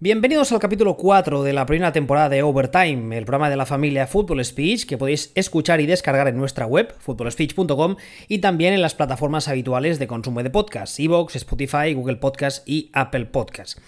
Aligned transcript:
Bienvenidos 0.00 0.52
al 0.52 0.60
capítulo 0.60 0.96
4 0.96 1.42
de 1.42 1.52
la 1.52 1.66
primera 1.66 1.90
temporada 1.90 2.28
de 2.28 2.44
Overtime, 2.44 3.18
el 3.18 3.24
programa 3.24 3.50
de 3.50 3.56
la 3.56 3.66
familia 3.66 4.06
Football 4.06 4.44
Speech 4.44 4.86
que 4.86 4.96
podéis 4.96 5.32
escuchar 5.34 5.80
y 5.80 5.86
descargar 5.86 6.28
en 6.28 6.36
nuestra 6.36 6.66
web, 6.66 6.94
footballspeech.com, 7.00 7.96
y 8.28 8.38
también 8.38 8.74
en 8.74 8.80
las 8.80 8.94
plataformas 8.94 9.48
habituales 9.48 9.98
de 9.98 10.06
consumo 10.06 10.40
de 10.44 10.50
podcasts, 10.50 11.00
Evox, 11.00 11.34
Spotify, 11.34 11.94
Google 11.94 12.14
Podcasts 12.14 12.62
y 12.64 12.90
Apple 12.92 13.26
Podcasts. 13.26 13.82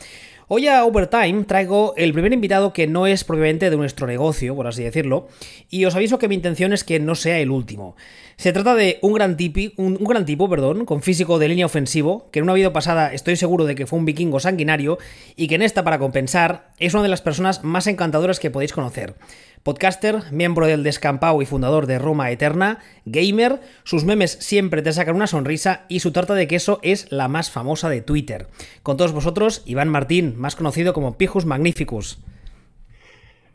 Hoy 0.52 0.66
a 0.66 0.84
Overtime 0.84 1.44
traigo 1.44 1.94
el 1.96 2.12
primer 2.12 2.32
invitado 2.32 2.72
que 2.72 2.88
no 2.88 3.06
es 3.06 3.22
propiamente 3.22 3.70
de 3.70 3.76
nuestro 3.76 4.08
negocio, 4.08 4.56
por 4.56 4.66
así 4.66 4.82
decirlo, 4.82 5.28
y 5.68 5.84
os 5.84 5.94
aviso 5.94 6.18
que 6.18 6.26
mi 6.26 6.34
intención 6.34 6.72
es 6.72 6.82
que 6.82 6.98
no 6.98 7.14
sea 7.14 7.38
el 7.38 7.52
último. 7.52 7.94
Se 8.36 8.52
trata 8.52 8.74
de 8.74 8.98
un 9.00 9.12
gran, 9.12 9.36
tipi, 9.36 9.74
un, 9.76 9.94
gran 9.94 10.24
tipo, 10.24 10.50
perdón, 10.50 10.86
con 10.86 11.02
físico 11.02 11.38
de 11.38 11.46
línea 11.46 11.66
ofensivo, 11.66 12.28
que 12.32 12.40
en 12.40 12.46
una 12.46 12.54
vida 12.54 12.72
pasada 12.72 13.14
estoy 13.14 13.36
seguro 13.36 13.64
de 13.64 13.76
que 13.76 13.86
fue 13.86 14.00
un 14.00 14.06
vikingo 14.06 14.40
sanguinario 14.40 14.98
y 15.36 15.46
que 15.46 15.54
en 15.54 15.62
esta, 15.62 15.84
para 15.84 16.00
compensar, 16.00 16.72
es 16.80 16.94
una 16.94 17.04
de 17.04 17.10
las 17.10 17.22
personas 17.22 17.62
más 17.62 17.86
encantadoras 17.86 18.40
que 18.40 18.50
podéis 18.50 18.72
conocer. 18.72 19.14
Podcaster, 19.62 20.22
miembro 20.32 20.66
del 20.66 20.82
Descampado 20.82 21.42
y 21.42 21.46
fundador 21.46 21.86
de 21.86 21.98
Roma 21.98 22.30
Eterna, 22.30 22.78
gamer, 23.04 23.60
sus 23.84 24.04
memes 24.04 24.38
siempre 24.40 24.80
te 24.80 24.92
sacan 24.94 25.16
una 25.16 25.26
sonrisa 25.26 25.84
y 25.88 26.00
su 26.00 26.12
tarta 26.12 26.32
de 26.34 26.48
queso 26.48 26.78
es 26.82 27.12
la 27.12 27.28
más 27.28 27.50
famosa 27.50 27.90
de 27.90 28.00
Twitter. 28.00 28.46
Con 28.82 28.96
todos 28.96 29.12
vosotros, 29.12 29.62
Iván 29.66 29.90
Martín, 29.90 30.34
más 30.38 30.56
conocido 30.56 30.94
como 30.94 31.18
Pijus 31.18 31.44
Magnificus. 31.44 32.20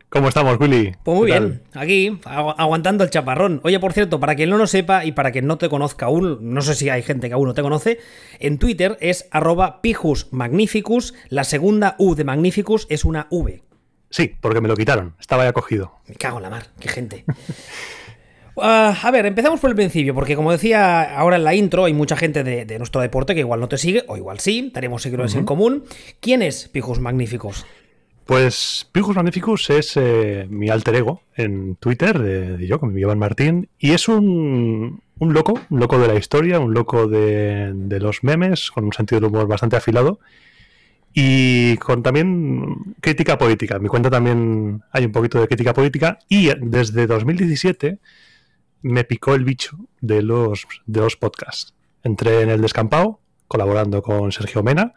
¿Cómo 0.09 0.29
estamos, 0.29 0.59
Willy? 0.59 0.93
Pues 1.03 1.17
muy 1.17 1.25
bien, 1.25 1.63
aquí, 1.73 2.19
aguantando 2.23 3.03
el 3.03 3.09
chaparrón. 3.09 3.59
Oye, 3.63 3.79
por 3.79 3.91
cierto, 3.91 4.19
para 4.19 4.35
quien 4.35 4.51
no 4.51 4.57
lo 4.57 4.67
sepa 4.67 5.03
y 5.03 5.11
para 5.11 5.31
quien 5.31 5.47
no 5.47 5.57
te 5.57 5.69
conozca 5.69 6.05
aún, 6.05 6.37
no 6.53 6.61
sé 6.61 6.75
si 6.75 6.87
hay 6.87 7.01
gente 7.01 7.27
que 7.27 7.33
aún 7.33 7.47
no 7.47 7.53
te 7.55 7.63
conoce, 7.63 7.97
en 8.39 8.59
Twitter 8.59 8.97
es 9.01 9.27
arroba 9.31 9.81
pijus 9.81 10.27
magnificus, 10.31 11.15
la 11.29 11.43
segunda 11.43 11.95
U 11.97 12.13
de 12.13 12.23
magnificus 12.23 12.85
es 12.89 13.03
una 13.03 13.27
V. 13.31 13.64
Sí, 14.15 14.33
porque 14.39 14.61
me 14.61 14.69
lo 14.69 14.77
quitaron, 14.77 15.13
estaba 15.19 15.43
ya 15.43 15.51
cogido. 15.51 15.91
Me 16.07 16.15
cago 16.15 16.37
en 16.37 16.43
la 16.43 16.49
mar, 16.49 16.67
qué 16.79 16.87
gente. 16.87 17.25
Ah, 18.57 18.97
a 19.03 19.11
ver, 19.11 19.25
empezamos 19.25 19.59
por 19.59 19.69
el 19.69 19.75
principio, 19.75 20.15
porque 20.15 20.37
como 20.37 20.49
decía 20.49 21.17
ahora 21.17 21.35
en 21.35 21.43
la 21.43 21.53
intro, 21.53 21.83
hay 21.83 21.93
mucha 21.93 22.15
gente 22.15 22.41
de, 22.41 22.77
nuestro 22.77 23.01
deporte 23.01 23.33
que 23.33 23.41
igual 23.41 23.59
no 23.59 23.67
te 23.67 23.77
sigue, 23.77 24.05
o 24.07 24.15
igual 24.15 24.39
sí, 24.39 24.71
tenemos 24.73 25.01
seguidores 25.01 25.35
en 25.35 25.43
común. 25.43 25.83
¿Quién 26.21 26.41
es 26.41 26.69
Pijus 26.69 27.01
Magnificus? 27.01 27.65
Pues 28.23 28.87
Pijus 28.93 29.17
Magnificus 29.17 29.69
es 29.71 29.97
eh, 29.97 30.47
mi 30.49 30.69
alter 30.69 30.95
ego 30.95 31.21
en 31.35 31.75
Twitter, 31.75 32.17
de, 32.17 32.65
yo, 32.65 32.79
con 32.79 32.93
mi 32.93 33.01
Iván 33.01 33.19
Martín, 33.19 33.67
y 33.77 33.91
es 33.91 34.07
un, 34.07 35.01
un, 35.19 35.33
loco, 35.33 35.59
un 35.69 35.79
loco 35.81 35.99
de 35.99 36.07
la 36.07 36.15
historia, 36.15 36.61
un 36.61 36.73
loco 36.73 37.09
de, 37.09 37.73
los 37.99 38.23
memes, 38.23 38.71
con 38.71 38.85
un 38.85 38.93
sentido 38.93 39.19
del 39.19 39.31
humor 39.31 39.49
bastante 39.49 39.75
afilado, 39.75 40.21
y 41.17 41.77
con 41.77 42.03
también 42.03 42.95
crítica 42.99 43.37
política. 43.37 43.77
En 43.77 43.83
mi 43.83 43.87
cuenta 43.87 44.09
también 44.09 44.83
hay 44.91 45.05
un 45.05 45.13
poquito 45.13 45.39
de 45.39 45.47
crítica 45.47 45.73
política, 45.73 46.19
y 46.27 46.51
desde 46.59 47.07
2017 47.07 47.99
me 48.81 49.05
picó 49.05 49.33
el 49.33 49.45
bicho 49.45 49.77
de 50.01 50.21
los, 50.21 50.67
de 50.85 50.99
los 50.99 51.15
podcasts. 51.15 51.73
Entré 52.03 52.41
en 52.41 52.49
el 52.49 52.61
descampado, 52.61 53.21
colaborando 53.47 54.01
con 54.01 54.33
Sergio 54.33 54.61
Mena, 54.61 54.93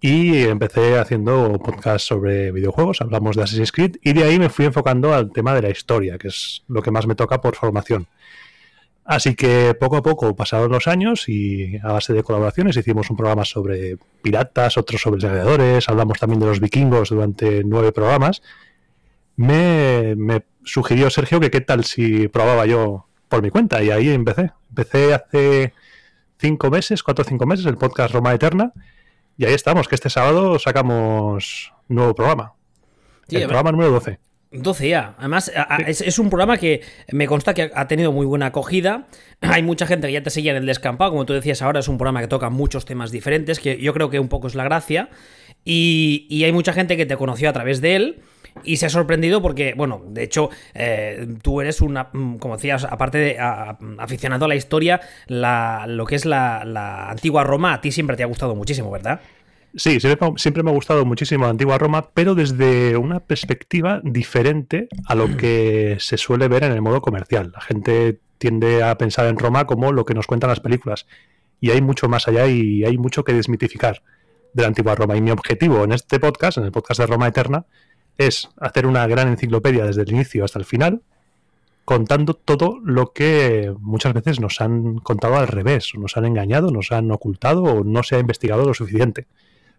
y 0.00 0.42
empecé 0.42 0.98
haciendo 0.98 1.52
podcast 1.64 2.06
sobre 2.08 2.50
videojuegos, 2.50 3.00
hablamos 3.00 3.36
de 3.36 3.44
Assassin's 3.44 3.70
Creed 3.70 3.96
y 4.02 4.14
de 4.14 4.24
ahí 4.24 4.40
me 4.40 4.48
fui 4.48 4.64
enfocando 4.64 5.14
al 5.14 5.32
tema 5.32 5.54
de 5.54 5.62
la 5.62 5.70
historia, 5.70 6.18
que 6.18 6.28
es 6.28 6.64
lo 6.66 6.82
que 6.82 6.90
más 6.90 7.06
me 7.06 7.14
toca 7.14 7.40
por 7.40 7.54
formación. 7.54 8.08
Así 9.08 9.34
que 9.34 9.74
poco 9.74 9.96
a 9.96 10.02
poco 10.02 10.36
pasaron 10.36 10.70
los 10.70 10.86
años 10.86 11.30
y 11.30 11.78
a 11.82 11.92
base 11.92 12.12
de 12.12 12.22
colaboraciones 12.22 12.76
hicimos 12.76 13.08
un 13.08 13.16
programa 13.16 13.46
sobre 13.46 13.96
piratas, 14.20 14.76
otro 14.76 14.98
sobre 14.98 15.22
gladiadores, 15.22 15.88
hablamos 15.88 16.18
también 16.18 16.40
de 16.40 16.44
los 16.44 16.60
vikingos 16.60 17.08
durante 17.08 17.64
nueve 17.64 17.90
programas. 17.90 18.42
Me, 19.34 20.14
me 20.14 20.42
sugirió 20.62 21.08
Sergio 21.08 21.40
que 21.40 21.50
qué 21.50 21.62
tal 21.62 21.84
si 21.84 22.28
probaba 22.28 22.66
yo 22.66 23.06
por 23.30 23.40
mi 23.40 23.48
cuenta 23.48 23.82
y 23.82 23.90
ahí 23.90 24.10
empecé. 24.10 24.52
Empecé 24.68 25.14
hace 25.14 25.72
cinco 26.36 26.68
meses, 26.68 27.02
cuatro 27.02 27.24
o 27.24 27.26
cinco 27.26 27.46
meses, 27.46 27.64
el 27.64 27.78
podcast 27.78 28.12
Roma 28.12 28.34
Eterna 28.34 28.74
y 29.38 29.46
ahí 29.46 29.54
estamos, 29.54 29.88
que 29.88 29.94
este 29.94 30.10
sábado 30.10 30.58
sacamos 30.58 31.72
nuevo 31.88 32.14
programa. 32.14 32.52
el 33.30 33.44
programa 33.44 33.72
número 33.72 33.90
12. 33.92 34.18
12 34.50 34.88
ya. 34.88 35.14
Además, 35.18 35.52
es, 35.86 36.18
un 36.18 36.30
programa 36.30 36.56
que 36.56 36.82
me 37.12 37.26
consta 37.26 37.54
que 37.54 37.70
ha 37.74 37.88
tenido 37.88 38.12
muy 38.12 38.26
buena 38.26 38.46
acogida. 38.46 39.06
Hay 39.40 39.62
mucha 39.62 39.86
gente 39.86 40.06
que 40.06 40.12
ya 40.14 40.22
te 40.22 40.30
seguía 40.30 40.52
en 40.52 40.58
el 40.58 40.66
descampado. 40.66 41.10
Como 41.10 41.26
tú 41.26 41.32
decías 41.34 41.62
ahora, 41.62 41.80
es 41.80 41.88
un 41.88 41.98
programa 41.98 42.20
que 42.20 42.28
toca 42.28 42.50
muchos 42.50 42.84
temas 42.84 43.10
diferentes, 43.10 43.60
que 43.60 43.78
yo 43.78 43.92
creo 43.92 44.10
que 44.10 44.20
un 44.20 44.28
poco 44.28 44.46
es 44.46 44.54
la 44.54 44.64
gracia. 44.64 45.10
Y, 45.64 46.26
y 46.30 46.44
hay 46.44 46.52
mucha 46.52 46.72
gente 46.72 46.96
que 46.96 47.06
te 47.06 47.16
conoció 47.16 47.50
a 47.50 47.52
través 47.52 47.80
de 47.80 47.96
él 47.96 48.22
y 48.64 48.76
se 48.76 48.86
ha 48.86 48.90
sorprendido 48.90 49.42
porque, 49.42 49.74
bueno, 49.74 50.02
de 50.08 50.24
hecho, 50.24 50.50
eh, 50.74 51.26
tú 51.42 51.60
eres 51.60 51.80
una, 51.80 52.08
mm, 52.12 52.36
como 52.36 52.56
decías, 52.56 52.84
aparte 52.84 53.18
de 53.18 53.38
aficionado 53.38 54.44
a 54.44 54.48
la 54.48 54.54
historia, 54.54 55.00
lo 55.28 56.06
que 56.06 56.14
es 56.14 56.24
la, 56.24 57.10
antigua 57.10 57.44
Roma, 57.44 57.74
a 57.74 57.80
ti 57.80 57.92
siempre 57.92 58.16
te 58.16 58.22
ha 58.22 58.26
gustado 58.26 58.54
muchísimo, 58.54 58.90
¿verdad? 58.90 59.20
Sí, 59.74 60.00
siempre, 60.00 60.62
me 60.62 60.70
ha 60.70 60.74
gustado 60.74 61.04
muchísimo 61.04 61.44
la 61.44 61.50
antigua 61.50 61.78
Roma, 61.78 62.10
pero 62.14 62.34
desde 62.34 62.96
una 62.96 63.20
perspectiva 63.20 64.00
diferente 64.02 64.88
a 65.06 65.14
lo 65.14 65.36
que 65.36 65.96
se 66.00 66.16
suele 66.16 66.48
ver 66.48 66.64
en 66.64 66.72
el 66.72 66.82
modo 66.82 67.00
comercial. 67.00 67.52
La 67.54 67.60
gente 67.60 68.20
tiende 68.38 68.82
a 68.82 68.96
pensar 68.96 69.26
en 69.26 69.38
Roma 69.38 69.66
como 69.66 69.92
lo 69.92 70.04
que 70.04 70.14
nos 70.14 70.26
cuentan 70.26 70.50
las 70.50 70.60
películas. 70.60 71.06
Y 71.60 71.70
hay 71.70 71.82
mucho 71.82 72.08
más 72.08 72.28
allá 72.28 72.46
y 72.46 72.84
hay 72.84 72.96
mucho 72.98 73.24
que 73.24 73.34
desmitificar 73.34 74.02
de 74.52 74.62
la 74.62 74.68
antigua 74.68 74.94
Roma. 74.94 75.16
Y 75.16 75.20
mi 75.20 75.30
objetivo 75.30 75.84
en 75.84 75.92
este 75.92 76.18
podcast, 76.18 76.58
en 76.58 76.64
el 76.64 76.72
podcast 76.72 77.00
de 77.00 77.06
Roma 77.06 77.28
Eterna, 77.28 77.66
es 78.16 78.48
hacer 78.58 78.86
una 78.86 79.06
gran 79.06 79.28
enciclopedia 79.28 79.84
desde 79.84 80.02
el 80.02 80.10
inicio 80.10 80.44
hasta 80.44 80.58
el 80.58 80.64
final, 80.64 81.02
contando 81.84 82.34
todo 82.34 82.80
lo 82.84 83.12
que 83.12 83.72
muchas 83.80 84.12
veces 84.12 84.40
nos 84.40 84.60
han 84.60 84.98
contado 84.98 85.36
al 85.36 85.46
revés, 85.46 85.92
nos 85.96 86.16
han 86.16 86.24
engañado, 86.24 86.70
nos 86.70 86.92
han 86.92 87.10
ocultado 87.10 87.62
o 87.62 87.84
no 87.84 88.02
se 88.02 88.16
ha 88.16 88.18
investigado 88.18 88.64
lo 88.64 88.74
suficiente. 88.74 89.26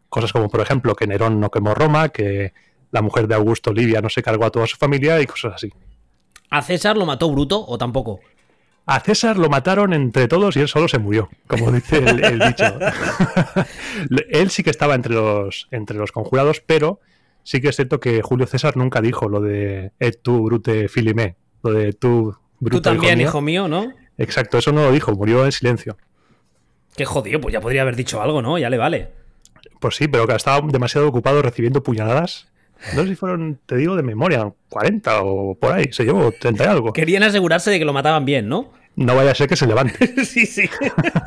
Cosas 0.09 0.33
como, 0.33 0.49
por 0.49 0.61
ejemplo, 0.61 0.95
que 0.95 1.07
Nerón 1.07 1.39
no 1.39 1.51
quemó 1.51 1.73
Roma, 1.73 2.09
que 2.09 2.53
la 2.91 3.01
mujer 3.01 3.27
de 3.27 3.35
Augusto 3.35 3.71
Livia 3.71 4.01
no 4.01 4.09
se 4.09 4.23
cargó 4.23 4.45
a 4.45 4.49
toda 4.49 4.67
su 4.67 4.77
familia 4.77 5.21
y 5.21 5.27
cosas 5.27 5.53
así. 5.55 5.71
¿A 6.49 6.61
César 6.61 6.97
lo 6.97 7.05
mató 7.05 7.31
Bruto 7.31 7.63
o 7.67 7.77
tampoco? 7.77 8.19
A 8.85 8.99
César 9.01 9.37
lo 9.37 9.49
mataron 9.49 9.93
entre 9.93 10.27
todos 10.27 10.57
y 10.57 10.61
él 10.61 10.67
solo 10.67 10.87
se 10.87 10.97
murió, 10.97 11.29
como 11.45 11.71
dice 11.71 11.97
el, 11.99 12.39
dicho. 12.39 12.65
él 14.29 14.49
sí 14.49 14.63
que 14.63 14.71
estaba 14.71 14.95
entre 14.95 15.13
los, 15.13 15.67
entre 15.69 15.97
los 15.97 16.11
conjurados, 16.11 16.61
pero 16.65 16.99
sí 17.43 17.61
que 17.61 17.69
es 17.69 17.75
cierto 17.75 17.99
que 17.99 18.23
Julio 18.23 18.47
César 18.47 18.77
nunca 18.77 19.01
dijo 19.01 19.29
lo 19.29 19.41
de 19.41 19.91
et 19.99 20.19
tu 20.21 20.43
brute 20.43 20.87
filimé, 20.87 21.35
lo 21.61 21.71
de 21.71 21.93
tu 21.93 22.35
brute 22.59 22.77
Tú 22.77 22.81
también, 22.81 23.21
hijo 23.21 23.41
mío, 23.41 23.67
¿no? 23.67 23.93
Exacto, 24.17 24.57
eso 24.57 24.71
no 24.71 24.81
lo 24.81 24.91
dijo, 24.91 25.11
murió 25.13 25.45
en 25.45 25.51
silencio. 25.51 25.95
Qué 26.95 27.05
jodido, 27.05 27.39
pues 27.39 27.53
ya 27.53 27.61
podría 27.61 27.83
haber 27.83 27.95
dicho 27.95 28.21
algo, 28.21 28.41
¿no? 28.41 28.57
Ya 28.57 28.69
le 28.69 28.77
vale. 28.77 29.18
Pues 29.79 29.95
sí, 29.95 30.07
pero 30.07 30.27
que 30.27 30.35
estaba 30.35 30.65
demasiado 30.67 31.07
ocupado 31.07 31.41
recibiendo 31.41 31.83
puñaladas. 31.83 32.47
No 32.95 33.03
sé 33.03 33.09
si 33.09 33.15
fueron, 33.15 33.59
te 33.65 33.75
digo 33.75 33.95
de 33.95 34.03
memoria, 34.03 34.51
40 34.69 35.21
o 35.23 35.55
por 35.55 35.73
ahí, 35.73 35.91
se 35.91 36.05
llevó 36.05 36.31
30 36.31 36.63
y 36.63 36.67
algo. 36.67 36.93
Querían 36.93 37.23
asegurarse 37.23 37.71
de 37.71 37.79
que 37.79 37.85
lo 37.85 37.91
mataban 37.91 38.25
bien, 38.25 38.47
¿no? 38.47 38.71
no 38.99 39.15
vaya 39.15 39.31
a 39.31 39.35
ser 39.35 39.47
que 39.47 39.55
se 39.55 39.65
levante. 39.65 40.25
sí, 40.25 40.45
sí. 40.45 40.69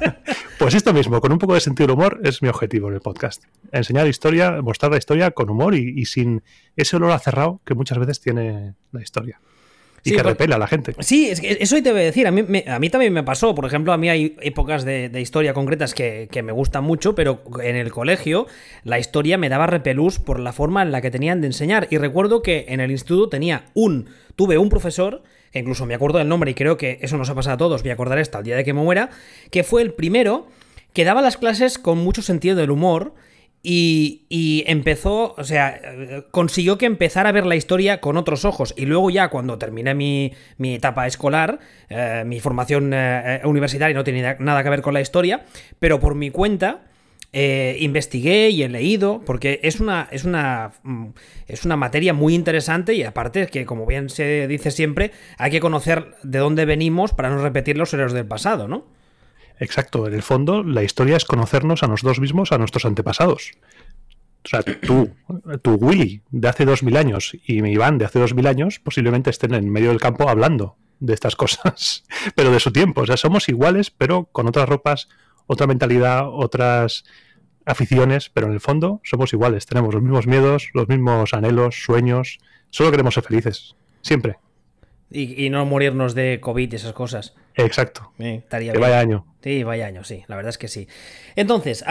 pues 0.58 0.74
esto 0.74 0.92
mismo, 0.92 1.20
con 1.22 1.32
un 1.32 1.38
poco 1.38 1.54
de 1.54 1.60
sentido 1.60 1.86
del 1.86 1.96
humor, 1.96 2.20
es 2.22 2.42
mi 2.42 2.48
objetivo 2.48 2.88
en 2.88 2.94
el 2.94 3.00
podcast. 3.00 3.44
Enseñar 3.72 4.06
historia, 4.06 4.60
mostrar 4.60 4.92
la 4.92 4.98
historia 4.98 5.30
con 5.30 5.48
humor 5.48 5.74
y, 5.74 6.04
sin 6.04 6.42
ese 6.76 6.96
olor 6.96 7.12
a 7.12 7.18
cerrado 7.18 7.60
que 7.64 7.74
muchas 7.74 7.98
veces 7.98 8.20
tiene 8.20 8.74
la 8.92 9.00
historia. 9.00 9.40
Y 10.04 10.12
que 10.12 10.22
repela 10.22 10.56
a 10.56 10.58
la 10.58 10.66
gente. 10.66 10.94
Sí, 10.98 11.28
es 11.30 11.40
que 11.40 11.58
eso 11.60 11.80
te 11.80 11.92
voy 11.92 12.00
a 12.00 12.04
decir. 12.04 12.26
A 12.26 12.30
mí, 12.30 12.44
a 12.66 12.78
mí 12.78 12.90
también 12.90 13.12
me 13.12 13.22
pasó. 13.22 13.54
Por 13.54 13.64
ejemplo, 13.66 13.92
a 13.92 13.96
mí 13.96 14.08
hay 14.08 14.36
épocas 14.40 14.84
de, 14.84 15.10
historia 15.20 15.54
concretas 15.54 15.94
que, 15.94 16.28
que, 16.30 16.42
me 16.42 16.52
gustan 16.52 16.82
mucho, 16.82 17.14
pero 17.14 17.42
en 17.62 17.76
el 17.76 17.92
colegio 17.92 18.46
la 18.82 18.98
historia 18.98 19.38
me 19.38 19.48
daba 19.48 19.66
repelús 19.66 20.18
por 20.18 20.40
la 20.40 20.52
forma 20.52 20.82
en 20.82 20.90
la 20.90 21.00
que 21.00 21.10
tenían 21.10 21.40
de 21.40 21.46
enseñar. 21.48 21.86
Y 21.90 21.98
recuerdo 21.98 22.42
que 22.42 22.66
en 22.68 22.80
el 22.80 22.90
instituto 22.90 23.28
tenía 23.28 23.66
un. 23.74 24.08
Tuve 24.34 24.58
un 24.58 24.68
profesor 24.68 25.22
incluso 25.60 25.86
me 25.86 25.94
acuerdo 25.94 26.18
del 26.18 26.28
nombre 26.28 26.50
y 26.50 26.54
creo 26.54 26.76
que 26.76 26.98
eso 27.02 27.18
nos 27.18 27.28
ha 27.30 27.34
pasado 27.34 27.54
a 27.54 27.58
todos, 27.58 27.82
voy 27.82 27.90
a 27.90 27.94
acordar 27.94 28.18
hasta 28.18 28.38
el 28.38 28.44
día 28.44 28.56
de 28.56 28.64
que 28.64 28.72
me 28.72 28.82
muera, 28.82 29.10
que 29.50 29.64
fue 29.64 29.82
el 29.82 29.92
primero 29.92 30.46
que 30.92 31.04
daba 31.04 31.22
las 31.22 31.36
clases 31.36 31.78
con 31.78 31.98
mucho 31.98 32.22
sentido 32.22 32.56
del 32.56 32.70
humor 32.70 33.14
y, 33.62 34.64
empezó, 34.66 35.34
o 35.36 35.44
sea, 35.44 35.80
consiguió 36.30 36.78
que 36.78 36.86
empezara 36.86 37.28
a 37.28 37.32
ver 37.32 37.46
la 37.46 37.54
historia 37.54 38.00
con 38.00 38.16
otros 38.16 38.44
ojos. 38.44 38.74
Y 38.76 38.86
luego 38.86 39.10
ya 39.10 39.28
cuando 39.28 39.58
terminé 39.58 39.94
mi, 39.94 40.32
etapa 40.74 41.06
escolar, 41.06 41.60
eh, 41.88 42.24
mi 42.26 42.40
formación 42.40 42.90
eh, 42.92 43.40
universitaria 43.44 43.94
no 43.94 44.04
tenía 44.04 44.36
nada 44.40 44.62
que 44.62 44.70
ver 44.70 44.82
con 44.82 44.94
la 44.94 45.00
historia, 45.00 45.44
pero 45.78 46.00
por 46.00 46.14
mi 46.14 46.30
cuenta 46.30 46.82
eh, 47.32 47.76
investigué 47.80 48.50
y 48.50 48.62
he 48.62 48.68
leído, 48.68 49.22
porque 49.24 49.60
es 49.62 49.80
una, 49.80 50.08
es, 50.10 50.24
una, 50.24 50.72
mm, 50.82 51.06
es 51.46 51.64
una 51.64 51.76
materia 51.76 52.12
muy 52.12 52.34
interesante 52.34 52.94
y 52.94 53.04
aparte 53.04 53.46
que, 53.46 53.64
como 53.64 53.86
bien 53.86 54.10
se 54.10 54.48
dice 54.48 54.70
siempre, 54.70 55.12
hay 55.38 55.50
que 55.50 55.60
conocer 55.60 56.16
de 56.24 56.40
dónde 56.40 56.64
venimos 56.64 57.14
para 57.14 57.30
no 57.30 57.40
repetir 57.40 57.78
los 57.78 57.94
errores 57.94 58.12
del 58.12 58.26
pasado, 58.26 58.66
¿no? 58.66 58.84
Exacto, 59.62 60.08
en 60.08 60.14
el 60.14 60.22
fondo 60.22 60.64
la 60.64 60.82
historia 60.82 61.16
es 61.16 61.24
conocernos 61.24 61.84
a 61.84 61.86
nosotros 61.86 62.18
mismos, 62.18 62.50
a 62.50 62.58
nuestros 62.58 62.84
antepasados. 62.84 63.52
O 64.44 64.48
sea, 64.48 64.62
tú, 64.62 65.14
tu 65.62 65.74
Willy 65.74 66.22
de 66.32 66.48
hace 66.48 66.64
dos 66.64 66.82
mil 66.82 66.96
años 66.96 67.36
y 67.46 67.62
mi 67.62 67.70
Iván 67.70 67.96
de 67.96 68.04
hace 68.04 68.18
dos 68.18 68.34
mil 68.34 68.48
años 68.48 68.80
posiblemente 68.80 69.30
estén 69.30 69.54
en 69.54 69.70
medio 69.70 69.90
del 69.90 70.00
campo 70.00 70.28
hablando 70.28 70.76
de 70.98 71.14
estas 71.14 71.36
cosas, 71.36 72.02
pero 72.34 72.50
de 72.50 72.58
su 72.58 72.72
tiempo. 72.72 73.02
O 73.02 73.06
sea, 73.06 73.16
somos 73.16 73.48
iguales, 73.48 73.92
pero 73.92 74.24
con 74.32 74.48
otras 74.48 74.68
ropas, 74.68 75.08
otra 75.46 75.68
mentalidad, 75.68 76.24
otras 76.28 77.04
aficiones, 77.64 78.30
pero 78.30 78.48
en 78.48 78.54
el 78.54 78.60
fondo 78.60 79.00
somos 79.04 79.32
iguales. 79.32 79.66
Tenemos 79.66 79.94
los 79.94 80.02
mismos 80.02 80.26
miedos, 80.26 80.70
los 80.74 80.88
mismos 80.88 81.34
anhelos, 81.34 81.84
sueños. 81.84 82.40
Solo 82.70 82.90
queremos 82.90 83.14
ser 83.14 83.22
felices. 83.22 83.76
Siempre. 84.00 84.38
Y, 85.08 85.50
no 85.50 85.64
morirnos 85.66 86.14
de 86.14 86.40
COVID 86.40 86.72
y 86.72 86.76
esas 86.76 86.94
cosas. 86.94 87.36
Exacto. 87.54 88.12
estaría 88.18 88.72
que 88.72 88.78
vaya 88.78 88.98
año. 88.98 89.31
Sí, 89.42 89.64
vaya 89.64 89.86
año, 89.86 90.04
sí, 90.04 90.22
la 90.28 90.36
verdad 90.36 90.50
es 90.50 90.58
que 90.58 90.68
sí. 90.68 90.86
Entonces, 91.34 91.84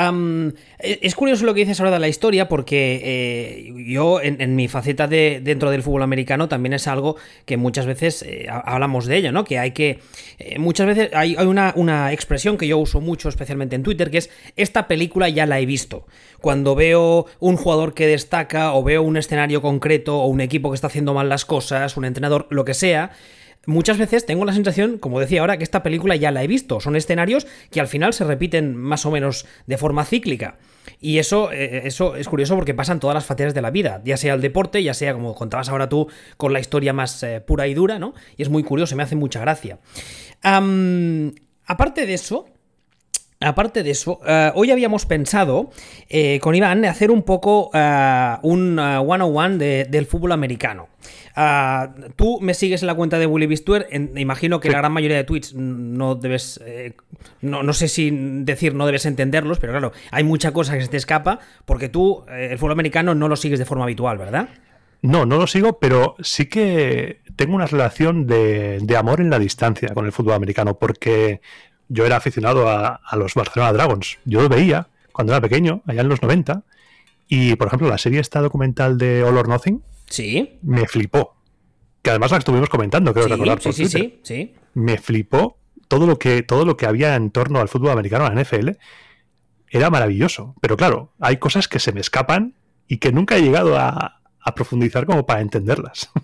e, 0.80 1.00
es 1.02 1.16
curioso 1.16 1.46
lo 1.46 1.54
que 1.54 1.62
dices 1.62 1.82
ahora 1.82 1.92
de 1.92 2.00
la 2.00 2.08
historia, 2.08 2.48
porque 2.48 3.02
eh, 3.04 3.74
yo 3.88 4.22
en, 4.22 4.56
mi 4.56 4.70
faceta 4.70 5.06
de, 5.06 5.42
dentro 5.44 5.70
del 5.70 5.84
fútbol 5.84 6.04
americano 6.04 6.48
también 6.48 6.72
es 6.72 6.88
algo 6.88 7.18
que 7.46 7.58
muchas 7.58 7.86
veces 7.86 8.24
eh, 8.24 8.48
hablamos 8.50 9.06
de 9.06 9.18
ello, 9.18 9.34
¿no? 9.34 9.44
Que 9.44 9.60
hay 9.60 9.72
que. 9.72 10.00
Eh, 10.40 10.60
muchas 10.60 10.88
veces 10.88 11.10
hay, 11.14 11.36
una, 11.36 11.74
una, 11.76 12.14
expresión 12.14 12.58
que 12.58 12.68
yo 12.68 12.78
uso 12.78 13.02
mucho, 13.02 13.28
especialmente 13.28 13.76
en 13.76 13.84
Twitter, 13.84 14.10
que 14.12 14.20
es: 14.20 14.30
Esta 14.56 14.88
película 14.88 15.28
ya 15.28 15.46
la 15.46 15.60
he 15.60 15.66
visto. 15.66 16.08
Cuando 16.40 16.74
veo 16.74 17.26
un 17.42 17.58
jugador 17.58 17.94
que 17.94 18.08
destaca, 18.08 18.74
o 18.74 18.82
veo 18.82 19.04
un 19.04 19.18
escenario 19.18 19.62
concreto, 19.62 20.20
o 20.20 20.28
un 20.28 20.40
equipo 20.40 20.72
que 20.72 20.76
está 20.76 20.88
haciendo 20.88 21.14
mal 21.14 21.28
las 21.28 21.44
cosas, 21.44 21.98
un 21.98 22.06
entrenador, 22.06 22.48
lo 22.50 22.64
que 22.64 22.74
sea 22.74 23.12
muchas 23.66 23.98
veces 23.98 24.26
tengo 24.26 24.46
la 24.46 24.54
sensación, 24.54 24.98
como 24.98 25.20
decía 25.20 25.42
ahora, 25.42 25.58
que 25.58 25.64
esta 25.64 25.84
película 25.84 26.16
ya 26.16 26.32
la 26.32 26.44
he 26.44 26.48
visto. 26.48 26.80
Son 26.80 26.96
escenarios 26.96 27.48
que 27.70 27.80
al 27.80 27.88
final 27.88 28.14
se 28.14 28.24
repiten 28.24 28.76
más 28.76 29.06
o 29.06 29.12
menos 29.12 29.46
de 29.68 29.78
forma 29.78 30.06
cíclica. 30.06 30.58
Y 31.00 31.20
eso, 31.20 31.52
eh, 31.52 31.84
eso 31.86 32.16
es 32.16 32.28
curioso 32.28 32.56
porque 32.56 32.74
pasan 32.74 33.00
todas 33.00 33.14
las 33.14 33.26
facetas 33.26 33.54
de 33.54 33.62
la 33.62 33.72
vida, 33.72 34.02
ya 34.04 34.18
sea 34.18 34.34
el 34.34 34.42
deporte, 34.42 34.82
ya 34.82 34.94
sea 34.94 35.14
como 35.14 35.36
contabas 35.36 35.70
ahora 35.70 35.90
tú 35.90 36.08
con 36.38 36.54
la 36.54 36.60
historia 36.60 36.94
más 36.94 37.22
eh, 37.24 37.42
pura 37.42 37.68
y 37.68 37.74
dura, 37.74 38.00
¿no? 38.00 38.14
Y 38.38 38.42
es 38.42 38.50
muy 38.50 38.64
curioso, 38.64 38.96
me 38.96 39.04
hace 39.04 39.16
mucha 39.16 39.40
gracia. 39.40 39.80
aparte 40.42 42.06
de 42.06 42.14
eso, 42.14 42.48
Aparte 43.42 43.84
de 43.84 43.92
eso, 43.92 44.20
eh, 44.26 44.52
hoy 44.56 44.72
habíamos 44.72 45.06
pensado 45.06 45.72
con 46.42 46.56
Iván 46.56 46.86
hacer 46.86 47.12
un 47.12 47.24
poco 47.24 47.72
un 48.44 48.80
one-on-one 48.80 49.58
del 49.86 50.06
fútbol 50.06 50.32
americano. 50.32 50.90
Ah, 51.36 51.94
tú 52.16 52.40
me 52.42 52.54
sigues 52.54 52.82
en 52.84 52.88
la 52.88 52.96
cuenta 52.96 53.18
de 53.20 53.26
Willy 53.26 53.48
Bistuer. 53.48 53.88
imagino 54.16 54.60
que 54.60 54.70
la 54.70 54.80
gran 54.80 54.92
mayoría 54.92 55.18
de 55.18 55.24
tweets 55.24 55.54
no 55.54 56.16
debes. 56.16 56.60
Eh, 56.66 56.94
no, 57.42 57.74
sé 57.74 57.88
si 57.88 58.12
decir 58.12 58.76
no 58.76 58.86
debes 58.86 59.06
entenderlos, 59.06 59.60
pero 59.60 59.74
claro, 59.74 59.92
hay 60.12 60.24
mucha 60.24 60.52
cosa 60.52 60.76
que 60.76 60.82
se 60.82 60.88
te 60.88 60.98
escapa 60.98 61.40
porque 61.66 61.90
tú 61.90 62.26
eh, 62.30 62.50
el 62.52 62.58
fútbol 62.58 62.74
americano 62.74 63.16
no 63.16 63.28
lo 63.28 63.36
sigues 63.36 63.60
de 63.60 63.66
forma 63.66 63.86
habitual, 63.86 64.18
¿verdad? 64.18 64.50
No, 65.02 65.26
no 65.26 65.38
lo 65.38 65.48
sigo, 65.48 65.80
pero 65.80 66.16
sí 66.20 66.46
que 66.46 67.22
tengo 67.36 67.56
una 67.56 67.66
relación 67.66 68.28
de, 68.28 68.96
amor 68.96 69.20
en 69.20 69.32
la 69.32 69.40
distancia 69.40 69.90
con 69.96 70.06
el 70.06 70.12
fútbol 70.12 70.34
americano 70.34 70.78
porque 70.78 71.42
yo 71.92 72.06
era 72.06 72.18
aficionado 72.18 72.70
a, 72.70 73.02
a 73.04 73.16
los 73.16 73.34
Barcelona 73.34 73.74
Dragons. 73.74 74.18
Yo 74.26 74.42
lo 74.42 74.50
veía 74.50 74.88
cuando 75.12 75.34
era 75.34 75.42
pequeño, 75.42 75.82
allá 75.86 76.02
en 76.02 76.10
los 76.10 76.22
90. 76.22 76.64
Y, 77.28 77.56
por 77.56 77.68
ejemplo, 77.68 77.88
la 77.88 77.98
serie 77.98 78.20
esta 78.20 78.42
documental 78.42 78.98
de 78.98 79.24
All 79.24 79.38
or 79.38 79.48
Nothing, 79.48 79.82
Sí. 80.12 80.60
Me 80.62 80.88
flipó. 80.88 81.38
Que 82.02 82.10
además 82.10 82.32
la 82.32 82.38
estuvimos 82.38 82.70
comentando, 82.70 83.14
creo 83.14 83.28
recordar 83.28 83.60
por 83.62 83.74
sí, 83.74 83.88
sí, 83.88 84.20
sí, 84.24 84.54
Me 84.74 84.98
flipó 84.98 85.58
todo 85.88 86.06
lo 86.06 86.20
que 86.20 86.44
todo 86.44 86.66
lo 86.66 86.76
que 86.76 86.86
había 86.86 87.16
en 87.16 87.32
torno 87.32 87.60
al 87.60 87.70
fútbol 87.70 87.92
americano, 87.92 88.26
a 88.26 88.34
la 88.34 88.42
NFL. 88.42 88.72
Era 89.70 89.90
maravilloso. 89.90 90.56
Pero 90.60 90.76
claro, 90.76 91.14
hay 91.20 91.38
cosas 91.38 91.68
que 91.68 91.80
se 91.80 91.94
me 91.94 92.02
escapan 92.02 92.56
y 92.88 92.98
que 92.98 93.14
nunca 93.14 93.38
he 93.38 93.42
llegado 93.42 93.78
a, 93.78 94.21
a 94.44 94.56
profundizar 94.56 95.06
como 95.06 95.26
para 95.26 95.42
entenderlas. 95.42 96.10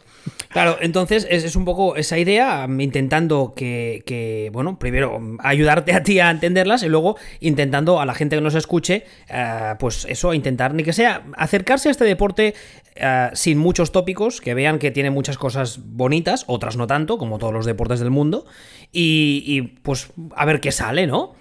Claro, 0.50 0.78
entonces 0.81 1.28
es, 1.30 1.56
un 1.56 1.66
poco 1.66 1.96
esa 1.98 2.18
idea, 2.18 2.68
intentando 2.80 3.54
que, 3.56 4.50
bueno, 4.54 4.80
primero 4.80 5.19
ayudarte 5.40 5.94
a 5.94 6.04
ti 6.04 6.19
a 6.19 6.31
entenderlas 6.31 6.84
y 6.84 6.90
luego 6.90 7.18
intentando 7.42 8.00
a 8.00 8.06
la 8.06 8.14
gente 8.14 8.38
que 8.38 8.42
nos 8.42 8.56
escuche, 8.56 9.06
eh, 9.30 9.75
pues 9.78 10.06
eso, 10.06 10.34
intentar 10.34 10.74
ni 10.74 10.84
que 10.84 10.94
sea 10.94 11.24
acercarse 11.36 11.90
a 11.90 11.92
este 11.92 12.06
deporte 12.06 12.56
eh, 12.96 13.30
sin 13.34 13.58
muchos 13.58 13.92
tópicos, 13.92 14.42
que 14.42 14.54
vean 14.54 14.80
que 14.80 14.90
tiene 14.90 15.12
muchas 15.12 15.38
cosas 15.38 15.80
bonitas, 15.84 16.46
otras 16.48 16.78
no 16.78 16.88
tanto, 16.88 17.18
como 17.18 17.38
todos 17.38 17.54
los 17.54 17.66
deportes 17.66 18.00
del 18.00 18.10
mundo, 18.10 18.46
y, 18.92 19.62
pues 19.84 20.12
a 20.36 20.46
ver 20.46 20.60
qué 20.60 20.72
sale, 20.72 21.08
¿no? 21.08 21.36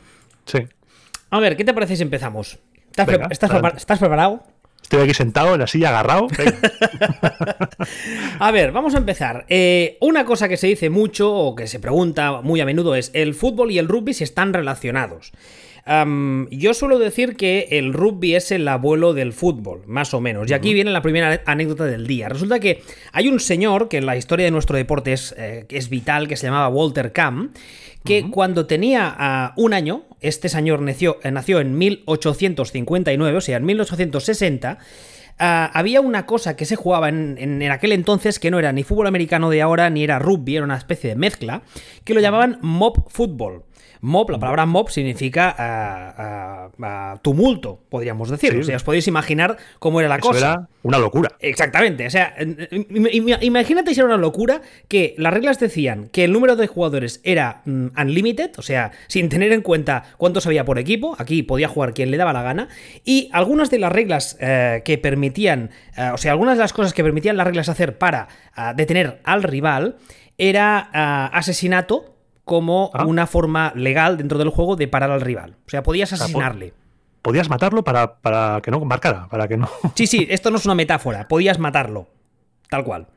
Sí. 0.45 0.59
A 1.31 1.41
ver, 1.41 1.57
¿qué 1.57 1.65
te 1.65 1.73
parece 1.73 1.97
si 1.97 2.03
empezamos? 2.03 2.59
¿estás 3.31 3.99
preparado? 3.99 4.43
Estoy 4.87 5.01
aquí 5.01 5.15
sentado 5.15 5.55
en 5.55 5.59
la 5.59 5.67
silla 5.67 5.89
agarrado. 5.89 6.29
a 8.39 8.51
ver, 8.53 8.71
vamos 8.71 8.95
a 8.95 8.99
empezar. 8.99 9.45
Eh, 9.49 9.99
una 10.01 10.25
cosa 10.25 10.49
que 10.49 10.57
se 10.57 10.69
dice 10.69 10.91
mucho 10.91 11.35
o 11.35 11.57
que 11.57 11.67
se 11.67 11.81
pregunta 11.81 12.41
muy 12.41 12.61
a 12.61 12.65
menudo 12.65 12.95
es, 12.95 13.11
¿el 13.13 13.35
fútbol 13.35 13.73
y 13.73 13.81
el 13.81 13.89
rugby 13.89 14.15
si 14.15 14.23
están 14.23 14.53
relacionados? 14.53 15.33
yo 16.51 16.75
suelo 16.75 16.99
decir 16.99 17.37
que 17.37 17.69
el 17.71 17.93
rugby 17.93 18.35
es 18.35 18.51
el 18.51 18.67
abuelo 18.67 19.13
del 19.13 19.33
fútbol, 19.33 19.83
más 19.87 20.15
o 20.15 20.21
menos. 20.21 20.51
Y 20.51 20.55
aquí 20.55 20.75
viene 20.75 20.91
la 20.91 21.03
primera 21.03 21.43
anécdota 21.47 21.85
del 21.85 22.09
día. 22.09 22.29
Resulta 22.29 22.59
que 22.59 22.83
hay 23.13 23.29
un 23.29 23.39
señor 23.39 23.89
que 23.89 23.99
en 23.99 24.07
la 24.07 24.17
historia 24.17 24.45
de 24.45 24.51
nuestro 24.51 24.77
deporte 24.77 25.13
es, 25.13 25.33
eh, 25.39 25.65
es 25.69 25.89
vital, 25.89 26.27
que 26.27 26.37
se 26.37 26.47
llamaba 26.47 26.69
Walter 26.69 27.13
Camp, 27.13 27.57
que 28.05 28.29
cuando 28.31 28.67
tenía 28.67 29.15
ah, 29.17 29.53
un 29.57 29.75
año, 29.75 30.06
este 30.29 30.49
señor 30.49 30.81
nació, 30.81 31.19
eh, 31.23 31.31
nació 31.31 31.61
en 31.61 31.77
1859, 31.79 33.39
o 33.39 33.41
sea, 33.41 33.57
en 33.57 33.65
1860, 33.65 34.79
ah, 35.39 35.71
había 35.73 36.01
una 36.01 36.27
cosa 36.27 36.57
que 36.57 36.65
se 36.65 36.77
jugaba 36.77 37.09
en, 37.09 37.37
en, 37.39 37.63
aquel 37.71 37.93
entonces 37.93 38.39
que 38.39 38.51
no 38.51 38.59
era 38.59 38.73
ni 38.73 38.83
fútbol 38.83 39.07
americano 39.07 39.51
de 39.51 39.63
ahora 39.63 39.91
ni 39.91 40.05
era 40.05 40.19
rugby, 40.19 40.57
era 40.57 40.65
una 40.65 40.77
especie 40.77 41.11
de 41.11 41.17
mezcla, 41.17 41.63
que 42.05 42.15
lo 42.15 42.21
llamaban 42.21 42.59
mob 42.63 43.09
fútbol. 43.09 43.65
Mob, 44.01 44.31
la 44.31 44.39
palabra 44.39 44.67
mob 44.67 44.91
significa 44.91 45.55
ah, 45.59 46.71
ah, 46.81 47.19
tumulto, 47.23 47.81
podríamos 47.89 48.31
decir. 48.31 48.57
O 48.57 48.63
sea, 48.63 48.77
os 48.77 48.83
podéis 48.83 49.09
imaginar 49.09 49.57
cómo 49.79 50.01
era 50.01 50.09
la 50.09 50.19
cosa. 50.19 50.39
Era 50.39 50.69
una 50.83 50.99
locura. 50.99 51.33
Exactamente. 51.41 52.07
O 52.07 52.11
sea, 52.11 52.35
imagínate 52.41 53.95
si 53.95 54.01
era 54.01 54.07
una 54.07 54.17
locura 54.17 54.63
que 54.89 55.15
las 55.19 55.33
reglas 55.33 55.59
decían 55.59 56.09
que 56.11 56.25
el 56.25 56.33
número 56.33 56.57
de 56.57 56.67
jugadores 56.67 57.21
era 57.25 57.63
mm, 57.65 57.87
unlimited, 57.99 58.51
o 58.59 58.63
sea, 58.63 58.93
sin 59.09 59.29
tener 59.29 59.53
en 59.53 59.63
cuenta 59.63 60.05
cuántos 60.17 60.47
había 60.47 60.65
por 60.65 60.79
equipo. 60.79 61.17
Aquí 61.19 61.43
podía 61.43 61.69
jugar 61.69 61.95
quien 61.95 62.11
le 62.11 62.17
daba 62.17 62.33
la 62.33 62.43
gana. 62.43 62.69
Y 63.05 63.29
algunas 63.33 63.71
de 63.71 63.79
las 63.79 63.93
reglas 63.93 64.37
eh, 64.41 64.83
que 64.85 64.99
permitían, 64.99 65.71
eh, 65.97 66.11
o 66.13 66.19
sea, 66.19 66.33
algunas 66.33 66.57
de 66.57 66.63
las 66.63 66.73
cosas 66.73 66.93
que 66.93 67.03
permitían 67.03 67.37
las 67.37 67.47
reglas 67.47 67.69
hacer 67.69 67.99
para 67.99 68.29
detener 68.75 69.21
al 69.25 69.43
rival 69.43 69.97
era 70.39 70.79
asesinato 71.29 72.16
como 72.47 72.93
ah. 72.95 73.05
una 73.05 73.27
forma 73.27 73.73
legal 73.75 74.17
dentro 74.17 74.39
del 74.39 74.51
juego 74.51 74.77
de 74.77 74.87
parar 74.87 75.11
al 75.11 75.21
rival. 75.21 75.57
O 75.67 75.69
sea, 75.69 75.83
podías 75.83 76.13
asesinarle. 76.13 76.73
podías 77.21 77.51
matarlo 77.51 77.83
para, 77.83 78.19
para 78.21 78.63
que 78.63 78.71
no 78.71 78.81
marcara, 78.85 79.27
para 79.29 79.49
que 79.49 79.57
no. 79.57 79.69
Sí, 79.97 80.07
sí, 80.07 80.27
esto 80.31 80.51
no 80.53 80.57
es 80.57 80.65
una 80.65 80.77
metáfora. 80.77 81.27
Podías 81.27 81.59
matarlo. 81.59 82.07
Tal 82.71 82.85
cual 82.85 83.09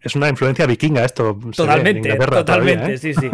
es 0.00 0.14
una 0.14 0.28
influencia 0.28 0.66
vikinga 0.66 1.04
esto. 1.04 1.38
Totalmente, 1.56 2.14
totalmente, 2.14 2.94
¿eh? 2.94 2.98
sí, 2.98 3.14
sí. 3.14 3.28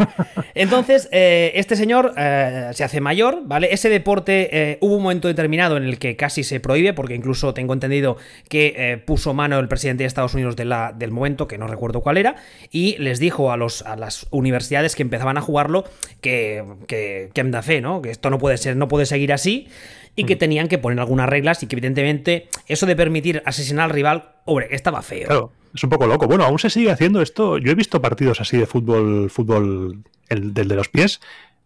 Entonces, 0.55 1.07
eh, 1.11 1.51
este 1.55 1.75
señor 1.75 2.13
eh, 2.17 2.69
se 2.73 2.83
hace 2.83 3.01
mayor, 3.01 3.41
¿vale? 3.45 3.69
Ese 3.71 3.89
deporte 3.89 4.77
hubo 4.81 4.95
un 4.95 5.03
momento 5.03 5.27
determinado 5.27 5.77
en 5.77 5.83
el 5.83 5.99
que 5.99 6.15
casi 6.15 6.43
se 6.43 6.59
prohíbe, 6.59 6.93
porque 6.93 7.13
incluso 7.13 7.53
tengo 7.53 7.73
entendido 7.73 8.17
que 8.49 9.01
puso 9.05 9.33
mano 9.33 9.59
el 9.59 9.67
presidente 9.67 10.03
de 10.03 10.07
Estados 10.07 10.33
Unidos 10.33 10.55
de 10.55 10.65
la, 10.65 10.91
del 10.91 11.11
momento, 11.11 11.47
que 11.47 11.57
no 11.57 11.67
recuerdo 11.67 12.01
cuál 12.01 12.17
era, 12.17 12.35
y 12.71 12.97
les 12.97 13.19
dijo 13.19 13.51
a, 13.51 13.57
los, 13.57 13.83
a 13.83 13.95
las 13.95 14.27
universidades 14.31 14.95
que 14.95 15.03
empezaban 15.03 15.37
a 15.37 15.41
jugarlo 15.41 15.85
que, 16.21 16.63
que, 16.87 17.29
que 17.33 17.43
da 17.43 17.61
fe, 17.61 17.79
¿no? 17.79 18.01
Que 18.01 18.09
esto 18.09 18.29
no 18.29 18.39
puede 18.39 18.57
ser, 18.57 18.75
no 18.75 18.87
puede 18.87 19.05
seguir 19.05 19.33
así 19.33 19.67
y 20.15 20.23
que 20.23 20.35
mm. 20.35 20.39
tenían 20.39 20.67
que 20.67 20.77
poner 20.77 20.99
algunas 20.99 21.29
reglas 21.29 21.61
y 21.61 21.67
que 21.67 21.75
evidentemente 21.75 22.47
eso 22.67 22.85
de 22.85 22.95
permitir 22.95 23.43
asesinar 23.45 23.85
al 23.85 23.91
rival, 23.91 24.29
hombre, 24.45 24.67
estaba 24.71 25.01
feo. 25.01 25.27
Claro, 25.27 25.51
es 25.75 25.83
un 25.83 25.89
poco 25.89 26.07
loco. 26.07 26.27
Bueno, 26.27 26.45
aún 26.45 26.59
se 26.59 26.69
sigue 26.69 26.91
haciendo 26.91 27.21
esto. 27.21 27.57
Yo 27.57 27.71
he 27.71 27.75
visto 27.75 28.01
partidos 28.01 28.41
así 28.41 28.57
de 28.57 28.65
fútbol, 28.65 29.29
fútbol 29.29 30.03
el, 30.29 30.53
del 30.53 30.67
de 30.67 30.75
los 30.75 30.89
pies, 30.89 31.21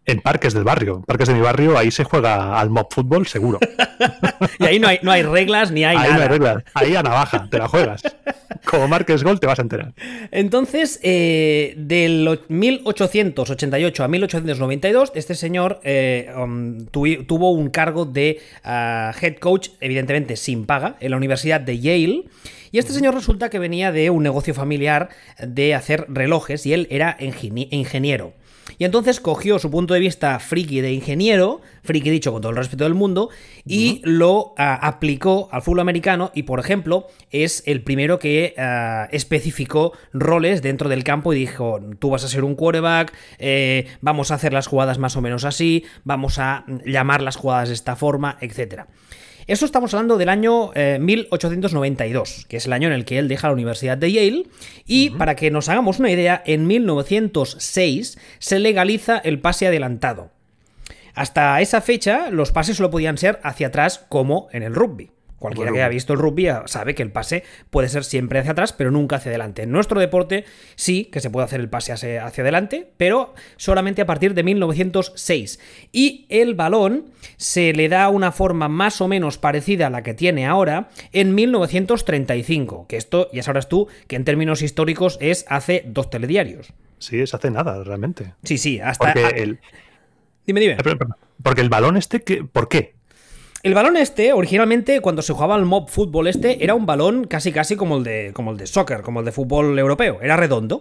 en 0.06 0.20
parques 0.20 0.54
del 0.54 0.64
barrio. 0.64 1.02
Parques 1.06 1.28
de 1.28 1.34
mi 1.34 1.40
barrio, 1.40 1.76
ahí 1.78 1.90
se 1.90 2.04
juega 2.04 2.58
al 2.58 2.70
mob 2.70 2.88
fútbol, 2.92 3.26
seguro. 3.26 3.58
y 4.58 4.64
ahí 4.64 4.78
no 4.78 4.88
hay, 4.88 4.98
no 5.02 5.10
hay 5.10 5.22
reglas 5.22 5.70
ni 5.70 5.84
hay 5.84 5.96
ahí 5.96 6.02
nada. 6.02 6.16
No 6.16 6.22
hay 6.22 6.28
reglas. 6.28 6.64
Ahí 6.74 6.96
a 6.96 7.02
navaja, 7.02 7.48
te 7.50 7.58
la 7.58 7.68
juegas. 7.68 8.02
Como 8.64 8.88
marques 8.88 9.22
gol, 9.22 9.40
te 9.40 9.46
vas 9.46 9.58
a 9.58 9.62
enterar. 9.62 9.92
Entonces, 10.30 11.00
eh, 11.02 11.74
del 11.76 12.40
1888 12.48 14.04
a 14.04 14.08
1892, 14.08 15.12
este 15.14 15.34
señor 15.34 15.80
eh, 15.84 16.32
um, 16.36 16.86
tuvo 16.86 17.52
un 17.52 17.70
cargo 17.70 18.04
de 18.04 18.40
uh, 18.64 19.16
head 19.20 19.36
coach, 19.38 19.70
evidentemente 19.80 20.36
sin 20.36 20.66
paga, 20.66 20.96
en 21.00 21.10
la 21.12 21.16
Universidad 21.16 21.60
de 21.60 21.78
Yale. 21.78 22.24
Y 22.72 22.78
este 22.78 22.92
señor 22.92 23.14
resulta 23.14 23.50
que 23.50 23.58
venía 23.58 23.90
de 23.90 24.10
un 24.10 24.22
negocio 24.22 24.54
familiar 24.54 25.08
de 25.38 25.74
hacer 25.74 26.06
relojes 26.08 26.66
y 26.66 26.72
él 26.72 26.86
era 26.90 27.16
ingeniero. 27.18 28.32
Y 28.78 28.84
entonces 28.84 29.20
cogió 29.20 29.58
su 29.58 29.70
punto 29.70 29.94
de 29.94 30.00
vista 30.00 30.38
friki 30.38 30.80
de 30.80 30.92
ingeniero, 30.92 31.60
friki 31.82 32.10
dicho 32.10 32.32
con 32.32 32.42
todo 32.42 32.50
el 32.50 32.56
respeto 32.56 32.84
del 32.84 32.94
mundo, 32.94 33.30
y 33.64 34.00
lo 34.04 34.54
ah, 34.56 34.74
aplicó 34.74 35.48
al 35.52 35.62
fútbol 35.62 35.80
americano 35.80 36.30
y, 36.34 36.44
por 36.44 36.60
ejemplo, 36.60 37.06
es 37.30 37.62
el 37.66 37.82
primero 37.82 38.18
que 38.18 38.54
ah, 38.58 39.08
especificó 39.12 39.92
roles 40.12 40.62
dentro 40.62 40.88
del 40.88 41.04
campo 41.04 41.32
y 41.32 41.38
dijo, 41.38 41.80
tú 41.98 42.10
vas 42.10 42.24
a 42.24 42.28
ser 42.28 42.44
un 42.44 42.54
quarterback, 42.54 43.12
eh, 43.38 43.86
vamos 44.00 44.30
a 44.30 44.34
hacer 44.34 44.52
las 44.52 44.66
jugadas 44.66 44.98
más 44.98 45.16
o 45.16 45.20
menos 45.20 45.44
así, 45.44 45.84
vamos 46.04 46.38
a 46.38 46.64
llamar 46.84 47.22
las 47.22 47.36
jugadas 47.36 47.68
de 47.68 47.74
esta 47.74 47.96
forma, 47.96 48.38
etcétera. 48.40 48.88
Eso 49.46 49.64
estamos 49.64 49.94
hablando 49.94 50.18
del 50.18 50.28
año 50.28 50.70
1892, 50.74 52.38
eh, 52.38 52.44
que 52.48 52.56
es 52.58 52.66
el 52.66 52.72
año 52.72 52.88
en 52.88 52.94
el 52.94 53.04
que 53.04 53.18
él 53.18 53.28
deja 53.28 53.48
la 53.48 53.54
Universidad 53.54 53.98
de 53.98 54.12
Yale. 54.12 54.46
Y 54.86 55.10
para 55.10 55.36
que 55.36 55.50
nos 55.50 55.68
hagamos 55.68 55.98
una 55.98 56.10
idea, 56.10 56.42
en 56.46 56.66
1906 56.66 58.18
se 58.38 58.58
legaliza 58.58 59.18
el 59.18 59.40
pase 59.40 59.66
adelantado. 59.66 60.30
Hasta 61.14 61.60
esa 61.60 61.80
fecha, 61.80 62.30
los 62.30 62.52
pases 62.52 62.76
solo 62.76 62.90
podían 62.90 63.18
ser 63.18 63.40
hacia 63.42 63.68
atrás, 63.68 64.06
como 64.08 64.48
en 64.52 64.62
el 64.62 64.74
rugby. 64.74 65.10
Cualquiera 65.40 65.72
que 65.72 65.78
haya 65.78 65.88
visto 65.88 66.12
el 66.12 66.18
rugby 66.18 66.48
sabe 66.66 66.94
que 66.94 67.02
el 67.02 67.10
pase 67.10 67.44
puede 67.70 67.88
ser 67.88 68.04
siempre 68.04 68.38
hacia 68.38 68.52
atrás, 68.52 68.74
pero 68.74 68.90
nunca 68.90 69.16
hacia 69.16 69.30
adelante. 69.30 69.62
En 69.62 69.72
nuestro 69.72 69.98
deporte 69.98 70.44
sí 70.76 71.06
que 71.06 71.20
se 71.20 71.30
puede 71.30 71.46
hacer 71.46 71.60
el 71.60 71.70
pase 71.70 71.92
hacia, 71.92 72.26
adelante, 72.26 72.92
pero 72.98 73.34
solamente 73.56 74.02
a 74.02 74.06
partir 74.06 74.34
de 74.34 74.42
1906. 74.42 75.58
Y 75.92 76.26
el 76.28 76.54
balón 76.54 77.06
se 77.38 77.72
le 77.72 77.88
da 77.88 78.10
una 78.10 78.32
forma 78.32 78.68
más 78.68 79.00
o 79.00 79.08
menos 79.08 79.38
parecida 79.38 79.86
a 79.86 79.90
la 79.90 80.02
que 80.02 80.12
tiene 80.12 80.46
ahora 80.46 80.90
en 81.10 81.34
1935, 81.34 82.86
que 82.86 82.98
esto 82.98 83.30
ya 83.32 83.42
sabrás 83.42 83.70
tú 83.70 83.88
que 84.08 84.16
en 84.16 84.24
términos 84.24 84.60
históricos 84.60 85.16
es 85.22 85.46
hace 85.48 85.84
dos 85.86 86.10
telediarios. 86.10 86.74
Sí, 86.98 87.18
es 87.18 87.32
hace 87.32 87.50
nada, 87.50 87.82
realmente. 87.82 88.34
Sí, 88.44 88.58
sí, 88.58 88.78
hasta... 88.78 89.14
Porque 89.14 89.58
Dime, 90.46 90.60
dime. 90.60 90.76
Porque 91.42 91.60
el 91.60 91.68
balón 91.68 91.96
este, 91.96 92.20
¿por 92.20 92.68
qué? 92.68 92.94
El 93.62 93.74
balón 93.74 93.96
este, 93.96 94.32
originalmente, 94.32 95.00
cuando 95.00 95.20
se 95.22 95.32
jugaba 95.32 95.54
al 95.54 95.66
mob 95.66 95.88
fútbol 95.88 96.28
este, 96.28 96.64
era 96.64 96.74
un 96.74 96.86
balón 96.86 97.24
casi 97.24 97.52
casi 97.52 97.76
como 97.76 97.98
el 97.98 98.04
de, 98.04 98.30
como 98.32 98.52
el 98.52 98.56
de 98.56 98.66
soccer, 98.66 99.02
como 99.02 99.20
el 99.20 99.26
de 99.26 99.32
fútbol 99.32 99.78
europeo. 99.78 100.18
Era 100.22 100.36
redondo. 100.36 100.80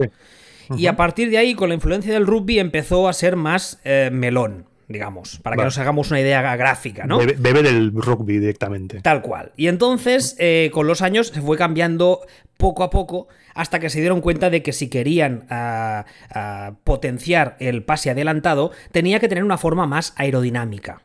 Y 0.77 0.85
a 0.85 0.95
partir 0.95 1.29
de 1.29 1.37
ahí, 1.39 1.55
con 1.55 1.69
la 1.69 1.75
influencia 1.75 2.13
del 2.13 2.27
rugby, 2.27 2.59
empezó 2.59 3.09
a 3.09 3.13
ser 3.13 3.35
más 3.35 3.79
eh, 3.83 4.09
melón 4.11 4.65
digamos, 4.87 5.39
para 5.43 5.55
que 5.55 5.63
nos 5.63 5.77
hagamos 5.77 6.09
una 6.09 6.19
idea 6.19 6.55
gráfica, 6.55 7.05
¿no? 7.05 7.19
Bebe, 7.19 7.61
del 7.61 7.91
rugby 7.93 8.39
directamente. 8.39 9.01
Tal 9.01 9.21
cual. 9.21 9.51
Y 9.55 9.67
entonces, 9.67 10.35
eh, 10.39 10.71
con 10.73 10.87
los 10.87 11.03
años, 11.03 11.27
se 11.27 11.41
fue 11.41 11.59
cambiando 11.59 12.21
poco 12.57 12.83
a 12.83 12.89
poco 12.89 13.27
hasta 13.53 13.79
que 13.79 13.91
se 13.91 13.99
dieron 13.99 14.19
cuenta 14.19 14.49
de 14.49 14.63
que 14.63 14.73
si 14.73 14.89
querían 14.89 15.45
ah, 15.51 16.05
ah, 16.33 16.73
potenciar 16.83 17.55
el 17.59 17.83
pase 17.83 18.09
adelantado, 18.09 18.71
tenía 18.91 19.19
que 19.19 19.27
tener 19.27 19.43
una 19.43 19.59
forma 19.59 19.85
más 19.85 20.13
aerodinámica 20.17 21.03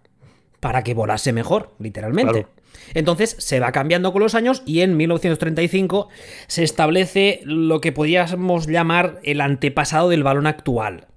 para 0.64 0.82
que 0.82 0.94
volase 0.94 1.34
mejor, 1.34 1.74
literalmente. 1.78 2.46
Entonces 2.94 3.36
se 3.38 3.60
va 3.60 3.70
cambiando 3.70 4.14
con 4.14 4.22
los 4.22 4.34
años 4.34 4.62
y 4.64 4.80
en 4.80 4.96
1935 4.96 6.08
se 6.46 6.64
establece 6.64 7.42
lo 7.44 7.82
que 7.82 7.92
podríamos 7.92 8.66
llamar 8.66 9.20
el 9.24 9.42
antepasado 9.42 10.08
del 10.08 10.22
balón 10.22 10.46
actual 10.46 11.08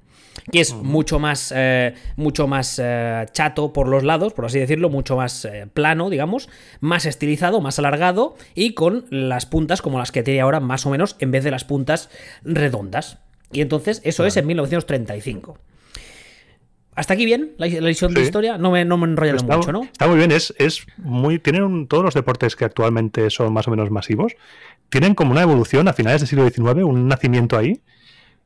que 0.51 0.59
es 0.59 0.73
mucho 0.73 1.17
más, 1.17 1.53
eh, 1.55 1.93
mucho 2.17 2.47
más 2.47 2.79
eh, 2.81 3.25
chato 3.31 3.71
por 3.71 3.87
los 3.87 4.03
lados, 4.03 4.33
por 4.33 4.45
así 4.45 4.59
decirlo, 4.59 4.89
mucho 4.89 5.15
más 5.15 5.45
eh, 5.45 5.67
plano, 5.73 6.09
digamos, 6.09 6.49
más 6.79 7.05
estilizado, 7.05 7.59
más 7.59 7.79
alargado 7.79 8.35
y 8.53 8.73
con 8.73 9.05
las 9.09 9.45
puntas 9.45 9.81
como 9.81 9.97
las 9.97 10.11
que 10.11 10.23
tiene 10.23 10.41
ahora, 10.41 10.59
más 10.59 10.85
o 10.85 10.89
menos, 10.89 11.15
en 11.19 11.31
vez 11.31 11.43
de 11.43 11.51
las 11.51 11.63
puntas 11.63 12.09
redondas. 12.43 13.17
Y 13.51 13.61
entonces 13.61 14.01
eso 14.03 14.25
es 14.25 14.37
en 14.37 14.47
1935. 14.47 15.57
Hasta 16.97 17.13
aquí 17.13 17.25
bien, 17.25 17.51
la, 17.59 17.67
la 17.67 17.81
lección 17.81 18.11
de 18.11 18.23
historia, 18.23 18.57
no 18.57 18.71
me, 18.71 18.83
no 18.83 18.97
me 18.97 19.05
enrollo 19.05 19.35
mucho, 19.43 19.71
¿no? 19.71 19.83
Está 19.83 20.07
muy 20.07 20.17
bien, 20.17 20.31
es, 20.31 20.51
es 20.57 20.83
muy. 20.97 21.37
Tienen 21.37 21.87
todos 21.87 22.03
los 22.03 22.15
deportes 22.15 22.55
que 22.55 22.65
actualmente 22.65 23.29
son 23.29 23.53
más 23.53 23.67
o 23.67 23.71
menos 23.71 23.91
masivos, 23.91 24.33
tienen 24.89 25.13
como 25.13 25.31
una 25.31 25.43
evolución 25.43 25.87
a 25.87 25.93
finales 25.93 26.21
del 26.21 26.27
siglo 26.27 26.49
XIX, 26.49 26.85
un 26.85 27.07
nacimiento 27.07 27.55
ahí, 27.55 27.81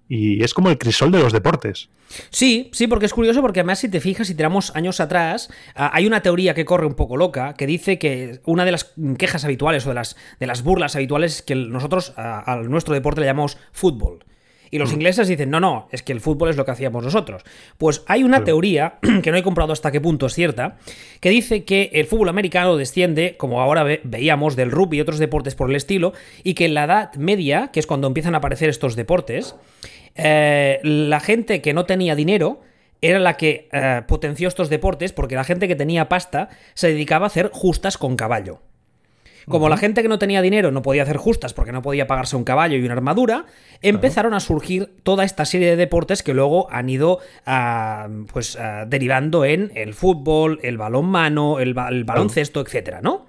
y 0.10 0.44
es 0.44 0.54
como 0.54 0.70
el 0.70 0.78
crisol 0.78 1.14
de 1.14 1.20
los 1.20 1.32
deportes. 1.32 1.88
Sí, 2.30 2.70
sí, 2.74 2.88
porque 2.88 3.06
es 3.06 3.14
curioso, 3.14 3.40
porque 3.40 3.62
además 3.62 3.80
si 3.80 3.88
te 3.88 4.02
fijas, 4.02 4.28
si 4.28 4.36
tiramos 4.36 4.76
años 4.76 5.00
atrás, 5.00 5.50
ah, 5.74 5.90
hay 5.94 6.06
una 6.06 6.22
teoría 6.22 6.54
que 6.54 6.66
corre 6.66 6.86
un 6.86 6.96
poco 6.96 7.16
loca, 7.16 7.54
que 7.54 7.66
dice 7.66 8.00
que 8.00 8.42
una 8.44 8.66
de 8.66 8.74
las 8.74 8.94
quejas 9.18 9.46
habituales 9.46 9.86
o 9.86 9.90
de 9.90 9.96
las, 9.96 10.18
de 10.42 10.48
las 10.48 10.62
burlas 10.62 10.98
habituales 10.98 11.36
es 11.36 11.42
que 11.42 11.56
nosotros 11.56 12.12
a 12.18 12.62
nuestro 12.68 12.94
deporte 12.94 13.22
le 13.22 13.28
llamamos 13.28 13.58
fútbol. 13.72 14.26
Y 14.72 14.80
los 14.80 14.92
mm. 14.92 14.94
ingleses 14.94 15.28
dicen, 15.28 15.50
no, 15.50 15.60
no, 15.60 15.88
es 15.92 16.02
que 16.02 16.14
el 16.14 16.22
fútbol 16.22 16.50
es 16.50 16.56
lo 16.56 16.66
que 16.66 16.72
hacíamos 16.72 17.04
nosotros. 17.04 17.44
Pues 17.78 18.04
hay 18.08 18.24
una 18.24 18.44
teoría, 18.44 18.96
que 19.22 19.32
no 19.32 19.38
he 19.38 19.44
comprado 19.44 19.74
hasta 19.74 19.92
qué 19.92 20.02
punto 20.02 20.26
es 20.26 20.34
cierta, 20.34 20.78
que 21.20 21.30
dice 21.30 21.66
que 21.66 21.92
el 21.94 22.08
fútbol 22.08 22.30
americano 22.30 22.78
desciende, 22.78 23.36
como 23.38 23.62
ahora 23.62 23.84
veíamos, 24.04 24.56
del 24.56 24.72
rugby 24.72 24.98
y 24.98 25.02
otros 25.02 25.20
deportes 25.20 25.56
por 25.56 25.70
el 25.70 25.76
estilo, 25.76 26.14
y 26.44 26.54
que 26.54 26.66
en 26.66 26.74
la 26.74 26.86
Edad 26.86 27.14
Media, 27.16 27.70
que 27.72 27.80
es 27.82 27.86
cuando 27.86 28.08
empiezan 28.08 28.34
a 28.34 28.40
aparecer 28.40 28.70
estos 28.70 28.96
deportes, 28.96 29.56
eh, 30.16 30.80
la 30.84 31.20
gente 31.20 31.62
que 31.62 31.74
no 31.74 31.86
tenía 31.86 32.16
dinero 32.16 32.62
era 33.02 33.20
la 33.20 33.36
que 33.36 33.68
eh, 33.72 34.02
potenció 34.08 34.48
estos 34.48 34.70
deportes 34.70 35.12
porque 35.12 35.36
la 35.36 35.44
gente 35.44 35.68
que 35.68 35.76
tenía 35.76 36.08
pasta 36.08 36.50
se 36.76 36.90
dedicaba 36.90 37.26
a 37.26 37.28
hacer 37.28 37.50
justas 37.52 37.98
con 37.98 38.16
caballo. 38.16 38.62
Como 39.48 39.70
la 39.70 39.78
gente 39.78 40.02
que 40.02 40.08
no 40.08 40.20
tenía 40.20 40.42
dinero 40.42 40.72
no 40.72 40.82
podía 40.82 41.04
hacer 41.04 41.18
justas 41.18 41.54
porque 41.54 41.72
no 41.72 41.82
podía 41.82 42.08
pagarse 42.08 42.36
un 42.36 42.44
caballo 42.44 42.78
y 42.78 42.84
una 42.84 42.94
armadura, 42.94 43.46
empezaron 43.82 44.34
a 44.34 44.40
surgir 44.40 44.94
toda 45.04 45.24
esta 45.24 45.46
serie 45.46 45.70
de 45.70 45.76
deportes 45.76 46.24
que 46.24 46.34
luego 46.34 46.72
han 46.72 46.90
ido 46.90 47.20
ah, 47.46 48.08
pues, 48.32 48.56
ah, 48.58 48.86
derivando 48.88 49.46
en 49.46 49.72
el 49.76 49.94
fútbol, 49.94 50.60
el 50.64 50.78
balón 50.78 51.06
mano, 51.06 51.60
el, 51.60 51.74
baloncesto, 51.74 52.62
etcétera, 52.62 53.02
¿no? 53.02 53.26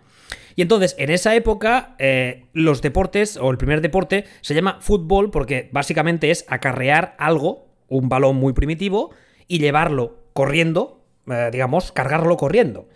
Y 0.54 0.62
entonces, 0.62 0.94
en 0.98 1.10
esa 1.10 1.34
época, 1.34 1.94
eh, 1.98 2.44
los 2.52 2.82
deportes, 2.82 3.38
o 3.38 3.50
el 3.50 3.56
primer 3.56 3.80
deporte, 3.80 4.26
se 4.42 4.54
llama 4.54 4.78
fútbol 4.80 5.30
porque 5.30 5.70
básicamente 5.72 6.30
es 6.30 6.44
acarrear 6.48 7.14
algo, 7.18 7.68
un 7.88 8.10
balón 8.10 8.36
muy 8.36 8.52
primitivo, 8.52 9.12
y 9.48 9.58
llevarlo 9.58 10.18
corriendo, 10.34 11.00
eh, 11.26 11.48
digamos, 11.50 11.92
cargarlo 11.92 12.36
corriendo. 12.36 12.86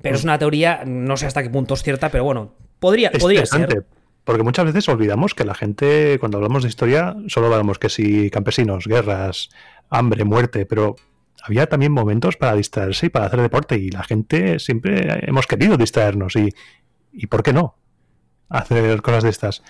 Pero 0.00 0.16
es 0.16 0.24
una 0.24 0.38
teoría, 0.38 0.82
no 0.86 1.16
sé 1.16 1.26
hasta 1.26 1.42
qué 1.42 1.50
punto 1.50 1.74
es 1.74 1.82
cierta, 1.82 2.10
pero 2.10 2.24
bueno, 2.24 2.54
podría, 2.78 3.10
podría 3.10 3.44
ser. 3.46 3.84
Porque 4.24 4.42
muchas 4.42 4.66
veces 4.66 4.88
olvidamos 4.88 5.34
que 5.34 5.44
la 5.44 5.54
gente, 5.54 6.18
cuando 6.20 6.36
hablamos 6.36 6.62
de 6.62 6.68
historia, 6.68 7.16
solo 7.28 7.46
hablamos 7.46 7.78
que 7.78 7.88
si 7.88 8.30
campesinos, 8.30 8.86
guerras, 8.86 9.48
hambre, 9.88 10.24
muerte, 10.24 10.66
pero 10.66 10.96
había 11.42 11.66
también 11.66 11.92
momentos 11.92 12.36
para 12.36 12.54
distraerse 12.54 13.06
y 13.06 13.08
para 13.08 13.26
hacer 13.26 13.40
deporte 13.40 13.78
y 13.78 13.90
la 13.90 14.04
gente 14.04 14.58
siempre 14.58 15.26
hemos 15.26 15.46
querido 15.46 15.76
distraernos 15.76 16.36
y, 16.36 16.52
y 17.10 17.26
¿por 17.26 17.42
qué 17.42 17.52
no? 17.52 17.76
Hacer 18.48 19.00
cosas 19.02 19.24
de 19.24 19.30
estas. 19.30 19.62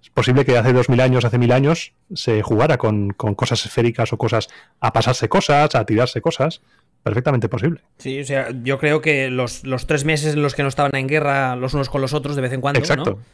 Es 0.00 0.10
posible 0.10 0.44
que 0.44 0.56
hace 0.56 0.72
dos 0.72 0.88
mil 0.88 1.00
años, 1.00 1.24
hace 1.24 1.38
mil 1.38 1.50
años, 1.50 1.92
se 2.14 2.42
jugara 2.42 2.78
con, 2.78 3.10
con 3.10 3.34
cosas 3.34 3.66
esféricas 3.66 4.12
o 4.12 4.16
cosas 4.16 4.48
a 4.78 4.92
pasarse 4.92 5.28
cosas, 5.28 5.74
a 5.74 5.84
tirarse 5.84 6.20
cosas 6.20 6.62
perfectamente 7.06 7.48
posible. 7.48 7.82
Sí, 7.98 8.18
o 8.18 8.24
sea, 8.24 8.48
yo 8.64 8.80
creo 8.80 9.00
que 9.00 9.30
los, 9.30 9.62
tres 9.86 10.04
meses 10.04 10.34
en 10.34 10.42
los 10.42 10.56
que 10.56 10.64
no 10.64 10.68
estaban 10.68 10.90
en 10.96 11.06
guerra 11.06 11.54
los 11.54 11.72
unos 11.72 11.88
con 11.88 12.00
los 12.00 12.12
otros 12.12 12.34
de 12.34 12.42
vez 12.42 12.52
en 12.52 12.60
cuando. 12.60 12.80
Exacto. 12.80 13.20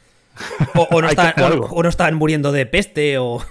O, 0.75 1.03
no 1.03 1.89
estaban, 1.89 2.15
muriendo 2.15 2.53
de 2.53 2.65
peste 2.65 3.19
o. 3.19 3.43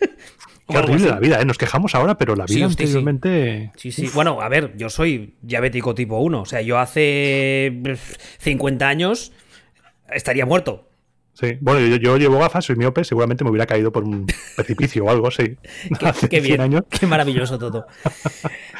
Qué 0.68 0.78
horrible 0.78 1.08
la 1.08 1.18
vida, 1.18 1.40
¿eh? 1.40 1.44
Nos 1.44 1.58
quejamos 1.58 1.96
ahora, 1.96 2.16
pero 2.16 2.36
la 2.36 2.44
vida 2.44 2.66
anteriormente. 2.66 3.72
Sí, 3.76 3.90
sí. 3.90 4.08
Bueno, 4.14 4.40
a 4.40 4.48
ver, 4.48 4.76
yo 4.76 4.88
soy 4.88 5.34
diabético 5.42 5.96
tipo 5.96 6.18
1. 6.18 6.40
O 6.40 6.44
sea, 6.44 6.60
yo 6.60 6.78
hace 6.78 7.82
50 8.38 8.88
años 8.88 9.32
estaría 10.10 10.46
muerto. 10.46 10.87
Sí, 11.38 11.56
bueno, 11.60 11.96
yo, 11.98 12.16
llevo 12.16 12.40
gafas, 12.40 12.64
soy 12.64 12.74
miope, 12.74 13.04
seguramente 13.04 13.44
me 13.44 13.50
hubiera 13.50 13.64
caído 13.64 13.92
por 13.92 14.02
un 14.02 14.26
precipicio 14.56 15.04
o 15.04 15.10
algo, 15.10 15.30
sí. 15.30 15.56
qué, 16.30 16.40
bien, 16.40 16.84
qué 16.90 17.06
maravilloso 17.06 17.60
todo. 17.60 17.86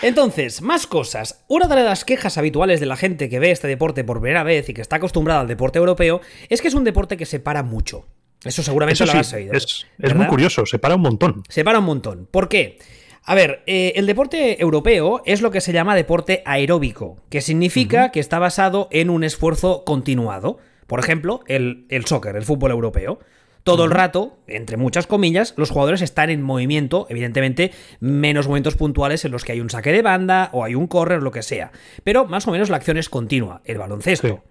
Entonces, 0.02 0.60
más 0.60 0.88
cosas. 0.88 1.44
Una 1.46 1.68
de 1.68 1.84
las 1.84 2.04
quejas 2.04 2.36
habituales 2.36 2.80
de 2.80 2.86
la 2.86 2.96
gente 2.96 3.28
que 3.28 3.38
ve 3.38 3.52
este 3.52 3.68
deporte 3.68 4.02
por 4.02 4.20
primera 4.20 4.42
vez 4.42 4.68
y 4.68 4.74
que 4.74 4.80
está 4.80 4.96
acostumbrada 4.96 5.42
al 5.42 5.46
deporte 5.46 5.78
europeo 5.78 6.20
es 6.48 6.60
que 6.60 6.66
es 6.66 6.74
un 6.74 6.82
deporte 6.82 7.16
que 7.16 7.26
se 7.26 7.38
para 7.38 7.62
mucho. 7.62 8.06
Eso 8.42 8.64
seguramente 8.64 9.06
lo 9.06 9.12
has 9.12 9.32
oído. 9.32 9.52
Es, 9.52 9.86
muy 10.16 10.26
curioso, 10.26 10.66
se 10.66 10.80
para 10.80 10.96
un 10.96 11.02
montón. 11.02 11.44
Se 11.48 11.62
para 11.62 11.78
un 11.78 11.84
montón. 11.84 12.26
¿Por 12.28 12.48
qué? 12.48 12.78
A 13.22 13.36
ver, 13.36 13.62
eh, 13.66 13.92
el 13.94 14.06
deporte 14.06 14.60
europeo 14.60 15.22
es 15.26 15.42
lo 15.42 15.52
que 15.52 15.60
se 15.60 15.72
llama 15.72 15.94
deporte 15.94 16.42
aeróbico, 16.44 17.18
que 17.30 17.40
significa 17.40 18.10
que 18.10 18.18
está 18.18 18.40
basado 18.40 18.88
en 18.90 19.10
un 19.10 19.22
esfuerzo 19.22 19.84
continuado. 19.84 20.58
Por 20.88 20.99
ejemplo, 21.00 21.42
el, 21.47 21.87
soccer, 22.07 22.35
el 22.35 22.45
fútbol 22.45 22.73
europeo. 22.73 23.21
Todo 23.62 23.85
el 23.85 23.90
rato, 23.90 24.38
entre 24.47 24.78
muchas 24.78 25.07
comillas, 25.07 25.52
los 25.59 25.68
jugadores 25.68 26.00
están 26.00 26.30
en 26.30 26.40
movimiento, 26.40 27.07
evidentemente 27.11 27.73
menos 28.00 28.49
momentos 28.49 28.76
puntuales 28.76 29.26
en 29.26 29.30
los 29.33 29.45
que 29.45 29.52
hay 29.52 29.61
un 29.61 29.68
saque 29.68 29.92
de 29.92 30.00
banda 30.00 30.49
o 30.54 30.64
hay 30.64 30.75
un 30.75 30.87
correr 30.87 31.18
o 31.18 31.21
lo 31.21 31.30
que 31.30 31.42
sea. 31.42 31.71
Pero 32.02 32.25
más 32.25 32.49
o 32.49 32.50
menos 32.50 32.71
la 32.71 32.78
acción 32.78 32.97
es 32.97 33.11
continua. 33.11 33.61
El 33.66 33.76
baloncesto 33.76 34.42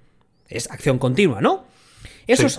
es 0.48 0.70
acción 0.70 1.00
continua, 1.00 1.42
¿no? 1.42 1.66
Eso 2.28 2.50
Sí, 2.50 2.56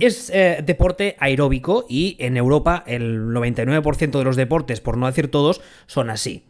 es, 0.00 0.30
ah, 0.30 0.32
eh, 0.32 0.62
deporte 0.64 1.16
aeróbico 1.18 1.86
y 1.88 2.16
en 2.20 2.36
Europa 2.36 2.84
el 2.86 3.26
99% 3.26 4.18
de 4.18 4.24
los 4.24 4.36
deportes, 4.36 4.80
por 4.80 4.96
no 4.96 5.06
decir 5.06 5.28
todos, 5.28 5.60
son 5.86 6.08
así. 6.08 6.44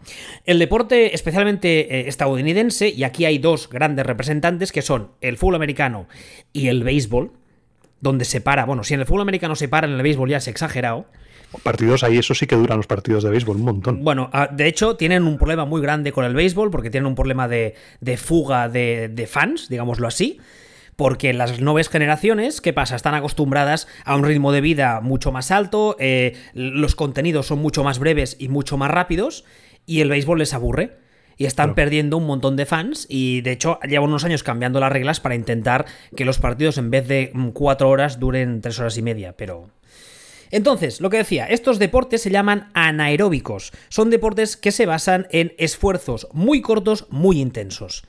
El 0.44 0.58
deporte 0.58 1.14
especialmente 1.14 2.00
eh, 2.00 2.08
estadounidense, 2.08 2.90
y 2.90 3.04
aquí 3.04 3.24
hay 3.24 3.38
dos 3.38 3.70
grandes 3.70 4.04
representantes 4.04 4.70
que 4.70 4.82
son 4.82 5.12
el 5.22 5.38
fútbol 5.38 5.54
americano 5.54 6.08
y 6.52 6.68
el 6.68 6.84
béisbol, 6.84 7.32
donde 8.00 8.26
se 8.26 8.40
para, 8.40 8.66
bueno, 8.66 8.84
si 8.84 8.94
en 8.94 9.00
el 9.00 9.06
fútbol 9.06 9.22
americano 9.22 9.56
se 9.56 9.68
para, 9.68 9.86
en 9.86 9.94
el 9.94 10.02
béisbol 10.02 10.28
ya 10.28 10.36
es 10.36 10.48
exagerado. 10.48 11.06
Partidos 11.62 12.04
ahí, 12.04 12.18
eso 12.18 12.34
sí 12.34 12.46
que 12.46 12.56
duran 12.56 12.76
los 12.76 12.86
partidos 12.86 13.24
de 13.24 13.30
béisbol 13.30 13.56
un 13.56 13.64
montón. 13.64 14.04
Bueno, 14.04 14.28
ah, 14.34 14.50
de 14.52 14.66
hecho, 14.66 14.96
tienen 14.96 15.22
un 15.22 15.38
problema 15.38 15.64
muy 15.64 15.80
grande 15.80 16.12
con 16.12 16.26
el 16.26 16.34
béisbol 16.34 16.70
porque 16.70 16.90
tienen 16.90 17.06
un 17.06 17.14
problema 17.14 17.48
de, 17.48 17.74
de 18.02 18.18
fuga 18.18 18.68
de, 18.68 19.08
de 19.08 19.26
fans, 19.26 19.70
digámoslo 19.70 20.06
así. 20.06 20.38
Porque 20.98 21.32
las 21.32 21.60
nuevas 21.60 21.88
generaciones, 21.88 22.60
¿qué 22.60 22.72
pasa? 22.72 22.96
Están 22.96 23.14
acostumbradas 23.14 23.86
a 24.04 24.16
un 24.16 24.24
ritmo 24.24 24.50
de 24.50 24.60
vida 24.60 25.00
mucho 25.00 25.30
más 25.30 25.52
alto, 25.52 25.94
eh, 26.00 26.36
los 26.54 26.96
contenidos 26.96 27.46
son 27.46 27.60
mucho 27.60 27.84
más 27.84 28.00
breves 28.00 28.34
y 28.40 28.48
mucho 28.48 28.76
más 28.76 28.90
rápidos, 28.90 29.44
y 29.86 30.00
el 30.00 30.08
béisbol 30.08 30.40
les 30.40 30.54
aburre. 30.54 30.96
Y 31.36 31.44
están 31.44 31.66
Claro. 31.66 31.74
perdiendo 31.76 32.16
un 32.16 32.26
montón 32.26 32.56
de 32.56 32.66
fans, 32.66 33.06
y 33.08 33.42
de 33.42 33.52
hecho 33.52 33.78
llevan 33.88 34.08
unos 34.08 34.24
años 34.24 34.42
cambiando 34.42 34.80
las 34.80 34.90
reglas 34.90 35.20
para 35.20 35.36
intentar 35.36 35.86
que 36.16 36.24
los 36.24 36.40
partidos 36.40 36.78
en 36.78 36.90
vez 36.90 37.06
de 37.06 37.30
mm, 37.32 37.50
cuatro 37.50 37.90
horas 37.90 38.18
duren 38.18 38.60
tres 38.60 38.80
horas 38.80 38.98
y 38.98 39.02
media, 39.02 39.36
pero 39.36 39.70
entonces, 40.50 41.00
lo 41.00 41.10
que 41.10 41.18
decía, 41.18 41.46
estos 41.46 41.78
deportes 41.78 42.22
se 42.22 42.30
llaman 42.30 42.70
anaeróbicos. 42.74 43.70
Son 43.88 44.10
deportes 44.10 44.56
que 44.56 44.72
se 44.72 44.84
basan 44.84 45.28
en 45.30 45.52
esfuerzos 45.58 46.26
muy 46.32 46.60
cortos, 46.60 47.06
muy 47.10 47.40
intensos. 47.40 48.02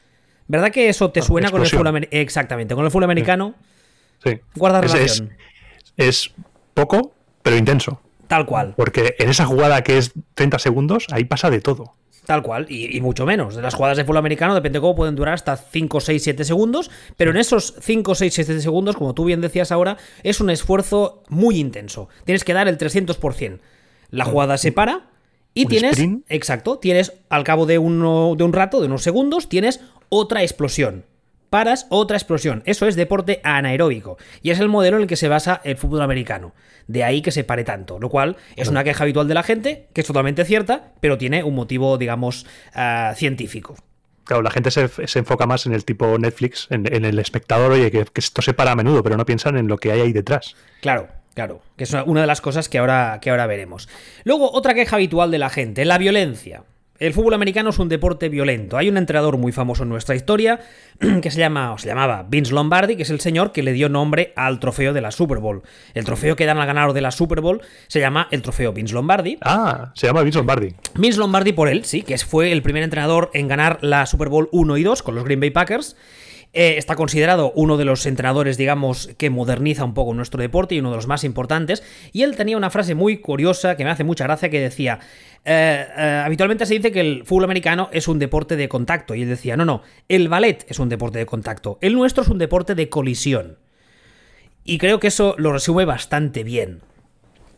¿Verdad 0.49 0.71
que 0.71 0.89
eso 0.89 1.11
te 1.11 1.21
Ah, 1.21 1.23
suena 1.23 1.49
con 1.51 1.61
el 1.61 1.67
fútbol 1.69 1.87
americano? 1.87 2.21
Exactamente, 2.21 2.75
con 2.75 2.83
el 2.83 2.91
fútbol 2.91 3.05
americano, 3.05 3.55
Sí. 4.21 4.39
guarda 4.55 4.81
relación. 4.81 5.29
Es, 5.95 6.27
es 6.27 6.33
poco, 6.73 7.13
pero 7.41 7.55
intenso. 7.55 8.01
Tal 8.27 8.45
cual, 8.45 8.73
Porque 8.75 9.15
en 9.17 9.29
esa 9.29 9.45
jugada 9.45 9.81
que 9.83 9.97
es 9.97 10.11
30 10.35 10.59
segundos, 10.59 11.07
ahí 11.11 11.23
pasa 11.23 11.49
de 11.49 11.61
todo. 11.61 11.93
tal 12.25 12.43
cual. 12.43 12.67
Y, 12.69 12.95
y 12.95 13.01
mucho 13.01 13.25
menos. 13.25 13.55
De 13.55 13.61
las 13.63 13.73
jugadas 13.73 13.97
de 13.97 14.03
fútbol 14.03 14.17
americano, 14.17 14.53
depende 14.53 14.77
de 14.77 14.81
cómo 14.81 14.95
pueden 14.95 15.15
durar 15.15 15.33
hasta 15.33 15.55
5, 15.57 15.99
6, 15.99 16.21
7 16.23 16.43
segundos. 16.43 16.91
Pero 17.17 17.31
en 17.31 17.37
esos 17.37 17.73
5, 17.81 18.13
6, 18.13 18.31
7 18.35 18.59
segundos, 18.61 18.95
como 18.97 19.15
tú 19.15 19.25
bien 19.25 19.41
decías 19.41 19.71
ahora, 19.71 19.97
es 20.21 20.39
un 20.41 20.51
esfuerzo 20.51 21.23
muy 21.29 21.57
intenso. 21.59 22.07
Tienes 22.25 22.43
que 22.43 22.53
dar 22.53 22.67
el 22.67 22.77
300%. 22.77 23.59
La 24.11 24.25
jugada 24.25 24.57
se 24.59 24.71
para 24.71 25.07
y 25.61 25.65
un 25.65 25.69
tienes... 25.69 25.91
sprint. 25.91 26.25
Exacto, 26.29 26.79
tienes 26.79 27.13
al 27.29 27.43
cabo 27.43 27.65
de, 27.65 27.77
uno, 27.77 28.35
de 28.37 28.43
un 28.43 28.53
rato, 28.53 28.79
de 28.79 28.87
unos 28.87 29.03
segundos, 29.03 29.49
tienes 29.49 29.81
otra 30.09 30.41
explosión. 30.41 31.05
Paras, 31.49 31.87
otra 31.89 32.15
explosión. 32.15 32.61
Eso 32.65 32.87
es 32.87 32.95
deporte 32.95 33.41
anaeróbico. 33.43 34.17
Y 34.43 34.51
es 34.51 34.59
el 34.59 34.67
modelo 34.69 34.97
en 34.97 35.03
el 35.03 35.07
que 35.07 35.15
se 35.15 35.29
basa 35.29 35.61
el 35.63 35.77
fútbol 35.77 36.01
americano. 36.01 36.53
De 36.85 37.03
ahí 37.03 37.23
que 37.23 37.31
se 37.31 37.43
pare 37.43 37.63
tanto. 37.63 37.97
Lo 37.99 38.09
cual 38.09 38.37
es 38.55 38.67
una 38.67 38.83
queja 38.83 39.03
habitual 39.03 39.27
de 39.27 39.33
la 39.33 39.41
gente, 39.41 39.87
que 39.93 40.01
es 40.01 40.07
totalmente 40.07 40.45
cierta, 40.45 40.93
pero 40.99 41.17
tiene 41.17 41.43
un 41.43 41.55
motivo, 41.55 41.97
digamos, 41.97 42.45
ah, 42.75 43.13
científico. 43.15 43.75
Claro, 44.25 44.43
la 44.43 44.51
gente 44.51 44.69
se, 44.69 44.87
se 45.07 45.17
enfoca 45.17 45.47
más 45.47 45.65
en 45.65 45.73
el 45.73 45.85
tipo 45.85 46.19
Netflix, 46.19 46.67
en, 46.69 46.91
en 46.93 47.03
el 47.03 47.17
espectador, 47.17 47.71
oye, 47.71 47.89
que, 47.89 48.05
que 48.05 48.19
esto 48.19 48.43
se 48.43 48.53
para 48.53 48.73
a 48.73 48.75
menudo, 48.75 49.01
pero 49.01 49.17
no 49.17 49.25
piensan 49.25 49.57
en 49.57 49.67
lo 49.67 49.79
que 49.79 49.91
hay 49.91 50.01
ahí 50.01 50.13
detrás. 50.13 50.55
Claro, 50.81 51.07
claro. 51.39 51.61
Que 51.77 51.85
es 51.85 51.93
una- 51.93 52.21
de 52.21 52.27
las 52.27 52.41
cosas 52.41 52.67
que 52.67 52.77
ahora, 52.79 53.19
que 53.21 53.29
ahora 53.29 53.47
veremos. 53.47 53.87
Luego, 54.25 54.51
otra 54.51 54.73
queja 54.73 54.97
habitual 54.97 55.31
de 55.31 55.37
la 55.39 55.49
gente, 55.49 55.85
la 55.85 55.97
violencia. 55.97 56.63
El 56.99 57.13
fútbol 57.13 57.33
americano 57.33 57.69
es 57.69 57.79
un 57.79 57.87
deporte 57.87 58.27
violento. 58.27 58.75
Hay 58.77 58.89
un 58.89 58.97
entrenador 58.97 59.37
muy 59.37 59.53
famoso 59.53 59.83
en 59.83 59.89
nuestra 59.89 60.15
historia 60.15 60.59
que 61.21 61.31
se 61.31 61.39
llama 61.39 61.71
o 61.71 61.77
se 61.77 61.87
llamaba 61.87 62.25
Vince 62.27 62.51
Lombardi, 62.53 62.97
que 62.97 63.03
es 63.03 63.09
el 63.09 63.21
señor 63.21 63.53
que 63.53 63.63
le 63.63 63.71
dio 63.71 63.87
nombre 63.87 64.33
al 64.35 64.59
trofeo 64.59 64.91
de 64.91 64.99
la 64.99 65.11
Super 65.11 65.37
Bowl. 65.37 65.61
El 65.93 66.03
trofeo 66.03 66.35
que 66.35 66.45
dan 66.45 66.57
al 66.57 66.67
ganador 66.67 66.91
de 66.91 66.99
la 66.99 67.11
Super 67.11 67.39
Bowl 67.39 67.61
se 67.87 68.01
llama 68.01 68.27
el 68.31 68.41
trofeo 68.41 68.73
Vince 68.73 68.93
Lombardi. 68.93 69.37
Ah, 69.39 69.93
se 69.95 70.07
llama 70.07 70.23
Vince 70.23 70.39
Lombardi. 70.39 70.75
Vince 70.95 71.19
Lombardi 71.19 71.53
por 71.53 71.69
él, 71.69 71.85
sí, 71.85 72.01
que 72.01 72.17
fue 72.17 72.51
el 72.51 72.61
primer 72.61 72.83
entrenador 72.83 73.31
en 73.33 73.47
ganar 73.47 73.77
la 73.81 74.05
Super 74.05 74.27
Bowl 74.27 74.49
1 74.51 74.75
y 74.75 74.83
2 74.83 75.01
con 75.01 75.15
los 75.15 75.23
Green 75.23 75.39
Bay 75.39 75.51
Packers. 75.51 75.95
Eh, 76.51 76.75
está 76.77 76.95
considerado 76.95 77.51
uno 77.55 77.77
de 77.77 77.85
los 77.85 78.05
entrenadores, 78.07 78.57
digamos, 78.57 79.11
que 79.17 79.29
moderniza 79.29 79.83
un 79.83 79.93
poco 79.93 80.15
nuestro 80.15 80.41
deporte 80.41 80.73
y 80.73 80.79
uno 80.79 80.89
de 80.89 80.95
los 80.95 81.05
más 81.05 81.23
importantes. 81.23 81.83
Y 82.11 82.23
él 82.23 82.35
tenía 82.35 82.57
una 82.57 82.71
frase 82.71 82.95
muy 82.95 83.17
curiosa 83.17 83.77
que 83.77 83.83
me 83.83 83.91
hace 83.91 84.03
mucha 84.03 84.23
gracia 84.23 84.49
que 84.49 84.59
decía, 84.59 84.99
eh, 85.45 85.85
eh, 85.95 86.21
habitualmente 86.25 86.65
se 86.65 86.73
dice 86.73 86.91
que 86.91 87.01
el 87.01 87.23
fútbol 87.23 87.43
americano 87.43 87.89
es 87.91 88.07
un 88.07 88.17
deporte 88.17 88.55
de 88.55 88.67
contacto. 88.67 89.13
Y 89.13 89.21
él 89.21 89.29
decía, 89.29 89.57
no, 89.57 89.65
no, 89.65 89.83
el 90.07 90.27
ballet 90.27 90.65
es 90.67 90.79
un 90.79 90.89
deporte 90.89 91.19
de 91.19 91.27
contacto. 91.27 91.77
El 91.81 91.93
nuestro 91.93 92.23
es 92.23 92.29
un 92.29 92.39
deporte 92.39 92.73
de 92.73 92.89
colisión. 92.89 93.59
Y 94.63 94.79
creo 94.79 94.99
que 94.99 95.07
eso 95.07 95.35
lo 95.37 95.53
resume 95.53 95.85
bastante 95.85 96.43
bien. 96.43 96.81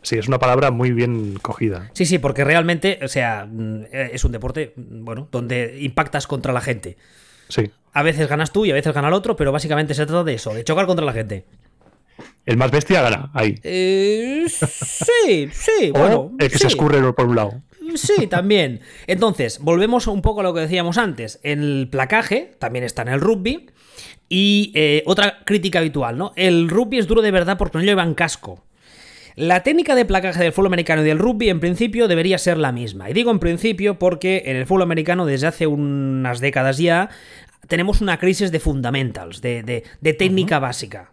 Sí, 0.02 0.18
es 0.18 0.28
una 0.28 0.38
palabra 0.38 0.70
muy 0.70 0.90
bien 0.90 1.38
cogida. 1.40 1.90
Sí, 1.94 2.04
sí, 2.04 2.18
porque 2.18 2.44
realmente, 2.44 2.98
o 3.02 3.08
sea, 3.08 3.46
mm, 3.50 3.84
es 3.90 4.24
un 4.24 4.32
deporte, 4.32 4.74
mm, 4.76 5.04
bueno, 5.04 5.28
donde 5.30 5.78
impactas 5.80 6.26
contra 6.26 6.52
la 6.52 6.60
gente. 6.60 6.98
Sí. 7.48 7.70
A 7.92 8.02
veces 8.02 8.28
ganas 8.28 8.52
tú 8.52 8.64
y 8.64 8.70
a 8.70 8.74
veces 8.74 8.94
gana 8.94 9.08
el 9.08 9.14
otro, 9.14 9.36
pero 9.36 9.52
básicamente 9.52 9.94
se 9.94 10.06
trata 10.06 10.24
de 10.24 10.34
eso, 10.34 10.54
de 10.54 10.64
chocar 10.64 10.86
contra 10.86 11.04
la 11.04 11.12
gente. 11.12 11.44
El 12.44 12.56
más 12.56 12.70
bestia 12.70 13.02
gana, 13.02 13.30
ahí. 13.34 13.54
Eh, 13.62 14.44
sí, 14.48 15.48
sí, 15.52 15.90
O 15.94 15.98
bueno. 15.98 16.32
el 16.38 16.48
que 16.50 16.56
sí. 16.58 16.62
se 16.62 16.66
escurre 16.68 17.12
por 17.12 17.26
un 17.26 17.36
lado. 17.36 17.62
Sí, 17.94 18.26
también. 18.26 18.80
Entonces, 19.06 19.58
volvemos 19.60 20.06
un 20.06 20.22
poco 20.22 20.40
a 20.40 20.42
lo 20.42 20.54
que 20.54 20.60
decíamos 20.60 20.98
antes. 20.98 21.40
El 21.42 21.88
placaje 21.90 22.54
también 22.58 22.84
está 22.84 23.02
en 23.02 23.08
el 23.08 23.20
rugby. 23.20 23.66
Y 24.28 24.72
eh, 24.74 25.02
otra 25.04 25.40
crítica 25.44 25.80
habitual, 25.80 26.16
¿no? 26.16 26.32
El 26.36 26.70
rugby 26.70 26.98
es 26.98 27.06
duro 27.06 27.20
de 27.20 27.30
verdad 27.30 27.58
porque 27.58 27.76
no 27.76 27.84
llevan 27.84 28.14
casco. 28.14 28.64
La 29.34 29.62
técnica 29.62 29.94
de 29.94 30.04
placaje 30.04 30.42
del 30.42 30.52
fútbol 30.52 30.66
americano 30.66 31.02
y 31.02 31.06
del 31.06 31.18
rugby 31.18 31.48
en 31.48 31.60
principio 31.60 32.06
debería 32.08 32.38
ser 32.38 32.58
la 32.58 32.70
misma. 32.72 33.08
Y 33.08 33.14
digo 33.14 33.30
en 33.30 33.38
principio 33.38 33.98
porque 33.98 34.42
en 34.46 34.56
el 34.56 34.66
fútbol 34.66 34.82
americano 34.82 35.24
desde 35.24 35.46
hace 35.46 35.66
unas 35.66 36.40
décadas 36.40 36.78
ya 36.78 37.08
tenemos 37.68 38.00
una 38.02 38.18
crisis 38.18 38.52
de 38.52 38.60
fundamentals, 38.60 39.40
de, 39.40 39.62
de- 39.62 39.84
de 40.00 40.12
técnica 40.14 40.58
básica. 40.58 41.12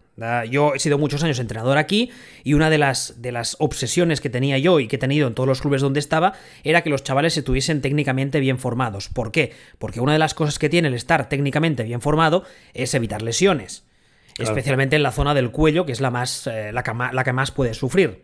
Yo 0.50 0.74
he 0.74 0.78
sido 0.78 0.98
muchos 0.98 1.24
años 1.24 1.38
entrenador 1.38 1.78
aquí 1.78 2.10
y 2.44 2.52
una 2.52 2.68
de 2.68 2.76
las, 2.76 3.22
de 3.22 3.32
las 3.32 3.56
obsesiones 3.58 4.20
que 4.20 4.28
tenía 4.28 4.58
yo 4.58 4.78
y 4.78 4.86
que 4.86 4.96
he 4.96 4.98
tenido 4.98 5.26
en 5.26 5.32
todos 5.34 5.46
los 5.48 5.62
clubes 5.62 5.80
donde 5.80 5.98
estaba 5.98 6.34
era 6.62 6.82
que 6.82 6.90
los 6.90 7.02
chavales 7.02 7.38
estuviesen 7.38 7.80
técnicamente 7.80 8.38
bien 8.38 8.58
formados. 8.58 9.08
¿Por 9.08 9.32
qué? 9.32 9.52
Porque 9.78 10.00
una 10.00 10.12
de 10.12 10.18
las 10.18 10.34
cosas 10.34 10.58
que 10.58 10.68
tiene 10.68 10.88
el 10.88 10.94
estar 10.94 11.30
técnicamente 11.30 11.84
bien 11.84 12.02
formado 12.02 12.44
es 12.74 12.92
evitar 12.92 13.22
lesiones. 13.22 13.84
Claro. 14.34 14.50
Especialmente 14.52 14.96
en 14.96 15.02
la 15.02 15.12
zona 15.12 15.34
del 15.34 15.50
cuello, 15.50 15.84
que 15.86 15.92
es 15.92 16.00
la, 16.00 16.10
más, 16.10 16.46
eh, 16.46 16.72
la, 16.72 16.82
que, 16.82 16.92
ma- 16.94 17.12
la 17.12 17.24
que 17.24 17.32
más 17.32 17.50
puedes 17.50 17.76
sufrir. 17.76 18.22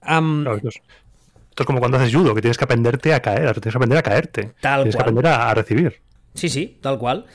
Claro, 0.00 0.56
esto, 0.56 0.68
es, 0.68 0.76
esto 1.50 1.62
es 1.62 1.66
como 1.66 1.78
cuando 1.80 1.98
haces 1.98 2.14
judo, 2.14 2.34
que 2.34 2.40
tienes 2.40 2.56
que 2.58 2.64
aprenderte 2.64 3.12
a 3.14 3.20
caer, 3.20 3.52
tienes 3.60 3.72
que 3.72 3.78
aprender 3.78 3.98
a 3.98 4.02
caerte. 4.02 4.52
Tal 4.60 4.80
tienes 4.82 4.94
cual. 4.96 5.04
que 5.04 5.10
aprender 5.10 5.26
a, 5.26 5.50
a 5.50 5.54
recibir. 5.54 6.00
Sí, 6.34 6.48
sí, 6.48 6.78
tal 6.80 6.98
cual. 6.98 7.26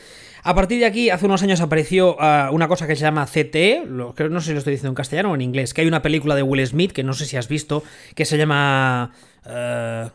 A 0.44 0.56
partir 0.56 0.80
de 0.80 0.86
aquí, 0.86 1.10
hace 1.10 1.26
unos 1.26 1.44
años 1.44 1.60
apareció 1.62 2.16
ah, 2.20 2.50
una 2.52 2.68
cosa 2.68 2.88
que 2.88 2.96
se 2.96 3.02
llama 3.02 3.26
CTE, 3.26 3.84
lo, 3.86 4.16
no 4.30 4.40
sé 4.42 4.48
si 4.48 4.54
lo 4.54 4.60
estoy 4.60 4.72
diciendo 4.72 4.90
en 4.90 4.96
castellano 4.96 5.32
o 5.32 5.36
en 5.36 5.42
inglés, 5.42 5.74
que 5.74 5.82
hay 5.82 5.88
una 5.88 6.02
película 6.02 6.36
de 6.36 6.44
Will 6.44 6.66
Smith, 6.66 6.94
que 6.94 7.04
no 7.04 7.14
sé 7.14 7.26
si 7.26 7.38
has 7.38 7.48
visto, 7.48 7.84
que 8.16 8.26
se 8.26 8.38
llama... 8.38 9.12
eh, 9.46 10.10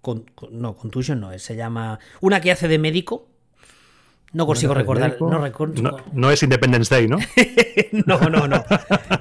con- 0.00 0.24
con- 0.34 0.58
no, 0.60 0.76
Contusion 0.76 1.18
no 1.20 1.36
se 1.38 1.56
llama... 1.56 1.98
Una 2.20 2.40
que 2.40 2.52
hace 2.52 2.68
de 2.68 2.78
médico. 2.78 3.28
No 4.32 4.44
consigo 4.46 4.74
recordar, 4.74 5.16
no. 5.20 5.30
No, 5.80 5.96
no 6.12 6.30
es 6.30 6.42
Independence 6.42 6.94
Day, 6.94 7.08
¿no? 7.08 7.18
No, 8.06 8.18
no, 8.28 8.46
no. 8.48 8.64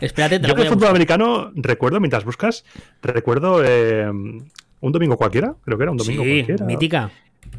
Espérate, 0.01 0.39
te 0.39 0.47
Yo 0.47 0.55
del 0.55 0.67
a 0.67 0.69
fútbol 0.71 0.89
americano 0.89 1.51
recuerdo, 1.55 1.99
mientras 1.99 2.25
buscas, 2.25 2.65
recuerdo 3.01 3.61
eh, 3.63 4.07
un 4.09 4.91
domingo 4.91 5.17
cualquiera, 5.17 5.55
creo 5.63 5.77
que 5.77 5.83
era 5.83 5.91
un 5.91 5.97
domingo 5.97 6.23
Sí, 6.23 6.29
cualquiera. 6.43 6.65
mítica. 6.65 7.11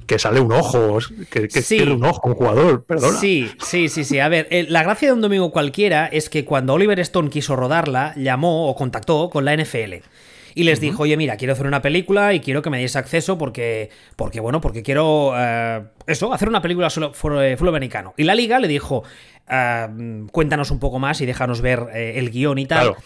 Que 0.06 0.18
sale 0.18 0.40
un 0.40 0.52
ojo, 0.52 0.98
que, 1.30 1.48
que 1.48 1.62
Sí. 1.62 1.80
un 1.80 2.04
ojo 2.04 2.28
un 2.28 2.34
jugador, 2.34 2.84
perdona. 2.84 3.18
Sí, 3.18 3.50
sí, 3.60 3.88
sí, 3.88 4.04
sí. 4.04 4.18
A 4.20 4.28
ver, 4.28 4.46
eh, 4.50 4.66
la 4.68 4.82
gracia 4.82 5.08
de 5.08 5.14
un 5.14 5.20
domingo 5.20 5.50
cualquiera 5.50 6.06
es 6.06 6.28
que 6.28 6.44
cuando 6.44 6.74
Oliver 6.74 7.00
Stone 7.00 7.28
quiso 7.30 7.56
rodarla, 7.56 8.12
llamó 8.16 8.68
o 8.68 8.74
contactó 8.76 9.30
con 9.30 9.44
la 9.44 9.52
NFL. 9.56 10.02
Y 10.56 10.64
les 10.64 10.80
dijo, 10.80 11.02
oye, 11.02 11.18
mira, 11.18 11.36
quiero 11.36 11.52
hacer 11.52 11.66
una 11.66 11.82
película 11.82 12.32
y 12.32 12.40
quiero 12.40 12.62
que 12.62 12.70
me 12.70 12.78
deis 12.78 12.96
acceso 12.96 13.36
porque, 13.36 13.90
porque 14.16 14.40
bueno, 14.40 14.62
porque 14.62 14.82
quiero, 14.82 15.34
eh, 15.36 15.82
eso, 16.06 16.32
hacer 16.32 16.48
una 16.48 16.62
película 16.62 16.88
solo 16.88 17.12
eh, 17.42 17.58
americano. 17.60 18.14
Y 18.16 18.24
la 18.24 18.34
liga 18.34 18.58
le 18.58 18.66
dijo, 18.66 19.04
ah, 19.48 19.86
mm, 19.94 20.28
cuéntanos 20.28 20.70
un 20.70 20.78
poco 20.78 20.98
más 20.98 21.20
y 21.20 21.26
déjanos 21.26 21.60
ver 21.60 21.88
eh, 21.92 22.14
el 22.16 22.30
guion 22.30 22.56
y 22.56 22.64
tal. 22.64 22.94
Claro. 22.94 23.02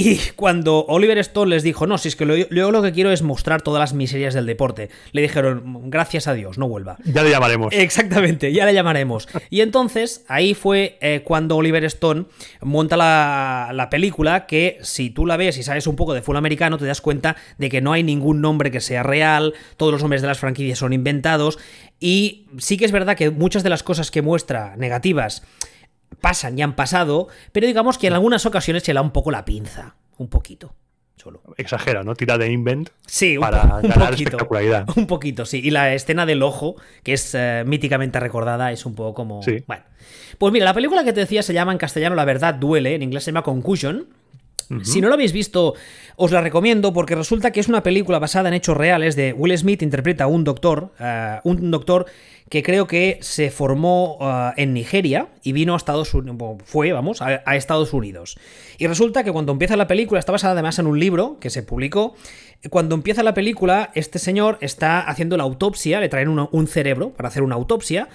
Y 0.00 0.18
cuando 0.36 0.84
Oliver 0.86 1.18
Stone 1.18 1.50
les 1.50 1.64
dijo, 1.64 1.86
no, 1.88 1.98
si 1.98 2.06
es 2.08 2.14
que 2.14 2.24
lo- 2.24 2.36
yo 2.36 2.70
lo 2.70 2.82
que 2.82 2.92
quiero 2.92 3.10
es 3.10 3.22
mostrar 3.22 3.62
todas 3.62 3.80
las 3.80 3.94
miserias 3.94 4.32
del 4.32 4.46
deporte, 4.46 4.90
le 5.10 5.22
dijeron, 5.22 5.90
gracias 5.90 6.28
a 6.28 6.34
Dios, 6.34 6.56
no 6.56 6.68
vuelva. 6.68 6.98
Ya 7.04 7.24
le 7.24 7.30
llamaremos. 7.30 7.72
Exactamente, 7.74 8.52
ya 8.52 8.64
le 8.64 8.74
llamaremos. 8.74 9.28
Y 9.50 9.60
entonces 9.62 10.24
ahí 10.28 10.54
fue 10.54 10.98
eh, 11.00 11.22
cuando 11.24 11.56
Oliver 11.56 11.84
Stone 11.84 12.26
monta 12.62 12.96
la, 12.96 13.70
la 13.74 13.90
película 13.90 14.46
que 14.46 14.78
si 14.82 15.10
tú 15.10 15.26
la 15.26 15.36
ves 15.36 15.58
y 15.58 15.62
sabes 15.64 15.86
un 15.88 15.96
poco 15.96 16.14
de 16.14 16.22
fútbol 16.22 16.36
americano 16.36 16.78
te 16.78 16.84
das 16.86 17.00
cuenta 17.00 17.34
de 17.58 17.68
que 17.68 17.80
no 17.80 17.92
hay 17.92 18.02
ningún 18.04 18.40
nombre 18.40 18.70
que 18.70 18.80
sea 18.80 19.02
real, 19.02 19.54
todos 19.76 19.90
los 19.92 20.00
nombres 20.02 20.22
de 20.22 20.28
las 20.28 20.38
franquicias 20.38 20.78
son 20.78 20.92
inventados 20.92 21.58
y 21.98 22.46
sí 22.58 22.76
que 22.76 22.84
es 22.84 22.92
verdad 22.92 23.16
que 23.16 23.30
muchas 23.30 23.62
de 23.64 23.70
las 23.70 23.82
cosas 23.82 24.10
que 24.12 24.22
muestra 24.22 24.76
negativas 24.76 25.42
pasan 26.20 26.58
y 26.58 26.62
han 26.62 26.74
pasado, 26.74 27.28
pero 27.52 27.66
digamos 27.66 27.98
que 27.98 28.06
en 28.06 28.14
algunas 28.14 28.46
ocasiones 28.46 28.82
se 28.82 28.92
le 28.92 28.98
da 28.98 29.02
un 29.02 29.12
poco 29.12 29.30
la 29.30 29.44
pinza, 29.44 29.96
un 30.16 30.28
poquito. 30.28 30.74
Solo. 31.16 31.42
Exagera, 31.56 32.04
¿no? 32.04 32.14
Tira 32.14 32.38
de 32.38 32.52
invent 32.52 32.90
sí, 33.04 33.36
un 33.36 33.40
para 33.40 33.62
un 33.62 33.82
ganar 33.82 34.10
poquito, 34.10 34.30
espectacularidad. 34.30 34.86
Un 34.96 35.08
poquito, 35.08 35.44
sí. 35.46 35.60
Y 35.64 35.70
la 35.70 35.92
escena 35.92 36.26
del 36.26 36.44
ojo, 36.44 36.76
que 37.02 37.12
es 37.12 37.34
eh, 37.34 37.64
míticamente 37.66 38.20
recordada, 38.20 38.70
es 38.70 38.86
un 38.86 38.94
poco 38.94 39.14
como. 39.14 39.42
Sí. 39.42 39.64
Bueno. 39.66 39.82
Pues 40.38 40.52
mira, 40.52 40.64
la 40.64 40.74
película 40.74 41.02
que 41.02 41.12
te 41.12 41.20
decía 41.20 41.42
se 41.42 41.52
llama 41.52 41.72
en 41.72 41.78
castellano 41.78 42.14
La 42.14 42.24
verdad 42.24 42.54
duele, 42.54 42.94
en 42.94 43.02
inglés 43.02 43.24
se 43.24 43.32
llama 43.32 43.42
Concussion. 43.42 44.06
Si 44.82 45.00
no 45.00 45.08
lo 45.08 45.14
habéis 45.14 45.32
visto, 45.32 45.74
os 46.16 46.30
la 46.30 46.42
recomiendo 46.42 46.92
porque 46.92 47.14
resulta 47.14 47.52
que 47.52 47.60
es 47.60 47.68
una 47.68 47.82
película 47.82 48.18
basada 48.18 48.48
en 48.48 48.54
hechos 48.54 48.76
reales 48.76 49.16
de 49.16 49.32
Will 49.32 49.56
Smith 49.56 49.80
interpreta 49.80 50.24
a 50.24 50.26
un 50.26 50.44
doctor, 50.44 50.92
eh, 51.00 51.38
un 51.44 51.70
doctor 51.70 52.04
que 52.50 52.62
creo 52.62 52.86
que 52.86 53.18
se 53.20 53.50
formó 53.50 54.18
eh, 54.20 54.62
en 54.62 54.72
Nigeria 54.74 55.28
y 55.42 55.52
vino 55.52 55.74
a 55.74 55.76
Estados 55.76 56.14
Unidos, 56.14 56.62
fue, 56.64 56.92
vamos, 56.92 57.20
a, 57.22 57.36
Estados 57.56 57.92
Unidos. 57.92 58.38
Y 58.78 58.86
resulta 58.86 59.24
que 59.24 59.32
cuando 59.32 59.52
empieza 59.52 59.76
la 59.76 59.86
película, 59.86 60.18
está 60.20 60.32
basada 60.32 60.54
además 60.54 60.78
en 60.78 60.86
un 60.86 60.98
libro 60.98 61.38
que 61.40 61.50
se 61.50 61.62
publicó, 61.62 62.14
cuando 62.70 62.94
empieza 62.94 63.22
la 63.22 63.34
película, 63.34 63.90
este 63.94 64.18
señor 64.18 64.58
está 64.60 65.00
haciendo 65.00 65.36
la 65.36 65.44
autopsia, 65.44 66.00
le 66.00 66.08
traen 66.08 66.28
una- 66.28 66.48
un 66.52 66.66
cerebro 66.66 67.10
para 67.10 67.28
hacer 67.28 67.42
una 67.42 67.54
autopsia. 67.54 68.08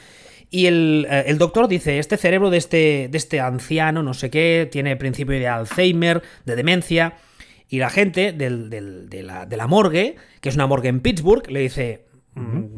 Y 0.49 0.65
el, 0.67 1.07
eh, 1.09 1.23
el 1.27 1.37
doctor 1.37 1.67
dice, 1.67 1.97
este 1.99 2.17
cerebro 2.17 2.49
de 2.49 2.57
este, 2.57 3.07
de 3.09 3.17
este 3.17 3.39
anciano, 3.39 4.03
no 4.03 4.13
sé 4.13 4.29
qué, 4.29 4.67
tiene 4.71 4.95
principio 4.97 5.33
de 5.39 5.47
Alzheimer, 5.47 6.21
de 6.45 6.55
demencia. 6.55 7.13
Y 7.69 7.79
la 7.79 7.89
gente 7.89 8.33
del- 8.33 8.69
del- 8.69 9.09
de, 9.09 9.23
la, 9.23 9.45
de 9.47 9.57
la 9.57 9.65
morgue, 9.67 10.15
que 10.41 10.49
es 10.49 10.55
una 10.55 10.67
morgue 10.67 10.89
en 10.89 10.99
Pittsburgh, 10.99 11.49
le 11.49 11.61
dice, 11.61 12.05
"Mm, 12.11 12.12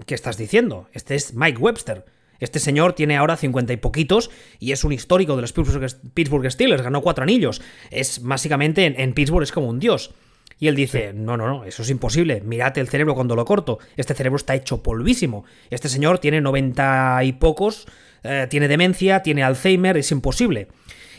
¿qué 0.05 0.15
estás 0.15 0.37
diciendo? 0.37 0.87
Este 0.93 1.15
es 1.15 1.33
Mike 1.33 1.59
Webster. 1.59 2.05
Este 2.39 2.59
señor 2.59 2.93
tiene 2.93 3.15
ahora 3.17 3.37
cincuenta 3.37 3.73
y 3.73 3.77
poquitos 3.77 4.29
y 4.59 4.71
es 4.71 4.83
un 4.83 4.91
histórico 4.91 5.35
de 5.35 5.41
los 5.41 5.53
Pittsburgh, 5.53 6.51
Steelers, 6.51 6.81
ganó 6.81 7.01
cuatro 7.01 7.23
anillos. 7.23 7.61
Es 7.91 8.21
básicamente 8.21 8.85
en, 8.85 8.99
en 8.99 9.13
Pittsburgh 9.13 9.43
es 9.43 9.51
como 9.51 9.69
un 9.69 9.79
dios. 9.79 10.13
Y 10.59 10.67
él 10.67 10.75
dice, 10.75 11.11
no, 11.13 11.35
no, 11.37 11.47
no, 11.47 11.65
eso 11.65 11.81
es 11.81 11.89
imposible. 11.89 12.41
Mirad 12.41 12.77
el 12.77 12.87
cerebro 12.87 13.15
cuando 13.15 13.35
lo 13.35 13.45
corto. 13.45 13.79
Este 13.97 14.13
cerebro 14.13 14.37
está 14.37 14.55
hecho 14.55 14.81
polvísimo. 14.83 15.45
Este 15.69 15.89
señor 15.89 16.19
tiene 16.19 16.39
noventa 16.39 17.19
y 17.23 17.33
pocos, 17.33 17.87
eh, 18.23 18.47
tiene 18.49 18.67
demencia, 18.67 19.21
tiene 19.21 19.43
Alzheimer, 19.43 19.97
es 19.97 20.11
imposible. 20.11 20.67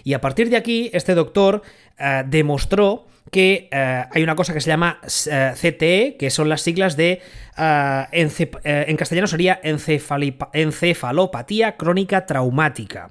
Y 0.05 0.15
a 0.15 0.21
partir 0.21 0.49
de 0.49 0.57
aquí, 0.57 0.91
este 0.93 1.15
doctor 1.15 1.63
eh, 1.99 2.23
demostró 2.27 3.09
que 3.31 3.69
eh, 3.71 4.05
hay 4.11 4.23
una 4.23 4.37
cosa 4.37 4.55
que 4.55 4.61
se 4.61 4.69
llama 4.69 5.01
eh, 5.31 5.53
CTE, 5.55 6.17
que 6.19 6.31
son 6.31 6.49
las 6.49 6.63
siglas 6.63 6.97
de, 6.97 7.21
eh, 7.59 8.29
en 8.63 8.97
castellano 8.97 9.27
sería 9.27 9.61
encefalopatía 9.63 11.77
crónica 11.77 12.27
traumática. 12.27 13.11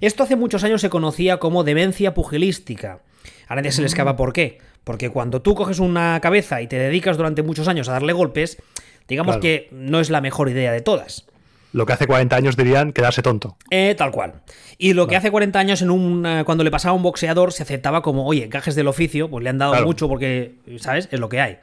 Esto 0.00 0.24
hace 0.24 0.36
muchos 0.36 0.62
años 0.64 0.80
se 0.80 0.90
conocía 0.90 1.38
como 1.38 1.64
demencia 1.64 2.14
pugilística. 2.14 3.00
A 3.48 3.54
nadie 3.54 3.72
se 3.72 3.80
le 3.80 3.86
escapa 3.86 4.16
por 4.16 4.32
qué. 4.32 4.58
Porque 4.84 5.10
cuando 5.10 5.42
tú 5.42 5.54
coges 5.54 5.80
una 5.80 6.20
cabeza 6.20 6.62
y 6.62 6.68
te 6.68 6.78
dedicas 6.78 7.16
durante 7.16 7.42
muchos 7.42 7.66
años 7.66 7.88
a 7.88 7.92
darle 7.92 8.12
golpes, 8.12 8.58
digamos 9.08 9.36
Claro. 9.36 9.42
que 9.42 9.68
no 9.72 10.00
es 10.00 10.10
la 10.10 10.20
mejor 10.20 10.48
idea 10.48 10.70
de 10.70 10.80
todas. 10.80 11.26
Lo 11.76 11.84
que 11.84 11.92
hace 11.92 12.06
40 12.06 12.34
años 12.34 12.56
dirían 12.56 12.92
quedarse 12.92 13.20
tonto. 13.20 13.58
Eh, 13.70 13.94
tal 13.98 14.10
cual. 14.10 14.40
Y 14.78 14.94
lo 14.94 15.06
que 15.06 15.14
hace 15.16 15.30
40 15.30 15.58
años 15.58 15.82
en 15.82 15.90
un 15.90 16.24
eh, 16.24 16.42
cuando 16.46 16.64
le 16.64 16.70
pasaba 16.70 16.92
a 16.92 16.96
un 16.96 17.02
boxeador 17.02 17.52
se 17.52 17.62
aceptaba 17.64 18.00
como, 18.00 18.26
oye, 18.26 18.46
gajes 18.48 18.74
del 18.74 18.88
oficio, 18.88 19.28
pues 19.28 19.44
le 19.44 19.50
han 19.50 19.58
dado 19.58 19.72
Claro. 19.72 19.86
mucho 19.86 20.08
porque, 20.08 20.54
¿sabes? 20.78 21.08
Es 21.12 21.20
lo 21.20 21.28
que 21.28 21.40
hay. 21.40 21.58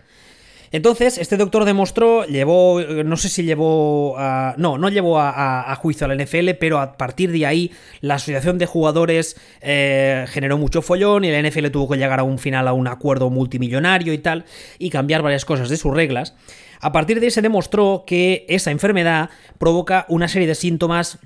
Entonces, 0.72 1.20
este 1.20 1.38
doctor 1.38 1.66
demostró, 1.66 2.26
llevó, 2.26 2.80
eh, 2.80 3.04
no 3.04 3.16
sé 3.16 3.30
si 3.30 3.44
llevó, 3.44 4.16
a- 4.18 4.56
no, 4.58 4.80
no 4.80 4.90
llevó 4.90 5.20
a, 5.20 5.30
a- 5.30 5.72
a 5.72 5.76
juicio 5.76 6.06
a 6.06 6.08
la 6.08 6.16
NFL, 6.16 6.56
pero 6.60 6.80
a 6.80 6.98
partir 6.98 7.32
de 7.32 7.46
ahí 7.46 7.72
la 8.02 8.16
asociación 8.16 8.58
de 8.58 8.66
jugadores 8.66 9.36
eh, 9.62 10.26
generó 10.30 10.58
mucho 10.58 10.82
follón 10.82 11.26
y 11.26 11.32
la 11.32 11.40
NFL 11.48 11.68
tuvo 11.70 11.90
que 11.90 11.98
llegar 12.00 12.20
a 12.20 12.24
un 12.24 12.40
final 12.40 12.68
a 12.68 12.74
un 12.74 12.88
acuerdo 12.88 13.30
multimillonario 13.30 14.14
y 14.14 14.18
tal, 14.18 14.46
y 14.80 14.90
cambiar 14.90 15.22
varias 15.22 15.46
cosas 15.46 15.70
de 15.70 15.78
sus 15.78 15.94
reglas. 15.94 16.34
A 16.84 16.92
partir 16.92 17.20
de 17.22 17.28
ahí 17.28 17.32
se 17.32 17.42
demostró 17.42 18.04
que 18.06 18.46
esa 18.50 18.70
enfermedad 18.70 19.30
provoca 19.58 20.06
una 20.10 20.28
serie 20.28 20.50
de 20.50 20.56
síntomas 20.56 21.18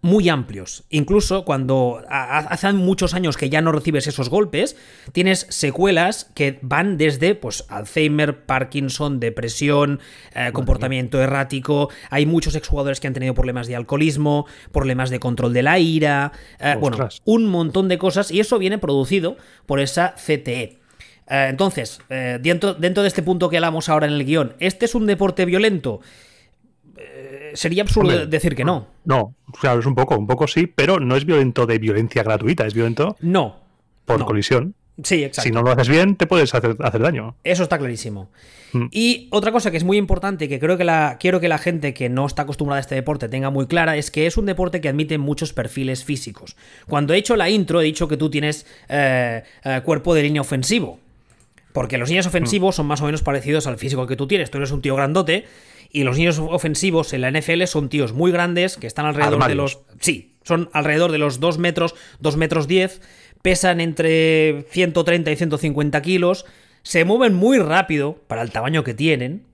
muy 0.00 0.28
amplios. 0.28 0.84
Incluso 0.90 1.44
cuando 1.44 2.02
hace 2.08 2.72
muchos 2.72 3.14
años 3.14 3.36
que 3.36 3.50
ya 3.50 3.62
no 3.62 3.72
recibes 3.72 4.06
esos 4.06 4.28
golpes, 4.28 4.76
tienes 5.12 5.46
secuelas 5.48 6.30
que 6.34 6.60
van 6.62 6.98
desde 6.98 7.34
pues, 7.34 7.64
Alzheimer, 7.68 8.44
Parkinson, 8.44 9.18
depresión, 9.18 10.00
eh, 10.34 10.50
comportamiento 10.52 11.20
errático. 11.20 11.88
Hay 12.10 12.26
muchos 12.26 12.54
exjugadores 12.54 13.00
que 13.00 13.08
han 13.08 13.14
tenido 13.14 13.34
problemas 13.34 13.66
de 13.66 13.74
alcoholismo, 13.74 14.46
problemas 14.70 15.10
de 15.10 15.18
control 15.18 15.52
de 15.52 15.62
la 15.62 15.80
ira, 15.80 16.32
eh, 16.60 16.76
bueno, 16.78 17.08
un 17.24 17.46
montón 17.46 17.88
de 17.88 17.98
cosas 17.98 18.30
y 18.30 18.38
eso 18.38 18.58
viene 18.58 18.78
producido 18.78 19.36
por 19.66 19.80
esa 19.80 20.14
CTE. 20.16 20.81
Eh, 21.28 21.46
entonces, 21.50 22.00
eh, 22.10 22.38
dentro, 22.42 22.74
dentro 22.74 23.02
de 23.02 23.08
este 23.08 23.22
punto 23.22 23.48
que 23.48 23.56
hablamos 23.56 23.88
ahora 23.88 24.06
en 24.06 24.12
el 24.14 24.24
guion, 24.24 24.54
¿este 24.58 24.84
es 24.86 24.94
un 24.94 25.06
deporte 25.06 25.44
violento? 25.44 26.00
Eh, 26.96 27.52
sería 27.54 27.82
absurdo 27.82 28.10
Hombre, 28.10 28.26
decir 28.26 28.54
que 28.54 28.64
no. 28.64 28.88
No, 29.04 29.34
claro, 29.60 29.80
es 29.80 29.86
un 29.86 29.94
poco, 29.94 30.16
un 30.16 30.26
poco 30.26 30.46
sí, 30.46 30.66
pero 30.66 31.00
no 31.00 31.16
es 31.16 31.24
violento 31.24 31.66
de 31.66 31.78
violencia 31.78 32.22
gratuita, 32.22 32.66
es 32.66 32.74
violento 32.74 33.16
No. 33.20 33.56
por 34.04 34.18
No. 34.20 34.26
colisión. 34.26 34.74
Sí, 35.02 35.24
exacto. 35.24 35.48
Si 35.48 35.52
no 35.52 35.62
lo 35.62 35.70
haces 35.70 35.88
bien, 35.88 36.16
te 36.16 36.26
puedes 36.26 36.54
hacer, 36.54 36.76
hacer 36.80 37.00
daño. 37.00 37.34
Eso 37.44 37.62
está 37.62 37.78
clarísimo. 37.78 38.30
Mm. 38.74 38.86
Y 38.90 39.28
otra 39.30 39.50
cosa 39.50 39.70
que 39.70 39.78
es 39.78 39.84
muy 39.84 39.96
importante 39.96 40.44
y 40.44 40.48
que 40.48 40.60
creo 40.60 40.76
que 40.76 40.84
la, 40.84 41.16
quiero 41.18 41.40
que 41.40 41.48
la 41.48 41.56
gente 41.56 41.94
que 41.94 42.10
no 42.10 42.26
está 42.26 42.42
acostumbrada 42.42 42.76
a 42.76 42.80
este 42.82 42.94
deporte 42.94 43.28
tenga 43.30 43.48
muy 43.48 43.66
clara 43.66 43.96
es 43.96 44.10
que 44.10 44.26
es 44.26 44.36
un 44.36 44.44
deporte 44.44 44.82
que 44.82 44.88
admite 44.90 45.16
muchos 45.16 45.54
perfiles 45.54 46.04
físicos. 46.04 46.56
Cuando 46.86 47.14
he 47.14 47.16
hecho 47.16 47.36
la 47.36 47.48
intro 47.48 47.80
he 47.80 47.84
dicho 47.84 48.06
que 48.06 48.18
tú 48.18 48.28
tienes 48.28 48.66
eh, 48.90 49.42
eh, 49.64 49.80
cuerpo 49.82 50.14
de 50.14 50.24
línea 50.24 50.42
ofensivo. 50.42 51.00
Porque 51.72 51.98
los 51.98 52.10
niños 52.10 52.26
ofensivos 52.26 52.76
son 52.76 52.86
más 52.86 53.00
o 53.00 53.06
menos 53.06 53.22
parecidos 53.22 53.66
al 53.66 53.78
físico 53.78 54.06
que 54.06 54.16
tú 54.16 54.26
tienes. 54.26 54.50
Tú 54.50 54.58
eres 54.58 54.70
un 54.70 54.82
tío 54.82 54.94
grandote 54.94 55.46
y 55.90 56.04
los 56.04 56.16
niños 56.16 56.38
ofensivos 56.38 57.12
en 57.12 57.20
la 57.20 57.30
NFL 57.30 57.64
son 57.64 57.88
tíos 57.88 58.12
muy 58.12 58.32
grandes 58.32 58.76
que 58.76 58.86
están 58.86 59.06
alrededor 59.06 59.46
de 59.46 59.54
los... 59.54 59.80
Sí, 60.00 60.36
son 60.42 60.70
alrededor 60.72 61.12
de 61.12 61.18
los 61.18 61.40
2 61.40 61.58
metros, 61.58 61.94
2 62.20 62.36
metros 62.36 62.66
10, 62.66 63.00
pesan 63.42 63.80
entre 63.80 64.64
130 64.70 65.30
y 65.30 65.36
150 65.36 66.02
kilos, 66.02 66.46
se 66.82 67.04
mueven 67.04 67.34
muy 67.34 67.58
rápido 67.58 68.18
para 68.26 68.42
el 68.42 68.50
tamaño 68.50 68.84
que 68.84 68.94
tienen. 68.94 69.44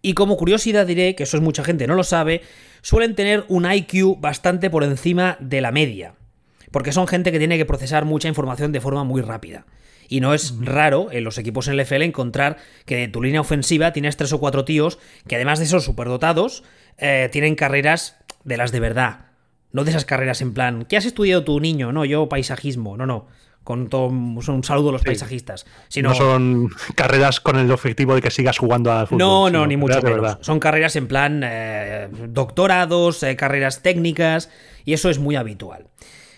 Y 0.00 0.14
como 0.14 0.36
curiosidad 0.36 0.86
diré, 0.86 1.14
que 1.14 1.24
eso 1.24 1.36
es 1.36 1.42
mucha 1.42 1.64
gente 1.64 1.86
no 1.86 1.94
lo 1.94 2.04
sabe, 2.04 2.42
suelen 2.82 3.14
tener 3.14 3.44
un 3.48 3.70
IQ 3.70 4.20
bastante 4.20 4.70
por 4.70 4.84
encima 4.84 5.36
de 5.40 5.60
la 5.60 5.72
media. 5.72 6.14
Porque 6.70 6.92
son 6.92 7.06
gente 7.06 7.32
que 7.32 7.38
tiene 7.38 7.58
que 7.58 7.66
procesar 7.66 8.04
mucha 8.04 8.28
información 8.28 8.72
de 8.72 8.80
forma 8.80 9.04
muy 9.04 9.22
rápida. 9.22 9.66
Y 10.08 10.20
no 10.20 10.34
es 10.34 10.54
raro 10.60 11.08
en 11.12 11.22
los 11.22 11.38
equipos 11.38 11.68
en 11.68 11.76
NFL 11.76 12.02
encontrar 12.02 12.56
que 12.86 12.96
de 12.96 13.08
tu 13.08 13.22
línea 13.22 13.40
ofensiva 13.42 13.92
tienes 13.92 14.16
tres 14.16 14.32
o 14.32 14.40
cuatro 14.40 14.64
tíos 14.64 14.98
que 15.26 15.36
además 15.36 15.58
de 15.58 15.66
ser 15.66 15.80
superdotados, 15.82 16.64
eh, 16.96 17.28
tienen 17.30 17.54
carreras 17.54 18.16
de 18.44 18.56
las 18.56 18.72
de 18.72 18.80
verdad. 18.80 19.26
No 19.70 19.84
de 19.84 19.90
esas 19.90 20.06
carreras 20.06 20.40
en 20.40 20.54
plan, 20.54 20.86
¿qué 20.88 20.96
has 20.96 21.04
estudiado 21.04 21.44
tu 21.44 21.60
niño? 21.60 21.92
No, 21.92 22.04
yo 22.04 22.28
paisajismo. 22.28 22.96
No, 22.96 23.06
no. 23.06 23.26
Con 23.64 23.90
todo 23.90 24.06
un 24.06 24.64
saludo 24.64 24.88
a 24.88 24.92
los 24.92 25.02
paisajistas. 25.02 25.66
Sino, 25.88 26.08
No 26.08 26.14
son 26.14 26.70
carreras 26.94 27.38
con 27.38 27.58
el 27.58 27.70
objetivo 27.70 28.14
de 28.14 28.22
que 28.22 28.30
sigas 28.30 28.56
jugando 28.56 28.90
al 28.90 29.06
fútbol. 29.06 29.18
no, 29.18 29.50
no, 29.50 29.66
ni 29.66 29.76
mucho 29.76 30.00
menos. 30.00 30.20
verdad. 30.22 30.38
Son 30.40 30.58
carreras 30.58 30.96
en 30.96 31.06
plan 31.06 31.42
eh, 31.44 32.08
doctorados, 32.28 33.22
eh, 33.22 33.36
carreras 33.36 33.82
técnicas, 33.82 34.48
y 34.86 34.94
eso 34.94 35.10
es 35.10 35.18
muy 35.18 35.36
habitual. 35.36 35.84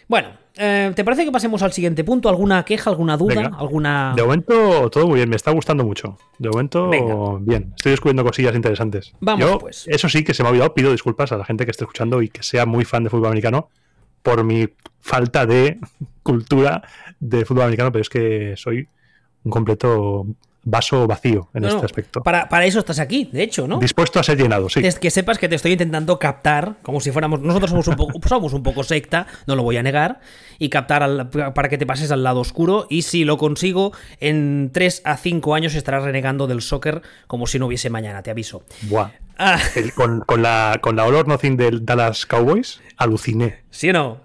Bueno, 0.08 0.39
eh, 0.56 0.92
¿te 0.94 1.04
parece 1.04 1.24
que 1.24 1.32
pasemos 1.32 1.62
al 1.62 1.72
siguiente 1.72 2.04
punto? 2.04 2.28
¿Alguna 2.28 2.64
queja, 2.64 2.90
alguna 2.90 3.16
duda? 3.16 3.42
Venga. 3.42 3.56
¿Alguna. 3.58 4.12
De 4.16 4.22
momento, 4.22 4.90
todo 4.90 5.06
muy 5.06 5.16
bien, 5.16 5.28
me 5.28 5.36
está 5.36 5.50
gustando 5.50 5.84
mucho. 5.84 6.18
De 6.38 6.48
momento, 6.48 6.88
Venga. 6.88 7.38
bien. 7.40 7.72
Estoy 7.76 7.90
descubriendo 7.90 8.24
cosillas 8.24 8.54
interesantes. 8.54 9.12
Vamos, 9.20 9.40
Yo, 9.40 9.58
pues. 9.58 9.86
Eso 9.88 10.08
sí, 10.08 10.24
que 10.24 10.34
se 10.34 10.42
me 10.42 10.48
ha 10.48 10.50
olvidado, 10.50 10.74
pido 10.74 10.92
disculpas 10.92 11.32
a 11.32 11.36
la 11.36 11.44
gente 11.44 11.64
que 11.64 11.70
esté 11.70 11.84
escuchando 11.84 12.22
y 12.22 12.28
que 12.28 12.42
sea 12.42 12.66
muy 12.66 12.84
fan 12.84 13.04
de 13.04 13.10
fútbol 13.10 13.26
americano 13.26 13.68
por 14.22 14.44
mi 14.44 14.68
falta 15.00 15.46
de 15.46 15.78
cultura 16.22 16.82
de 17.20 17.44
fútbol 17.44 17.64
americano, 17.64 17.92
pero 17.92 18.02
es 18.02 18.08
que 18.08 18.54
soy 18.56 18.88
un 19.44 19.50
completo 19.50 20.26
vaso 20.62 21.06
vacío 21.06 21.48
en 21.54 21.62
No, 21.62 21.68
este 21.68 21.86
aspecto. 21.86 22.22
Para, 22.22 22.48
para 22.48 22.66
eso 22.66 22.78
estás 22.80 22.98
aquí, 22.98 23.28
de 23.32 23.42
hecho, 23.42 23.66
¿no? 23.66 23.78
Dispuesto 23.78 24.20
a 24.20 24.22
ser 24.22 24.36
llenado, 24.38 24.68
sí. 24.68 24.80
Es 24.84 24.98
que 24.98 25.10
sepas 25.10 25.38
que 25.38 25.48
te 25.48 25.54
estoy 25.54 25.72
intentando 25.72 26.18
captar, 26.18 26.76
como 26.82 27.00
si 27.00 27.10
fuéramos. 27.12 27.40
Nosotros 27.40 27.70
somos 27.70 27.88
un 27.88 27.96
poco, 27.96 28.20
somos 28.28 28.52
un 28.52 28.62
poco 28.62 28.82
secta, 28.84 29.26
no 29.46 29.56
lo 29.56 29.62
voy 29.62 29.76
a 29.78 29.82
negar, 29.82 30.20
y 30.58 30.68
captar 30.68 31.02
al- 31.02 31.30
para 31.30 31.68
que 31.68 31.78
te 31.78 31.86
pases 31.86 32.10
al 32.10 32.22
lado 32.22 32.40
oscuro. 32.40 32.86
Y 32.90 33.02
si 33.02 33.24
lo 33.24 33.38
consigo, 33.38 33.92
en 34.20 34.70
3 34.72 35.02
a 35.04 35.16
5 35.16 35.54
años 35.54 35.74
estarás 35.74 36.04
renegando 36.04 36.46
del 36.46 36.60
soccer 36.62 37.02
como 37.26 37.46
si 37.46 37.58
no 37.58 37.66
hubiese 37.66 37.88
mañana, 37.90 38.22
te 38.22 38.30
aviso. 38.30 38.62
Buah. 38.82 39.10
Ah, 39.38 39.58
El- 39.74 39.94
con, 39.94 40.20
con 40.20 40.42
la, 40.42 40.78
con 40.82 40.96
la 40.96 41.06
All 41.06 41.14
or 41.14 41.26
Nothing 41.26 41.56
del 41.56 41.86
Dallas 41.86 42.26
Cowboys, 42.26 42.82
aluciné. 42.98 43.62
¿Sí 43.70 43.88
o 43.88 43.92
no? 43.94 44.20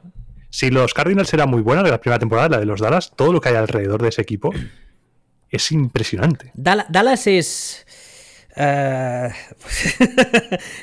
Si 0.49 0.69
los 0.69 0.93
Cardinals 0.93 1.33
eran 1.33 1.49
muy 1.49 1.61
buena 1.61 1.83
de 1.83 1.91
la 1.91 1.99
primera 2.01 2.19
temporada, 2.19 2.49
la 2.49 2.59
de 2.59 2.65
los 2.65 2.81
Dallas, 2.81 3.11
todo 3.15 3.31
lo 3.33 3.39
que 3.41 3.49
hay 3.49 3.55
alrededor 3.55 4.01
de 4.01 4.09
ese 4.09 4.21
equipo 4.21 4.51
es 5.49 5.71
impresionante. 5.71 6.51
Dal- 6.55 6.85
Dallas 6.89 7.27
es. 7.27 7.85
Eh, 8.57 9.29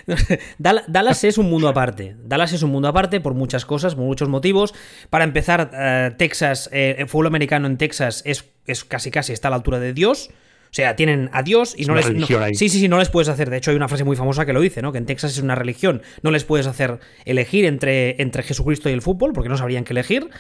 Dallas 0.59 1.25
es 1.25 1.39
un 1.39 1.49
mundo 1.51 1.69
aparte. 1.69 2.17
Dallas 2.25 2.53
es 2.53 2.63
un 2.63 2.71
mundo 2.71 2.89
aparte 2.89 3.21
por 3.21 3.35
muchas 3.35 3.65
cosas, 3.65 3.95
por 3.95 4.05
muchos 4.05 4.29
motivos. 4.29 4.75
Para 5.11 5.25
empezar, 5.25 5.71
eh, 5.75 6.11
Texas, 6.17 6.69
eh, 6.73 6.97
el 6.99 7.09
fútbol 7.09 7.29
americano 7.29 7.67
en 7.67 7.77
Texas 7.79 8.23
es, 8.27 8.45
es, 8.67 8.85
casi 8.85 9.11
casi 9.11 9.33
está 9.33 9.49
a 9.49 9.51
la 9.51 9.57
altura 9.57 9.79
de 9.79 9.93
Dios. 9.93 10.31
O 10.31 10.75
sea, 10.75 10.97
tienen 10.97 11.29
a 11.35 11.43
Dios 11.43 11.75
y 11.77 11.85
no 11.85 11.95
les. 11.95 12.07
sí, 12.55 12.69
sí, 12.71 12.79
sí, 12.81 12.89
no 12.89 12.99
les 12.99 13.11
puedes 13.11 13.29
hacer. 13.29 13.51
De 13.51 13.59
hecho, 13.59 13.71
hay 13.71 13.77
una 13.77 13.89
frase 13.89 14.05
muy 14.05 14.17
famosa 14.17 14.47
que 14.47 14.55
lo 14.55 14.61
dice, 14.63 14.81
¿no? 14.81 14.91
Que 14.91 14.99
en 14.99 15.05
Texas 15.05 15.33
es 15.33 15.43
una 15.43 15.55
religión. 15.55 16.01
No 16.23 16.31
les 16.31 16.45
puedes 16.45 16.67
hacer 16.67 16.99
elegir 17.27 17.67
entre, 17.67 18.21
entre 18.23 18.43
Jesucristo 18.43 18.89
y 18.89 18.93
el 18.93 19.03
fútbol, 19.03 19.33
porque 19.35 19.51
no 19.51 19.59
sabrían 19.59 19.85
qué 19.85 19.93
elegir. 19.93 20.31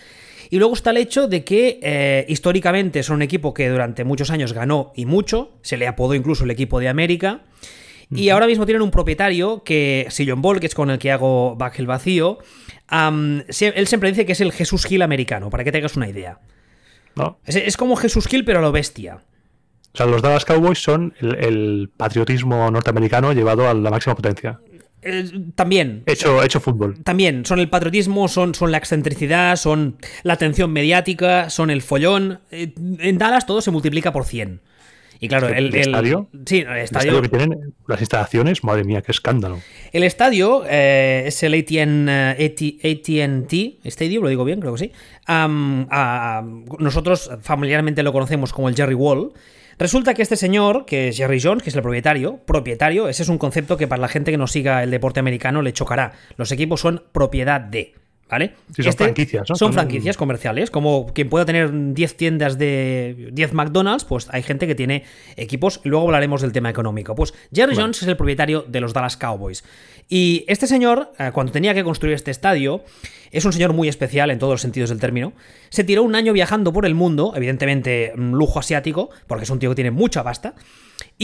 Y 0.52 0.58
luego 0.58 0.74
está 0.74 0.90
el 0.90 0.98
hecho 0.98 1.28
de 1.28 1.44
que 1.44 1.80
eh, 1.82 2.26
históricamente 2.28 3.02
son 3.02 3.16
un 3.16 3.22
equipo 3.22 3.54
que 3.54 3.70
durante 3.70 4.04
muchos 4.04 4.30
años 4.30 4.52
ganó 4.52 4.92
y 4.94 5.06
mucho, 5.06 5.52
se 5.62 5.78
le 5.78 5.86
apodó 5.86 6.14
incluso 6.14 6.44
el 6.44 6.50
equipo 6.50 6.78
de 6.78 6.90
América. 6.90 7.40
Y 8.10 8.28
ahora 8.28 8.46
mismo 8.46 8.66
tienen 8.66 8.82
un 8.82 8.90
propietario 8.90 9.62
que, 9.64 10.06
Sillon 10.10 10.42
Ball, 10.42 10.60
que 10.60 10.66
es 10.66 10.74
con 10.74 10.90
el 10.90 10.98
que 10.98 11.10
hago 11.10 11.56
Back 11.56 11.78
el 11.78 11.86
Vacío, 11.86 12.36
él 12.90 13.86
siempre 13.86 14.10
dice 14.10 14.26
que 14.26 14.32
es 14.32 14.42
el 14.42 14.52
Jesús 14.52 14.84
Gil 14.84 15.00
americano, 15.00 15.48
para 15.48 15.64
que 15.64 15.72
tengas 15.72 15.96
una 15.96 16.06
idea. 16.06 16.38
Es, 17.46 17.78
como 17.78 17.96
Jesús 17.96 18.26
Gil, 18.26 18.44
pero 18.44 18.58
a 18.58 18.62
lo 18.62 18.72
bestia. 18.72 19.22
O 19.94 19.96
sea, 19.96 20.04
los 20.04 20.20
Dallas 20.20 20.44
Cowboys 20.44 20.82
son 20.82 21.14
el 21.18 21.90
patriotismo 21.96 22.70
norteamericano 22.70 23.32
llevado 23.32 23.70
a 23.70 23.72
la 23.72 23.90
máxima 23.90 24.14
potencia. 24.14 24.60
Eh, 25.02 25.30
también. 25.54 26.04
Hecho, 26.06 26.42
hecho 26.42 26.60
fútbol. 26.60 27.02
También. 27.02 27.44
Son 27.44 27.58
el 27.58 27.68
patriotismo, 27.68 28.28
son, 28.28 28.54
son 28.54 28.70
la 28.70 28.78
excentricidad, 28.78 29.56
son 29.56 29.96
la 30.22 30.34
atención 30.34 30.72
mediática, 30.72 31.50
son 31.50 31.70
el 31.70 31.82
follón. 31.82 32.40
Eh, 32.50 32.72
en 32.98 33.18
Dallas 33.18 33.46
todo 33.46 33.60
se 33.60 33.70
multiplica 33.70 34.12
por 34.12 34.24
100. 34.24 34.60
Y 35.18 35.28
claro, 35.28 35.48
el, 35.48 35.72
estadio. 35.72 36.28
Sí, 36.46 36.64
el 36.68 36.78
estadio. 36.78 37.22
que 37.22 37.28
tienen, 37.28 37.74
las 37.86 38.00
instalaciones, 38.00 38.64
madre 38.64 38.82
mía, 38.82 39.02
qué 39.02 39.12
escándalo. 39.12 39.60
El 39.92 40.02
estadio 40.02 40.64
eh, 40.68 41.22
es 41.26 41.40
el 41.44 41.54
ATN, 41.54 42.08
ATT 42.08 43.84
Stadium, 43.84 44.24
lo 44.24 44.30
digo 44.30 44.44
bien, 44.44 44.60
creo 44.60 44.74
que 44.74 44.80
sí. 44.80 44.92
nosotros 46.78 47.30
familiarmente 47.40 48.02
lo 48.02 48.12
conocemos 48.12 48.52
como 48.52 48.68
el 48.68 48.74
Jerry 48.74 48.94
Wall. 48.94 49.32
Resulta 49.78 50.14
que 50.14 50.22
este 50.22 50.36
señor, 50.36 50.84
que 50.84 51.08
es 51.08 51.16
Jerry 51.16 51.40
Jones, 51.40 51.62
que 51.62 51.70
es 51.70 51.76
el 51.76 51.82
propietario, 51.82 52.38
propietario, 52.38 53.08
ese 53.08 53.22
es 53.22 53.28
un 53.28 53.38
concepto 53.38 53.76
que 53.76 53.88
para 53.88 54.00
la 54.00 54.08
gente 54.08 54.30
que 54.30 54.38
no 54.38 54.46
siga 54.46 54.82
el 54.82 54.90
deporte 54.90 55.20
americano 55.20 55.62
le 55.62 55.72
chocará. 55.72 56.12
Los 56.36 56.52
equipos 56.52 56.80
son 56.80 57.04
propiedad 57.12 57.60
de. 57.60 57.94
¿Vale? 58.28 58.54
son 58.74 58.86
este 58.86 59.04
franquicias, 59.04 59.46
Son 59.54 59.74
franquicias 59.74 60.16
comerciales. 60.16 60.70
Como 60.70 61.12
quien 61.12 61.28
pueda 61.28 61.44
tener 61.44 61.70
10 61.92 62.16
tiendas 62.16 62.56
de 62.56 63.28
10 63.30 63.52
McDonald's, 63.52 64.04
pues 64.06 64.28
hay 64.30 64.42
gente 64.42 64.66
que 64.66 64.74
tiene 64.74 65.04
equipos. 65.36 65.80
Luego 65.84 66.06
hablaremos 66.06 66.40
del 66.40 66.52
tema 66.52 66.70
económico. 66.70 67.14
Pues 67.14 67.34
Jerry 67.52 67.76
Jones 67.76 68.00
es 68.00 68.08
el 68.08 68.16
propietario 68.16 68.64
de 68.66 68.80
los 68.80 68.94
Dallas 68.94 69.18
Cowboys. 69.18 69.64
Y 70.08 70.44
este 70.48 70.66
señor, 70.66 71.12
eh, 71.18 71.30
cuando 71.32 71.52
tenía 71.52 71.74
que 71.74 71.84
construir 71.84 72.14
este 72.14 72.30
estadio, 72.30 72.84
es 73.30 73.44
un 73.44 73.52
señor 73.52 73.72
muy 73.72 73.88
especial 73.88 74.30
en 74.30 74.38
todos 74.38 74.52
los 74.52 74.60
sentidos 74.60 74.90
del 74.90 75.00
término. 75.00 75.32
Se 75.70 75.84
tiró 75.84 76.02
un 76.02 76.14
año 76.14 76.32
viajando 76.32 76.72
por 76.72 76.86
el 76.86 76.94
mundo, 76.94 77.32
evidentemente 77.34 78.12
mm, 78.14 78.32
lujo 78.32 78.58
asiático, 78.58 79.10
porque 79.26 79.44
es 79.44 79.50
un 79.50 79.58
tío 79.58 79.70
que 79.70 79.76
tiene 79.76 79.90
mucha 79.90 80.22
pasta, 80.22 80.54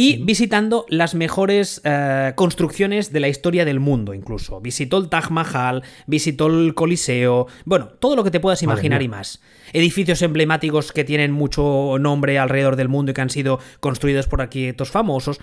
y 0.00 0.18
visitando 0.18 0.86
las 0.88 1.16
mejores 1.16 1.80
eh, 1.82 2.32
construcciones 2.36 3.12
de 3.12 3.18
la 3.18 3.26
historia 3.26 3.64
del 3.64 3.80
mundo, 3.80 4.14
incluso. 4.14 4.60
Visitó 4.60 4.96
el 4.96 5.08
Taj 5.08 5.30
Mahal, 5.30 5.82
visitó 6.06 6.46
el 6.46 6.72
Coliseo, 6.76 7.48
bueno, 7.64 7.88
todo 7.98 8.14
lo 8.14 8.22
que 8.22 8.30
te 8.30 8.38
puedas 8.38 8.62
imaginar 8.62 9.02
y 9.02 9.08
más. 9.08 9.42
Edificios 9.72 10.22
emblemáticos 10.22 10.92
que 10.92 11.02
tienen 11.02 11.32
mucho 11.32 11.96
nombre 11.98 12.38
alrededor 12.38 12.76
del 12.76 12.86
mundo 12.86 13.10
y 13.10 13.14
que 13.14 13.22
han 13.22 13.30
sido 13.30 13.58
construidos 13.80 14.28
por 14.28 14.40
arquitectos 14.40 14.88
famosos. 14.88 15.40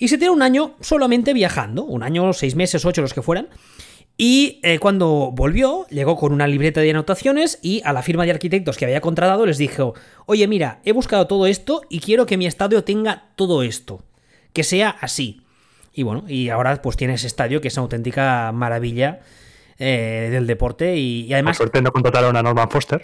Y 0.00 0.08
se 0.08 0.18
tiró 0.18 0.32
un 0.32 0.42
año 0.42 0.74
solamente 0.80 1.32
viajando, 1.32 1.84
un 1.84 2.02
año, 2.02 2.32
seis 2.32 2.56
meses, 2.56 2.84
ocho, 2.84 3.02
los 3.02 3.14
que 3.14 3.22
fueran. 3.22 3.50
Y 4.16 4.60
eh, 4.62 4.78
cuando 4.78 5.32
volvió, 5.32 5.86
llegó 5.88 6.16
con 6.16 6.32
una 6.32 6.46
libreta 6.46 6.80
de 6.80 6.90
anotaciones 6.90 7.58
y 7.62 7.82
a 7.84 7.92
la 7.92 8.02
firma 8.02 8.24
de 8.24 8.30
arquitectos 8.30 8.76
que 8.76 8.84
había 8.84 9.00
contratado 9.00 9.46
les 9.46 9.58
dijo, 9.58 9.94
oye 10.26 10.46
mira, 10.46 10.80
he 10.84 10.92
buscado 10.92 11.26
todo 11.26 11.46
esto 11.46 11.82
y 11.88 12.00
quiero 12.00 12.26
que 12.26 12.36
mi 12.36 12.46
estadio 12.46 12.84
tenga 12.84 13.30
todo 13.36 13.62
esto, 13.62 14.04
que 14.52 14.64
sea 14.64 14.90
así. 14.90 15.42
Y 15.94 16.02
bueno, 16.02 16.24
y 16.28 16.50
ahora 16.50 16.80
pues 16.82 16.96
tiene 16.96 17.14
ese 17.14 17.26
estadio 17.26 17.60
que 17.60 17.68
es 17.68 17.76
una 17.76 17.84
auténtica 17.84 18.52
maravilla 18.52 19.20
eh, 19.78 20.28
del 20.30 20.46
deporte 20.46 20.96
y, 20.96 21.32
además... 21.32 21.56
Por 21.56 21.66
suerte 21.66 21.82
no 21.82 21.90
contrataron 21.90 22.36
a 22.36 22.42
Norman 22.42 22.70
Foster. 22.70 23.02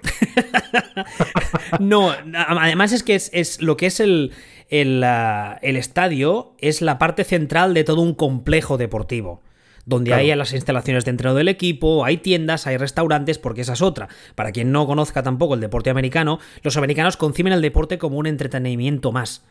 no, 1.81 2.15
además 2.35 2.93
es 2.93 3.03
que 3.03 3.15
es 3.15 3.61
lo 3.61 3.77
que 3.77 3.87
es 3.87 4.01
el, 4.01 4.33
el, 4.71 5.77
estadio 5.77 6.55
es 6.59 6.83
la 6.83 6.99
parte 6.99 7.25
central 7.25 7.75
de 7.75 7.85
todo 7.85 8.01
un 8.03 8.15
complejo 8.15 8.77
deportivo 8.77 9.41
donde 9.89 10.13
hay 10.13 10.35
las 10.37 10.53
instalaciones 10.53 11.07
dentro 11.07 11.35
del 11.35 11.49
equipo, 11.49 12.05
hay 12.05 12.19
tiendas, 12.19 12.67
hay 12.67 12.77
restaurantes, 12.77 13.39
porque 13.39 13.63
esa 13.63 13.73
es 13.73 13.81
otra. 13.81 14.09
Para 14.35 14.53
quien 14.53 14.71
no 14.71 14.87
conozca 14.87 15.23
tampoco 15.23 15.55
el 15.55 15.61
deporte 15.61 15.89
americano, 15.89 16.41
los 16.63 16.77
americanos 16.77 17.17
conciben 17.17 17.55
el 17.55 17.63
deporte 17.63 17.97
como 17.97 18.19
un 18.19 18.27
entretenimiento 18.27 19.13
más. 19.13 19.43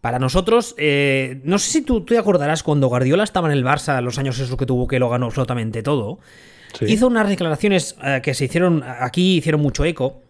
Para 0.00 0.18
nosotros, 0.18 0.74
eh, 0.78 1.40
no 1.44 1.58
sé 1.58 1.70
si 1.70 1.82
tú, 1.82 2.02
te 2.02 2.16
acordarás 2.16 2.62
cuando 2.62 2.86
Guardiola 2.86 3.24
estaba 3.24 3.48
en 3.52 3.58
el 3.58 3.64
Barça, 3.64 4.00
los 4.00 4.18
años 4.18 4.38
esos 4.38 4.56
que 4.56 4.64
tuvo 4.64 4.86
que 4.86 4.98
lo 4.98 5.10
ganó 5.10 5.26
absolutamente 5.26 5.82
todo, 5.82 6.18
hizo 6.80 7.06
unas 7.06 7.28
declaraciones 7.28 7.96
eh, 8.02 8.20
que 8.22 8.32
se 8.32 8.46
hicieron 8.46 8.82
aquí, 8.84 9.36
hicieron 9.36 9.60
mucho 9.60 9.84
eco, 9.84 10.22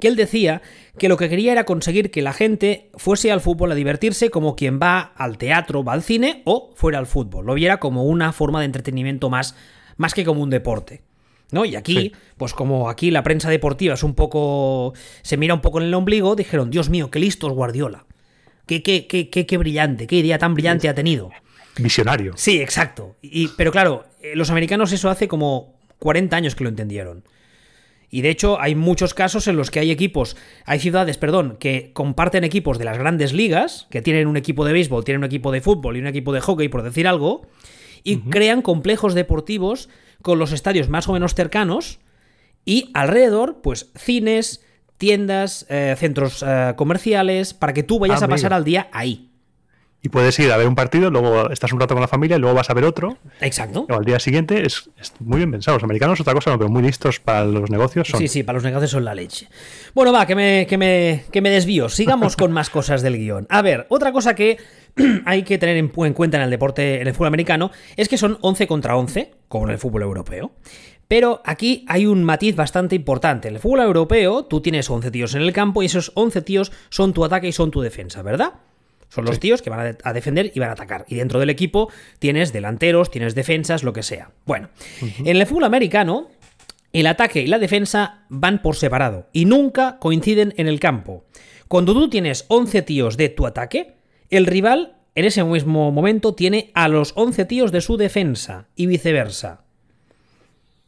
que 0.00 0.08
él 0.08 0.16
decía 0.16 0.62
que 0.98 1.08
lo 1.08 1.16
que 1.16 1.28
quería 1.28 1.52
era 1.52 1.64
conseguir 1.64 2.10
que 2.10 2.22
la 2.22 2.32
gente 2.32 2.90
fuese 2.94 3.32
al 3.32 3.40
fútbol 3.40 3.72
a 3.72 3.74
divertirse 3.74 4.30
como 4.30 4.56
quien 4.56 4.78
va 4.80 5.00
al 5.00 5.38
teatro, 5.38 5.84
va 5.84 5.92
al 5.92 6.02
cine 6.02 6.42
o 6.44 6.72
fuera 6.76 6.98
al 6.98 7.06
fútbol, 7.06 7.46
lo 7.46 7.54
viera 7.54 7.78
como 7.78 8.04
una 8.04 8.32
forma 8.32 8.60
de 8.60 8.66
entretenimiento 8.66 9.30
más, 9.30 9.56
más 9.96 10.14
que 10.14 10.24
como 10.24 10.42
un 10.42 10.50
deporte. 10.50 11.02
¿No? 11.50 11.64
Y 11.64 11.76
aquí, 11.76 12.10
pues 12.36 12.52
como 12.52 12.88
aquí 12.88 13.12
la 13.12 13.22
prensa 13.22 13.48
deportiva 13.48 13.94
es 13.94 14.02
un 14.02 14.14
poco. 14.14 14.92
se 15.22 15.36
mira 15.36 15.54
un 15.54 15.60
poco 15.60 15.78
en 15.78 15.86
el 15.86 15.94
ombligo, 15.94 16.34
dijeron, 16.34 16.70
Dios 16.70 16.88
mío, 16.88 17.12
qué 17.12 17.20
listo 17.20 17.46
es 17.46 17.52
Guardiola. 17.52 18.06
Qué, 18.66 18.82
qué, 18.82 19.06
qué, 19.06 19.28
qué, 19.28 19.58
brillante, 19.58 20.06
qué 20.06 20.16
idea 20.16 20.38
tan 20.38 20.54
brillante 20.54 20.88
ha 20.88 20.94
tenido. 20.94 21.30
Visionario. 21.76 22.32
Sí, 22.36 22.60
exacto. 22.60 23.16
Y, 23.20 23.48
pero 23.48 23.70
claro, 23.70 24.06
eh, 24.22 24.34
los 24.34 24.50
americanos 24.50 24.90
eso 24.92 25.10
hace 25.10 25.28
como 25.28 25.74
40 25.98 26.34
años 26.34 26.54
que 26.54 26.64
lo 26.64 26.70
entendieron. 26.70 27.24
Y 28.14 28.22
de 28.22 28.30
hecho 28.30 28.60
hay 28.60 28.76
muchos 28.76 29.12
casos 29.12 29.48
en 29.48 29.56
los 29.56 29.72
que 29.72 29.80
hay 29.80 29.90
equipos, 29.90 30.36
hay 30.66 30.78
ciudades, 30.78 31.18
perdón, 31.18 31.56
que 31.58 31.90
comparten 31.94 32.44
equipos 32.44 32.78
de 32.78 32.84
las 32.84 32.96
grandes 32.96 33.32
ligas, 33.32 33.88
que 33.90 34.02
tienen 34.02 34.28
un 34.28 34.36
equipo 34.36 34.64
de 34.64 34.72
béisbol, 34.72 35.02
tienen 35.04 35.22
un 35.22 35.24
equipo 35.24 35.50
de 35.50 35.60
fútbol 35.60 35.96
y 35.96 36.00
un 36.00 36.06
equipo 36.06 36.32
de 36.32 36.40
hockey, 36.40 36.68
por 36.68 36.84
decir 36.84 37.08
algo, 37.08 37.48
y 38.04 38.18
crean 38.18 38.62
complejos 38.62 39.14
deportivos 39.14 39.88
con 40.22 40.38
los 40.38 40.52
estadios 40.52 40.88
más 40.88 41.08
o 41.08 41.12
menos 41.12 41.34
cercanos 41.34 41.98
y 42.64 42.92
alrededor, 42.94 43.60
pues 43.62 43.90
cines, 43.96 44.64
tiendas, 44.96 45.66
eh, 45.68 45.96
centros 45.98 46.44
eh, 46.46 46.74
comerciales, 46.76 47.52
para 47.52 47.72
que 47.72 47.82
tú 47.82 47.98
vayas 47.98 48.22
ah, 48.22 48.26
a 48.26 48.28
pasar 48.28 48.52
al 48.52 48.62
día 48.62 48.86
ahí. 48.92 49.33
Y 50.04 50.10
puedes 50.10 50.38
ir 50.38 50.52
a 50.52 50.58
ver 50.58 50.68
un 50.68 50.74
partido, 50.74 51.08
luego 51.08 51.50
estás 51.50 51.72
un 51.72 51.80
rato 51.80 51.94
con 51.94 52.02
la 52.02 52.08
familia, 52.08 52.36
y 52.36 52.38
luego 52.38 52.54
vas 52.54 52.68
a 52.68 52.74
ver 52.74 52.84
otro. 52.84 53.16
Exacto. 53.40 53.86
O 53.88 53.94
al 53.94 54.04
día 54.04 54.20
siguiente 54.20 54.66
es, 54.66 54.90
muy 55.18 55.38
bien 55.38 55.50
pensado. 55.50 55.78
Los 55.78 55.84
americanos 55.84 56.20
otra 56.20 56.34
cosa, 56.34 56.50
no, 56.50 56.58
pero 56.58 56.68
muy 56.68 56.82
listos 56.82 57.20
para 57.20 57.46
los 57.46 57.70
negocios 57.70 58.08
Sí, 58.14 58.28
sí, 58.28 58.42
para 58.42 58.56
los 58.56 58.64
negocios 58.64 58.90
son 58.90 59.06
la 59.06 59.14
leche. 59.14 59.48
Bueno, 59.94 60.12
va, 60.12 60.26
que 60.26 60.34
me, 60.34 60.66
que 60.68 60.76
me, 60.76 61.24
que 61.32 61.40
me 61.40 61.48
desvío. 61.48 61.88
Sigamos 61.88 62.36
con 62.36 62.52
más 62.52 62.68
cosas 62.68 63.00
del 63.00 63.16
guion. 63.16 63.46
A 63.48 63.62
ver, 63.62 63.86
otra 63.88 64.12
cosa 64.12 64.34
que 64.34 64.58
hay 65.24 65.42
que 65.42 65.56
tener 65.56 65.78
en, 65.78 65.88
cuenta 65.88 66.36
en 66.36 66.42
el 66.42 66.50
deporte, 66.50 67.00
en 67.00 67.06
el 67.06 67.14
fútbol 67.14 67.28
americano, 67.28 67.70
es 67.96 68.10
que 68.10 68.18
son 68.18 68.36
11 68.42 68.66
contra 68.66 68.96
11, 68.98 69.32
como 69.48 69.64
en 69.64 69.72
el 69.72 69.78
fútbol 69.78 70.02
europeo. 70.02 70.52
Pero 71.08 71.40
aquí 71.46 71.86
hay 71.88 72.04
un 72.04 72.24
matiz 72.24 72.54
bastante 72.56 72.94
importante. 72.94 73.48
En 73.48 73.54
el 73.54 73.60
fútbol 73.60 73.80
europeo, 73.80 74.44
tú 74.44 74.60
tienes 74.60 74.90
11 74.90 75.10
tíos 75.10 75.34
en 75.34 75.40
el 75.40 75.54
campo 75.54 75.82
y 75.82 75.86
esos 75.86 76.12
11 76.14 76.42
tíos 76.42 76.72
son 76.90 77.14
tu 77.14 77.24
ataque 77.24 77.48
y 77.48 77.52
son 77.52 77.70
tu 77.70 77.80
defensa, 77.80 78.20
¿verdad? 78.20 78.52
Son 79.14 79.24
los 79.24 79.38
tíos 79.38 79.62
que 79.62 79.70
van 79.70 79.96
a, 80.02 80.12
defender 80.12 80.50
y 80.56 80.58
van 80.58 80.70
a 80.70 80.72
atacar. 80.72 81.04
Y 81.08 81.14
dentro 81.14 81.38
del 81.38 81.48
equipo 81.48 81.88
tienes 82.18 82.52
delanteros, 82.52 83.12
tienes 83.12 83.36
defensas, 83.36 83.84
lo 83.84 83.92
que 83.92 84.02
sea. 84.02 84.32
Bueno, 84.44 84.70
en 85.00 85.36
el 85.36 85.46
fútbol 85.46 85.62
americano, 85.62 86.30
el 86.92 87.06
ataque 87.06 87.42
y 87.42 87.46
la 87.46 87.60
defensa 87.60 88.24
van 88.28 88.60
por 88.60 88.74
separado 88.74 89.28
y 89.32 89.44
nunca 89.44 89.98
coinciden 90.00 90.52
en 90.56 90.66
el 90.66 90.80
campo. 90.80 91.26
Cuando 91.68 91.92
tú 91.92 92.10
tienes 92.10 92.44
11 92.48 92.82
tíos 92.82 93.16
de 93.16 93.28
tu 93.28 93.46
ataque, 93.46 93.94
el 94.30 94.46
rival 94.46 94.96
en 95.14 95.26
ese 95.26 95.44
mismo 95.44 95.92
momento 95.92 96.34
tiene 96.34 96.72
a 96.74 96.88
los 96.88 97.12
11 97.14 97.44
tíos 97.44 97.70
de 97.70 97.82
su 97.82 97.96
defensa 97.96 98.66
y 98.74 98.86
viceversa. 98.86 99.62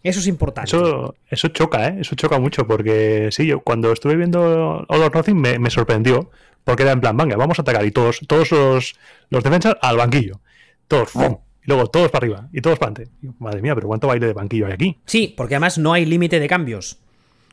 Eso 0.03 0.19
es 0.19 0.27
importante. 0.27 0.69
Eso, 0.69 1.15
eso 1.31 1.49
choca, 1.49 1.87
¿eh? 1.87 1.99
Eso 2.01 2.17
choca 2.17 2.41
mucho 2.41 2.67
porque 2.67 3.29
sí, 3.31 3.47
yo 3.47 3.61
cuando 3.61 3.93
estuve 3.93 4.17
viendo 4.17 4.85
All 4.89 5.03
or 5.03 5.15
Nothing 5.15 5.41
me, 5.41 5.61
me 5.61 5.71
sorprendió 5.71 6.31
porque 6.67 6.83
era 6.83 6.91
en 6.91 7.01
plan, 7.01 7.17
venga, 7.17 7.37
vamos 7.37 7.61
a 7.61 7.63
atacar. 7.63 7.87
Y 7.87 7.93
todos, 7.93 8.19
todos 8.27 8.51
los, 8.51 8.97
los 9.31 9.45
defensas 9.45 9.77
al 9.81 9.97
banquillo. 9.97 10.41
Todos, 10.89 11.11
¡fum! 11.11 11.37
Y 11.63 11.69
luego 11.69 11.87
todos 11.87 12.11
para 12.11 12.27
arriba 12.27 12.49
y 12.53 12.61
todos 12.61 12.77
para 12.77 12.91
adelante. 12.91 13.17
Madre 13.39 13.63
mía, 13.63 13.77
pero 13.77 13.87
¿cuánto 13.87 14.09
baile 14.09 14.27
de 14.27 14.33
banquillo 14.33 14.67
hay 14.67 14.73
aquí? 14.73 14.99
Sí, 15.07 15.33
porque 15.37 15.55
además 15.55 15.79
no 15.79 15.93
hay 15.93 16.05
límite 16.05 16.41
de 16.41 16.49
cambios. 16.49 16.99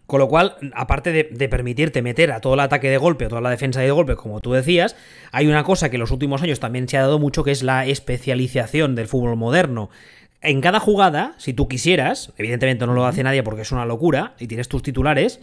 Con 0.08 0.19
lo 0.19 0.28
cual, 0.28 0.56
aparte 0.73 1.12
de, 1.12 1.47
permitirte 1.47 2.02
meter 2.02 2.32
a 2.32 2.41
todo 2.41 2.56
el 2.56 2.60
ataque 2.62 2.89
de 2.89 2.97
golpe 2.97 3.28
o 3.28 3.30
toda 3.30 3.39
la 3.39 3.52
defensa 3.52 3.82
de 3.82 3.91
golpe, 3.91 4.15
como 4.15 4.39
tú 4.39 4.52
decías, 4.54 4.95
hay 5.32 5.45
una 5.45 5.63
cosa 5.63 5.91
que 5.91 5.97
en 5.97 6.02
los 6.02 6.12
últimos 6.12 6.41
años 6.41 6.60
también 6.60 6.89
se 6.89 6.97
ha 6.97 7.02
dado 7.02 7.19
mucho, 7.19 7.43
que 7.43 7.52
es 7.52 7.62
la 7.62 7.86
especialización 7.86 8.95
del 8.95 9.08
fútbol 9.08 9.38
moderno. 9.38 9.91
En 10.41 10.60
cada 10.60 10.80
jugada, 10.80 11.36
si 11.38 11.54
tú 11.54 11.67
quisieras, 11.67 12.34
evidentemente 12.38 12.88
no 12.88 12.95
lo 12.95 13.06
hace 13.06 13.21
nadie 13.21 13.43
porque 13.43 13.62
es 13.62 13.71
una 13.71 13.86
locura 13.86 14.34
y 14.39 14.47
tienes 14.47 14.69
tus 14.69 14.82
titulares, 14.82 15.39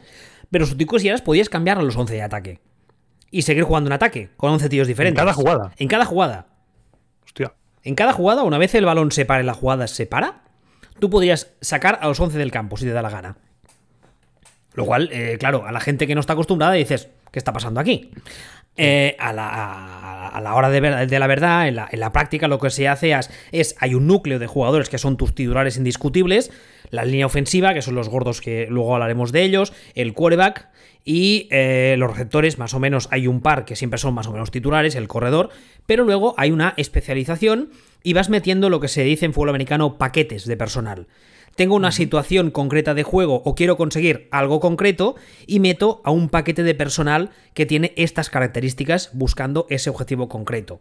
pero 0.51 0.67
si 0.67 0.75
tú 0.75 0.87
quisieras 0.87 1.23
podías 1.23 1.49
cambiar 1.49 1.79
a 1.79 1.83
los 1.83 1.97
11 1.97 2.15
de 2.15 2.23
ataque 2.23 2.70
y 3.31 3.43
seguir 3.43 3.65
jugando 3.65 3.89
en 3.89 3.93
ataque 3.93 4.31
con 4.37 4.51
11 4.51 4.69
tíos 4.69 4.89
diferentes. 4.89 5.21
En 5.21 5.27
cada 5.27 5.35
jugada. 5.35 5.73
En 5.77 5.89
cada 5.89 6.05
jugada. 6.05 6.47
Hostia. 7.25 7.53
En 7.83 7.95
cada 7.95 8.13
jugada, 8.13 8.43
una 8.43 8.59
vez 8.59 8.75
el 8.75 8.85
balón 8.85 9.13
se 9.13 9.25
pare, 9.25 9.45
la 9.45 9.55
jugada 9.55 9.87
se 9.87 10.07
para, 10.07 10.43
tú 10.99 11.11
podrías 11.11 11.53
sacar 11.61 11.99
a 12.03 12.09
los 12.09 12.21
11 12.21 12.39
del 12.39 12.51
campo 12.51 12.77
si 12.77 12.85
te 12.85 12.93
da 12.93 13.03
la 13.03 13.11
gana. 13.11 13.37
Lo 14.75 14.85
cual, 14.85 15.09
eh, 15.13 15.37
claro, 15.39 15.67
a 15.67 15.73
la 15.73 15.81
gente 15.81 16.07
que 16.07 16.15
no 16.15 16.21
está 16.21 16.35
acostumbrada 16.35 16.73
dices, 16.75 17.09
¿qué 17.33 17.39
está 17.39 17.53
pasando 17.53 17.81
aquí? 17.81 18.13
Eh, 18.77 19.17
a, 19.19 19.33
la, 19.33 19.49
a, 19.49 20.29
a, 20.29 20.41
la, 20.41 20.55
hora 20.55 20.71
de, 20.71 20.81
ver, 20.81 21.09
de 21.09 21.19
la 21.19 21.27
verdad, 21.27 21.69
en 21.69 21.77
la, 21.77 21.89
en 21.91 22.01
la, 22.01 22.13
práctica, 22.13 22.49
lo 22.49 22.59
que 22.59 22.71
se 22.71 22.89
hace 22.89 23.13
es, 23.13 23.31
es, 23.51 23.77
hay 23.81 23.95
un 23.95 24.07
núcleo 24.07 24.39
de 24.39 24.47
jugadores 24.47 24.89
que 24.89 24.97
son 24.97 25.17
tus 25.17 25.35
titulares 25.35 25.77
indiscutibles, 25.77 26.51
la 26.91 27.05
línea 27.05 27.27
ofensiva, 27.27 27.75
que 27.75 27.83
son 27.83 27.95
los 27.95 28.09
gordos 28.09 28.41
que 28.41 28.67
luego 28.69 28.95
hablaremos 28.95 29.33
de 29.33 29.43
ellos, 29.43 29.73
el 29.95 30.13
quarterback 30.13 30.69
y 31.05 31.49
eh, 31.51 31.97
los 31.99 32.11
receptores, 32.11 32.59
más 32.59 32.75
o 32.75 32.81
menos 32.81 33.09
hay 33.11 33.27
un 33.27 33.41
par 33.41 33.65
que 33.65 33.77
siempre 33.77 33.99
son 33.99 34.15
más 34.15 34.27
o 34.27 34.33
menos 34.33 34.51
titulares, 34.51 34.95
el 34.95 35.09
corredor, 35.09 35.51
pero 35.87 36.05
luego 36.05 36.35
hay 36.37 36.51
una 36.51 36.75
especialización 36.77 37.71
y 38.03 38.13
vas 38.13 38.29
metiendo 38.29 38.71
lo 38.71 38.81
que 38.81 38.89
se 38.89 39.05
dice 39.05 39.27
en 39.27 39.33
fútbol 39.33 39.51
americano 39.51 39.99
paquetes 39.99 40.47
de 40.47 40.57
personal 40.57 41.07
tengo 41.61 41.75
una 41.75 41.93
situación 41.93 42.51
concreta 42.51 42.95
de 42.95 43.03
juego 43.03 43.43
o 43.45 43.55
quiero 43.55 43.77
conseguir 43.77 44.29
algo 44.31 44.61
concreto 44.61 45.17
y 45.47 45.61
meto 45.61 46.01
a 46.05 46.11
un 46.11 46.29
paquete 46.29 46.63
de 46.63 46.75
personal 46.75 47.31
que 47.55 47.67
tiene 47.67 47.93
estas 47.97 48.31
características 48.31 49.11
buscando 49.13 49.67
ese 49.69 49.91
objetivo 49.91 50.29
concreto. 50.29 50.81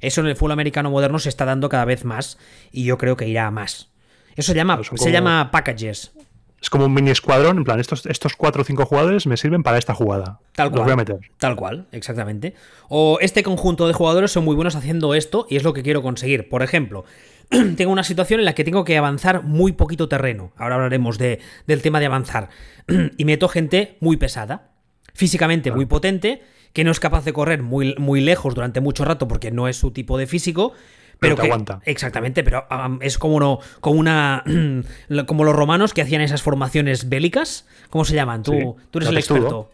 Eso 0.00 0.20
en 0.20 0.26
el 0.26 0.36
fútbol 0.36 0.52
americano 0.52 0.90
moderno 0.90 1.18
se 1.18 1.28
está 1.28 1.44
dando 1.44 1.68
cada 1.68 1.84
vez 1.84 2.04
más 2.04 2.38
y 2.72 2.84
yo 2.84 2.98
creo 2.98 3.16
que 3.16 3.28
irá 3.28 3.46
a 3.46 3.50
más. 3.50 3.90
Eso 4.36 4.52
se 4.52 4.56
llama, 4.56 4.76
como, 4.76 4.98
se 4.98 5.10
llama 5.10 5.50
packages. 5.50 6.12
Es 6.60 6.70
como 6.70 6.86
un 6.86 6.94
mini 6.94 7.10
escuadrón, 7.10 7.58
en 7.58 7.64
plan, 7.64 7.80
estos, 7.80 8.06
estos 8.06 8.34
cuatro 8.34 8.62
o 8.62 8.64
cinco 8.64 8.86
jugadores 8.86 9.26
me 9.26 9.36
sirven 9.36 9.62
para 9.62 9.78
esta 9.78 9.94
jugada. 9.94 10.40
Tal 10.52 10.70
cual. 10.70 10.78
Los 10.78 10.84
voy 10.84 10.92
a 10.92 10.96
meter. 10.96 11.30
Tal 11.38 11.56
cual, 11.56 11.86
exactamente. 11.92 12.54
O 12.88 13.18
este 13.20 13.42
conjunto 13.42 13.86
de 13.86 13.92
jugadores 13.92 14.32
son 14.32 14.44
muy 14.44 14.54
buenos 14.54 14.74
haciendo 14.74 15.14
esto 15.14 15.46
y 15.48 15.56
es 15.56 15.64
lo 15.64 15.72
que 15.72 15.82
quiero 15.82 16.02
conseguir. 16.02 16.48
Por 16.48 16.62
ejemplo, 16.62 17.04
tengo 17.76 17.92
una 17.92 18.04
situación 18.04 18.40
en 18.40 18.46
la 18.46 18.54
que 18.54 18.64
tengo 18.64 18.84
que 18.84 18.96
avanzar 18.96 19.42
muy 19.42 19.72
poquito 19.72 20.08
terreno. 20.08 20.52
Ahora 20.56 20.76
hablaremos 20.76 21.18
de, 21.18 21.40
del 21.66 21.82
tema 21.82 22.00
de 22.00 22.06
avanzar. 22.06 22.48
y 23.16 23.24
meto 23.24 23.48
gente 23.48 23.96
muy 24.00 24.16
pesada, 24.16 24.72
físicamente 25.14 25.70
muy 25.72 25.86
potente, 25.86 26.42
que 26.72 26.84
no 26.84 26.90
es 26.90 27.00
capaz 27.00 27.24
de 27.24 27.32
correr 27.32 27.62
muy, 27.62 27.94
muy 27.98 28.20
lejos 28.20 28.54
durante 28.54 28.80
mucho 28.80 29.04
rato 29.04 29.28
porque 29.28 29.50
no 29.50 29.68
es 29.68 29.76
su 29.76 29.92
tipo 29.92 30.18
de 30.18 30.26
físico. 30.26 30.72
Pero, 31.18 31.34
pero 31.34 31.36
que, 31.36 31.42
aguanta. 31.48 31.80
Exactamente, 31.84 32.44
pero 32.44 32.66
um, 32.70 32.98
es 33.00 33.18
como, 33.18 33.40
no, 33.40 33.58
como 33.80 33.98
una. 33.98 34.44
como 35.26 35.44
los 35.44 35.56
romanos 35.56 35.94
que 35.94 36.02
hacían 36.02 36.20
esas 36.20 36.42
formaciones 36.42 37.08
bélicas. 37.08 37.66
¿Cómo 37.90 38.04
se 38.04 38.14
llaman? 38.14 38.42
Tú, 38.42 38.52
sí, 38.52 38.88
tú 38.90 38.98
eres 38.98 39.08
el 39.08 39.14
testudo. 39.16 39.38
experto. 39.38 39.70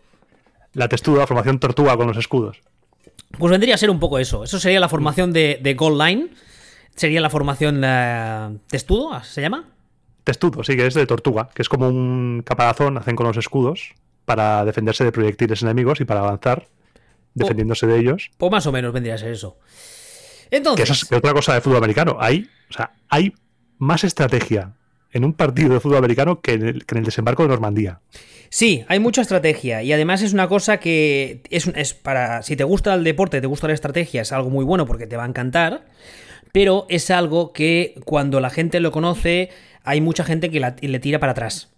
La 0.74 0.88
textura, 0.88 1.20
la 1.20 1.26
formación 1.26 1.58
tortuga 1.58 1.96
con 1.96 2.06
los 2.06 2.16
escudos. 2.16 2.60
Pues 3.38 3.50
vendría 3.50 3.74
a 3.74 3.78
ser 3.78 3.90
un 3.90 4.00
poco 4.00 4.18
eso. 4.18 4.44
Eso 4.44 4.58
sería 4.58 4.80
la 4.80 4.88
formación 4.88 5.32
de, 5.32 5.58
de 5.62 5.74
Gold 5.74 6.00
Line 6.00 6.30
sería 6.96 7.20
la 7.20 7.30
formación 7.30 7.80
testudo, 8.68 9.22
¿se 9.24 9.40
llama? 9.40 9.68
Testudo, 10.24 10.62
sí, 10.62 10.76
que 10.76 10.86
es 10.86 10.94
de 10.94 11.06
tortuga, 11.06 11.48
que 11.54 11.62
es 11.62 11.68
como 11.68 11.88
un 11.88 12.42
caparazón, 12.44 12.96
hacen 12.96 13.16
con 13.16 13.26
los 13.26 13.36
escudos 13.36 13.94
para 14.24 14.64
defenderse 14.64 15.04
de 15.04 15.12
proyectiles 15.12 15.62
enemigos 15.62 16.00
y 16.00 16.04
para 16.04 16.20
avanzar 16.20 16.68
defendiéndose 17.34 17.86
o, 17.86 17.88
de 17.88 17.98
ellos. 17.98 18.30
Pues 18.38 18.52
más 18.52 18.66
o 18.66 18.72
menos 18.72 18.92
vendría 18.92 19.14
a 19.14 19.18
ser 19.18 19.32
eso. 19.32 19.56
Entonces. 20.52 20.86
Que 20.86 20.92
es 20.92 21.12
otra 21.12 21.32
cosa 21.32 21.54
de 21.54 21.60
fútbol 21.60 21.78
americano. 21.78 22.18
Hay, 22.20 22.48
o 22.70 22.72
sea, 22.72 22.92
hay 23.08 23.32
más 23.78 24.04
estrategia 24.04 24.74
en 25.10 25.24
un 25.24 25.32
partido 25.32 25.70
de 25.74 25.80
fútbol 25.80 25.98
americano 25.98 26.40
que 26.40 26.52
en 26.52 26.66
el, 26.66 26.86
que 26.86 26.94
en 26.94 26.98
el 27.00 27.04
desembarco 27.04 27.42
de 27.42 27.48
Normandía. 27.48 28.00
Sí, 28.48 28.84
hay 28.88 29.00
mucha 29.00 29.22
estrategia 29.22 29.82
y 29.82 29.92
además 29.92 30.20
es 30.20 30.34
una 30.34 30.46
cosa 30.46 30.78
que 30.78 31.40
es, 31.48 31.66
es, 31.68 31.94
para 31.94 32.42
si 32.42 32.54
te 32.54 32.64
gusta 32.64 32.92
el 32.94 33.02
deporte, 33.02 33.40
te 33.40 33.46
gusta 33.46 33.66
la 33.66 33.72
estrategia, 33.72 34.22
es 34.22 34.30
algo 34.30 34.50
muy 34.50 34.64
bueno 34.64 34.86
porque 34.86 35.06
te 35.06 35.16
va 35.16 35.24
a 35.24 35.26
encantar, 35.26 35.86
pero 36.52 36.84
es 36.90 37.10
algo 37.10 37.54
que 37.54 37.94
cuando 38.04 38.40
la 38.40 38.50
gente 38.50 38.80
lo 38.80 38.92
conoce 38.92 39.48
hay 39.84 40.02
mucha 40.02 40.22
gente 40.22 40.50
que 40.50 40.60
la, 40.60 40.76
le 40.78 40.98
tira 41.00 41.18
para 41.18 41.32
atrás. 41.32 41.70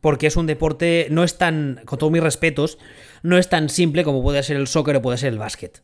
Porque 0.00 0.26
es 0.26 0.36
un 0.36 0.46
deporte, 0.46 1.06
no 1.10 1.22
es 1.22 1.36
tan, 1.36 1.82
con 1.84 1.98
todos 1.98 2.12
mis 2.12 2.22
respetos, 2.22 2.78
no 3.22 3.36
es 3.38 3.48
tan 3.48 3.68
simple 3.68 4.02
como 4.02 4.22
puede 4.22 4.42
ser 4.42 4.56
el 4.56 4.66
soccer 4.66 4.96
o 4.96 5.02
puede 5.02 5.18
ser 5.18 5.32
el 5.32 5.38
básquet. 5.38 5.82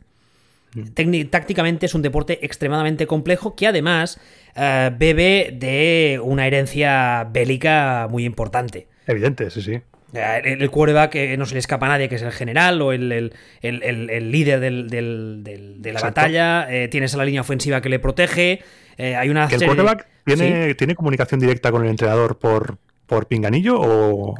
Tácticamente 1.30 1.86
es 1.86 1.94
un 1.94 2.02
deporte 2.02 2.44
extremadamente 2.44 3.06
complejo 3.06 3.54
que 3.54 3.66
además 3.66 4.18
uh, 4.56 4.96
bebe 4.96 5.54
de 5.58 6.18
una 6.22 6.46
herencia 6.46 7.28
bélica 7.30 8.08
muy 8.10 8.24
importante. 8.24 8.86
Evidente, 9.06 9.50
sí, 9.50 9.60
sí. 9.60 9.80
El, 10.14 10.62
el 10.62 10.70
quarterback 10.70 11.14
eh, 11.14 11.36
no 11.36 11.46
se 11.46 11.54
le 11.54 11.58
escapa 11.58 11.86
a 11.86 11.88
nadie, 11.90 12.08
que 12.08 12.16
es 12.16 12.22
el 12.22 12.32
general 12.32 12.80
o 12.82 12.92
el, 12.92 13.10
el, 13.12 13.32
el 13.62 14.30
líder 14.30 14.60
del, 14.60 14.88
del, 14.88 15.40
del, 15.42 15.80
de 15.80 15.92
la 15.92 16.00
Exacto. 16.00 16.20
batalla. 16.20 16.66
Eh, 16.70 16.88
tienes 16.88 17.14
a 17.14 17.16
la 17.16 17.24
línea 17.24 17.40
ofensiva 17.40 17.80
que 17.80 17.88
le 17.88 17.98
protege. 17.98 18.60
Eh, 18.98 19.16
hay 19.16 19.30
una 19.30 19.48
¿Que 19.48 19.54
el 19.56 19.64
quarterback 19.64 20.06
tiene, 20.24 20.68
¿Sí? 20.68 20.74
tiene 20.74 20.94
comunicación 20.94 21.40
directa 21.40 21.70
con 21.70 21.82
el 21.84 21.90
entrenador 21.90 22.38
por, 22.38 22.76
por 23.06 23.26
pinganillo 23.26 23.80
o...? 23.80 24.34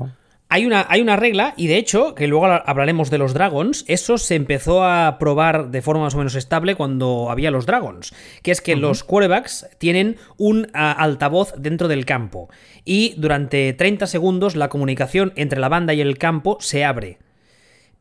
Hay 0.52 0.66
una, 0.66 0.84
hay 0.90 1.00
una, 1.00 1.16
regla, 1.16 1.54
y 1.56 1.66
de 1.66 1.78
hecho, 1.78 2.14
que 2.14 2.26
luego 2.26 2.44
hablaremos 2.44 3.08
de 3.08 3.16
los 3.16 3.32
Dragons, 3.32 3.86
eso 3.88 4.18
se 4.18 4.34
empezó 4.34 4.84
a 4.84 5.16
probar 5.18 5.70
de 5.70 5.80
forma 5.80 6.02
más 6.02 6.14
o 6.14 6.18
menos 6.18 6.34
estable 6.34 6.74
cuando 6.74 7.30
había 7.30 7.50
los 7.50 7.64
Dragons, 7.64 8.12
que 8.42 8.50
es 8.50 8.60
que 8.60 8.74
uh 8.74 8.76
-huh. 8.76 8.80
los 8.80 9.02
quarterbacks 9.02 9.66
tienen 9.78 10.18
un 10.36 10.68
altavoz 10.74 11.54
dentro 11.56 11.88
del 11.88 12.04
campo, 12.04 12.50
y 12.84 13.14
durante 13.16 13.72
30 13.72 14.06
segundos 14.06 14.54
la 14.54 14.68
comunicación 14.68 15.32
entre 15.36 15.58
la 15.58 15.70
banda 15.70 15.94
y 15.94 16.02
el 16.02 16.18
campo 16.18 16.58
se 16.60 16.84
abre. 16.84 17.16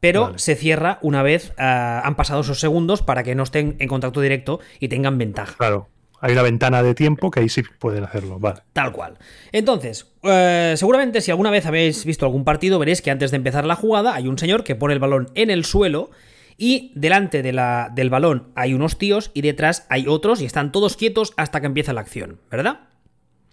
Pero 0.01 0.23
vale. 0.23 0.39
se 0.39 0.55
cierra 0.55 0.99
una 1.01 1.23
vez 1.23 1.51
uh, 1.51 2.03
han 2.03 2.15
pasado 2.17 2.41
esos 2.41 2.59
segundos 2.59 3.01
para 3.01 3.23
que 3.23 3.33
no 3.33 3.43
estén 3.43 3.77
en 3.79 3.87
contacto 3.87 4.19
directo 4.19 4.59
y 4.81 4.89
tengan 4.89 5.17
ventaja. 5.17 5.55
Claro 5.57 5.87
hay 6.21 6.33
una 6.33 6.43
ventana 6.43 6.83
de 6.83 6.93
tiempo 6.93 7.31
que 7.31 7.41
ahí 7.41 7.49
sí 7.49 7.63
pueden 7.79 8.03
hacerlo. 8.03 8.39
Vale. 8.39 8.61
Tal 8.73 8.91
cual. 8.91 9.17
Entonces, 9.51 10.07
eh, 10.23 10.75
seguramente 10.77 11.19
si 11.19 11.31
alguna 11.31 11.49
vez 11.49 11.65
habéis 11.65 12.05
visto 12.05 12.25
algún 12.25 12.45
partido, 12.45 12.79
veréis 12.79 13.01
que 13.01 13.11
antes 13.11 13.31
de 13.31 13.37
empezar 13.37 13.65
la 13.65 13.75
jugada 13.75 14.15
hay 14.15 14.27
un 14.27 14.37
señor 14.37 14.63
que 14.63 14.75
pone 14.75 14.93
el 14.93 14.99
balón 14.99 15.31
en 15.33 15.49
el 15.49 15.65
suelo 15.65 16.11
y 16.57 16.91
delante 16.95 17.41
de 17.41 17.53
la, 17.53 17.91
del 17.93 18.11
balón 18.11 18.51
hay 18.55 18.75
unos 18.75 18.99
tíos 18.99 19.31
y 19.33 19.41
detrás 19.41 19.87
hay 19.89 20.05
otros 20.07 20.41
y 20.41 20.45
están 20.45 20.71
todos 20.71 20.95
quietos 20.95 21.33
hasta 21.37 21.59
que 21.59 21.65
empieza 21.65 21.91
la 21.91 22.01
acción, 22.01 22.39
¿verdad? 22.51 22.90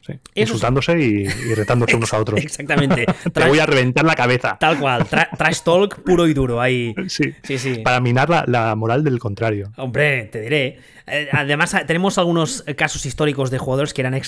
Sí. 0.09 0.19
Insultándose 0.35 0.99
y, 0.99 1.27
y, 1.27 1.55
retándose 1.55 1.95
unos 1.95 2.13
a 2.15 2.19
otros. 2.19 2.41
Exactamente. 2.43 3.07
Te 3.33 3.47
voy 3.47 3.59
a 3.59 3.67
reventar 3.67 4.05
la 4.05 4.15
cabeza. 4.15 4.57
Tal 4.59 4.79
cual. 4.79 5.07
Tra 5.07 5.29
trash 5.37 5.61
talk 5.61 6.03
puro 6.03 6.27
y 6.27 6.35
duro 6.35 6.61
ahí. 6.61 6.95
Sí. 7.09 7.35
sí, 7.43 7.59
sí. 7.59 7.75
Para 7.85 8.01
minar 8.01 8.31
la, 8.31 8.45
la, 8.47 8.75
moral 8.75 9.05
del 9.05 9.19
contrario. 9.19 9.71
Hombre, 9.77 10.25
te 10.25 10.41
diré. 10.41 10.79
Eh, 11.07 11.29
además, 11.33 11.75
tenemos 11.87 12.19
algunos 12.19 12.65
casos 12.77 13.05
históricos 13.07 13.51
de 13.51 13.59
jugadores 13.59 13.95
que 13.95 14.03
eran, 14.03 14.21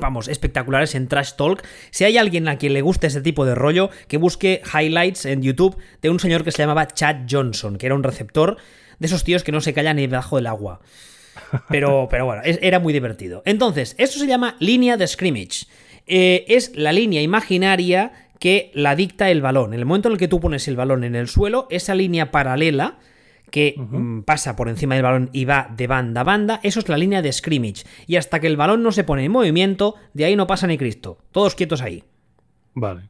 vamos, 0.00 0.28
espectaculares 0.28 0.94
en 0.94 1.08
trash 1.08 1.32
talk. 1.34 1.64
Si 1.90 2.04
hay 2.04 2.16
alguien 2.16 2.48
a 2.48 2.58
quien 2.58 2.72
le 2.72 2.82
guste 2.82 3.08
ese 3.08 3.20
tipo 3.20 3.44
de 3.44 3.54
rollo, 3.54 3.90
que 4.06 4.16
busque 4.16 4.62
highlights 4.72 5.26
en 5.26 5.42
YouTube 5.42 5.76
de 6.02 6.10
un 6.10 6.20
señor 6.20 6.44
que 6.44 6.52
se 6.52 6.58
llamaba 6.58 6.86
Chad 6.86 7.26
Johnson, 7.28 7.76
que 7.76 7.86
era 7.86 7.94
un 7.94 8.02
receptor 8.02 8.56
de 8.98 9.06
esos 9.06 9.24
tíos 9.24 9.44
que 9.44 9.52
no 9.52 9.60
se 9.60 9.72
callan 9.72 9.96
ni 9.96 10.06
debajo 10.06 10.36
del 10.36 10.46
agua. 10.46 10.80
Pero, 11.68 12.08
pero 12.10 12.26
bueno, 12.26 12.42
es, 12.44 12.58
era 12.62 12.78
muy 12.78 12.92
divertido. 12.92 13.42
Entonces, 13.44 13.94
esto 13.98 14.18
se 14.18 14.26
llama 14.26 14.56
línea 14.58 14.96
de 14.96 15.06
scrimmage. 15.06 15.66
Eh, 16.06 16.44
es 16.48 16.72
la 16.74 16.92
línea 16.92 17.20
imaginaria 17.22 18.12
que 18.38 18.70
la 18.74 18.96
dicta 18.96 19.30
el 19.30 19.42
balón. 19.42 19.74
En 19.74 19.80
el 19.80 19.86
momento 19.86 20.08
en 20.08 20.12
el 20.12 20.18
que 20.18 20.28
tú 20.28 20.40
pones 20.40 20.68
el 20.68 20.76
balón 20.76 21.04
en 21.04 21.14
el 21.14 21.28
suelo, 21.28 21.66
esa 21.70 21.94
línea 21.94 22.30
paralela 22.30 22.98
que 23.50 23.74
uh 23.76 23.82
-huh. 23.82 24.24
pasa 24.24 24.56
por 24.56 24.68
encima 24.68 24.94
del 24.94 25.04
balón 25.04 25.30
y 25.32 25.44
va 25.44 25.70
de 25.74 25.86
banda 25.86 26.20
a 26.20 26.24
banda, 26.24 26.60
eso 26.62 26.80
es 26.80 26.88
la 26.88 26.98
línea 26.98 27.22
de 27.22 27.32
scrimmage. 27.32 27.84
Y 28.06 28.16
hasta 28.16 28.40
que 28.40 28.46
el 28.46 28.56
balón 28.56 28.82
no 28.82 28.92
se 28.92 29.04
pone 29.04 29.24
en 29.24 29.32
movimiento, 29.32 29.94
de 30.14 30.26
ahí 30.26 30.36
no 30.36 30.46
pasa 30.46 30.66
ni 30.66 30.78
Cristo. 30.78 31.18
Todos 31.32 31.54
quietos 31.54 31.82
ahí. 31.82 32.04
Vale. 32.74 33.08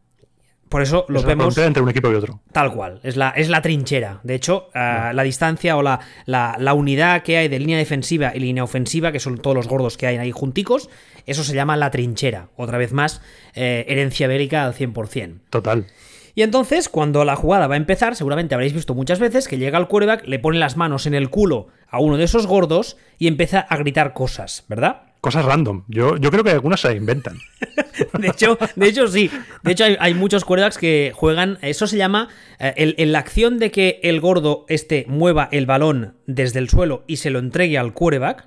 Por 0.69 0.83
eso 0.83 1.07
los 1.09 1.23
es 1.23 1.27
vemos. 1.27 1.57
entre 1.57 1.83
un 1.83 1.89
equipo 1.89 2.11
y 2.11 2.15
otro. 2.15 2.41
Tal 2.53 2.73
cual. 2.73 3.01
Es 3.03 3.17
la, 3.17 3.31
es 3.31 3.49
la 3.49 3.63
trinchera. 3.63 4.21
De 4.23 4.35
hecho, 4.35 4.69
uh, 4.75 5.15
la 5.15 5.23
distancia 5.23 5.77
o 5.77 5.83
la, 5.83 6.01
la, 6.27 6.57
la, 6.59 6.75
unidad 6.75 7.23
que 7.23 7.39
hay 7.39 7.49
de 7.49 7.59
línea 7.59 7.79
defensiva 7.79 8.33
y 8.35 8.41
línea 8.41 8.65
ofensiva, 8.65 9.11
que 9.13 9.21
son 9.21 9.39
todos 9.39 9.57
los 9.57 9.69
gordos 9.69 9.97
que 9.97 10.07
hay 10.07 10.17
ahí 10.19 10.31
junticos, 10.31 10.91
eso 11.27 11.45
se 11.45 11.55
llama 11.55 11.77
la 11.77 11.91
trinchera. 11.91 12.49
Otra 12.57 12.79
vez 12.79 12.93
más, 12.93 13.23
eh, 13.55 13.85
herencia 13.89 14.29
bélica 14.29 14.65
al 14.65 14.75
100%. 14.75 15.41
Total. 15.51 15.87
Y 16.35 16.43
entonces, 16.43 16.89
cuando 16.89 17.25
la 17.25 17.35
jugada 17.35 17.67
va 17.67 17.75
a 17.75 17.79
empezar, 17.79 18.15
seguramente 18.15 18.55
habréis 18.55 18.73
visto 18.73 18.95
muchas 18.95 19.19
veces 19.19 19.49
que 19.49 19.59
llega 19.59 19.79
el 19.79 19.89
quarterback, 19.89 20.27
le 20.27 20.39
pone 20.39 20.59
las 20.59 20.77
manos 20.77 21.07
en 21.07 21.15
el 21.15 21.31
culo 21.31 21.67
a 21.89 22.01
uno 22.01 22.17
de 22.17 22.25
esos 22.25 22.47
gordos 22.47 22.97
y 23.19 23.27
empieza 23.27 23.61
a 23.61 23.77
gritar 23.77 24.13
cosas, 24.13 24.65
¿verdad? 24.69 25.08
Cosas 25.21 25.45
random. 25.45 25.83
Yo, 25.89 26.17
yo 26.17 26.31
creo 26.31 26.45
que 26.45 26.51
algunas 26.51 26.81
se 26.81 26.95
inventan. 26.95 27.39
De 28.19 28.29
hecho, 28.29 28.57
de 28.77 28.87
hecho 28.87 29.09
sí. 29.09 29.29
De 29.65 29.73
hecho, 29.73 29.85
hay, 29.85 29.97
hay 29.99 30.15
muchos 30.15 30.45
quarterbacks 30.45 30.79
que 30.79 31.13
juegan. 31.15 31.59
Eso 31.63 31.87
se 31.89 31.97
llama. 31.97 32.29
eh, 32.61 32.73
el- 32.77 32.95
en 32.99 33.11
la 33.13 33.19
acción 33.19 33.59
de 33.59 33.71
que 33.73 33.99
el 34.05 34.21
gordo 34.21 34.65
este 34.69 35.05
mueva 35.09 35.49
el 35.51 35.67
balón 35.67 36.15
desde 36.27 36.61
el 36.61 36.69
suelo 36.69 37.03
y 37.09 37.17
se 37.17 37.31
lo 37.31 37.41
entregue 37.41 37.77
al 37.79 37.93
quarterback. 37.95 38.47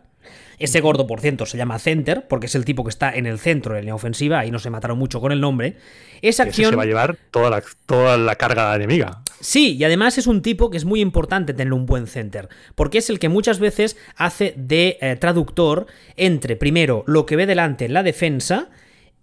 Ese 0.61 0.79
gordo, 0.79 1.07
por 1.07 1.21
cierto, 1.21 1.45
se 1.45 1.57
llama 1.57 1.79
center, 1.79 2.27
porque 2.27 2.45
es 2.45 2.55
el 2.55 2.65
tipo 2.65 2.83
que 2.83 2.89
está 2.89 3.13
en 3.13 3.25
el 3.25 3.39
centro 3.39 3.73
de 3.73 3.79
la 3.79 3.81
línea 3.81 3.95
ofensiva, 3.95 4.39
ahí 4.39 4.51
no 4.51 4.59
se 4.59 4.69
mataron 4.69 4.97
mucho 4.97 5.19
con 5.19 5.31
el 5.31 5.41
nombre. 5.41 5.77
Esa 6.21 6.43
acción. 6.43 6.69
se 6.69 6.75
va 6.75 6.83
a 6.83 6.85
llevar 6.85 7.17
toda 7.31 7.49
la, 7.49 7.63
toda 7.85 8.17
la 8.17 8.35
carga 8.35 8.75
enemiga. 8.75 9.23
Sí, 9.39 9.75
y 9.75 9.83
además 9.83 10.19
es 10.19 10.27
un 10.27 10.43
tipo 10.43 10.69
que 10.69 10.77
es 10.77 10.85
muy 10.85 11.01
importante 11.01 11.53
tener 11.53 11.73
un 11.73 11.87
buen 11.87 12.05
center, 12.05 12.47
porque 12.75 12.99
es 12.99 13.09
el 13.09 13.17
que 13.17 13.27
muchas 13.27 13.59
veces 13.59 13.97
hace 14.15 14.53
de 14.55 14.97
eh, 15.01 15.15
traductor 15.15 15.87
entre, 16.15 16.55
primero, 16.55 17.03
lo 17.07 17.25
que 17.25 17.35
ve 17.35 17.47
delante 17.47 17.85
en 17.85 17.93
la 17.93 18.03
defensa 18.03 18.69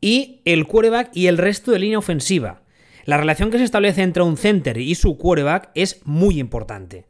y 0.01 0.41
el 0.45 0.66
quarterback 0.66 1.11
y 1.14 1.28
el 1.28 1.39
resto 1.39 1.70
de 1.70 1.78
línea 1.78 1.99
ofensiva. 1.99 2.62
La 3.05 3.16
relación 3.16 3.51
que 3.51 3.59
se 3.59 3.64
establece 3.64 4.03
entre 4.03 4.22
un 4.22 4.36
center 4.36 4.76
y 4.76 4.95
su 4.95 5.16
quarterback 5.16 5.70
es 5.74 6.01
muy 6.05 6.39
importante. 6.41 7.07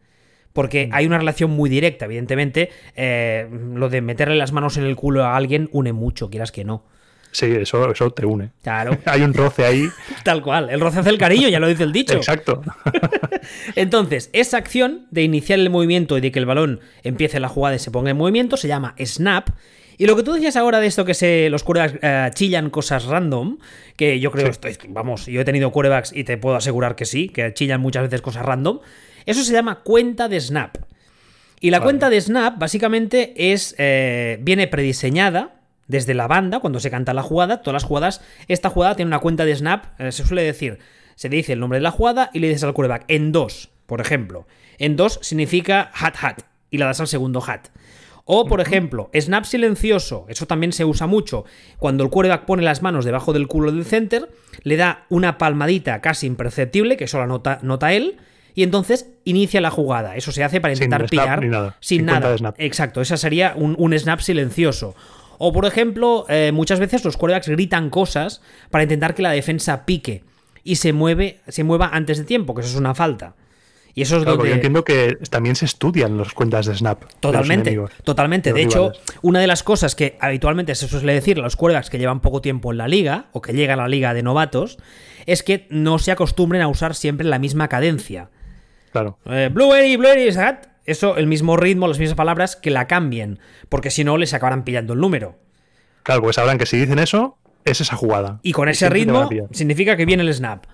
Porque 0.53 0.89
hay 0.93 1.07
una 1.07 1.19
relación 1.19 1.51
muy 1.51 1.71
directa, 1.71 2.07
evidentemente. 2.07 2.71
eh, 2.97 3.47
lo 3.75 3.89
de 3.89 4.01
meterle 4.01 4.37
las 4.37 4.53
manos 4.53 4.77
en 4.77 4.85
el 4.85 4.97
culo 4.97 5.25
a 5.25 5.37
alguien 5.37 5.69
une 5.73 5.93
mucho, 5.93 6.31
quieras 6.31 6.51
que 6.53 6.65
no. 6.65 6.85
Sí, 7.31 7.45
eso, 7.47 7.93
eso 7.93 8.11
te 8.11 8.25
une. 8.25 8.51
Claro, 8.63 8.97
Hay 9.05 9.21
un 9.23 9.35
roce 9.35 9.65
ahí. 9.67 9.89
tal 10.25 10.43
cual. 10.43 10.71
El 10.71 10.81
roce 10.81 11.01
hace 11.01 11.11
el 11.11 11.19
cariño, 11.19 11.49
ya 11.49 11.61
lo 11.61 11.69
dice 11.69 11.83
el 11.85 11.93
dicho. 11.93 12.15
Exacto. 12.15 12.63
Entonces, 13.77 14.31
esa 14.33 14.57
acción 14.57 15.07
de 15.11 15.23
iniciar 15.23 15.59
el 15.59 15.71
movimiento 15.71 16.17
y 16.19 16.21
de 16.21 16.33
que 16.33 16.39
el 16.39 16.47
balón 16.47 16.81
empiece 17.03 17.41
la 17.41 17.49
jugada 17.49 17.77
y 17.77 17.79
se 17.79 17.91
ponga 17.91 18.11
en 18.11 18.17
movimiento 18.17 18.57
se 18.57 18.69
llama 18.69 18.95
snap. 19.05 19.51
Y 19.99 20.07
lo 20.07 20.15
que 20.17 20.23
tú 20.23 20.33
decías 20.33 20.57
ahora 20.57 20.79
de 20.81 20.87
esto 20.87 21.05
que 21.05 21.15
se, 21.15 21.51
los 21.51 21.65
quarterbacks 21.65 21.99
eh, 22.03 22.31
chillan 22.33 22.71
cosas 22.71 23.05
random, 23.07 23.59
que 23.97 24.21
yo 24.21 24.31
creo, 24.31 24.47
Sí. 24.47 24.53
estoy- 24.53 24.77
vamos, 24.89 25.27
yo 25.27 25.41
he 25.41 25.45
tenido 25.45 25.73
quarterbacks 25.73 26.13
y 26.15 26.23
te 26.25 26.37
puedo 26.39 26.55
asegurar 26.57 26.95
que 26.95 27.05
sí, 27.05 27.29
que 27.29 27.53
chillan 27.53 27.81
muchas 27.81 28.05
veces 28.05 28.23
cosas 28.23 28.47
random, 28.47 28.79
eso 29.31 29.45
se 29.45 29.53
llama 29.53 29.81
cuenta 29.81 30.29
de 30.29 30.41
snap. 30.41 30.77
Y 31.61 31.71
la 31.71 31.79
Vale. 31.79 31.87
cuenta 31.87 32.11
de 32.11 32.21
snap 32.21 32.59
básicamente 32.59 33.53
es 33.53 33.75
eh, 33.79 34.39
viene 34.43 34.69
prediseñada 34.69 35.61
desde 35.89 36.15
la 36.15 36.27
banda 36.29 36.61
cuando 36.61 36.81
se 36.81 36.91
canta 36.91 37.15
la 37.15 37.23
jugada. 37.23 37.63
Todas 37.63 37.83
las 37.83 37.85
jugadas, 37.85 38.21
esta 38.47 38.71
jugada 38.71 38.95
tiene 38.95 39.09
una 39.09 39.19
cuenta 39.19 39.45
de 39.45 39.57
snap. 39.57 39.99
eh, 40.01 40.13
se 40.13 40.25
suele 40.25 40.43
decir, 40.43 40.79
se 41.17 41.29
dice 41.29 41.55
el 41.55 41.61
nombre 41.61 41.79
de 41.79 41.83
la 41.83 41.91
jugada 41.91 42.31
y 42.33 42.39
le 42.39 42.49
dices 42.49 42.65
al 42.65 42.75
quarterback 42.75 43.05
en 43.09 43.33
dos, 43.33 43.71
por 43.87 44.01
ejemplo. 44.01 44.47
En 44.79 44.97
dos 44.97 45.19
significa 45.23 45.91
hat 45.95 46.15
hat 46.23 46.43
y 46.71 46.79
la 46.79 46.87
das 46.87 47.01
al 47.01 47.09
segundo 47.09 47.43
hat. 47.45 47.69
O, 48.31 48.45
por 48.45 48.61
ejemplo, 48.61 49.11
snap 49.19 49.45
silencioso. 49.45 50.27
Eso 50.29 50.47
también 50.47 50.73
se 50.75 50.85
usa 50.85 51.07
mucho. 51.07 51.45
Cuando 51.79 52.05
el 52.05 52.11
quarterback 52.11 52.45
pone 52.45 52.63
las 52.63 52.83
manos 52.83 53.07
debajo 53.07 53.33
del 53.33 53.49
culo 53.49 53.73
del 53.73 53.87
center, 53.87 54.29
le 54.63 54.77
da 54.77 55.07
una 55.09 55.39
palmadita 55.39 56.03
casi 56.03 56.27
imperceptible, 56.27 56.99
que 56.99 57.05
eso 57.05 57.19
la 57.19 57.27
nota, 57.27 57.59
nota 57.63 57.95
él, 57.95 58.19
y 58.59 58.65
entonces 58.65 59.07
inicia 59.25 59.61
la 59.61 59.71
jugada. 59.71 60.17
Eso 60.17 60.33
se 60.33 60.43
hace 60.43 60.61
para 60.61 60.75
Sin 60.75 60.83
intentar 60.87 61.03
snap 61.09 61.11
pillar 61.11 61.43
ni 61.45 61.49
nada. 61.49 61.77
sin 61.79 61.99
Sin 61.99 62.07
nada. 62.07 62.29
de 62.33 62.39
snap. 62.39 62.57
Exacto, 62.59 63.01
esa 63.01 63.17
sería 63.17 63.53
un, 63.55 63.77
un 63.79 63.97
snap 63.97 64.19
silencioso. 64.19 64.97
O, 65.39 65.53
por 65.53 65.65
ejemplo, 65.65 66.27
eh, 66.29 66.51
muchas 66.53 66.81
veces 66.81 67.05
los 67.05 67.17
quarterbacks 67.17 67.49
gritan 67.49 67.89
cosas 67.89 68.43
para 68.73 68.83
intentar 68.83 69.15
que 69.15 69.23
la 69.23 69.31
defensa 69.31 69.87
pique 69.87 70.25
y 70.65 70.75
se, 70.75 70.93
mueve, 70.93 71.39
se 71.47 71.63
mueva 71.63 71.91
antes 71.93 72.19
de 72.19 72.25
tiempo, 72.25 72.53
que 72.53 72.63
eso 72.63 72.71
es 72.71 72.77
una 72.77 72.97
falta. 72.97 73.37
Y 73.95 74.03
eso 74.03 74.17
es 74.17 74.23
Claro, 74.25 74.39
donde... 74.39 74.51
yo 74.51 74.55
entiendo 74.57 74.83
que 74.83 75.17
también 75.31 75.55
se 75.55 75.65
estudian 75.65 76.19
las 76.19 76.33
cuentas 76.33 76.67
de 76.67 76.75
Snap. 76.75 76.99
de 77.01 77.05
los 77.07 77.21
Totalmente, 77.21 77.71
enemigos, 77.71 77.93
totalmente. 78.03 78.53
de 78.53 78.59
De 78.59 78.63
hecho, 78.67 78.91
rivales. 78.91 79.01
una 79.23 79.39
de 79.41 79.47
las 79.47 79.63
cosas 79.63 79.95
que 79.95 80.17
habitualmente 80.21 80.75
se 80.75 80.89
suele 80.89 81.15
decir 81.15 81.39
a 81.39 81.43
los 81.43 81.55
quarterbacks 81.55 81.91
que 81.91 81.99
llevan 81.99 82.19
poco 82.21 82.41
tiempo 82.41 82.73
en 82.73 82.79
la 82.79 82.89
liga 82.89 83.27
o 83.31 83.41
que 83.41 83.53
llegan 83.53 83.79
a 83.79 83.83
la 83.83 83.89
liga 83.89 84.15
de 84.15 84.25
novatos 84.25 84.79
es 85.27 85.45
que 85.45 85.69
no 85.71 86.01
se 86.01 86.11
acostumbren 86.11 86.63
a 86.63 86.69
usar 86.69 86.97
siempre 86.97 87.25
la 87.27 87.39
misma 87.39 87.69
cadencia. 87.69 88.31
Claro. 88.93 89.19
Eh, 89.27 89.51
Blueberry, 89.53 89.97
Blueberry. 89.97 90.29
Eso, 90.85 91.17
el 91.17 91.27
mismo 91.27 91.57
ritmo, 91.57 91.87
las 91.87 91.99
mismas 91.99 92.17
palabras, 92.17 92.57
que 92.57 92.71
la 92.71 92.87
cambien, 92.87 93.41
porque 93.69 93.91
si 93.91 94.05
no 94.05 94.17
les 94.17 94.33
acabarán 94.33 94.65
pillando 94.65 94.95
el 94.95 95.01
número. 95.01 95.37
Claro, 96.03 96.23
pues 96.23 96.37
sabrán 96.37 96.57
que 96.57 96.65
si 96.65 96.79
dicen 96.79 96.99
eso, 96.99 97.37
es 97.67 97.83
esa 97.83 97.95
jugada. 97.95 98.41
Y 98.43 98.53
con 98.53 98.71
ese 98.71 98.89
ritmo 98.89 99.29
significa 99.51 99.97
que 99.97 100.07
viene 100.07 100.23
el 100.23 100.33
snap. 100.33 100.65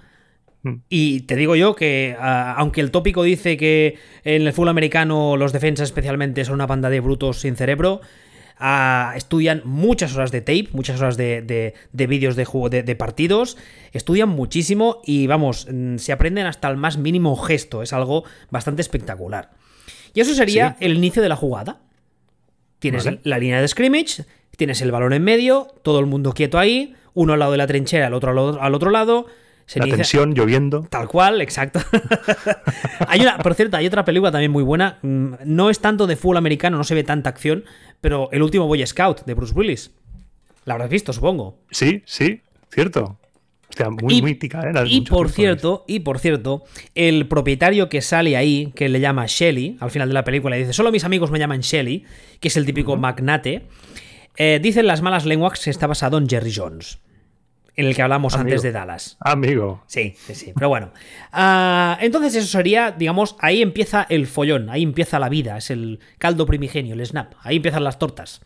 Mm. 0.62 0.74
Y 0.88 1.20
te 1.22 1.34
digo 1.34 1.56
yo 1.56 1.74
que, 1.74 2.16
ah, 2.18 2.54
aunque 2.56 2.80
el 2.80 2.90
tópico 2.90 3.22
dice 3.22 3.56
que 3.56 3.98
en 4.22 4.46
el 4.46 4.52
fútbol 4.52 4.68
americano 4.68 5.36
los 5.36 5.52
defensas 5.52 5.88
especialmente 5.88 6.44
son 6.44 6.54
una 6.54 6.66
banda 6.66 6.90
de 6.90 7.00
brutos 7.00 7.40
sin 7.40 7.56
cerebro, 7.56 8.00
estudian 9.16 9.62
muchas 9.64 10.14
horas 10.16 10.30
de 10.32 10.40
tape, 10.40 10.68
muchas 10.72 11.00
horas 11.00 11.16
de, 11.16 11.42
de- 11.42 11.74
de 11.92 12.07
vídeos 12.07 12.36
de, 12.36 12.44
juego, 12.44 12.68
de, 12.70 12.82
de 12.82 12.96
partidos, 12.96 13.57
estudian 13.92 14.28
muchísimo 14.28 15.00
y 15.05 15.26
vamos, 15.26 15.66
mm, 15.70 15.96
se 15.98 16.12
aprenden 16.12 16.46
hasta 16.46 16.68
el 16.68 16.76
más 16.76 16.96
mínimo 16.96 17.36
gesto, 17.36 17.82
es 17.82 17.92
algo 17.92 18.24
bastante 18.50 18.82
espectacular. 18.82 19.50
Y 20.14 20.20
eso 20.20 20.34
sería 20.34 20.76
el 20.80 20.94
inicio 20.94 21.22
de 21.22 21.28
la 21.28 21.36
jugada. 21.36 21.80
Tienes 22.78 23.05
Vale. 23.05 23.20
la 23.24 23.38
línea 23.38 23.61
de 23.61 23.66
scrimmage, 23.68 24.24
tienes 24.57 24.80
el 24.82 24.92
balón 24.92 25.12
en 25.12 25.24
medio, 25.24 25.68
todo 25.82 25.98
el 26.00 26.07
mundo 26.07 26.32
quieto 26.32 26.59
ahí, 26.59 26.94
uno 27.14 27.32
al 27.32 27.38
lado 27.40 27.52
de 27.52 27.59
la 27.59 27.66
trinchera, 27.66 28.07
el 28.07 28.14
otro 28.14 28.30
al, 28.30 28.38
otro- 28.38 28.62
al 28.62 28.74
otro 28.74 28.90
lado. 28.90 29.26
Se 29.66 29.78
La 29.78 29.86
inicia- 29.86 29.96
tensión 29.96 30.34
lloviendo. 30.34 30.82
Tal 30.90 31.08
cual, 31.08 31.40
exacto. 31.40 31.80
hay 33.08 33.20
una, 33.20 33.38
por 33.38 33.54
cierto, 33.54 33.76
hay 33.76 33.86
otra 33.86 34.04
película 34.04 34.30
también 34.30 34.50
muy 34.52 34.62
buena. 34.62 34.98
mm, 35.02 35.34
No 35.44 35.70
es 35.70 35.80
tanto 35.80 36.06
de 36.06 36.16
fútbol 36.16 36.36
americano, 36.36 36.76
no 36.76 36.84
se 36.84 36.94
ve 36.94 37.04
tanta 37.04 37.30
acción, 37.30 37.64
pero 38.00 38.28
El 38.32 38.42
último 38.42 38.66
Boy 38.66 38.86
Scout 38.86 39.24
de 39.24 39.34
Bruce 39.34 39.54
Willis. 39.54 39.90
La 40.64 40.74
habrás 40.74 40.90
visto, 40.90 41.12
supongo. 41.12 41.58
Sí, 41.70 42.02
sí, 42.06 42.40
cierto. 42.72 43.18
Hostia, 43.68 43.90
muy 43.90 44.14
Y- 44.18 44.22
mítica, 44.22 44.60
¿eh? 44.70 44.72
Y 44.86 45.00
por 45.02 45.30
cierto, 45.30 45.84
y 45.88 46.00
por 46.00 46.18
cierto, 46.18 46.64
el 46.94 47.26
propietario 47.26 47.88
que 47.88 48.02
sale 48.02 48.36
ahí, 48.36 48.72
que 48.76 48.88
le 48.88 49.00
llama 49.00 49.24
Shelly, 49.26 49.76
al 49.80 49.90
final 49.90 50.08
de 50.08 50.14
la 50.14 50.24
película, 50.24 50.56
y 50.56 50.60
dice, 50.60 50.72
solo 50.72 50.92
mis 50.92 51.04
amigos 51.04 51.30
me 51.30 51.38
llaman 51.38 51.60
Shelly, 51.60 52.04
que 52.40 52.48
es 52.48 52.56
el 52.56 52.66
típico 52.66 52.96
magnate, 52.96 53.66
eh, 54.36 54.60
dicen 54.62 54.86
las 54.86 55.02
malas 55.02 55.24
lenguas 55.26 55.58
que 55.62 55.70
está 55.70 55.86
basado 55.86 56.18
en 56.18 56.28
Jerry 56.28 56.52
Jones, 56.54 56.98
en 57.77 57.87
el 57.87 57.95
que 57.97 58.03
hablamos 58.03 58.35
Amigo. 58.35 58.47
antes 58.49 58.62
de 58.62 58.72
Dallas. 58.72 59.16
Amigo. 59.20 59.83
Sí, 59.87 60.14
sí, 60.27 60.35
sí. 60.35 60.53
Pero 60.55 60.68
bueno. 60.68 60.91
Ah, 61.33 61.99
entonces 62.01 62.35
eso 62.37 62.47
sería, 62.47 62.93
digamos, 62.93 63.37
ahí 63.41 63.62
empieza 63.62 64.07
el 64.09 64.27
follón, 64.27 64.70
ahí 64.70 64.83
empieza 64.83 65.18
la 65.18 65.29
vida, 65.29 65.57
es 65.59 65.70
el 65.70 66.01
caldo 66.18 66.47
primigenio, 66.47 66.95
el 66.95 67.05
snap, 67.05 67.33
ahí 67.43 67.57
empiezan 67.57 67.85
las 67.85 67.99
tortas. 67.99 68.41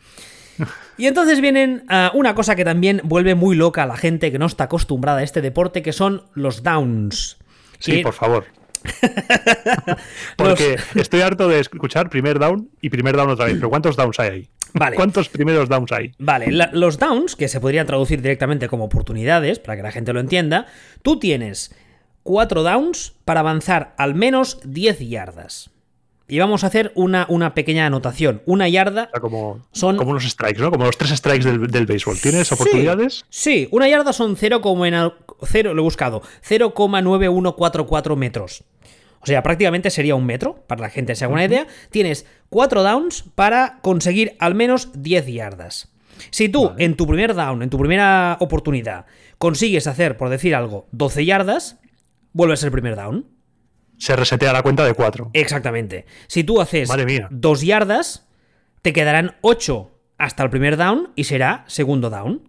Y 0.99 1.07
entonces 1.07 1.41
vienen 1.41 1.85
ah, 1.89 2.11
una 2.15 2.35
cosa 2.35 2.57
que 2.57 2.65
también 2.65 3.01
vuelve 3.05 3.37
muy 3.37 3.55
loca 3.55 3.85
a 3.85 3.87
la 3.87 3.97
gente 3.97 4.33
que 4.33 4.39
no 4.41 4.47
está 4.47 4.65
acostumbrada 4.65 5.19
a 5.21 5.23
este 5.23 5.41
deporte, 5.41 5.81
que 5.83 5.93
son 5.93 6.25
los 6.35 6.65
downs. 6.65 7.37
Sí, 7.79 7.93
Que- 7.99 8.03
por 8.03 8.15
favor. 8.15 8.45
Porque 10.37 10.77
estoy 10.95 11.21
harto 11.21 11.49
de 11.49 11.61
escuchar 11.61 12.11
primer 12.11 12.39
down 12.39 12.69
y 12.81 12.91
primer 12.91 13.17
down 13.17 13.31
otra 13.31 13.47
vez. 13.47 13.55
Pero 13.55 13.71
¿cuántos 13.71 13.97
downs 13.97 14.19
hay 14.21 14.29
ahí? 14.31 14.49
Vale. 14.75 14.97
¿Cuántos 14.97 15.29
primeros 15.29 15.69
downs 15.69 15.93
hay? 15.93 16.13
Vale, 16.19 16.51
la- 16.51 16.71
los 16.73 16.99
downs, 16.99 17.37
que 17.37 17.49
se 17.49 17.61
podrían 17.61 17.87
traducir 17.87 18.21
directamente 18.21 18.69
como 18.69 18.85
oportunidades, 18.85 19.59
para 19.59 19.77
que 19.77 19.83
la 19.83 19.93
gente 19.93 20.13
lo 20.13 20.21
entienda, 20.21 20.67
tú 21.03 21.19
tienes 21.19 21.75
cuatro 22.23 22.63
downs 22.63 23.15
para 23.25 23.41
avanzar 23.41 23.95
al 23.97 24.15
menos 24.15 24.61
10 24.65 25.01
yardas. 25.09 25.71
Y 26.31 26.39
vamos 26.39 26.63
a 26.63 26.67
hacer 26.67 26.93
una, 26.95 27.25
una 27.31 27.55
pequeña 27.55 27.87
anotación. 27.87 28.43
Una 28.45 28.69
yarda 28.69 29.05
O 29.05 29.11
sea, 29.13 29.21
como, 29.21 29.67
Son- 29.73 29.97
como 29.97 30.11
unos 30.11 30.25
strikes, 30.25 30.61
¿no? 30.61 30.71
Como 30.71 30.85
los 30.85 30.99
tres 30.99 31.11
strikes 31.13 31.45
del, 31.45 31.67
del 31.69 31.87
béisbol. 31.87 32.19
¿Tienes 32.21 32.49
Sí, 32.49 32.55
oportunidades? 32.55 33.25
Sí, 33.31 33.69
una 33.73 33.89
yarda 33.89 34.13
son 34.13 34.37
0, 34.37 34.61
cero, 35.47 35.73
lo 35.75 35.81
he 35.81 35.85
buscado, 35.85 36.23
0,9144 36.47 38.17
metros. 38.17 38.65
O 39.21 39.27
sea, 39.27 39.43
prácticamente 39.43 39.91
sería 39.91 40.15
un 40.15 40.27
metro, 40.27 40.65
para 40.67 40.83
la 40.83 40.91
gente 40.91 41.15
se 41.17 41.25
haga 41.25 41.35
una 41.35 41.45
idea. 41.45 41.67
Tienes 41.91 42.25
4 42.51 42.83
downs 42.83 43.25
para 43.35 43.79
conseguir 43.83 44.37
al 44.39 44.55
menos 44.55 44.91
10 44.95 45.27
yardas. 45.27 45.93
Si 46.31 46.49
tú 46.49 46.73
en 46.79 46.97
tu 46.97 47.07
primer 47.07 47.35
down, 47.35 47.63
en 47.63 47.71
tu 47.71 47.79
primera 47.79 48.37
oportunidad, 48.41 49.07
consigues 49.39 49.87
hacer, 49.87 50.17
por 50.17 50.29
decir 50.29 50.55
algo, 50.55 50.87
12 50.93 51.25
yardas, 51.25 51.79
vuelve 52.33 52.55
a 52.55 52.57
ser 52.57 52.69
el 52.69 52.73
primer 52.73 52.97
down. 52.97 53.27
Se 53.99 54.17
resetea 54.17 54.53
la 54.53 54.63
cuenta 54.63 54.85
de 54.85 54.95
cuatro. 54.95 55.31
Exactamente. 55.33 56.07
Si 56.27 56.45
tú 56.45 56.61
haces. 56.61 56.89
2 57.31 57.61
yardas, 57.63 58.29
te 58.83 58.93
quedarán 58.93 59.37
8 59.43 59.91
hasta 60.19 60.43
el 60.43 60.51
primer 60.51 60.77
down 60.77 61.11
y 61.15 61.25
será 61.25 61.65
segundo 61.67 62.11
down. 62.11 62.49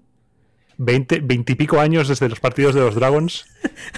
20, 0.78 1.20
20 1.20 1.52
y 1.52 1.56
pico 1.56 1.80
años 1.82 2.08
desde 2.08 2.30
los 2.30 2.40
partidos 2.40 2.74
de 2.74 2.82
los 2.82 2.96
Dragons. 2.96 3.46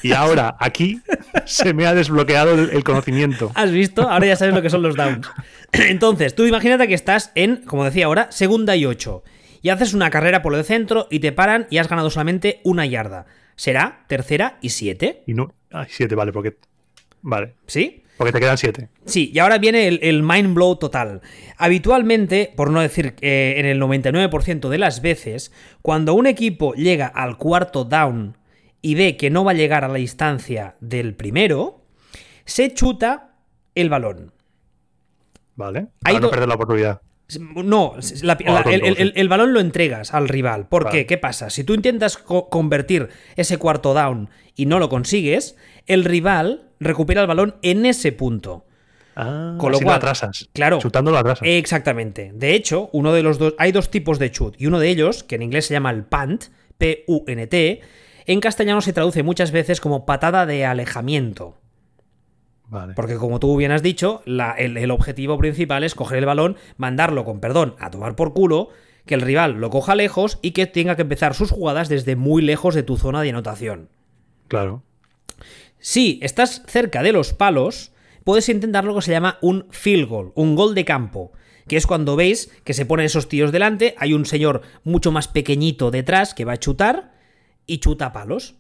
Y 0.02 0.12
ahora 0.14 0.58
aquí 0.60 1.02
se 1.46 1.74
me 1.74 1.86
ha 1.86 1.94
desbloqueado 1.94 2.56
el, 2.56 2.72
el 2.72 2.84
conocimiento. 2.84 3.52
¿Has 3.54 3.72
visto? 3.72 4.10
Ahora 4.10 4.26
ya 4.26 4.36
sabes 4.36 4.56
lo 4.56 4.62
que 4.62 4.70
son 4.72 4.82
los 4.82 4.96
downs. 4.96 5.30
Entonces, 5.74 6.34
tú 6.34 6.46
imagínate 6.46 6.88
que 6.88 6.96
estás 6.96 7.32
en, 7.36 7.58
como 7.58 7.86
decía 7.86 8.08
ahora, 8.08 8.32
segunda 8.32 8.76
y 8.76 8.86
ocho. 8.86 9.24
Y 9.62 9.70
haces 9.70 9.94
una 9.94 10.10
carrera 10.10 10.42
por 10.42 10.56
el 10.56 10.64
centro 10.64 11.08
y 11.12 11.20
te 11.20 11.32
paran 11.32 11.68
y 11.70 11.78
has 11.78 11.88
ganado 11.88 12.10
solamente 12.10 12.62
una 12.64 12.88
yarda. 12.88 13.28
Será 13.56 14.06
tercera 14.08 14.58
y 14.60 14.70
siete. 14.70 15.22
Y 15.28 15.36
no. 15.36 15.54
Ay, 15.72 15.86
siete, 15.90 16.16
vale, 16.16 16.34
porque. 16.34 16.58
Vale. 17.22 17.54
¿Sí? 17.68 18.04
Porque 18.18 18.34
te 18.34 18.40
quedan 18.40 18.58
7. 18.58 18.90
Sí, 19.06 19.32
y 19.34 19.40
ahora 19.40 19.58
viene 19.58 19.88
el, 19.88 20.00
el 20.04 20.22
mind 20.22 20.54
blow 20.54 20.76
total. 20.76 21.22
Habitualmente, 21.58 22.54
por 22.56 22.70
no 22.70 22.82
decir 22.82 23.16
eh, 23.22 23.56
en 23.58 23.66
el 23.66 23.80
99% 23.82 24.70
de 24.70 24.78
las 24.78 25.02
veces, 25.02 25.52
cuando 25.82 26.14
un 26.14 26.28
equipo 26.28 26.74
llega 26.74 27.08
al 27.08 27.38
cuarto 27.38 27.84
down 27.84 28.38
y 28.82 28.94
ve 28.96 29.18
que 29.18 29.30
no 29.32 29.44
va 29.44 29.52
a 29.52 29.56
llegar 29.56 29.84
a 29.84 29.88
la 29.88 29.96
distancia 29.96 30.76
del 30.82 31.16
primero, 31.16 31.82
se 32.46 32.74
chuta 32.74 33.36
el 33.74 33.90
balón. 33.90 34.32
Vale. 35.56 35.80
Hay 36.04 36.14
Para 36.14 36.20
no 36.20 36.28
do- 36.28 36.32
perder 36.32 36.48
la 36.48 36.56
oportunidad. 36.56 37.02
No, 37.40 37.96
la- 38.22 38.38
la- 38.44 38.64
tonto, 38.64 38.70
el, 39.16 39.30
balón 39.30 39.54
lo 39.54 39.60
entregas 39.60 40.14
al 40.14 40.28
rival. 40.30 40.68
¿Por 40.68 40.90
qué? 40.90 41.06
¿Qué 41.06 41.18
pasa? 41.18 41.50
Si 41.50 41.64
tú 41.64 41.74
intentas 41.74 42.18
co- 42.18 42.50
convertir 42.50 43.10
ese 43.36 43.58
cuarto 43.58 43.94
down 43.94 44.30
y 44.56 44.66
no 44.66 44.80
lo 44.80 44.90
consigues, 44.90 45.56
el 45.88 46.04
rival 46.06 46.70
recupera 46.80 47.22
el 47.22 47.28
balón 47.28 47.56
en 47.62 47.86
ese 47.86 48.12
punto. 48.12 48.66
Ah, 49.16 49.56
Con 49.58 49.72
lo 49.74 49.80
cual- 49.80 49.98
atrasas. 49.98 50.50
claro. 50.54 50.80
Chutando 50.80 51.12
lo 51.12 51.18
atrasas. 51.18 51.48
Exactamente. 51.48 52.32
De 52.34 52.54
hecho, 52.56 52.90
uno 52.94 53.12
de 53.14 53.24
los 53.24 53.38
dos. 53.38 53.56
Hay 53.58 53.72
dos 53.72 53.90
tipos 53.92 54.20
de 54.20 54.32
chut. 54.32 54.56
Y 54.58 54.68
uno 54.68 54.80
de 54.80 54.90
ellos, 54.90 55.24
que 55.24 55.36
en 55.36 55.42
inglés 55.42 55.66
se 55.66 55.74
llama 55.74 55.92
el 55.92 56.04
punt, 56.06 56.46
P-U-N-T, 56.78 57.82
en 58.26 58.40
castellano 58.40 58.82
se 58.82 58.94
traduce 58.94 59.24
muchas 59.24 59.52
veces 59.52 59.82
como 59.82 60.06
patada 60.06 60.46
de 60.46 60.66
alejamiento. 60.66 61.58
Vale. 62.72 62.94
Porque 62.96 63.18
como 63.18 63.40
tú 63.40 63.56
bien 63.56 63.72
has 63.72 63.84
dicho, 63.84 64.24
la- 64.26 64.54
el, 64.54 64.76
el 64.78 64.90
objetivo 64.90 65.38
principal 65.38 65.84
es 65.84 65.94
coger 65.94 66.18
el 66.18 66.26
balón, 66.26 66.58
mandarlo 66.78 67.24
con 67.24 67.40
perdón 67.40 67.76
a 67.78 67.92
tomar 67.92 68.16
por 68.16 68.34
culo, 68.34 68.70
que 69.06 69.14
el 69.14 69.22
rival 69.22 69.54
lo 69.62 69.70
coja 69.70 69.94
lejos 69.94 70.40
y 70.42 70.52
que 70.52 70.66
tenga 70.66 70.96
que 70.96 71.04
empezar 71.04 71.36
sus 71.36 71.52
jugadas 71.52 71.90
desde 71.90 72.16
muy 72.16 72.42
lejos 72.42 72.74
de 72.74 72.82
tu 72.84 72.98
zona 72.98 73.22
de 73.22 73.30
anotación. 73.30 73.90
Claro. 74.48 74.82
Si 75.80 76.20
estás 76.22 76.64
cerca 76.68 77.02
de 77.04 77.12
los 77.12 77.34
palos, 77.34 77.92
puedes 78.24 78.48
intentar 78.50 78.86
lo 78.86 78.96
que 78.96 79.02
se 79.02 79.12
llama 79.12 79.38
un 79.42 79.66
field 79.72 80.08
goal, 80.08 80.32
un 80.36 80.56
gol 80.56 80.76
de 80.76 80.86
campo, 80.86 81.32
que 81.68 81.78
es 81.78 81.88
cuando 81.88 82.16
veis 82.16 82.52
que 82.64 82.74
se 82.74 82.86
ponen 82.86 83.08
esos 83.08 83.28
tíos 83.28 83.52
delante, 83.52 83.96
hay 83.98 84.14
un 84.14 84.26
señor 84.26 84.62
mucho 84.84 85.12
más 85.12 85.28
pequeñito 85.28 85.90
detrás 85.90 86.34
que 86.34 86.46
va 86.46 86.54
a 86.54 86.58
chutar 86.60 87.14
y 87.66 87.80
chuta 87.80 88.12
palos. 88.14 88.56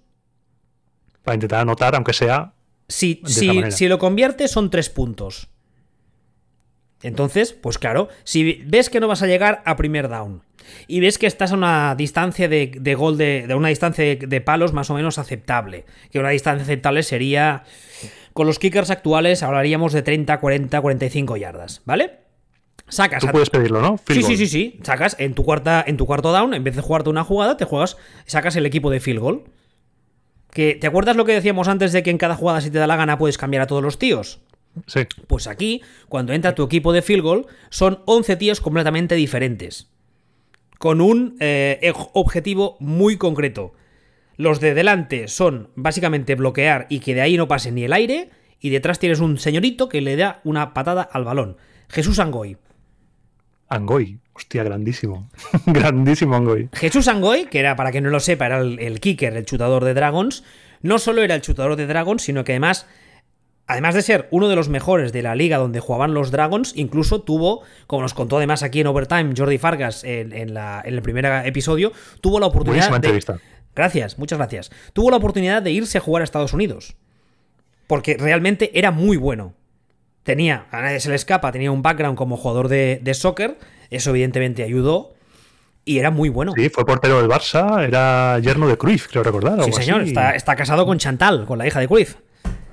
Para 1.23 1.35
intentar 1.35 1.61
anotar, 1.61 1.93
aunque 1.95 2.13
sea. 2.13 2.53
Si, 2.91 3.21
si, 3.25 3.71
si 3.71 3.87
lo 3.87 3.99
convierte 3.99 4.47
son 4.47 4.69
tres 4.69 4.89
puntos. 4.89 5.47
Entonces, 7.03 7.53
pues 7.53 7.77
claro, 7.77 8.09
si 8.23 8.63
ves 8.65 8.89
que 8.89 8.99
no 8.99 9.07
vas 9.07 9.23
a 9.23 9.27
llegar 9.27 9.63
a 9.65 9.75
primer 9.75 10.07
down 10.07 10.43
y 10.87 10.99
ves 10.99 11.17
que 11.17 11.25
estás 11.25 11.51
a 11.51 11.55
una 11.55 11.95
distancia 11.95 12.47
de, 12.47 12.71
de 12.79 12.95
gol 12.95 13.17
de, 13.17 13.45
de 13.47 13.55
una 13.55 13.69
distancia 13.69 14.03
de, 14.03 14.15
de 14.17 14.41
palos 14.41 14.73
más 14.73 14.89
o 14.89 14.93
menos 14.93 15.17
aceptable, 15.17 15.85
que 16.11 16.19
una 16.19 16.29
distancia 16.29 16.63
aceptable 16.63 17.01
sería 17.03 17.63
con 18.33 18.47
los 18.47 18.59
kickers 18.59 18.91
actuales 18.91 19.43
hablaríamos 19.43 19.93
de 19.93 20.01
30, 20.01 20.39
40, 20.39 20.81
45 20.81 21.37
yardas, 21.37 21.81
¿vale? 21.85 22.19
Sacas 22.87 23.21
Tú 23.23 23.29
puedes 23.31 23.49
pedirlo, 23.49 23.81
¿no? 23.81 23.97
Field 23.97 24.25
Sí, 24.25 24.35
sí, 24.35 24.37
sí, 24.37 24.47
sí. 24.47 24.79
Sacas 24.83 25.15
en 25.17 25.33
tu 25.33 25.45
cuarta, 25.45 25.83
en 25.87 25.97
tu 25.97 26.05
cuarto 26.05 26.31
down, 26.31 26.53
en 26.53 26.63
vez 26.63 26.75
de 26.75 26.81
jugarte 26.81 27.09
una 27.09 27.23
jugada, 27.23 27.55
te 27.55 27.65
juegas, 27.65 27.97
sacas 28.25 28.55
el 28.57 28.65
equipo 28.65 28.89
de 28.89 28.99
field 28.99 29.19
goal. 29.19 29.43
Que, 30.51 30.75
¿Te 30.75 30.87
acuerdas 30.87 31.15
lo 31.15 31.25
que 31.25 31.33
decíamos 31.33 31.67
antes 31.67 31.91
de 31.91 32.03
que 32.03 32.09
en 32.09 32.17
cada 32.17 32.35
jugada, 32.35 32.61
si 32.61 32.69
te 32.69 32.79
da 32.79 32.87
la 32.87 32.97
gana, 32.97 33.17
puedes 33.17 33.37
cambiar 33.37 33.63
a 33.63 33.67
todos 33.67 33.83
los 33.83 33.97
tíos? 33.97 34.41
Sí. 34.87 35.01
Pues 35.27 35.47
aquí, 35.47 35.81
cuando 36.07 36.33
entra 36.33 36.55
tu 36.55 36.63
equipo 36.63 36.93
de 36.93 37.01
field 37.01 37.23
goal, 37.23 37.45
son 37.69 38.01
11 38.05 38.35
tíos 38.37 38.61
completamente 38.61 39.15
diferentes. 39.15 39.89
Con 40.77 41.01
un 41.01 41.37
eh, 41.39 41.93
objetivo 42.13 42.77
muy 42.79 43.17
concreto. 43.17 43.73
Los 44.37 44.59
de 44.59 44.73
delante 44.73 45.27
son 45.27 45.69
básicamente 45.75 46.35
bloquear 46.35 46.87
y 46.89 46.99
que 46.99 47.13
de 47.13 47.21
ahí 47.21 47.37
no 47.37 47.47
pase 47.47 47.71
ni 47.71 47.83
el 47.83 47.93
aire. 47.93 48.29
Y 48.59 48.69
detrás 48.69 48.99
tienes 48.99 49.19
un 49.19 49.37
señorito 49.37 49.89
que 49.89 50.01
le 50.01 50.15
da 50.15 50.41
una 50.43 50.73
patada 50.73 51.01
al 51.01 51.23
balón. 51.23 51.57
Jesús 51.89 52.19
Angoy. 52.19 52.57
Angoy. 53.67 54.19
Hostia, 54.41 54.63
grandísimo. 54.63 55.29
grandísimo 55.65 56.35
Angoy. 56.35 56.69
Jesús 56.73 57.07
Angoy, 57.07 57.45
que 57.45 57.59
era, 57.59 57.75
para 57.75 57.91
que 57.91 58.01
no 58.01 58.09
lo 58.09 58.19
sepa, 58.19 58.47
era 58.47 58.59
el, 58.59 58.79
el 58.79 58.99
kicker, 58.99 59.35
el 59.37 59.45
chutador 59.45 59.85
de 59.85 59.93
Dragons, 59.93 60.43
no 60.81 60.99
solo 60.99 61.21
era 61.21 61.35
el 61.35 61.41
chutador 61.41 61.75
de 61.75 61.85
Dragons, 61.87 62.21
sino 62.23 62.43
que 62.43 62.53
además, 62.53 62.87
además 63.67 63.95
de 63.95 64.01
ser 64.01 64.27
uno 64.31 64.49
de 64.49 64.55
los 64.55 64.67
mejores 64.67 65.13
de 65.13 65.21
la 65.21 65.35
liga 65.35 65.57
donde 65.57 65.79
jugaban 65.79 66.13
los 66.13 66.31
Dragons, 66.31 66.73
incluso 66.75 67.21
tuvo, 67.21 67.61
como 67.87 68.01
nos 68.01 68.13
contó 68.13 68.37
además 68.37 68.63
aquí 68.63 68.81
en 68.81 68.87
Overtime 68.87 69.33
Jordi 69.37 69.57
Fargas 69.57 70.03
en, 70.03 70.33
en 70.33 70.53
la- 70.53 70.81
en 70.83 70.95
el 70.95 71.01
primer 71.01 71.25
episodio, 71.45 71.91
tuvo 72.19 72.39
la 72.39 72.47
oportunidad 72.47 72.89
Buenísima 72.89 72.99
de... 72.99 73.07
entrevista. 73.07 73.39
Gracias, 73.75 74.17
muchas 74.17 74.37
gracias. 74.39 74.71
Tuvo 74.91 75.11
la 75.11 75.17
oportunidad 75.17 75.61
de 75.61 75.71
irse 75.71 75.97
a 75.97 76.01
jugar 76.01 76.21
a 76.21 76.25
Estados 76.25 76.51
Unidos. 76.53 76.95
Porque 77.87 78.17
realmente 78.17 78.77
era 78.77 78.91
muy 78.91 79.15
bueno. 79.17 79.53
Tenía, 80.23 80.65
a 80.71 80.81
nadie 80.81 80.99
se 80.99 81.09
le 81.09 81.15
escapa, 81.15 81.51
tenía 81.53 81.71
un 81.71 81.81
background 81.81 82.17
como 82.17 82.35
jugador 82.37 82.67
de, 82.67 82.99
de 83.01 83.13
soccer. 83.13 83.57
Eso 83.91 84.09
evidentemente 84.09 84.63
ayudó. 84.63 85.13
Y 85.85 85.97
era 85.99 86.09
muy 86.11 86.29
bueno. 86.29 86.53
Sí, 86.55 86.69
fue 86.69 86.85
portero 86.85 87.19
del 87.21 87.29
Barça, 87.29 87.83
era 87.83 88.37
yerno 88.39 88.67
de 88.67 88.77
Cruyff, 88.77 89.07
creo 89.07 89.23
recordar. 89.23 89.63
Sí, 89.63 89.71
señor, 89.73 90.01
está, 90.01 90.31
está 90.35 90.55
casado 90.55 90.85
con 90.85 90.97
Chantal, 90.99 91.45
con 91.45 91.57
la 91.57 91.65
hija 91.67 91.79
de 91.79 91.87
Cruyff. 91.87 92.15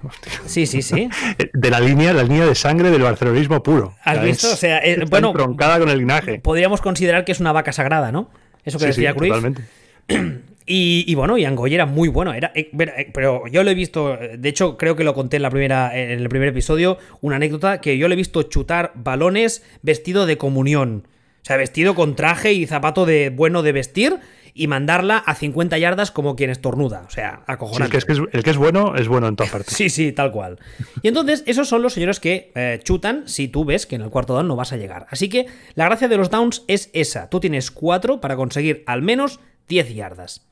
Hostia. 0.07 0.33
Sí, 0.47 0.67
sí, 0.67 0.81
sí. 0.83 1.09
De 1.55 1.71
la 1.71 1.81
línea, 1.81 2.13
la 2.13 2.23
línea 2.23 2.47
de 2.47 2.55
sangre 2.55 2.91
del 2.91 3.03
barcelonismo 3.03 3.63
puro. 3.63 3.97
¿Has 4.05 4.23
visto? 4.23 4.47
es- 4.49 4.53
O 4.53 4.57
sea, 4.57 4.79
eh, 4.79 5.05
bueno, 5.11 5.29
entroncada 5.31 5.79
con 5.79 5.89
el 5.89 5.99
linaje. 5.99 6.39
Podríamos 6.39 6.81
considerar 6.81 7.25
que 7.25 7.33
es 7.33 7.41
una 7.41 7.53
vaca 7.53 7.73
sagrada, 7.73 8.13
¿no? 8.13 8.31
Eso 8.65 8.79
que 8.79 8.87
Sí, 8.87 8.93
sí, 8.93 9.01
decía 9.01 9.15
Cruyff. 9.15 9.35
totalmente. 9.35 9.65
Y, 10.69 11.05
y 11.07 11.15
bueno, 11.15 11.39
y 11.39 11.45
Angoy 11.45 11.75
era 11.75 11.87
muy 11.87 12.09
bueno. 12.09 12.35
Era, 12.35 12.53
eh, 12.55 12.71
eh, 12.79 13.11
pero 13.15 13.47
yo 13.49 13.65
lo 13.65 13.71
he 13.71 13.75
visto, 13.75 14.15
eh, 14.15 14.37
de 14.39 14.49
hecho, 14.49 14.77
creo 14.77 14.95
que 14.97 15.05
lo 15.05 15.15
conté 15.15 15.37
en, 15.37 15.43
la 15.43 15.51
primera, 15.51 15.99
en 15.99 16.11
el 16.11 16.29
primer 16.29 16.49
episodio, 16.49 16.99
una 17.23 17.37
anécdota 17.37 17.81
que 17.81 17.97
yo 17.99 18.07
le 18.09 18.13
he 18.15 18.17
visto 18.17 18.43
chutar 18.45 18.93
balones 18.95 19.65
vestido 19.83 20.27
de 20.27 20.37
comunión. 20.37 21.09
O 21.43 21.45
sea, 21.49 21.57
vestido 21.57 21.95
con 21.95 22.15
traje 22.15 22.53
y 22.53 22.67
zapato 22.67 23.07
de 23.07 23.31
bueno 23.31 23.63
de 23.63 23.73
vestir 23.73 24.19
y 24.53 24.67
mandarla 24.67 25.19
a 25.19 25.35
50 25.37 25.79
yardas 25.79 26.11
como 26.11 26.35
quien 26.35 26.51
estornuda. 26.51 27.05
O 27.07 27.11
sea, 27.11 27.37
Sí, 27.37 27.43
acojonante. 27.47 27.93
que, 27.93 27.97
es 27.99 28.05
que 28.05 28.13
es- 28.13 28.21
el 28.33 28.43
que 28.43 28.51
es 28.51 28.57
bueno 28.57 28.97
es 28.97 29.07
bueno 29.09 29.29
en 29.29 29.37
todas 29.37 29.53
partes. 29.53 29.73
Sí, 29.77 29.89
sí, 29.89 30.13
tal 30.13 30.33
cual. 30.33 30.59
Y 31.01 31.09
entonces, 31.09 31.45
esos 31.47 31.69
son 31.69 31.81
los 31.81 31.93
señores 31.95 32.19
que 32.21 32.51
eh, 32.57 32.81
chutan 32.83 33.23
si 33.29 33.47
tú 33.49 33.65
ves 33.65 33.87
que 33.87 33.95
en 33.95 34.03
el 34.03 34.11
cuarto 34.11 34.35
down 34.35 34.49
no 34.49 34.57
vas 34.57 34.73
a 34.73 34.77
llegar. 34.77 35.07
Así 35.11 35.29
que 35.29 35.47
la 35.75 35.85
gracia 35.87 36.09
de 36.09 36.17
los 36.17 36.29
downs 36.29 36.65
es 36.67 36.91
esa. 36.93 37.31
Tú 37.31 37.39
tienes 37.41 37.71
cuatro 37.71 38.21
para 38.21 38.35
conseguir 38.37 38.83
al 38.87 39.01
menos 39.01 39.39
10 39.69 39.95
yardas. 39.95 40.45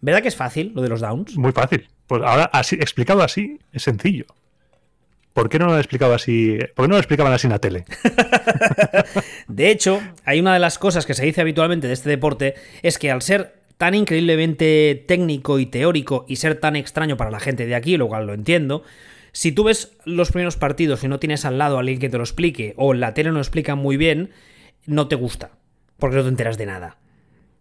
¿Verdad 0.00 0.22
que 0.22 0.28
es 0.28 0.36
fácil 0.36 0.72
lo 0.74 0.82
de 0.82 0.88
los 0.88 1.00
downs? 1.00 1.36
Muy 1.36 1.52
fácil. 1.52 1.88
Pues 2.06 2.22
ahora, 2.22 2.44
así, 2.52 2.76
explicado 2.76 3.22
así, 3.22 3.58
es 3.72 3.82
sencillo. 3.82 4.26
¿Por 5.32 5.48
qué 5.48 5.58
no 5.58 5.66
lo 5.66 5.74
han 5.74 5.78
explicado 5.78 6.14
así? 6.14 6.58
¿Por 6.74 6.84
qué 6.84 6.88
no 6.88 6.94
lo 6.94 6.98
explicaban 6.98 7.32
así 7.32 7.46
en 7.46 7.52
la 7.52 7.60
tele? 7.60 7.84
De 9.48 9.70
hecho, 9.70 10.00
hay 10.24 10.40
una 10.40 10.54
de 10.54 10.58
las 10.58 10.78
cosas 10.78 11.06
que 11.06 11.14
se 11.14 11.24
dice 11.24 11.40
habitualmente 11.40 11.86
de 11.86 11.92
este 11.92 12.10
deporte 12.10 12.54
es 12.82 12.98
que 12.98 13.10
al 13.10 13.22
ser 13.22 13.60
tan 13.78 13.94
increíblemente 13.94 15.04
técnico 15.06 15.58
y 15.58 15.66
teórico 15.66 16.26
y 16.28 16.36
ser 16.36 16.56
tan 16.56 16.76
extraño 16.76 17.16
para 17.16 17.30
la 17.30 17.40
gente 17.40 17.66
de 17.66 17.74
aquí, 17.74 17.96
lo 17.96 18.08
cual 18.08 18.26
lo 18.26 18.34
entiendo, 18.34 18.82
si 19.32 19.52
tú 19.52 19.64
ves 19.64 19.92
los 20.04 20.32
primeros 20.32 20.56
partidos 20.56 21.04
y 21.04 21.08
no 21.08 21.20
tienes 21.20 21.44
al 21.44 21.58
lado 21.58 21.76
a 21.76 21.80
alguien 21.80 21.98
que 21.98 22.10
te 22.10 22.18
lo 22.18 22.24
explique 22.24 22.74
o 22.76 22.92
la 22.92 23.14
tele 23.14 23.30
no 23.30 23.36
lo 23.36 23.40
explican 23.40 23.78
muy 23.78 23.96
bien, 23.96 24.30
no 24.86 25.08
te 25.08 25.14
gusta, 25.14 25.52
porque 25.98 26.16
no 26.16 26.22
te 26.22 26.28
enteras 26.28 26.58
de 26.58 26.66
nada. 26.66 26.96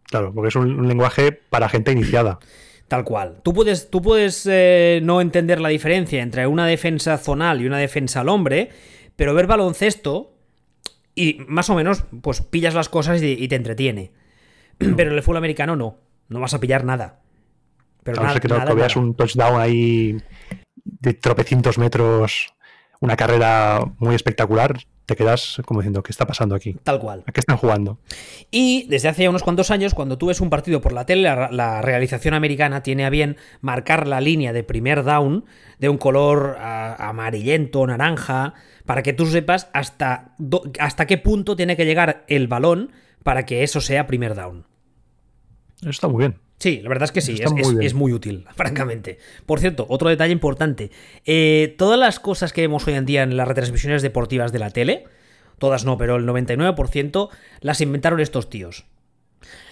Claro, 0.09 0.33
porque 0.33 0.49
es 0.49 0.55
un, 0.55 0.79
un 0.79 0.87
lenguaje 0.87 1.31
para 1.31 1.69
gente 1.69 1.91
iniciada. 1.91 2.39
Tal 2.87 3.03
cual. 3.03 3.41
Tú 3.43 3.53
puedes, 3.53 3.91
tú 3.91 4.01
puedes 4.01 4.47
eh, 4.49 4.99
no 5.03 5.21
entender 5.21 5.61
la 5.61 5.69
diferencia 5.69 6.23
entre 6.23 6.47
una 6.47 6.65
defensa 6.65 7.17
zonal 7.19 7.61
y 7.61 7.67
una 7.67 7.77
defensa 7.77 8.21
al 8.21 8.29
hombre, 8.29 8.69
pero 9.15 9.35
ver 9.35 9.45
baloncesto 9.45 10.33
y 11.13 11.37
más 11.47 11.69
o 11.69 11.75
menos 11.75 12.05
pues 12.21 12.41
pillas 12.41 12.73
las 12.73 12.89
cosas 12.89 13.21
y, 13.21 13.33
y 13.33 13.47
te 13.47 13.55
entretiene. 13.55 14.11
Pero 14.77 15.11
en 15.11 15.17
el 15.17 15.21
fútbol 15.23 15.37
americano 15.37 15.75
no. 15.75 15.97
No 16.29 16.39
vas 16.39 16.53
a 16.53 16.59
pillar 16.59 16.83
nada. 16.85 17.19
Pero 18.03 18.17
no 18.17 18.23
nada, 18.23 18.39
que 18.39 18.47
nada, 18.47 18.65
que 18.65 18.73
veas 18.73 18.95
nada. 18.95 19.07
un 19.07 19.15
touchdown 19.15 19.59
ahí 19.59 20.17
de 20.83 21.13
tropecientos 21.13 21.77
metros, 21.77 22.53
una 23.01 23.15
carrera 23.15 23.83
muy 23.97 24.15
espectacular, 24.15 24.79
te 25.09 25.15
quedas 25.15 25.61
como 25.65 25.81
diciendo, 25.81 26.01
¿qué 26.03 26.11
está 26.11 26.25
pasando 26.25 26.55
aquí? 26.55 26.77
Tal 26.83 26.99
cual. 26.99 27.23
¿A 27.27 27.31
qué 27.31 27.41
están 27.41 27.57
jugando? 27.57 27.99
Y 28.51 28.87
desde 28.87 29.09
hace 29.09 29.23
ya 29.23 29.29
unos 29.29 29.43
cuantos 29.43 29.71
años, 29.71 29.93
cuando 29.93 30.17
tú 30.17 30.27
ves 30.27 30.39
un 30.39 30.49
partido 30.49 30.79
por 30.79 30.93
la 30.93 31.05
tele, 31.05 31.23
la, 31.23 31.49
la 31.51 31.81
realización 31.81 32.33
americana 32.33 32.83
tiene 32.83 33.05
a 33.05 33.09
bien 33.09 33.37
marcar 33.61 34.07
la 34.07 34.21
línea 34.21 34.53
de 34.53 34.63
primer 34.63 35.03
down 35.03 35.45
de 35.79 35.89
un 35.89 35.97
color 35.97 36.57
amarillento, 36.59 37.85
naranja, 37.87 38.53
para 38.85 39.03
que 39.03 39.13
tú 39.13 39.25
sepas 39.25 39.69
hasta, 39.73 40.33
do- 40.37 40.63
hasta 40.79 41.05
qué 41.07 41.17
punto 41.17 41.55
tiene 41.55 41.75
que 41.75 41.85
llegar 41.85 42.23
el 42.27 42.47
balón 42.47 42.91
para 43.23 43.45
que 43.45 43.63
eso 43.63 43.81
sea 43.81 44.07
primer 44.07 44.35
down. 44.35 44.65
Eso 45.81 45.89
está 45.89 46.07
muy 46.07 46.19
bien. 46.19 46.39
Sí, 46.59 46.81
la 46.83 46.89
verdad 46.89 47.05
es 47.05 47.11
que 47.11 47.21
sí, 47.21 47.37
es, 47.41 47.51
muy 47.51 47.61
es- 47.61 47.69
bien. 47.71 47.81
es 47.83 47.93
muy 47.93 48.11
útil, 48.13 48.45
francamente. 48.55 49.17
Por 49.45 49.59
cierto, 49.59 49.85
otro 49.89 50.09
detalle 50.09 50.33
importante. 50.33 50.91
eh, 51.25 51.73
todas 51.77 51.97
las 51.99 52.19
cosas 52.19 52.51
que 52.53 52.61
vemos 52.61 52.85
hoy 52.87 52.93
en 52.95 53.05
día 53.05 53.23
en 53.23 53.37
las 53.37 53.47
retransmisiones 53.47 54.01
deportivas 54.01 54.51
de 54.51 54.59
la 54.59 54.69
tele, 54.69 55.05
todas 55.57 55.85
no, 55.85 55.97
pero 55.97 56.17
el 56.17 56.25
99% 56.25 57.29
las 57.61 57.81
inventaron 57.81 58.19
estos 58.19 58.49
tíos. 58.49 58.85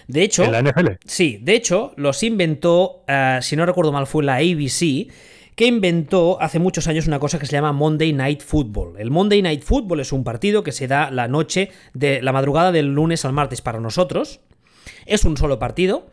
De 0.06 0.22
hecho, 0.22 0.44
En 0.44 0.52
la 0.52 0.62
NFL. 0.62 0.92
sí, 1.04 1.38
de 1.42 1.54
hecho, 1.54 1.92
los 1.96 2.22
inventó, 2.22 3.04
eh, 3.06 3.38
si 3.42 3.56
no 3.56 3.66
recuerdo 3.66 3.92
mal, 3.92 4.06
fue 4.06 4.24
la 4.24 4.36
ABC, 4.36 5.08
que 5.54 5.66
inventó 5.66 6.40
hace 6.40 6.58
muchos 6.58 6.86
años 6.88 7.06
una 7.06 7.18
cosa 7.18 7.38
que 7.38 7.44
se 7.44 7.52
llama 7.52 7.72
Monday 7.72 8.12
Night 8.14 8.40
Football. 8.42 8.94
El 8.98 9.10
Monday 9.10 9.42
Night 9.42 9.62
Football 9.62 10.00
es 10.00 10.12
un 10.12 10.24
partido 10.24 10.62
que 10.62 10.72
se 10.72 10.86
da 10.86 11.10
la 11.10 11.28
noche 11.28 11.70
de 11.92 12.22
la 12.22 12.32
madrugada 12.32 12.72
del 12.72 12.86
lunes 12.94 13.24
al 13.26 13.32
martes 13.34 13.60
para 13.60 13.80
nosotros. 13.80 14.40
Es 15.04 15.24
un 15.24 15.36
solo 15.36 15.58
partido. 15.58 16.06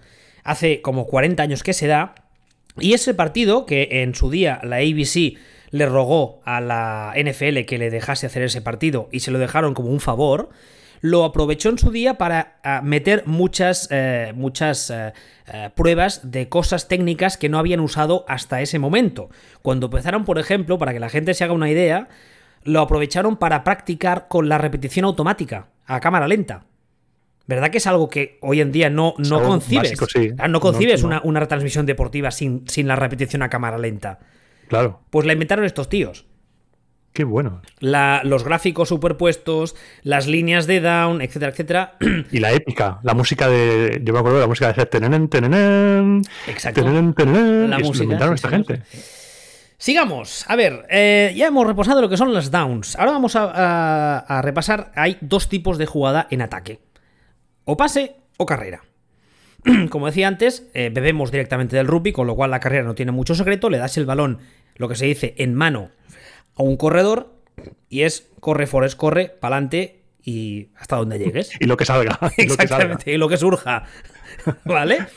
Hace 0.45 0.81
como 0.81 1.07
40 1.07 1.43
años 1.43 1.63
que 1.63 1.73
se 1.73 1.87
da. 1.87 2.15
Y 2.79 2.93
ese 2.93 3.13
partido, 3.13 3.65
que 3.65 3.89
en 4.03 4.15
su 4.15 4.29
día 4.29 4.61
la 4.63 4.77
ABC 4.77 5.37
le 5.71 5.85
rogó 5.85 6.41
a 6.45 6.61
la 6.61 7.13
NFL 7.17 7.65
que 7.67 7.77
le 7.77 7.89
dejase 7.89 8.27
hacer 8.27 8.43
ese 8.43 8.61
partido 8.61 9.09
y 9.11 9.19
se 9.19 9.31
lo 9.31 9.39
dejaron 9.39 9.73
como 9.73 9.89
un 9.89 9.99
favor, 9.99 10.49
lo 11.01 11.23
aprovechó 11.23 11.69
en 11.69 11.77
su 11.77 11.91
día 11.91 12.17
para 12.17 12.57
ah, 12.63 12.81
meter 12.83 13.23
muchas, 13.25 13.87
eh, 13.91 14.33
muchas 14.35 14.89
eh, 14.89 15.13
eh, 15.51 15.69
pruebas 15.75 16.31
de 16.31 16.49
cosas 16.49 16.87
técnicas 16.87 17.37
que 17.37 17.49
no 17.49 17.59
habían 17.59 17.79
usado 17.79 18.25
hasta 18.27 18.61
ese 18.61 18.79
momento. 18.79 19.29
Cuando 19.61 19.87
empezaron, 19.87 20.25
por 20.25 20.39
ejemplo, 20.39 20.77
para 20.77 20.93
que 20.93 20.99
la 20.99 21.09
gente 21.09 21.33
se 21.33 21.43
haga 21.43 21.53
una 21.53 21.69
idea, 21.69 22.07
lo 22.63 22.81
aprovecharon 22.81 23.37
para 23.37 23.63
practicar 23.63 24.27
con 24.27 24.49
la 24.49 24.57
repetición 24.57 25.05
automática 25.05 25.67
a 25.85 25.99
cámara 25.99 26.27
lenta. 26.27 26.65
¿Verdad 27.47 27.69
que 27.69 27.77
es 27.77 27.87
algo 27.87 28.09
que 28.09 28.37
hoy 28.41 28.61
en 28.61 28.71
día 28.71 28.89
no, 28.89 29.13
no 29.17 29.43
concibes? 29.43 29.93
No 30.49 30.59
concibes 30.59 31.03
Una, 31.03 31.21
una, 31.23 31.39
retransmisión 31.39 31.85
deportiva 31.85 32.31
sin, 32.31 32.67
sin 32.67 32.87
la 32.87 32.95
repetición 32.95 33.43
a 33.43 33.49
cámara 33.49 33.77
lenta. 33.77 34.19
Claro. 34.67 35.01
Pues 35.09 35.25
la 35.25 35.33
inventaron 35.33 35.65
estos 35.65 35.89
tíos. 35.89 36.25
Qué 37.15 37.23
bueno. 37.23 37.61
los 37.79 38.43
gráficos 38.43 38.89
superpuestos, 38.89 39.77
las 40.03 40.27
líneas 40.27 40.67
de 40.67 40.81
down, 40.81 41.21
etcétera, 41.21 41.51
etcétera. 41.53 41.93
Y 42.31 42.39
la 42.39 42.51
épica, 42.51 42.99
la 43.03 43.13
música 43.13 43.47
de. 43.47 44.01
Yo 44.03 44.11
me 44.11 44.19
acuerdo 44.19 44.39
de 44.39 44.43
la 44.43 44.47
música 44.47 44.73
de 44.73 44.85
tenenen, 44.85 45.29
tenenen, 45.29 46.23
Exacto. 46.45 46.83
Tenenen, 46.83 47.69
la 47.69 47.79
música. 47.79 48.33
esta 48.33 48.49
gente. 48.49 48.81
Sigamos. 49.77 50.43
A 50.49 50.57
ver, 50.57 50.85
eh, 50.89 51.33
ya 51.37 51.47
hemos 51.47 51.65
reposado 51.65 52.01
lo 52.01 52.09
que 52.09 52.17
son 52.17 52.33
las 52.33 52.51
downs. 52.51 52.97
Ahora 52.97 53.11
vamos 53.11 53.37
a, 53.37 54.41
repasar. 54.43 54.91
Hay 54.95 55.17
dos 55.21 55.47
tipos 55.47 55.77
de 55.77 55.85
jugada 55.85 56.27
en 56.31 56.41
ataque: 56.41 56.81
o 57.65 57.77
pase 57.77 58.15
o 58.37 58.45
carrera. 58.45 58.83
Como 59.89 60.05
decía 60.05 60.27
antes, 60.27 60.67
eh, 60.73 60.89
bebemos 60.93 61.31
directamente 61.31 61.75
del 61.75 61.87
rugby, 61.87 62.11
con 62.11 62.27
lo 62.27 62.35
cual 62.35 62.51
la 62.51 62.59
carrera 62.59 62.83
no 62.83 62.95
tiene 62.95 63.11
mucho 63.11 63.35
secreto. 63.35 63.69
Le 63.69 63.77
das 63.77 63.97
el 63.97 64.05
balón, 64.05 64.39
lo 64.75 64.87
que 64.87 64.95
se 64.95 65.05
dice, 65.05 65.33
en 65.37 65.53
mano 65.53 65.89
a 66.55 66.63
un 66.63 66.77
corredor 66.77 67.33
y 67.89 68.01
es 68.03 68.27
corre, 68.39 68.67
Forest, 68.67 68.97
corre, 68.97 69.29
pa'lante 69.29 70.01
y 70.23 70.69
hasta 70.77 70.95
donde 70.97 71.19
llegues. 71.19 71.51
y 71.59 71.65
lo 71.65 71.77
que 71.77 71.85
salga. 71.85 72.19
Exactamente, 72.37 73.11
y 73.11 73.17
lo 73.17 73.27
que 73.27 73.37
surja. 73.37 73.83
¿Vale? 74.65 75.07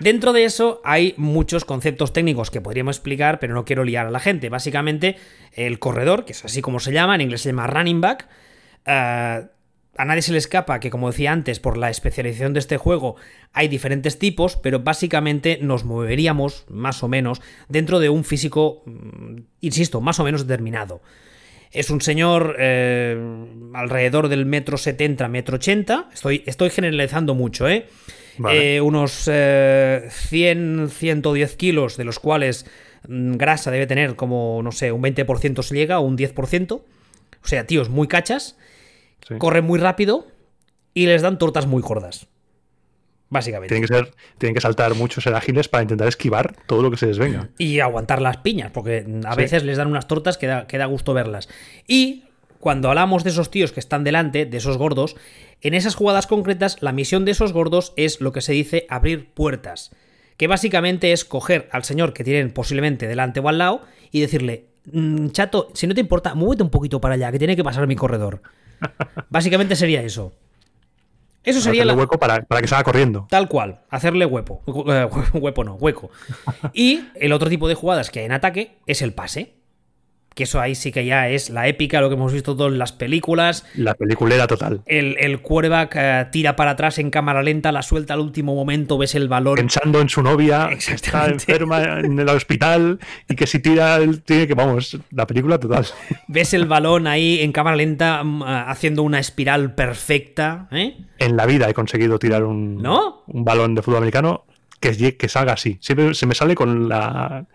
Dentro 0.00 0.32
de 0.32 0.44
eso 0.44 0.80
hay 0.84 1.14
muchos 1.16 1.64
conceptos 1.64 2.12
técnicos 2.12 2.50
que 2.50 2.60
podríamos 2.60 2.96
explicar, 2.96 3.38
pero 3.38 3.54
no 3.54 3.64
quiero 3.64 3.84
liar 3.84 4.06
a 4.06 4.10
la 4.10 4.20
gente. 4.20 4.48
Básicamente, 4.48 5.16
el 5.52 5.78
corredor, 5.78 6.24
que 6.24 6.32
es 6.32 6.44
así 6.44 6.62
como 6.62 6.80
se 6.80 6.92
llama, 6.92 7.14
en 7.14 7.22
inglés 7.22 7.42
se 7.42 7.50
llama 7.50 7.66
running 7.66 8.00
back, 8.00 8.28
uh, 8.86 9.46
a 9.96 10.04
nadie 10.04 10.22
se 10.22 10.32
le 10.32 10.38
escapa 10.38 10.80
que, 10.80 10.90
como 10.90 11.10
decía 11.10 11.32
antes, 11.32 11.60
por 11.60 11.76
la 11.76 11.90
especialización 11.90 12.52
de 12.52 12.60
este 12.60 12.76
juego 12.76 13.16
hay 13.52 13.68
diferentes 13.68 14.18
tipos, 14.18 14.56
pero 14.56 14.80
básicamente 14.80 15.58
nos 15.62 15.84
moveríamos, 15.84 16.66
más 16.68 17.02
o 17.02 17.08
menos, 17.08 17.40
dentro 17.68 17.98
de 17.98 18.08
un 18.08 18.24
físico, 18.24 18.82
mm, 18.84 19.38
insisto, 19.60 20.00
más 20.00 20.20
o 20.20 20.24
menos 20.24 20.46
determinado. 20.46 21.00
Es 21.72 21.90
un 21.90 22.00
señor 22.00 22.56
eh, 22.58 23.18
alrededor 23.74 24.28
del 24.28 24.46
metro 24.46 24.76
70, 24.76 25.28
metro 25.28 25.56
80. 25.56 26.10
Estoy, 26.12 26.42
estoy 26.46 26.70
generalizando 26.70 27.34
mucho, 27.34 27.68
¿eh? 27.68 27.86
eh 28.50 28.80
unos 28.80 29.12
100, 29.12 29.30
eh, 29.34 30.88
110 30.90 31.56
kilos, 31.56 31.96
de 31.96 32.04
los 32.04 32.18
cuales 32.18 32.66
mm, 33.08 33.36
grasa 33.36 33.70
debe 33.70 33.86
tener 33.86 34.14
como, 34.14 34.60
no 34.62 34.72
sé, 34.72 34.92
un 34.92 35.02
20% 35.02 35.62
se 35.62 35.74
llega 35.74 35.98
o 35.98 36.02
un 36.02 36.16
10%. 36.16 36.72
O 36.72 37.48
sea, 37.48 37.66
tíos 37.66 37.88
muy 37.88 38.08
cachas 38.08 38.56
corren 39.38 39.64
muy 39.64 39.78
rápido 39.78 40.26
y 40.94 41.06
les 41.06 41.22
dan 41.22 41.38
tortas 41.38 41.66
muy 41.66 41.82
gordas. 41.82 42.26
Básicamente. 43.28 43.74
Tienen 43.74 43.88
que, 43.88 43.94
ser, 43.94 44.14
tienen 44.38 44.54
que 44.54 44.60
saltar 44.60 44.94
mucho, 44.94 45.20
ser 45.20 45.34
ágiles 45.34 45.68
para 45.68 45.82
intentar 45.82 46.06
esquivar 46.06 46.54
todo 46.66 46.82
lo 46.82 46.90
que 46.90 46.96
se 46.96 47.06
les 47.06 47.18
venga. 47.18 47.48
Y 47.58 47.80
aguantar 47.80 48.22
las 48.22 48.38
piñas, 48.38 48.70
porque 48.70 49.04
a 49.24 49.34
veces 49.34 49.64
les 49.64 49.76
dan 49.78 49.88
unas 49.88 50.06
tortas 50.06 50.38
que 50.38 50.46
da, 50.46 50.66
que 50.66 50.78
da 50.78 50.86
gusto 50.86 51.12
verlas. 51.12 51.48
Y 51.88 52.24
cuando 52.60 52.88
hablamos 52.88 53.24
de 53.24 53.30
esos 53.30 53.50
tíos 53.50 53.72
que 53.72 53.80
están 53.80 54.04
delante, 54.04 54.46
de 54.46 54.56
esos 54.56 54.78
gordos, 54.78 55.16
en 55.60 55.74
esas 55.74 55.94
jugadas 55.94 56.26
concretas, 56.26 56.80
la 56.80 56.92
misión 56.92 57.24
de 57.24 57.32
esos 57.32 57.52
gordos 57.52 57.92
es 57.96 58.20
lo 58.20 58.32
que 58.32 58.40
se 58.40 58.52
dice 58.52 58.86
abrir 58.88 59.32
puertas. 59.32 59.90
Que 60.36 60.46
básicamente 60.46 61.12
es 61.12 61.24
coger 61.24 61.68
al 61.72 61.84
señor 61.84 62.12
que 62.12 62.24
tienen 62.24 62.52
posiblemente 62.52 63.08
delante 63.08 63.40
o 63.40 63.48
al 63.48 63.58
lado 63.58 63.82
y 64.12 64.20
decirle, 64.20 64.66
mm, 64.92 65.28
chato, 65.28 65.70
si 65.74 65.86
no 65.86 65.94
te 65.94 66.00
importa, 66.00 66.34
muévete 66.34 66.62
un 66.62 66.70
poquito 66.70 67.00
para 67.00 67.14
allá, 67.14 67.32
que 67.32 67.38
tiene 67.38 67.56
que 67.56 67.64
pasar 67.64 67.86
mi 67.86 67.96
corredor. 67.96 68.42
Básicamente 69.30 69.76
sería 69.76 70.02
eso. 70.02 70.32
Eso 71.42 71.60
sería 71.60 71.82
hacerle 71.82 72.00
hueco 72.00 72.18
para, 72.18 72.42
para, 72.42 72.60
que 72.60 72.66
salga 72.66 72.82
corriendo. 72.82 73.26
Tal 73.30 73.48
cual, 73.48 73.80
hacerle 73.88 74.26
hueco. 74.26 74.62
Hueco 75.32 75.62
no, 75.62 75.74
hueco. 75.74 76.10
Y 76.72 77.04
el 77.14 77.32
otro 77.32 77.48
tipo 77.48 77.68
de 77.68 77.76
jugadas 77.76 78.10
que 78.10 78.18
hay 78.18 78.26
en 78.26 78.32
ataque 78.32 78.78
es 78.86 79.00
el 79.00 79.12
pase 79.12 79.55
que 80.36 80.42
eso 80.42 80.60
ahí 80.60 80.74
sí 80.74 80.92
que 80.92 81.06
ya 81.06 81.30
es 81.30 81.48
la 81.48 81.66
épica, 81.66 82.02
lo 82.02 82.10
que 82.10 82.14
hemos 82.14 82.30
visto 82.30 82.54
todas 82.54 82.70
las 82.74 82.92
películas. 82.92 83.64
La 83.74 83.94
peliculera 83.94 84.46
total. 84.46 84.82
El, 84.84 85.16
el 85.18 85.40
quarterback 85.40 85.94
eh, 85.96 86.26
tira 86.30 86.56
para 86.56 86.72
atrás 86.72 86.98
en 86.98 87.10
cámara 87.10 87.42
lenta, 87.42 87.72
la 87.72 87.80
suelta 87.80 88.12
al 88.12 88.20
último 88.20 88.54
momento, 88.54 88.98
ves 88.98 89.14
el 89.14 89.28
balón. 89.28 89.54
Pensando 89.54 89.98
en 89.98 90.10
su 90.10 90.22
novia, 90.22 90.68
está 90.68 91.28
enferma 91.28 92.00
en 92.00 92.18
el 92.18 92.28
hospital 92.28 93.00
y 93.26 93.34
que 93.34 93.46
si 93.46 93.60
tira, 93.60 93.98
tiene 94.26 94.46
que, 94.46 94.52
vamos, 94.52 94.98
la 95.10 95.26
película 95.26 95.58
total. 95.58 95.86
Ves 96.28 96.52
el 96.52 96.66
balón 96.66 97.06
ahí 97.06 97.40
en 97.40 97.52
cámara 97.52 97.76
lenta 97.76 98.22
mm, 98.22 98.42
haciendo 98.42 99.04
una 99.04 99.18
espiral 99.18 99.74
perfecta. 99.74 100.68
¿eh? 100.70 100.98
En 101.18 101.38
la 101.38 101.46
vida 101.46 101.66
he 101.70 101.72
conseguido 101.72 102.18
tirar 102.18 102.44
un, 102.44 102.82
¿No? 102.82 103.22
un 103.26 103.42
balón 103.42 103.74
de 103.74 103.80
fútbol 103.80 103.98
americano 103.98 104.44
que, 104.80 105.16
que 105.16 105.28
salga 105.30 105.54
así. 105.54 105.78
Siempre 105.80 106.12
se 106.12 106.26
me 106.26 106.34
sale 106.34 106.54
con 106.54 106.90
la, 106.90 107.46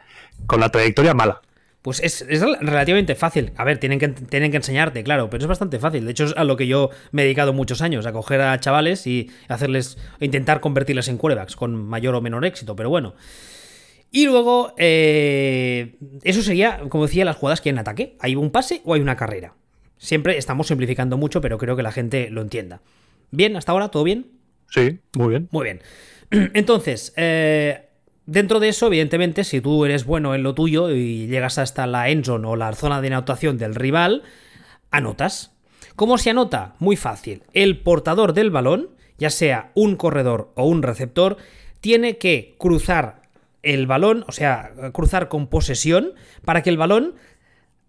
con 0.48 0.60
la 0.60 0.70
trayectoria 0.70 1.14
mala. 1.14 1.42
Pues 1.82 2.00
es, 2.00 2.24
relativamente 2.62 3.16
fácil. 3.16 3.54
A 3.56 3.64
ver, 3.64 3.80
tienen 3.80 3.98
que, 3.98 4.10
tienen 4.10 4.52
que 4.52 4.58
enseñarte, 4.58 5.04
claro, 5.04 5.30
pero 5.30 5.44
es 5.44 5.48
bastante 5.48 5.80
fácil. 5.80 6.06
De 6.06 6.12
hecho, 6.12 6.26
es 6.26 6.34
a 6.38 6.44
lo 6.44 6.56
que 6.56 6.68
yo 6.68 6.92
me 7.12 7.24
he 7.24 7.26
dedicado 7.26 7.54
muchos 7.54 7.82
años, 7.82 8.06
a 8.06 8.14
coger 8.14 8.42
a 8.42 8.60
chavales 8.60 9.08
y 9.08 9.32
hacerles, 9.48 9.98
intentar 10.20 10.62
convertirles 10.62 11.08
en 11.08 11.18
quarterbacks, 11.18 11.56
con 11.56 11.76
mayor 11.76 12.14
o 12.14 12.22
menor 12.22 12.46
éxito, 12.46 12.76
pero 12.76 12.90
bueno. 12.90 13.16
Y 14.12 14.26
luego, 14.26 14.76
eh, 14.78 15.96
eso 16.24 16.44
sería, 16.44 16.82
como 16.90 17.08
decía, 17.08 17.26
las 17.26 17.38
jugadas 17.38 17.62
que 17.62 17.70
hay 17.70 17.74
en 17.74 17.80
ataque. 17.80 18.18
¿Hay 18.20 18.36
un 18.36 18.52
pase 18.52 18.82
o 18.84 18.94
hay 18.94 19.02
una 19.02 19.16
carrera? 19.16 19.56
Siempre 19.98 20.38
estamos 20.38 20.68
simplificando 20.68 21.18
mucho, 21.18 21.42
pero 21.42 21.58
creo 21.58 21.76
que 21.76 21.84
la 21.84 21.92
gente 21.92 22.30
lo 22.30 22.42
entienda. 22.42 22.82
¿Bien? 23.32 23.56
¿Hasta 23.56 23.72
ahora? 23.72 23.90
¿Todo 23.90 24.04
bien? 24.04 24.28
Sí, 24.70 25.00
muy 25.16 25.30
bien. 25.30 25.48
Muy 25.52 25.64
bien. 25.64 25.82
Entonces, 26.54 27.14
eh, 27.16 27.88
Dentro 28.26 28.60
de 28.60 28.70
eso, 28.70 28.88
evidentemente, 28.88 29.44
si 29.44 29.62
tú 29.62 29.84
eres 29.86 30.06
bueno 30.06 30.36
en 30.36 30.44
lo 30.44 30.54
tuyo 30.54 30.92
y 30.92 31.28
llegas 31.28 31.58
hasta 31.58 31.88
la 31.88 32.10
endzone 32.10 32.48
o 32.48 32.56
la 32.56 32.74
zona 32.74 33.02
de 33.02 33.08
anotación 33.08 33.58
del 33.58 33.76
rival, 33.76 34.24
anotas. 34.92 35.52
¿Cómo 35.96 36.18
se 36.18 36.30
anota? 36.30 36.76
Muy 36.80 36.96
fácil. 36.96 37.44
El 37.54 37.80
portador 37.80 38.34
del 38.34 38.52
balón, 38.52 38.90
ya 39.18 39.30
sea 39.30 39.72
un 39.74 39.96
corredor 39.96 40.52
o 40.56 40.66
un 40.66 40.84
receptor, 40.84 41.38
tiene 41.80 42.18
que 42.18 42.56
cruzar 42.58 43.24
el 43.64 43.88
balón, 43.88 44.24
o 44.28 44.32
sea, 44.32 44.72
cruzar 44.94 45.28
con 45.28 45.48
posesión, 45.48 46.14
para 46.46 46.64
que 46.64 46.70
el 46.70 46.78
balón 46.78 47.16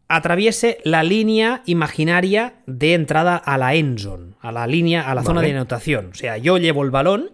atraviese 0.08 0.78
la 0.84 1.02
línea 1.02 1.62
imaginaria 1.66 2.54
de 2.66 2.94
entrada 2.94 3.36
a 3.36 3.56
la 3.56 3.74
endzone, 3.74 4.34
a 4.40 4.52
la 4.52 4.66
línea, 4.66 5.10
a 5.10 5.14
la 5.14 5.22
zona 5.22 5.40
de 5.40 5.52
anotación. 5.52 6.10
O 6.12 6.14
sea, 6.14 6.36
yo 6.36 6.58
llevo 6.58 6.82
el 6.84 6.90
balón 6.90 7.30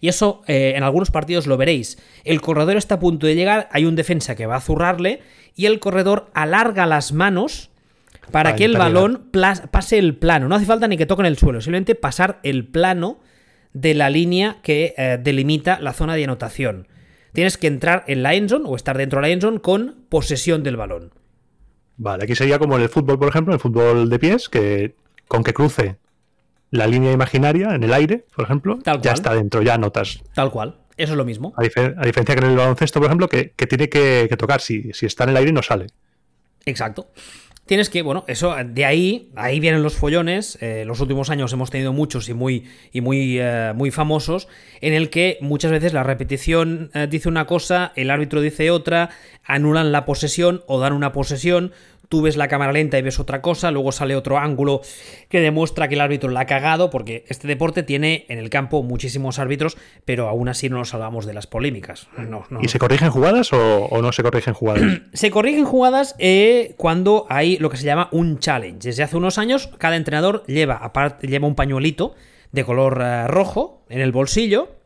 y 0.00 0.08
eso 0.08 0.42
eh, 0.46 0.74
en 0.76 0.82
algunos 0.82 1.10
partidos 1.10 1.46
lo 1.46 1.56
veréis. 1.56 1.98
El 2.24 2.40
corredor 2.40 2.76
está 2.76 2.96
a 2.96 3.00
punto 3.00 3.26
de 3.26 3.34
llegar, 3.34 3.68
hay 3.72 3.84
un 3.84 3.96
defensa 3.96 4.34
que 4.34 4.46
va 4.46 4.56
a 4.56 4.60
zurrarle 4.60 5.20
y 5.54 5.66
el 5.66 5.80
corredor 5.80 6.30
alarga 6.34 6.86
las 6.86 7.12
manos 7.12 7.70
para 8.30 8.56
que 8.56 8.64
el 8.64 8.76
balón 8.76 9.30
pase 9.70 9.98
el 9.98 10.16
plano. 10.16 10.48
No 10.48 10.54
hace 10.54 10.66
falta 10.66 10.88
ni 10.88 10.96
que 10.96 11.06
toquen 11.06 11.26
el 11.26 11.38
suelo, 11.38 11.60
simplemente 11.60 11.94
pasar 11.94 12.40
el 12.42 12.66
plano 12.66 13.20
de 13.72 13.94
la 13.94 14.10
línea 14.10 14.58
que 14.62 14.94
eh, 14.96 15.18
delimita 15.22 15.78
la 15.80 15.92
zona 15.92 16.14
de 16.14 16.24
anotación. 16.24 16.88
Tienes 17.32 17.58
que 17.58 17.66
entrar 17.66 18.04
en 18.06 18.22
la 18.22 18.34
endzone 18.34 18.64
o 18.66 18.76
estar 18.76 18.96
dentro 18.96 19.20
de 19.20 19.28
la 19.28 19.32
endzone 19.32 19.60
con 19.60 20.06
posesión 20.08 20.62
del 20.62 20.76
balón. 20.76 21.12
Vale, 21.98 22.24
aquí 22.24 22.34
sería 22.34 22.58
como 22.58 22.76
en 22.76 22.82
el 22.82 22.88
fútbol, 22.88 23.18
por 23.18 23.28
ejemplo, 23.28 23.54
el 23.54 23.60
fútbol 23.60 24.08
de 24.08 24.18
pies, 24.18 24.48
que 24.48 24.94
con 25.28 25.42
que 25.42 25.52
cruce 25.52 25.96
la 26.76 26.86
línea 26.86 27.12
imaginaria 27.12 27.74
en 27.74 27.82
el 27.82 27.92
aire, 27.92 28.24
por 28.34 28.44
ejemplo, 28.44 28.78
ya 29.02 29.12
está 29.12 29.34
dentro, 29.34 29.62
ya 29.62 29.78
notas. 29.78 30.22
Tal 30.34 30.50
cual. 30.50 30.76
Eso 30.96 31.12
es 31.12 31.16
lo 31.18 31.24
mismo. 31.24 31.52
A, 31.56 31.62
diferencia 31.62 32.34
que 32.34 32.44
en 32.44 32.50
el 32.50 32.56
baloncesto, 32.56 33.00
por 33.00 33.06
ejemplo, 33.06 33.28
que, 33.28 33.52
tiene 33.68 33.88
que, 33.88 34.34
tocar. 34.38 34.60
Si, 34.60 34.92
si, 34.92 35.06
está 35.06 35.24
en 35.24 35.30
el 35.30 35.36
aire, 35.36 35.52
no 35.52 35.62
sale. 35.62 35.88
Exacto. 36.64 37.10
tienes 37.66 37.90
que, 37.90 38.00
bueno, 38.00 38.24
eso, 38.28 38.56
de 38.64 38.84
ahí, 38.84 39.30
ahí 39.36 39.60
vienen 39.60 39.82
los 39.82 39.94
follones. 39.94 40.56
Eh, 40.62 40.84
los 40.86 41.00
últimos 41.00 41.28
años 41.28 41.52
hemos 41.52 41.70
tenido 41.70 41.92
muchos 41.92 42.30
y 42.30 42.34
muy, 42.34 42.64
y 42.92 43.02
muy, 43.02 43.38
eh, 43.38 43.72
muy 43.74 43.90
famosos, 43.90 44.48
en 44.80 44.94
el 44.94 45.10
que 45.10 45.36
muchas 45.42 45.70
veces 45.70 45.92
la 45.92 46.02
repetición 46.02 46.90
eh, 46.94 47.06
dice 47.10 47.28
una 47.28 47.46
cosa, 47.46 47.92
el 47.94 48.10
árbitro 48.10 48.40
dice 48.40 48.70
otra, 48.70 49.10
anulan 49.44 49.92
la 49.92 50.06
posesión 50.06 50.62
o 50.66 50.80
dan 50.80 50.94
una 50.94 51.12
posesión, 51.12 51.72
tú 52.08 52.22
ves 52.22 52.36
la 52.36 52.48
cámara 52.48 52.72
lenta 52.72 52.98
y 52.98 53.02
ves 53.02 53.18
otra 53.18 53.42
cosa, 53.42 53.70
luego 53.70 53.92
sale 53.92 54.16
otro 54.16 54.38
ángulo 54.38 54.80
que 55.28 55.40
demuestra 55.40 55.88
que 55.88 55.94
el 55.94 56.00
árbitro 56.00 56.30
la 56.30 56.40
ha 56.40 56.46
cagado, 56.46 56.90
porque 56.90 57.24
este 57.28 57.48
deporte 57.48 57.82
tiene 57.82 58.26
en 58.28 58.38
el 58.38 58.50
campo 58.50 58.82
muchísimos 58.82 59.38
árbitros, 59.38 59.76
pero 60.04 60.28
aún 60.28 60.48
así 60.48 60.68
no 60.68 60.78
nos 60.78 60.90
salvamos 60.90 61.26
de 61.26 61.34
las 61.34 61.46
polémicas. 61.46 62.08
¿Y 62.60 62.68
se 62.68 62.78
corrigen 62.78 63.10
jugadas 63.10 63.52
o, 63.52 64.00
no 64.00 64.12
se 64.12 64.22
corrigen 64.22 64.54
jugadas? 64.54 64.82
se 65.12 65.30
corrigen 65.30 65.64
jugadas 65.64 66.14
eh, 66.18 66.74
cuando 66.76 67.26
hay 67.28 67.58
lo 67.58 67.70
que 67.70 67.76
se 67.76 67.84
llama 67.84 68.08
un 68.12 68.38
challenge. 68.38 68.88
Desde 68.88 69.02
hace 69.02 69.16
unos 69.16 69.38
años, 69.38 69.70
cada 69.78 69.96
entrenador 69.96 70.44
lleva, 70.46 70.76
aparte, 70.76 71.26
lleva 71.26 71.46
un 71.46 71.54
pañuelito 71.54 72.14
de 72.52 72.64
color 72.64 73.00
eh, 73.02 73.26
rojo 73.26 73.84
en 73.88 74.00
el 74.00 74.12
bolsillo, 74.12 74.76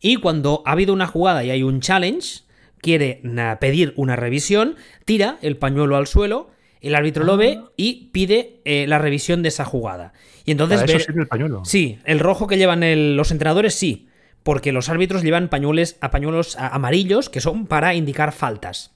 y 0.00 0.16
cuando 0.16 0.62
ha 0.66 0.72
habido 0.72 0.92
una 0.92 1.06
jugada 1.06 1.44
y 1.44 1.50
hay 1.50 1.62
un 1.62 1.80
challenge, 1.80 2.42
quiere 2.80 3.22
pedir 3.60 3.94
una 3.96 4.16
revisión, 4.16 4.74
tira 5.04 5.38
el 5.42 5.56
pañuelo 5.56 5.96
al 5.96 6.08
suelo 6.08 6.50
el 6.88 6.94
árbitro 6.94 7.24
lo 7.24 7.36
ve 7.36 7.60
ah. 7.60 7.70
y 7.76 8.10
pide 8.12 8.60
eh, 8.64 8.86
la 8.86 8.98
revisión 8.98 9.42
de 9.42 9.48
esa 9.48 9.64
jugada. 9.64 10.12
Y 10.44 10.50
entonces 10.50 10.80
Para 10.80 10.92
eso 10.92 11.12
el 11.12 11.28
pañuelo. 11.28 11.64
Sí, 11.64 11.98
el 12.04 12.18
rojo 12.18 12.46
que 12.46 12.58
llevan 12.58 12.82
los 13.16 13.30
entrenadores 13.30 13.74
sí, 13.74 14.08
porque 14.42 14.72
los 14.72 14.88
árbitros 14.88 15.22
llevan 15.22 15.48
pañuelos, 15.48 15.96
a 16.00 16.10
pañuelos 16.10 16.56
amarillos 16.56 17.28
que 17.28 17.40
son 17.40 17.66
para 17.66 17.94
indicar 17.94 18.32
faltas. 18.32 18.92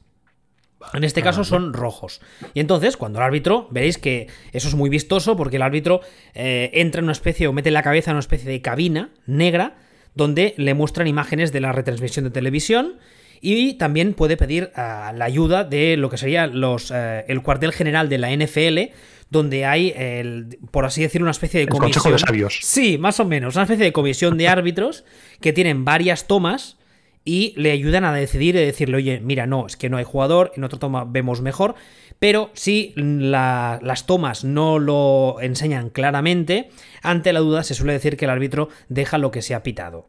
En 0.93 1.05
este 1.05 1.23
caso 1.23 1.43
son 1.43 1.73
rojos. 1.73 2.21
Y 2.55 2.61
entonces, 2.61 2.97
cuando 2.97 3.19
el 3.19 3.25
árbitro, 3.25 3.67
veréis 3.71 3.99
que 3.99 4.29
eso 4.53 4.69
es 4.69 4.75
muy 4.75 4.91
vistoso 4.91 5.37
porque 5.37 5.57
el 5.57 5.63
árbitro 5.63 6.01
eh, 6.35 6.71
entra 6.75 6.99
en 6.99 7.05
una 7.05 7.13
especie 7.13 7.47
o 7.49 7.53
mete 7.53 7.71
la 7.71 7.83
cabeza 7.83 8.11
en 8.11 8.17
una 8.17 8.21
especie 8.21 8.51
de 8.51 8.61
cabina 8.61 9.11
negra 9.27 9.79
donde 10.15 10.55
le 10.57 10.75
muestran 10.75 11.07
imágenes 11.07 11.53
de 11.53 11.61
la 11.61 11.73
retransmisión 11.73 12.25
de 12.25 12.31
televisión 12.31 12.99
y 13.41 13.75
también 13.75 14.15
puede 14.15 14.37
pedir 14.37 14.71
ah, 14.75 15.13
la 15.15 15.25
ayuda 15.25 15.65
de 15.65 15.97
lo 15.97 16.11
que 16.11 16.19
sería 16.19 16.47
los, 16.47 16.91
eh, 16.91 17.25
el 17.29 17.43
cuartel 17.43 17.73
general 17.73 18.09
de 18.09 18.19
la 18.19 18.31
NFL, 18.35 18.93
donde 19.31 19.65
hay, 19.65 19.93
el, 19.97 20.59
por 20.71 20.85
así 20.85 21.03
decirlo, 21.03 21.25
una 21.25 21.33
especie 21.33 21.61
de 21.61 21.67
comisión. 21.67 22.03
Consejo 22.03 22.13
de 22.13 22.19
sabios. 22.19 22.59
Sí, 22.63 22.99
más 22.99 23.19
o 23.21 23.25
menos. 23.25 23.55
Una 23.57 23.65
especie 23.65 23.85
de 23.85 23.93
comisión 23.93 24.39
de 24.39 24.49
árbitros 24.49 25.05
que 25.41 25.53
tienen 25.53 25.85
varias 25.85 26.27
tomas 26.27 26.77
y 27.25 27.53
le 27.57 27.73
ayudan 27.73 28.05
a 28.05 28.15
decidir 28.15 28.55
y 28.55 28.61
decirle, 28.61 28.99
oye, 28.99 29.21
mira, 29.21 29.47
no, 29.47 29.67
es 29.67 29.77
que 29.77 29.91
no 29.91 29.97
hay 29.97 30.05
jugador, 30.05 30.53
en 30.57 30.63
otra 30.65 30.79
toma 30.79 31.05
vemos 31.05 31.43
mejor. 31.43 31.75
Pero 32.19 32.51
si 32.55 32.95
las 32.97 34.07
tomas 34.07 34.45
no 34.45 34.79
lo 34.79 35.37
enseñan 35.41 35.91
claramente, 35.91 36.71
ante 37.03 37.33
la 37.33 37.41
duda 37.41 37.63
se 37.63 37.75
suele 37.75 37.93
decir 37.93 38.17
que 38.17 38.25
el 38.25 38.31
árbitro 38.31 38.69
deja 38.89 39.19
lo 39.19 39.31
que 39.31 39.43
se 39.43 39.55
ha 39.55 39.63
pitado. 39.63 40.09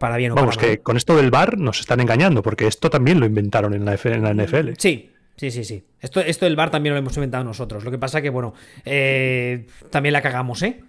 Para 0.00 0.16
bien 0.16 0.32
o 0.32 0.34
Vamos, 0.34 0.56
que 0.56 0.78
con 0.78 0.96
esto 0.96 1.14
del 1.14 1.30
bar 1.30 1.58
nos 1.58 1.80
están 1.80 2.00
engañando, 2.00 2.42
porque 2.42 2.66
esto 2.66 2.88
también 2.88 3.20
lo 3.20 3.26
inventaron 3.26 3.74
en 3.74 3.84
la, 3.84 3.96
NFL. 3.96 4.70
Sí, 4.78 5.10
sí, 5.36 5.50
sí, 5.50 5.62
sí. 5.62 5.84
Esto, 6.00 6.20
esto 6.20 6.46
del 6.46 6.56
bar 6.56 6.70
también 6.70 6.94
lo 6.94 6.98
hemos 6.98 7.14
inventado 7.18 7.44
nosotros. 7.44 7.84
Lo 7.84 7.90
que 7.90 7.98
pasa 7.98 8.22
que, 8.22 8.30
bueno, 8.30 8.54
eh, 8.86 9.66
también 9.90 10.14
la 10.14 10.22
cagamos, 10.22 10.62
¿eh? 10.62 10.80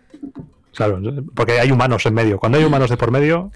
Claro, 0.74 1.02
porque 1.36 1.60
hay 1.60 1.72
humanos 1.72 2.06
en 2.06 2.14
medio. 2.14 2.40
Cuando 2.40 2.58
hay 2.58 2.64
humanos 2.64 2.90
de 2.90 2.96
por 2.96 3.12
medio. 3.12 3.52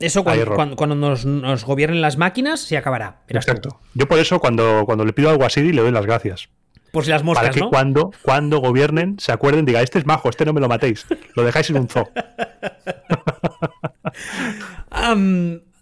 Eso 0.00 0.24
cuando, 0.24 0.74
cuando, 0.74 0.96
nos, 0.96 1.64
gobiernen 1.64 2.00
las 2.00 2.18
máquinas 2.18 2.58
se 2.58 2.76
acabará. 2.76 3.20
Exacto. 3.28 3.78
Yo 3.94 4.08
por 4.08 4.18
eso 4.18 4.40
cuando, 4.40 4.82
cuando 4.86 5.04
le 5.04 5.12
pido 5.12 5.30
algo 5.30 5.44
a 5.44 5.50
Siri 5.50 5.72
le 5.72 5.82
doy 5.82 5.92
las 5.92 6.04
gracias. 6.04 6.48
Por 6.90 7.04
si 7.04 7.10
las 7.10 7.22
moscas, 7.22 7.50
Para 7.50 7.54
que 7.54 7.60
cuando, 7.60 8.10
cuando 8.22 8.58
gobiernen 8.58 9.20
se 9.20 9.30
acuerden, 9.30 9.66
diga, 9.66 9.82
este 9.82 10.00
es 10.00 10.06
majo, 10.06 10.28
este 10.28 10.44
no 10.44 10.52
me 10.52 10.60
lo 10.60 10.66
matéis. 10.66 11.06
Lo 11.36 11.44
dejáis 11.44 11.70
en 11.70 11.76
un 11.76 11.88
zoo. 11.88 12.08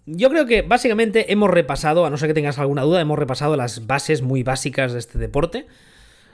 yo 0.07 0.31
creo 0.31 0.47
que 0.47 0.63
básicamente 0.63 1.33
hemos 1.33 1.51
repasado, 1.51 2.05
a 2.05 2.11
no 2.11 2.17
ser 2.17 2.29
que 2.29 2.35
tengas 2.35 2.59
alguna 2.59 2.83
duda, 2.83 3.01
hemos 3.01 3.19
repasado 3.19 3.57
las 3.57 3.87
bases 3.87 4.23
muy 4.23 4.43
básicas 4.43 4.93
de 4.93 4.99
este 4.99 5.19
deporte. 5.19 5.67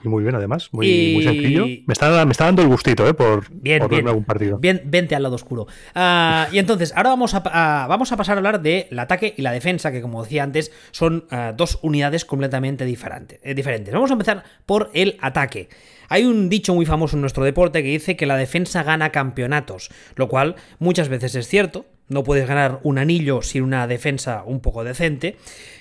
Y 0.03 0.09
muy 0.09 0.22
bien, 0.22 0.35
además, 0.35 0.70
muy, 0.72 1.22
sencillo. 1.22 1.66
Me 1.66 1.93
está, 1.93 2.24
me 2.24 2.33
está, 2.33 2.47
dando 2.47 2.62
el 2.62 2.68
gustito, 2.68 3.07
¿eh? 3.07 3.12
Por, 3.12 3.51
bien, 3.51 3.87
bien, 3.89 4.09
algún 4.09 4.24
partido. 4.24 4.59
Bien, 4.59 4.81
vente 4.87 5.14
al 5.14 5.22
lado 5.22 5.35
oscuro. 5.35 5.66
Ah, 5.95 6.49
y 6.53 6.59
entonces, 6.59 6.93
ahora 6.97 7.11
vamos 7.11 7.35
a, 7.35 7.87
vamos 7.87 8.11
a 8.11 8.16
pasar 8.16 8.37
a 8.37 8.39
hablar 8.39 8.62
del 8.62 8.99
ataque 8.99 9.35
y 9.37 9.43
la 9.43 9.53
defensa, 9.53 9.93
que 9.93 10.01
como 10.01 10.22
decía 10.22 10.43
antes, 10.43 10.72
son 10.91 11.26
ah, 11.31 11.53
dos 11.55 11.78
unidades 11.83 12.24
completamente 12.24 12.85
eh, 12.85 13.55
diferentes. 13.55 13.93
Vamos 13.93 14.11
a 14.11 14.14
empezar 14.14 14.43
por 14.64 14.91
el 14.95 15.18
ataque. 15.20 15.68
Hay 16.09 16.24
un 16.24 16.49
dicho 16.49 16.74
muy 16.74 16.87
famoso 16.87 17.16
en 17.16 17.20
nuestro 17.20 17.45
deporte 17.45 17.83
que 17.83 17.91
dice 17.91 18.16
que 18.16 18.26
la 18.26 18.37
defensa 18.37 18.83
gana 18.83 19.11
campeonatos, 19.11 19.91
lo 20.16 20.28
cual 20.28 20.57
muchas 20.78 21.09
veces 21.09 21.35
es 21.35 21.47
cierto, 21.47 21.87
no 22.11 22.25
puedes 22.25 22.47
ganar 22.47 22.81
un 22.83 22.99
anillo 22.99 23.41
sin 23.41 23.63
una 23.63 23.87
defensa 23.87 24.43
un 24.45 24.61
poco 24.61 24.85
decente. 24.85 25.37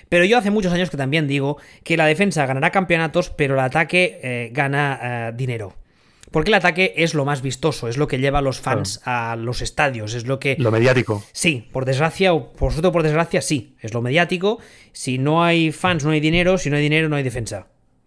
Pero 0.08 0.24
yo 0.24 0.38
hace 0.38 0.50
muchos 0.50 0.72
años 0.72 0.90
que 0.90 0.96
también 0.96 1.28
digo 1.28 1.58
que 1.84 1.96
la 1.96 2.06
defensa 2.06 2.46
ganará 2.46 2.70
campeonatos, 2.70 3.30
pero 3.30 3.54
el 3.54 3.60
ataque 3.60 4.20
eh, 4.22 4.50
gana 4.52 5.00
eh, 5.02 5.32
dinero. 5.36 5.74
Porque 6.30 6.50
el 6.50 6.54
ataque 6.54 6.94
es 6.96 7.14
lo 7.14 7.24
más 7.24 7.42
vistoso, 7.42 7.88
es 7.88 7.96
lo 7.96 8.06
que 8.06 8.18
lleva 8.18 8.38
a 8.38 8.42
los 8.42 8.60
fans 8.60 9.00
a 9.04 9.34
los 9.36 9.62
estadios, 9.62 10.14
es 10.14 10.26
lo 10.26 10.38
que... 10.38 10.56
Lo 10.58 10.70
mediático. 10.70 11.24
Sí, 11.32 11.68
por 11.72 11.84
desgracia, 11.84 12.32
o 12.32 12.52
por 12.52 12.72
suerte 12.72 12.90
por 12.92 13.02
desgracia, 13.02 13.42
sí, 13.42 13.74
es 13.80 13.92
lo 13.92 14.00
mediático. 14.00 14.60
Si 14.92 15.18
no 15.18 15.42
hay 15.42 15.72
fans, 15.72 16.04
no 16.04 16.12
hay 16.12 16.20
dinero, 16.20 16.56
si 16.56 16.70
no 16.70 16.76
hay 16.76 16.82
dinero, 16.82 17.08
no 17.08 17.16
hay 17.16 17.24
defensa. 17.24 17.66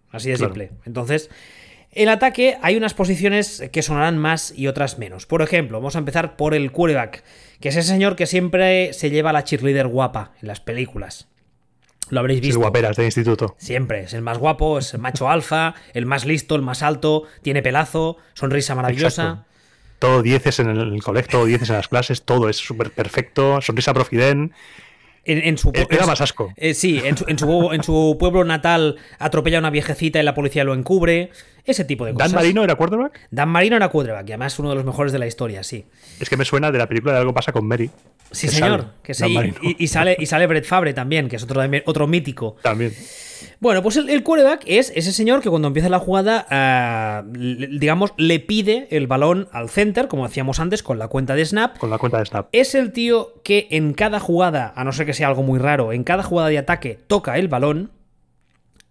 Así 0.10 0.30
de 0.30 0.38
simple. 0.38 0.72
Entonces, 0.86 1.30
el 1.92 2.10
ataque 2.10 2.58
hay 2.62 2.76
unas 2.76 2.94
posiciones 2.94 3.64
que 3.72 3.82
sonarán 3.82 4.18
más 4.18 4.54
y 4.56 4.68
otras 4.68 4.98
menos. 4.98 5.26
Por 5.26 5.42
ejemplo, 5.42 5.80
vamos 5.80 5.96
a 5.96 6.00
empezar 6.00 6.38
por 6.38 6.54
el 6.54 6.72
quarterback, 6.72 7.24
que 7.64 7.70
es 7.70 7.78
ese 7.78 7.88
señor 7.88 8.18
que 8.18 8.26
siempre 8.26 8.91
se 8.91 9.09
lleva 9.09 9.32
la 9.32 9.45
cheerleader 9.45 9.88
guapa 9.88 10.34
en 10.41 10.49
las 10.49 10.59
películas. 10.59 11.30
Lo 12.09 12.20
habréis 12.20 12.41
visto. 12.41 12.55
Es 12.55 12.61
guaperas 12.61 12.97
de 12.97 13.05
instituto. 13.05 13.55
Siempre. 13.57 14.03
Es 14.03 14.14
el 14.14 14.22
más 14.22 14.38
guapo, 14.38 14.80
es 14.80 14.93
el 14.93 14.99
macho 14.99 15.30
alfa, 15.30 15.74
el 15.93 16.05
más 16.05 16.26
listo, 16.26 16.55
el 16.55 16.61
más 16.61 16.84
alto, 16.84 17.24
tiene 17.41 17.61
pelazo, 17.61 18.18
sonrisa 18.34 18.76
maravillosa. 18.76 19.45
Todo 19.97 20.22
dieces 20.22 20.59
en 20.59 20.72
el 20.72 21.01
colegio, 21.01 21.32
todo 21.32 21.45
dieces 21.45 21.70
en 21.70 21.78
las 21.78 21.88
clases, 21.88 22.24
todo 22.24 22.49
es 22.49 22.57
súper 22.57 22.91
perfecto, 22.91 23.61
sonrisa 23.61 23.93
profiden. 23.93 24.51
En, 25.24 25.57
su, 25.57 25.70
eh, 25.70 25.88
Era 25.89 26.05
más 26.05 26.20
asco. 26.20 26.51
Eh, 26.57 26.74
sí, 26.74 27.01
en 27.01 27.16
su, 27.18 27.24
en, 27.72 27.82
su, 27.82 28.18
pueblo 28.20 28.43
natal 28.43 28.97
atropella 29.20 29.59
a 29.59 29.61
una 29.61 29.70
viejecita 29.70 30.20
y 30.20 30.24
la 30.24 30.36
policía 30.36 30.66
lo 30.66 30.74
encubre. 30.74 31.32
Ese 31.66 31.86
tipo 31.86 32.05
de 32.05 32.14
cosas. 32.14 32.32
¿Dan 32.32 32.36
Marino 32.41 32.64
era 32.64 32.76
quarterback? 32.76 33.20
Dan 33.32 33.49
Marino 33.49 33.76
era 33.78 33.89
quarterback, 33.89 34.28
y 34.28 34.32
además 34.34 34.59
uno 34.59 34.70
de 34.70 34.76
los 34.76 34.86
mejores 34.86 35.14
de 35.14 35.20
la 35.20 35.28
historia, 35.28 35.64
sí. 35.64 35.86
Es 36.20 36.30
que 36.30 36.36
me 36.36 36.45
suena 36.45 36.72
de 36.72 36.78
la 36.78 36.88
película 36.88 37.14
de 37.14 37.20
Algo 37.20 37.34
pasa 37.34 37.51
con 37.51 37.66
Mary. 37.66 37.89
Sí, 38.32 38.47
señor. 38.47 38.88
que 39.03 39.14
sí. 39.14 39.53
Y, 39.78 39.88
sale, 39.88 40.18
y 40.20 40.26
sale 40.26 40.47
Brett 40.47 40.66
Fabre 40.66 40.93
también, 40.93 41.30
que 41.30 41.38
es 41.38 41.43
otro, 41.43 41.61
otro 41.86 42.07
mítico. 42.07 42.57
También. 42.61 42.93
Bueno, 43.59 43.82
pues 43.82 43.97
el, 43.97 44.24
quarterback 44.24 44.64
es 44.66 44.91
ese 44.95 45.11
señor 45.11 45.41
que 45.41 45.49
cuando 45.49 45.68
empieza 45.68 45.89
la 45.89 45.99
jugada, 45.99 46.45
ah, 46.49 47.24
digamos, 47.26 48.14
le 48.18 48.39
pide 48.39 48.88
el 48.91 49.07
balón 49.07 49.47
al 49.51 49.70
center, 49.70 50.07
como 50.07 50.28
decíamos 50.28 50.59
antes, 50.59 50.84
con 50.84 50.99
la 50.99 51.07
cuenta 51.07 51.36
de 51.36 51.45
snap. 51.45 51.78
Con 51.78 51.89
la 51.89 51.97
cuenta 51.97 52.20
de 52.20 52.26
snap. 52.26 52.47
Es 52.51 52.76
el 52.76 52.91
tío 52.91 53.41
que 53.43 53.68
en 53.72 53.93
cada 53.93 54.20
jugada, 54.20 54.74
a 54.76 54.84
no 54.84 54.91
ser 54.91 55.05
que 55.05 55.14
sea 55.14 55.28
algo 55.28 55.43
muy 55.43 55.59
raro, 55.59 55.93
en 55.93 56.03
cada 56.03 56.24
jugada 56.24 56.49
de 56.49 56.57
ataque 56.57 56.99
toca 57.07 57.38
el 57.38 57.47
balón. 57.47 57.91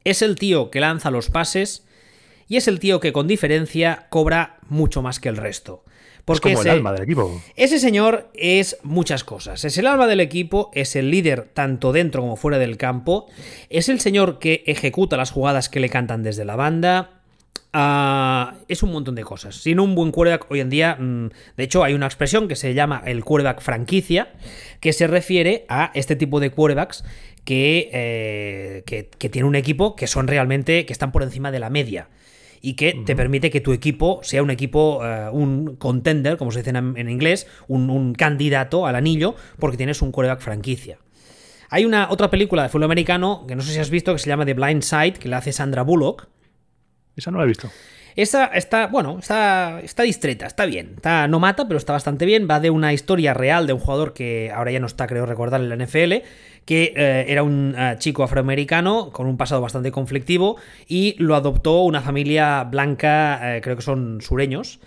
Es 0.05 0.23
el 0.23 0.37
tío 0.37 0.71
que 0.71 0.81
lanza 0.81 1.11
los 1.11 1.31
pases. 1.31 1.85
Y 2.49 2.57
es 2.57 2.69
el 2.69 2.81
tío 2.81 3.01
que 3.01 3.13
con 3.13 3.27
diferencia 3.27 4.07
cobra 4.11 4.59
mucho 4.69 5.03
más 5.03 5.21
que 5.21 5.29
el 5.29 5.37
resto. 5.37 5.85
Porque 6.25 6.51
es 6.51 6.59
como 6.59 6.63
el 6.63 6.71
alma 6.71 6.93
del 6.93 7.03
equipo. 7.03 7.43
Ese 7.57 7.79
señor 7.79 8.31
es 8.35 8.79
muchas 8.83 9.25
cosas. 9.25 9.65
Es 9.65 9.77
el 9.79 9.87
alma 9.87 10.07
del 10.07 10.21
equipo, 10.21 10.71
es 10.73 10.95
el 10.95 11.11
líder 11.11 11.49
tanto 11.53 11.93
dentro 11.93 12.23
como 12.23 12.37
fuera 12.37 12.59
del 12.59 12.77
campo, 12.77 13.27
es 13.71 13.89
el 13.89 14.01
señor 14.01 14.39
que 14.39 14.63
ejecuta 14.67 15.17
las 15.17 15.33
jugadas 15.33 15.69
que 15.69 15.81
le 15.81 15.89
cantan 15.89 16.23
desde 16.23 16.45
la 16.45 16.57
banda. 16.57 17.23
Ah, 17.73 18.57
es 18.69 18.83
un 18.83 18.93
montón 18.93 19.15
de 19.15 19.25
cosas. 19.25 19.57
Sin 19.57 19.81
un 19.81 19.95
buen 19.95 20.13
quarterback 20.13 20.51
hoy 20.51 20.61
en 20.61 20.71
día, 20.71 20.97
mm, 20.97 21.31
de 21.57 21.65
hecho, 21.65 21.83
hay 21.83 21.95
una 21.95 22.07
expresión 22.07 22.47
que 22.47 22.55
se 22.55 22.75
llama 22.75 23.03
el 23.07 23.25
quarterback 23.25 23.61
franquicia, 23.61 24.33
que 24.81 24.93
se 24.93 25.07
refiere 25.07 25.65
a 25.69 25.91
este 25.95 26.15
tipo 26.15 26.39
de 26.39 26.51
quarterbacks 26.51 27.03
que, 27.45 27.91
eh, 27.93 28.83
que, 28.87 29.09
que 29.09 29.29
tiene 29.29 29.49
un 29.49 29.57
equipo 29.57 29.97
que 29.97 30.07
son 30.07 30.29
realmente, 30.29 30.87
que 30.87 30.93
están 30.93 31.11
por 31.13 31.23
encima 31.23 31.51
de 31.51 31.59
la 31.59 31.71
media 31.71 32.09
y 32.65 32.75
que 32.75 33.03
te 33.05 33.17
permite 33.17 33.51
que 33.51 33.61
tu 33.61 33.73
equipo 33.73 34.21
sea 34.23 34.41
un 34.41 34.51
equipo, 34.51 35.05
eh, 35.05 35.29
un 35.31 35.75
contender, 35.77 36.37
como 36.37 36.53
se 36.53 36.61
dice 36.63 36.71
en, 36.71 37.09
inglés, 37.09 37.49
un, 37.67 38.15
candidato 38.15 38.87
al 38.87 38.95
anillo, 38.95 39.35
porque 39.59 39.77
tienes 39.77 40.01
un 40.01 40.13
coreback 40.13 40.41
franquicia. 40.41 40.99
Hay 41.71 41.85
una 41.85 42.09
otra 42.11 42.31
película 42.31 42.63
de 42.63 42.69
fútbol 42.69 42.85
americano 42.85 43.47
que 43.49 43.57
no 43.57 43.63
sé 43.63 43.73
si 43.73 43.81
has 43.81 43.91
visto 43.91 44.13
que 44.13 44.21
se 44.21 44.29
llama 44.29 44.47
The 44.47 44.55
Blind 44.55 44.83
Side, 44.83 45.15
que 45.15 45.29
la 45.29 45.39
hace 45.39 45.53
Sandra 45.53 45.83
Bullock. 45.83 46.29
Esa 47.17 47.33
no 47.33 47.39
la 47.39 47.45
he 47.45 47.49
visto. 47.49 47.69
Esa 48.15 48.45
está, 48.47 48.87
bueno, 48.87 49.19
está, 49.19 49.81
está 49.83 50.03
distreta, 50.05 50.47
está 50.47 50.67
bien. 50.67 50.93
Está, 50.97 51.27
no 51.29 51.41
mata, 51.41 51.67
pero 51.67 51.79
está 51.79 51.95
bastante 51.95 52.27
bien. 52.27 52.47
Va 52.49 52.61
de 52.61 52.71
una 52.71 52.93
historia 52.93 53.35
real 53.35 53.67
de 53.67 53.73
un 53.73 53.81
jugador 53.81 54.13
que 54.13 54.53
ahora 54.55 54.71
ya 54.71 54.81
no 54.81 54.87
está, 54.87 55.07
creo 55.07 55.27
recordar, 55.27 55.63
en 55.63 55.69
la 55.71 55.77
NFL, 55.77 56.25
que 56.65 56.93
eh, 56.97 57.27
era 57.29 57.43
un 57.43 57.75
eh, 57.77 57.97
chico 57.99 58.23
afroamericano 58.23 59.11
con 59.11 59.27
un 59.27 59.37
pasado 59.37 59.61
bastante 59.61 59.91
conflictivo 59.91 60.57
y 60.87 61.17
lo 61.19 61.35
adoptó 61.35 61.83
una 61.83 62.01
familia 62.01 62.65
blanca, 62.65 63.57
eh, 63.57 63.61
creo 63.61 63.77
que 63.77 63.83
son 63.83 64.21
sureños. 64.21 64.81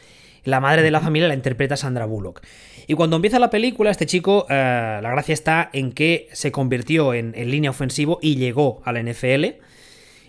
La 0.44 0.60
madre 0.60 0.84
de 0.84 0.92
la 0.92 1.00
familia 1.00 1.28
la 1.28 1.34
interpreta 1.34 1.76
Sandra 1.76 2.06
Bullock. 2.06 2.42
Y 2.88 2.94
cuando 2.94 3.16
empieza 3.16 3.40
la 3.40 3.50
película, 3.50 3.90
este 3.90 4.06
chico, 4.06 4.46
la 4.48 5.02
gracia 5.02 5.34
está 5.34 5.72
en 5.74 5.92
que 5.92 6.30
se 6.34 6.52
convirtió 6.52 7.16
en, 7.16 7.34
en 7.36 7.50
línea 7.50 7.72
ofensivo 7.72 8.20
y 8.22 8.36
llegó 8.36 8.80
a 8.86 8.92
la 8.92 9.02
NFL 9.02 9.46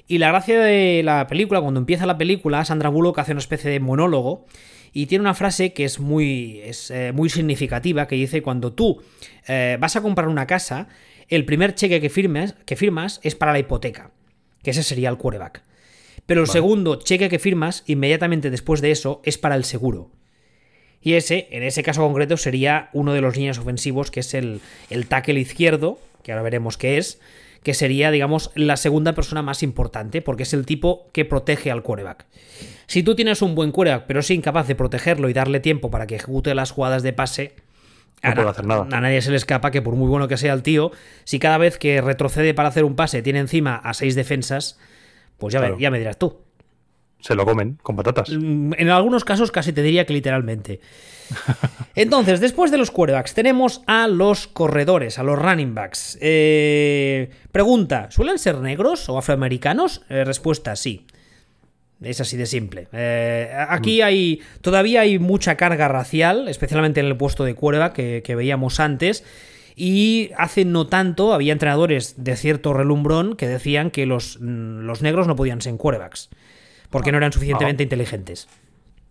y 0.09 0.18
la 0.18 0.28
gracia 0.28 0.61
de 0.61 1.03
la 1.03 1.26
película, 1.26 1.61
cuando 1.61 1.80
empieza 1.80 2.07
la 2.07 2.16
película, 2.16 2.64
Sandra 2.64 2.88
Bullock 2.90 3.18
hace 3.18 3.32
una 3.32 3.40
especie 3.40 3.70
de 3.70 3.80
monólogo 3.80 4.47
y 4.92 5.07
tiene 5.07 5.22
una 5.22 5.34
frase 5.34 5.72
que 5.72 5.84
es 5.84 5.99
muy, 5.99 6.61
es, 6.61 6.92
eh, 6.92 7.12
muy 7.12 7.28
significativa, 7.28 8.07
que 8.07 8.14
dice, 8.14 8.40
cuando 8.40 8.72
tú 8.72 9.03
eh, 9.49 9.76
vas 9.80 9.97
a 9.97 10.03
comprar 10.03 10.28
una 10.28 10.47
casa, 10.47 10.86
el 11.29 11.45
primer 11.45 11.74
cheque 11.74 12.01
que 12.01 12.11
firmes, 12.11 12.55
que 12.64 12.77
firmas 12.77 13.20
es 13.22 13.35
para 13.35 13.53
la 13.53 13.59
hipoteca, 13.59 14.11
que 14.62 14.70
ese 14.70 14.83
sería 14.83 15.09
el 15.09 15.18
quarterback. 15.18 15.62
Pero 16.27 16.41
el 16.41 16.49
segundo 16.49 16.97
cheque 16.97 17.29
que 17.29 17.39
firmas, 17.39 17.85
inmediatamente 17.87 18.51
después 18.51 18.81
de 18.81 18.91
eso, 18.91 19.20
es 19.24 19.39
para 19.39 19.55
el 19.55 19.64
seguro. 19.64 20.11
Y 21.01 21.14
ese, 21.14 21.47
en 21.53 21.62
ese 21.62 21.85
caso 21.85 22.03
concreto, 22.03 22.37
sería 22.37 22.91
uno 22.93 23.12
de 23.12 23.20
los 23.20 23.37
líneas 23.37 23.59
ofensivos, 23.59 24.11
que 24.11 24.20
es 24.20 24.35
el, 24.35 24.61
el 24.91 25.07
tackle 25.07 25.39
izquierdo, 25.39 26.01
que 26.24 26.33
ahora 26.33 26.43
veremos 26.43 26.77
qué 26.77 26.99
es, 26.99 27.20
que 27.62 27.74
sería, 27.74 28.11
digamos, 28.11 28.51
la 28.55 28.77
segunda 28.77 29.14
persona 29.14 29.43
más 29.43 29.62
importante, 29.62 30.22
porque 30.22 30.45
es 30.45 30.53
el 30.53 30.66
tipo 30.66 31.09
que 31.12 31.24
protege 31.24 31.70
al 31.70 31.83
quarterback. 31.83 32.27
Si 32.87 33.03
tú 33.03 33.14
tienes 33.14 33.43
un 33.43 33.55
buen 33.55 33.72
quarterback, 33.72 34.07
pero 34.07 34.20
es 34.20 34.31
incapaz 34.31 34.66
de 34.66 34.74
protegerlo 34.74 35.29
y 35.29 35.33
darle 35.33 35.61
tiempo 35.61 35.91
para 35.91 36.07
que 36.07 36.16
ejecute 36.16 36.55
las 36.55 36.72
jugadas 36.72 37.03
de 37.03 37.12
pase, 37.12 37.55
no 38.23 38.49
a, 38.49 38.51
hacer 38.51 38.67
nada. 38.67 38.87
a 38.91 39.01
nadie 39.01 39.21
se 39.23 39.31
le 39.31 39.37
escapa 39.37 39.71
que 39.71 39.83
por 39.83 39.95
muy 39.95 40.09
bueno 40.09 40.29
que 40.29 40.37
sea 40.37 40.53
el 40.53 40.62
tío, 40.62 40.93
si 41.25 41.39
cada 41.39 41.59
vez 41.59 41.79
que 41.79 42.01
retrocede 42.01 42.55
para 42.55 42.69
hacer 42.69 42.85
un 42.85 42.97
pase 42.97 43.23
tiene 43.23 43.39
encima 43.39 43.77
a 43.77 43.95
seis 43.95 44.14
defensas, 44.14 44.79
pues 45.39 45.53
ya, 45.53 45.77
ya 45.79 45.91
me 45.91 45.99
dirás 45.99 46.19
tú. 46.19 46.47
Se 47.21 47.35
lo 47.35 47.45
comen 47.45 47.79
con 47.83 47.97
patatas. 47.97 48.31
Mm, 48.31 48.75
en 48.77 48.91
algunos 48.91 49.25
casos 49.25 49.51
casi 49.51 49.73
te 49.73 49.83
diría 49.83 50.07
que 50.07 50.12
literalmente. 50.12 50.81
Entonces, 51.95 52.41
después 52.41 52.71
de 52.71 52.79
los 52.79 52.91
quarterbacks, 52.91 53.35
tenemos 53.35 53.83
a 53.87 54.07
los 54.07 54.47
corredores, 54.47 55.19
a 55.19 55.23
los 55.23 55.39
running 55.39 55.75
backs. 55.75 56.19
Eh, 56.21 57.31
pregunta: 57.53 58.09
¿suelen 58.11 58.39
ser 58.39 58.59
negros 58.59 59.09
o 59.09 59.19
afroamericanos? 59.19 60.03
Eh, 60.09 60.25
respuesta: 60.25 60.77
sí. 60.77 61.07
Es 62.03 62.20
así 62.20 62.36
de 62.36 62.47
simple. 62.47 62.88
Eh, 62.92 63.51
aquí 63.68 64.01
mm. 64.01 64.05
hay. 64.05 64.42
Todavía 64.61 65.01
hay 65.01 65.18
mucha 65.18 65.57
carga 65.57 65.88
racial, 65.88 66.49
especialmente 66.49 67.01
en 67.01 67.07
el 67.07 67.16
puesto 67.16 67.44
de 67.44 67.55
quarterback 67.55 67.94
que, 67.94 68.34
veíamos 68.34 68.80
antes. 68.80 69.24
Y 69.74 70.30
hace 70.38 70.64
no 70.64 70.86
tanto 70.86 71.34
había 71.34 71.53
entrenadores 71.53 72.14
de 72.22 72.36
cierto 72.36 72.72
relumbrón 72.72 73.36
que 73.36 73.47
decían 73.47 73.90
que 73.90 74.07
los, 74.07 74.38
mm, 74.40 74.80
los 74.86 75.03
negros 75.03 75.26
no 75.26 75.36
podían 75.36 75.61
ser 75.61 75.76
quarterbacks. 75.76 76.30
Porque 76.90 77.12
no 77.12 77.18
eran 77.18 77.32
suficientemente 77.32 77.82
inteligentes 77.82 78.49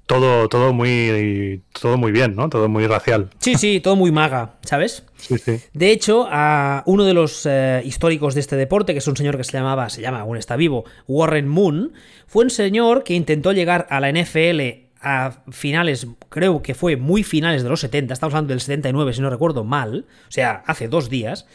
todo, 0.05 0.47
todo 0.49 0.73
muy 0.73 1.63
todo 1.79 1.97
muy 1.97 2.11
bien, 2.11 2.35
¿no? 2.35 2.49
Todo 2.49 2.69
muy 2.69 2.85
racial. 2.87 3.29
Sí, 3.39 3.55
sí, 3.55 3.79
todo 3.79 3.95
muy 3.95 4.11
maga, 4.11 4.55
¿sabes? 4.61 5.03
Sí, 5.17 5.37
sí. 5.37 5.59
De 5.73 5.91
hecho, 5.91 6.27
a 6.29 6.83
uno 6.85 7.05
de 7.05 7.13
los 7.13 7.45
eh, 7.45 7.81
históricos 7.83 8.35
de 8.35 8.41
este 8.41 8.55
deporte, 8.55 8.93
que 8.93 8.99
es 8.99 9.07
un 9.07 9.17
señor 9.17 9.37
que 9.37 9.43
se 9.43 9.53
llamaba, 9.53 9.89
se 9.89 10.01
llama, 10.01 10.21
aún 10.21 10.37
está 10.37 10.55
vivo, 10.55 10.85
Warren 11.07 11.47
Moon, 11.47 11.93
fue 12.27 12.43
un 12.43 12.49
señor 12.49 13.03
que 13.03 13.13
intentó 13.13 13.51
llegar 13.51 13.87
a 13.89 13.99
la 13.99 14.11
NFL 14.11 14.85
a 15.01 15.43
finales, 15.51 16.07
creo 16.29 16.61
que 16.61 16.73
fue 16.73 16.97
muy 16.97 17.23
finales 17.23 17.63
de 17.63 17.69
los 17.69 17.79
70, 17.79 18.13
estamos 18.13 18.33
hablando 18.33 18.53
del 18.53 18.61
79 18.61 19.13
si 19.13 19.21
no 19.21 19.29
recuerdo 19.29 19.63
mal, 19.63 20.05
o 20.27 20.31
sea, 20.31 20.63
hace 20.65 20.87
dos 20.87 21.09
días, 21.09 21.45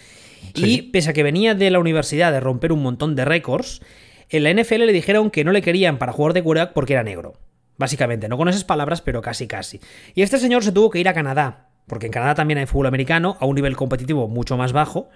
y 0.55 0.83
pese 0.83 1.11
a 1.11 1.13
que 1.13 1.25
venía 1.25 1.55
de 1.55 1.71
la 1.71 1.81
universidad 1.81 2.31
de 2.31 2.39
romper 2.39 2.73
un 2.73 2.83
montón 2.83 3.17
de 3.17 3.25
récords, 3.25 3.81
en 4.29 4.45
la 4.45 4.55
NFL 4.55 4.87
le 4.87 4.93
dijeron 4.93 5.31
que 5.31 5.43
no 5.43 5.51
le 5.51 5.63
querían 5.63 5.99
para 5.99 6.13
jugar 6.13 6.33
de 6.33 6.43
quarterback 6.43 6.73
porque 6.73 6.93
era 6.93 7.03
negro. 7.03 7.35
Básicamente, 7.81 8.29
no 8.29 8.37
con 8.37 8.47
esas 8.47 8.65
palabras, 8.65 9.01
pero 9.01 9.23
casi 9.23 9.47
casi. 9.47 9.81
Y 10.15 10.21
este 10.21 10.37
señor 10.37 10.63
se 10.63 10.71
tuvo 10.71 10.91
que 10.91 10.99
ir 10.99 11.09
a 11.09 11.15
Canadá, 11.15 11.69
porque 11.87 12.05
en 12.05 12.13
Canadá 12.13 12.35
también 12.35 12.59
hay 12.59 12.67
fútbol 12.67 12.89
americano, 12.89 13.39
a 13.41 13.47
un 13.47 13.55
nivel 13.55 13.75
competitivo 13.75 14.29
mucho 14.29 14.59
más 14.59 14.75
bajo. 14.75 15.09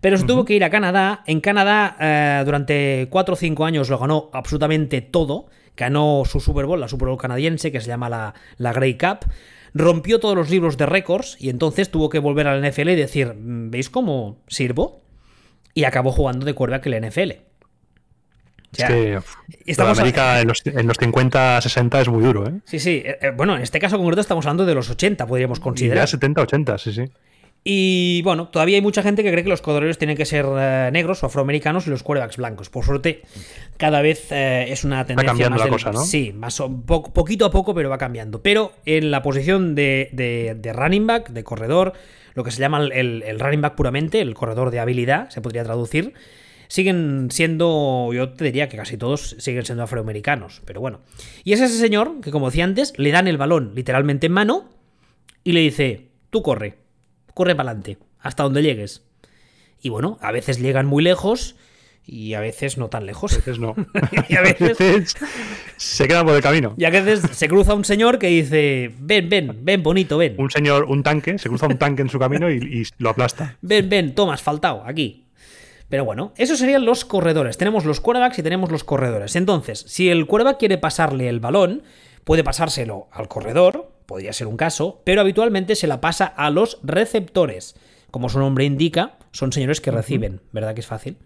Pero 0.00 0.18
se 0.18 0.24
tuvo 0.24 0.44
que 0.44 0.54
ir 0.54 0.64
a 0.64 0.70
Canadá. 0.70 1.22
En 1.28 1.40
Canadá, 1.40 1.96
eh, 2.00 2.42
durante 2.44 3.06
4 3.10 3.34
o 3.34 3.36
5 3.36 3.64
años 3.64 3.88
lo 3.88 3.98
ganó 3.98 4.28
absolutamente 4.32 5.02
todo. 5.02 5.46
Ganó 5.76 6.24
su 6.26 6.40
Super 6.40 6.66
Bowl, 6.66 6.80
la 6.80 6.88
Super 6.88 7.06
Bowl 7.06 7.16
canadiense, 7.16 7.70
que 7.70 7.80
se 7.80 7.86
llama 7.86 8.08
la, 8.08 8.34
la 8.56 8.72
Grey 8.72 8.98
Cup. 8.98 9.30
Rompió 9.72 10.18
todos 10.18 10.34
los 10.34 10.50
libros 10.50 10.76
de 10.78 10.86
récords 10.86 11.36
y 11.38 11.48
entonces 11.48 11.92
tuvo 11.92 12.08
que 12.08 12.18
volver 12.18 12.48
al 12.48 12.68
NFL 12.68 12.88
y 12.88 12.96
decir: 12.96 13.34
¿Veis 13.36 13.88
cómo 13.88 14.42
sirvo? 14.48 15.04
Y 15.74 15.84
acabó 15.84 16.10
jugando 16.10 16.44
de 16.44 16.54
cuerda 16.54 16.80
que 16.80 16.90
la 16.90 16.98
NFL 16.98 17.49
es 18.76 18.84
que 18.84 19.20
estamos 19.66 19.98
América 19.98 20.40
en, 20.40 20.48
los, 20.48 20.62
50, 20.62 21.60
60 21.60 22.00
es 22.00 22.08
muy 22.08 22.22
duro, 22.22 22.46
¿eh? 22.46 22.52
Sí, 22.64 22.78
sí. 22.78 23.02
Eh, 23.04 23.18
eh, 23.20 23.32
bueno, 23.36 23.56
en 23.56 23.62
este 23.62 23.78
caso 23.78 23.98
concreto 23.98 24.20
estamos 24.20 24.46
hablando 24.46 24.64
de 24.64 24.74
los 24.74 24.88
80, 24.90 25.26
podríamos 25.26 25.60
considerar. 25.60 26.04
Ya 26.04 26.06
70, 26.06 26.42
80, 26.42 26.78
sí, 26.78 26.92
sí. 26.92 27.04
Y 27.62 28.22
bueno, 28.22 28.48
todavía 28.48 28.76
hay 28.76 28.82
mucha 28.82 29.02
gente 29.02 29.22
que 29.22 29.30
cree 29.30 29.44
que 29.44 29.50
los 29.50 29.60
corredores 29.60 29.98
tienen 29.98 30.16
que 30.16 30.24
ser 30.24 30.46
eh, 30.48 30.88
negros 30.92 31.22
o 31.22 31.26
afroamericanos 31.26 31.86
y 31.86 31.90
los 31.90 32.02
quarterbacks 32.02 32.38
blancos. 32.38 32.70
Por 32.70 32.84
suerte, 32.86 33.22
cada 33.76 34.00
vez 34.00 34.32
es 34.32 34.84
una 34.84 35.04
tendencia 35.04 35.32
va 35.32 35.32
cambiando 35.32 35.58
más 35.58 35.66
la 35.66 35.70
cosa, 35.70 35.92
¿no? 35.92 36.04
Sí, 36.04 36.32
más 36.32 36.62
poquito 37.12 37.44
a 37.44 37.50
poco, 37.50 37.74
pero 37.74 37.90
va 37.90 37.98
cambiando. 37.98 38.40
Pero 38.40 38.72
en 38.86 39.10
la 39.10 39.22
posición 39.22 39.74
de, 39.74 40.72
running 40.74 41.06
back, 41.06 41.30
de 41.30 41.44
corredor, 41.44 41.92
lo 42.34 42.44
que 42.44 42.50
se 42.50 42.60
llama 42.60 42.78
el, 42.78 43.22
el 43.22 43.38
running 43.38 43.60
back 43.60 43.74
puramente, 43.74 44.22
el 44.22 44.32
corredor 44.32 44.70
de 44.70 44.80
habilidad, 44.80 45.28
se 45.28 45.42
podría 45.42 45.62
traducir 45.62 46.14
siguen 46.70 47.28
siendo, 47.32 48.10
yo 48.14 48.30
te 48.30 48.44
diría 48.44 48.68
que 48.68 48.76
casi 48.76 48.96
todos 48.96 49.34
siguen 49.38 49.64
siendo 49.64 49.82
afroamericanos, 49.82 50.62
pero 50.64 50.80
bueno. 50.80 51.00
Y 51.42 51.52
es 51.52 51.60
ese 51.60 51.76
señor 51.76 52.20
que, 52.22 52.30
como 52.30 52.46
decía 52.46 52.64
antes, 52.64 52.92
le 52.96 53.10
dan 53.10 53.26
el 53.26 53.36
balón 53.36 53.72
literalmente 53.74 54.28
en 54.28 54.32
mano 54.32 54.68
y 55.42 55.50
le 55.50 55.60
dice, 55.60 56.10
tú 56.30 56.42
corre, 56.42 56.78
corre 57.34 57.56
para 57.56 57.70
adelante, 57.70 57.98
hasta 58.20 58.44
donde 58.44 58.62
llegues. 58.62 59.02
Y 59.82 59.88
bueno, 59.88 60.16
a 60.20 60.30
veces 60.30 60.60
llegan 60.60 60.86
muy 60.86 61.02
lejos 61.02 61.56
y 62.06 62.34
a 62.34 62.40
veces 62.40 62.78
no 62.78 62.88
tan 62.88 63.04
lejos. 63.04 63.32
A 63.32 63.36
veces 63.38 63.58
no. 63.58 63.74
y 64.28 64.36
a 64.36 64.42
veces, 64.42 65.16
se 65.76 66.06
quedan 66.06 66.24
por 66.24 66.36
el 66.36 66.42
camino. 66.42 66.74
Y 66.78 66.84
a 66.84 66.90
veces 66.90 67.22
se 67.32 67.48
cruza 67.48 67.74
un 67.74 67.84
señor 67.84 68.20
que 68.20 68.28
dice, 68.28 68.94
ven, 68.96 69.28
ven, 69.28 69.58
ven, 69.64 69.82
bonito, 69.82 70.18
ven. 70.18 70.36
Un 70.38 70.52
señor, 70.52 70.84
un 70.84 71.02
tanque, 71.02 71.36
se 71.36 71.48
cruza 71.48 71.66
un 71.66 71.78
tanque 71.78 72.02
en 72.02 72.10
su 72.10 72.20
camino 72.20 72.48
y, 72.48 72.58
y 72.58 72.84
lo 72.98 73.10
aplasta. 73.10 73.56
Ven, 73.60 73.88
ven, 73.88 74.14
toma, 74.14 74.34
has 74.34 74.42
faltado, 74.42 74.84
aquí. 74.86 75.24
Pero 75.90 76.04
bueno, 76.04 76.32
esos 76.36 76.60
serían 76.60 76.84
los 76.84 77.04
corredores. 77.04 77.58
Tenemos 77.58 77.84
los 77.84 78.00
quarterbacks 78.00 78.38
y 78.38 78.42
tenemos 78.42 78.70
los 78.70 78.84
corredores. 78.84 79.36
Entonces, 79.36 79.84
si 79.88 80.08
el 80.08 80.26
quarterback 80.26 80.58
quiere 80.58 80.78
pasarle 80.78 81.28
el 81.28 81.40
balón, 81.40 81.82
puede 82.24 82.44
pasárselo 82.44 83.08
al 83.10 83.28
corredor, 83.28 83.92
podría 84.06 84.32
ser 84.32 84.46
un 84.46 84.56
caso, 84.56 85.02
pero 85.04 85.20
habitualmente 85.20 85.74
se 85.74 85.88
la 85.88 86.00
pasa 86.00 86.26
a 86.26 86.48
los 86.50 86.78
receptores. 86.84 87.74
Como 88.12 88.28
su 88.28 88.38
nombre 88.38 88.64
indica, 88.64 89.18
son 89.32 89.52
señores 89.52 89.80
que 89.80 89.90
reciben, 89.90 90.40
¿verdad 90.52 90.74
que 90.74 90.80
es 90.80 90.86
fácil? 90.86 91.18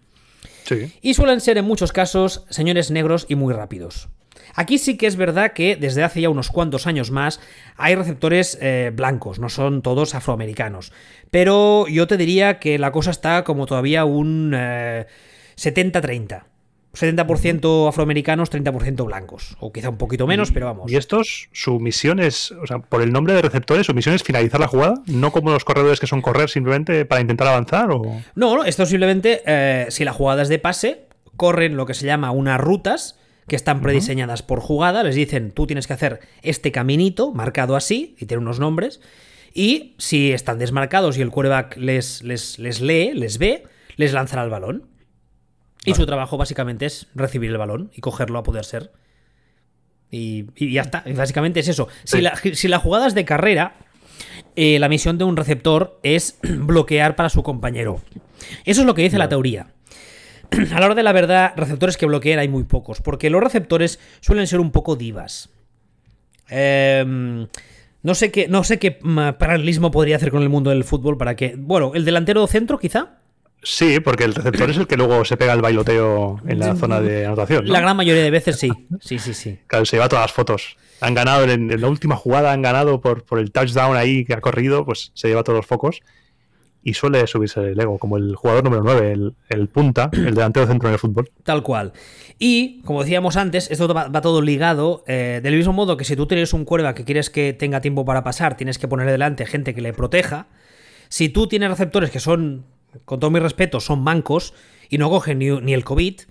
Sí. 0.63 0.91
Y 1.01 1.13
suelen 1.13 1.41
ser 1.41 1.59
en 1.59 1.65
muchos 1.65 1.91
casos 1.91 2.45
señores 2.49 2.89
negros 2.89 3.27
y 3.29 3.35
muy 3.35 3.53
rápidos. 3.53 4.09
Aquí 4.53 4.77
sí 4.77 4.97
que 4.97 5.07
es 5.07 5.15
verdad 5.15 5.53
que 5.53 5.75
desde 5.75 6.03
hace 6.03 6.21
ya 6.21 6.29
unos 6.29 6.49
cuantos 6.49 6.87
años 6.87 7.11
más 7.11 7.39
hay 7.77 7.95
receptores 7.95 8.57
eh, 8.61 8.91
blancos, 8.93 9.39
no 9.39 9.49
son 9.49 9.81
todos 9.81 10.15
afroamericanos. 10.15 10.91
Pero 11.35 11.85
yo 11.89 12.07
te 12.07 12.15
diría 12.15 12.59
que 12.59 12.79
la 12.79 12.93
cosa 12.93 13.11
está 13.11 13.43
como 13.43 13.65
todavía 13.65 14.05
un 14.05 14.53
70-30. 14.53 15.03
Eh, 15.57 16.39
70% 16.93 17.89
afroamericanos, 17.89 18.49
30% 18.49 19.05
blancos. 19.05 19.57
O 19.59 19.73
quizá 19.73 19.89
un 19.89 19.97
poquito 19.97 20.27
menos, 20.27 20.53
pero 20.53 20.67
vamos. 20.67 20.89
¿Y 20.89 20.95
estos, 20.95 21.49
su 21.51 21.81
misión 21.81 22.21
es, 22.21 22.51
o 22.53 22.65
sea, 22.65 22.79
por 22.79 23.01
el 23.01 23.11
nombre 23.11 23.33
de 23.33 23.41
receptores, 23.41 23.85
su 23.85 23.93
misión 23.93 24.15
es 24.15 24.23
finalizar 24.23 24.61
la 24.61 24.69
jugada? 24.69 24.93
¿No 25.07 25.33
como 25.33 25.51
los 25.51 25.65
corredores 25.65 25.99
que 25.99 26.07
son 26.07 26.21
correr 26.21 26.49
simplemente 26.49 27.03
para 27.03 27.19
intentar 27.19 27.49
avanzar? 27.49 27.91
O... 27.91 28.01
No, 28.35 28.55
no, 28.55 28.63
esto 28.63 28.85
simplemente, 28.85 29.41
eh, 29.45 29.87
si 29.89 30.05
la 30.05 30.13
jugada 30.13 30.41
es 30.41 30.47
de 30.47 30.59
pase, 30.59 31.01
corren 31.35 31.75
lo 31.75 31.85
que 31.85 31.95
se 31.95 32.05
llama 32.05 32.31
unas 32.31 32.61
rutas 32.61 33.19
que 33.49 33.57
están 33.57 33.81
prediseñadas 33.81 34.41
por 34.41 34.61
jugada, 34.61 35.03
les 35.03 35.15
dicen, 35.15 35.51
tú 35.51 35.67
tienes 35.67 35.85
que 35.85 35.91
hacer 35.91 36.21
este 36.43 36.71
caminito, 36.71 37.33
marcado 37.33 37.75
así, 37.75 38.15
y 38.19 38.25
tiene 38.25 38.41
unos 38.41 38.61
nombres, 38.61 39.01
y 39.57 39.95
si 39.97 40.33
están 40.33 40.59
desmarcados 40.59 41.17
y 41.17 41.21
el 41.21 41.31
quarterback 41.31 41.77
les, 41.77 42.21
les, 42.23 42.59
les 42.59 42.81
lee, 42.81 43.13
les 43.13 43.37
ve, 43.37 43.63
les 43.95 44.11
lanzará 44.11 44.43
el 44.43 44.49
balón. 44.49 44.89
Y 45.85 45.93
su 45.93 46.05
trabajo 46.05 46.37
básicamente 46.37 46.85
es 46.87 47.07
recibir 47.15 47.51
el 47.51 47.57
balón 47.57 47.89
y 47.93 48.01
cogerlo 48.01 48.37
a 48.37 48.43
poder 48.43 48.65
ser. 48.65 48.91
Y, 50.11 50.45
ya 50.73 50.81
está. 50.81 51.03
básicamente 51.15 51.61
es 51.61 51.69
eso. 51.69 51.87
Si, 52.03 52.21
la, 52.67 52.79
jugada 52.79 53.07
es 53.07 53.15
de 53.15 53.23
carrera, 53.23 53.75
eh, 54.57 54.77
la 54.79 54.89
misión 54.89 55.17
de 55.17 55.23
un 55.23 55.37
receptor 55.37 55.99
es 56.03 56.37
bloquear 56.43 57.15
para 57.15 57.29
su 57.29 57.41
compañero. 57.41 58.01
Eso 58.65 58.81
es 58.81 58.87
lo 58.87 58.93
que 58.93 59.03
dice 59.03 59.17
la 59.17 59.29
teoría. 59.29 59.67
a 60.73 60.79
la 60.79 60.85
hora 60.85 60.95
de 60.95 61.03
la 61.03 61.13
verdad, 61.13 61.53
receptores 61.55 61.95
que 61.95 62.07
bloqueen 62.07 62.39
hay 62.39 62.49
muy 62.49 62.63
pocos, 62.63 62.99
porque 63.01 63.29
los 63.29 63.41
receptores 63.41 63.99
suelen 64.19 64.47
ser 64.47 64.59
un 64.59 64.71
poco 64.71 64.97
divas. 64.97 65.49
Em, 66.49 67.47
no 68.05 68.13
sé 68.13 68.31
qué, 68.31 68.47
no 68.47 68.63
sé 68.63 68.77
qué 68.77 68.99
mm, 69.01 69.33
paralelismo 69.39 69.89
podría 69.89 70.17
hacer 70.17 70.29
con 70.29 70.43
el 70.43 70.49
mundo 70.49 70.69
del 70.69 70.83
fútbol 70.83 71.17
para 71.17 71.35
que. 71.35 71.55
Bueno, 71.57 71.93
el 71.95 72.05
delantero 72.05 72.45
centro, 72.45 72.77
quizá. 72.77 73.17
Sí, 73.63 73.99
porque 73.99 74.25
el 74.25 74.35
receptor 74.35 74.69
es 74.69 74.77
el 74.77 74.85
que 74.85 74.95
luego 74.95 75.25
se 75.25 75.37
pega 75.37 75.53
el 75.53 75.61
bailoteo 75.61 76.39
en 76.47 76.59
la 76.59 76.75
zona 76.75 77.01
de 77.01 77.25
anotación. 77.25 77.67
La 77.67 77.81
gran 77.81 77.97
mayoría 77.97 78.21
de 78.21 78.29
veces 78.29 78.59
sí. 78.59 78.69
Sí, 79.01 79.17
sí, 79.17 79.33
sí. 79.33 79.57
Claro, 79.65 79.85
se 79.85 79.95
lleva 79.95 80.07
todas 80.07 80.25
las 80.25 80.31
fotos. 80.31 80.77
Han 81.01 81.15
ganado 81.15 81.45
en, 81.45 81.81
la 81.81 81.87
última 81.87 82.15
jugada, 82.15 82.51
han 82.51 82.61
ganado 82.61 83.01
por, 83.01 83.23
por 83.23 83.39
el 83.39 83.51
touchdown 83.51 83.97
ahí 83.97 84.23
que 84.23 84.35
ha 84.35 84.41
corrido, 84.41 84.85
pues 84.85 85.11
se 85.15 85.27
lleva 85.27 85.43
todos 85.43 85.57
los 85.57 85.65
focos 85.65 86.01
y 86.85 86.93
suele 86.93 87.25
subirse 87.25 87.71
el 87.71 87.79
ego, 87.79 87.97
como 87.97 88.15
el 88.15 88.35
jugador 88.35 88.63
número 88.63 88.83
9, 88.83 89.33
el, 89.49 89.67
punta, 89.69 90.11
el 90.13 90.35
delantero 90.35 90.67
centro 90.67 90.87
en 90.87 90.93
el 90.93 90.99
fútbol. 90.99 91.31
Tal 91.43 91.63
cual. 91.63 91.93
Y, 92.37 92.83
como 92.83 93.01
decíamos 93.01 93.37
antes, 93.37 93.71
esto 93.71 93.91
va, 93.91 94.11
todo 94.21 94.43
ligado, 94.43 95.03
eh, 95.07 95.39
del 95.41 95.55
mismo 95.55 95.73
modo 95.73 95.97
que 95.97 96.05
si 96.05 96.15
tú 96.15 96.27
tienes 96.27 96.53
un 96.53 96.63
cuerva 96.63 96.93
que 96.93 97.03
quieres 97.03 97.31
que 97.31 97.53
tenga 97.53 97.81
tiempo 97.81 98.05
para 98.05 98.23
pasar, 98.23 98.55
tienes 98.55 98.77
que 98.77 98.87
poner 98.87 99.09
delante 99.09 99.47
gente 99.47 99.73
que 99.73 99.81
le 99.81 99.93
proteja. 99.93 100.45
Si 101.09 101.27
tú 101.27 101.47
tienes 101.47 101.71
receptores 101.71 102.11
que 102.11 102.19
son, 102.19 102.65
con 103.05 103.19
todo 103.19 103.31
mi 103.31 103.39
respeto, 103.39 103.79
son 103.79 104.03
mancos 104.03 104.53
y 104.87 104.99
no 104.99 105.09
cogen 105.09 105.39
ni, 105.39 105.73
el 105.73 105.83
COVID, 105.83 106.21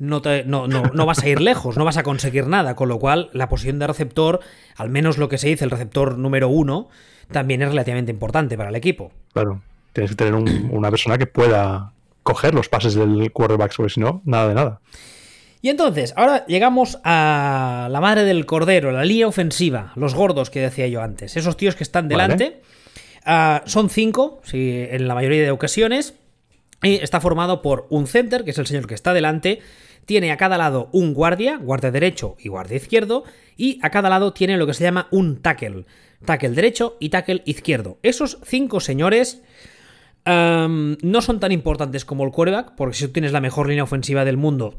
no, 0.00 0.20
no, 0.44 0.66
no, 0.68 1.06
vas 1.06 1.22
a 1.22 1.28
ir 1.30 1.40
lejos, 1.40 1.78
no 1.78 1.86
vas 1.86 1.96
a 1.96 2.02
conseguir 2.02 2.46
nada. 2.46 2.76
Con 2.76 2.90
lo 2.90 2.98
cual, 2.98 3.30
la 3.32 3.48
posición 3.48 3.78
de 3.78 3.86
receptor, 3.86 4.40
al 4.76 4.90
menos 4.90 5.16
lo 5.16 5.30
que 5.30 5.38
se 5.38 5.48
dice 5.48 5.64
el 5.64 5.70
receptor 5.70 6.18
número 6.18 6.50
uno, 6.50 6.90
también 7.30 7.62
es 7.62 7.70
relativamente 7.70 8.12
importante 8.12 8.58
para 8.58 8.68
el 8.68 8.76
equipo. 8.76 9.10
Claro. 9.32 9.62
Tienes 9.94 10.10
que 10.10 10.16
tener 10.16 10.34
una 10.70 10.90
persona 10.90 11.16
que 11.16 11.26
pueda 11.26 11.94
coger 12.22 12.54
los 12.54 12.68
pases 12.68 12.94
del 12.94 13.32
quarterback, 13.32 13.74
porque 13.74 13.94
si 13.94 14.00
no, 14.00 14.20
nada 14.26 14.48
de 14.48 14.54
nada. 14.54 14.80
Y 15.62 15.70
entonces, 15.70 16.12
ahora 16.16 16.44
llegamos 16.46 16.98
a 17.04 17.88
la 17.90 18.00
madre 18.02 18.24
del 18.24 18.44
cordero, 18.44 18.92
la 18.92 19.04
línea 19.04 19.26
ofensiva, 19.26 19.92
los 19.96 20.14
gordos 20.14 20.50
que 20.50 20.60
decía 20.60 20.86
yo 20.88 21.00
antes, 21.00 21.38
esos 21.38 21.56
tíos 21.56 21.74
que 21.74 21.84
están 21.84 22.06
delante. 22.06 22.60
Ah, 23.24 23.62
son 23.64 23.88
cinco, 23.88 24.42
en 24.52 25.08
la 25.08 25.14
mayoría 25.14 25.42
de 25.42 25.50
ocasiones, 25.50 26.16
y 26.82 26.96
está 26.96 27.18
formado 27.18 27.62
por 27.62 27.86
un 27.88 28.06
center, 28.06 28.44
que 28.44 28.50
es 28.50 28.58
el 28.58 28.66
señor 28.66 28.86
que 28.86 28.92
está 28.92 29.14
delante, 29.14 29.60
tiene 30.04 30.32
a 30.32 30.36
cada 30.36 30.58
lado 30.58 30.90
un 30.92 31.14
guardia, 31.14 31.56
guardia 31.56 31.90
derecho 31.90 32.36
y 32.38 32.48
guardia 32.48 32.76
izquierdo, 32.76 33.24
y 33.56 33.78
a 33.82 33.88
cada 33.88 34.10
lado 34.10 34.34
tiene 34.34 34.58
lo 34.58 34.66
que 34.66 34.74
se 34.74 34.84
llama 34.84 35.08
un 35.10 35.40
tackle, 35.40 35.86
tackle 36.26 36.50
derecho 36.50 36.98
y 37.00 37.08
tackle 37.08 37.42
izquierdo. 37.46 37.96
Esos 38.02 38.38
cinco 38.44 38.80
señores 38.80 39.40
no 40.26 41.20
son 41.20 41.40
tan 41.40 41.52
importantes 41.52 42.04
como 42.04 42.24
el 42.24 42.30
quarterback, 42.30 42.74
porque 42.76 42.96
si 42.96 43.06
tú 43.06 43.12
tienes 43.12 43.32
la 43.32 43.40
mejor 43.40 43.68
línea 43.68 43.84
ofensiva 43.84 44.24
del 44.24 44.36
mundo, 44.36 44.78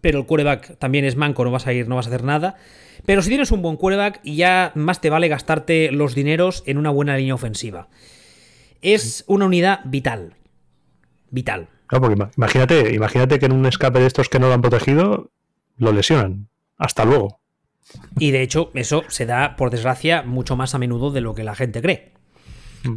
pero 0.00 0.18
el 0.18 0.26
quarterback 0.26 0.78
también 0.78 1.04
es 1.04 1.16
manco, 1.16 1.44
no 1.44 1.50
vas 1.50 1.66
a 1.66 1.72
ir, 1.72 1.88
no 1.88 1.96
vas 1.96 2.06
a 2.06 2.10
hacer 2.10 2.24
nada. 2.24 2.56
Pero 3.04 3.22
si 3.22 3.28
tienes 3.28 3.52
un 3.52 3.62
buen 3.62 3.76
quarterback, 3.76 4.20
ya 4.24 4.72
más 4.74 5.00
te 5.00 5.10
vale 5.10 5.28
gastarte 5.28 5.90
los 5.92 6.14
dineros 6.14 6.62
en 6.66 6.78
una 6.78 6.90
buena 6.90 7.16
línea 7.16 7.34
ofensiva. 7.34 7.88
Es 8.82 9.24
una 9.26 9.46
unidad 9.46 9.80
vital. 9.84 10.34
Vital. 11.30 11.68
porque 11.88 12.16
imagínate, 12.36 12.94
imagínate 12.94 13.38
que 13.38 13.46
en 13.46 13.52
un 13.52 13.66
escape 13.66 14.00
de 14.00 14.06
estos 14.06 14.28
que 14.28 14.38
no 14.38 14.48
lo 14.48 14.54
han 14.54 14.62
protegido, 14.62 15.30
lo 15.76 15.92
lesionan. 15.92 16.48
Hasta 16.78 17.04
luego. 17.04 17.40
Y 18.18 18.30
de 18.30 18.42
hecho, 18.42 18.70
eso 18.74 19.04
se 19.08 19.26
da, 19.26 19.56
por 19.56 19.70
desgracia, 19.70 20.22
mucho 20.22 20.56
más 20.56 20.74
a 20.74 20.78
menudo 20.78 21.10
de 21.10 21.20
lo 21.20 21.34
que 21.34 21.44
la 21.44 21.54
gente 21.54 21.80
cree. 21.80 22.15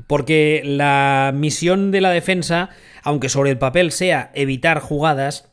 Porque 0.08 0.62
la 0.64 1.32
misión 1.34 1.92
de 1.92 2.02
la 2.02 2.12
defensa, 2.12 2.70
aunque 3.04 3.30
sobre 3.30 3.52
el 3.52 3.58
papel 3.58 3.92
sea 3.92 4.32
evitar 4.34 4.80
jugadas, 4.80 5.50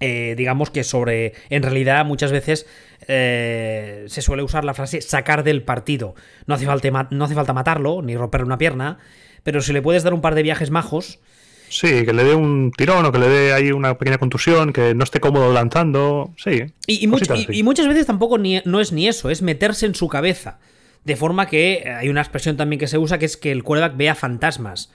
eh, 0.00 0.34
digamos 0.36 0.70
que 0.70 0.84
sobre. 0.84 1.34
En 1.50 1.62
realidad, 1.62 2.04
muchas 2.04 2.32
veces 2.32 2.66
eh, 3.06 4.04
se 4.08 4.22
suele 4.22 4.42
usar 4.42 4.64
la 4.64 4.74
frase 4.74 5.00
sacar 5.00 5.44
del 5.44 5.62
partido. 5.62 6.14
No 6.46 6.54
hace, 6.54 6.66
falta, 6.66 7.08
no 7.10 7.24
hace 7.24 7.34
falta 7.34 7.52
matarlo, 7.52 8.02
ni 8.02 8.16
romper 8.16 8.44
una 8.44 8.58
pierna, 8.58 8.98
pero 9.42 9.60
si 9.60 9.72
le 9.72 9.82
puedes 9.82 10.02
dar 10.02 10.14
un 10.14 10.20
par 10.20 10.34
de 10.34 10.42
viajes 10.42 10.70
majos. 10.70 11.20
Sí, 11.68 12.04
que 12.04 12.12
le 12.12 12.24
dé 12.24 12.34
un 12.34 12.70
tirón 12.76 13.04
o 13.04 13.12
que 13.12 13.18
le 13.18 13.28
dé 13.28 13.52
ahí 13.52 13.72
una 13.72 13.98
pequeña 13.98 14.18
contusión, 14.18 14.72
que 14.72 14.94
no 14.94 15.02
esté 15.04 15.20
cómodo 15.20 15.52
lanzando. 15.52 16.32
Sí. 16.36 16.66
Y, 16.86 17.06
muchas 17.06 17.88
veces 17.88 18.06
tampoco 18.06 18.38
no 18.38 18.80
es 18.80 18.92
ni 18.92 19.08
eso, 19.08 19.30
es 19.30 19.42
meterse 19.42 19.86
en 19.86 19.94
su 19.94 20.08
cabeza. 20.08 20.58
De 21.04 21.16
forma 21.16 21.46
que 21.46 21.74
eh, 21.74 21.90
hay 21.90 22.08
una 22.08 22.20
expresión 22.20 22.56
también 22.56 22.80
que 22.80 22.86
se 22.86 22.98
usa 22.98 23.18
que 23.18 23.26
es 23.26 23.36
que 23.36 23.52
el 23.52 23.62
quarterback 23.62 23.96
vea 23.96 24.14
fantasmas. 24.14 24.90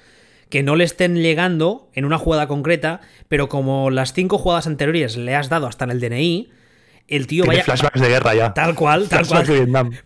Que 0.50 0.64
no 0.64 0.76
le 0.76 0.84
estén 0.84 1.16
llegando 1.16 1.90
en 1.94 2.06
una 2.06 2.18
jugada 2.18 2.48
concreta, 2.48 3.02
pero 3.28 3.50
como 3.50 3.92
las 3.92 4.14
cinco 4.14 4.40
jugadas 4.40 4.66
anteriores 4.66 5.16
le 5.16 5.36
has 5.36 5.50
dado 5.50 5.68
hasta 5.68 5.86
en 5.86 5.92
el 5.92 6.00
DNI, 6.00 6.50
el 7.08 7.28
tío 7.28 7.46
vaya. 7.46 7.64
flashbacks 7.64 8.02
de 8.02 8.08
guerra 8.10 8.34
ya. 8.34 8.54
Tal 8.54 8.74
cual, 8.74 9.08
tal 9.08 9.28
cual. 9.28 9.46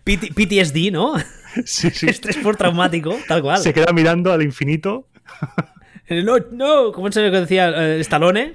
PTSD, 0.04 0.92
¿no? 0.92 1.14
Sí, 1.64 1.88
sí. 1.90 2.08
Estrés 2.08 2.36
por 2.38 2.56
traumático, 2.56 3.16
tal 3.28 3.40
cual. 3.40 3.58
Se 3.58 3.72
queda 3.72 3.92
mirando 3.92 4.32
al 4.32 4.42
infinito. 4.42 5.06
No, 6.08 6.36
no, 6.50 6.90
¿cómo 6.90 7.12
se 7.12 7.30
que 7.30 7.40
decía 7.40 7.70
eh, 7.70 8.00
Stallone? 8.00 8.54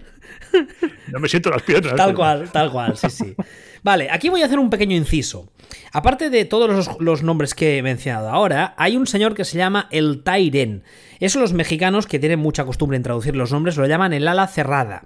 No 1.08 1.20
me 1.20 1.30
siento 1.30 1.50
las 1.50 1.62
piernas. 1.62 1.96
Tal 1.96 2.14
cual, 2.14 2.50
tal 2.52 2.70
cual, 2.70 2.98
sí, 2.98 3.10
sí. 3.10 3.36
Vale, 3.84 4.10
aquí 4.12 4.30
voy 4.30 4.42
a 4.42 4.46
hacer 4.46 4.60
un 4.60 4.70
pequeño 4.70 4.96
inciso. 4.96 5.52
Aparte 5.92 6.30
de 6.30 6.46
todos 6.46 6.98
los, 7.00 7.24
nombres 7.24 7.54
que 7.54 7.78
he 7.78 7.84
mencionado 7.84 8.30
ahora, 8.30 8.74
hay 8.78 8.98
un 8.98 9.08
señor 9.08 9.36
que 9.36 9.46
se 9.46 9.58
llama 9.58 9.88
el 9.92 10.24
Tairen. 10.24 10.84
Eso 11.20 11.40
los 11.40 11.54
mexicanos, 11.54 12.08
que 12.08 12.20
tienen 12.20 12.40
mucha 12.40 12.66
costumbre 12.66 12.98
en 12.98 13.04
traducir 13.04 13.36
los 13.36 13.52
nombres, 13.52 13.78
lo 13.78 13.86
llaman 13.86 14.14
el 14.14 14.28
ala 14.28 14.48
cerrada. 14.48 15.06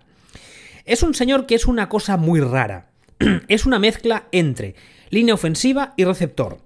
Es 0.86 1.04
un 1.04 1.14
señor 1.14 1.46
que 1.46 1.56
es 1.56 1.66
una 1.66 1.90
cosa 1.90 2.18
muy 2.18 2.40
rara. 2.42 2.90
es 3.48 3.66
una 3.66 3.80
mezcla 3.80 4.28
entre 4.32 4.76
línea 5.10 5.34
ofensiva 5.34 5.94
y 5.96 6.06
receptor. 6.06 6.60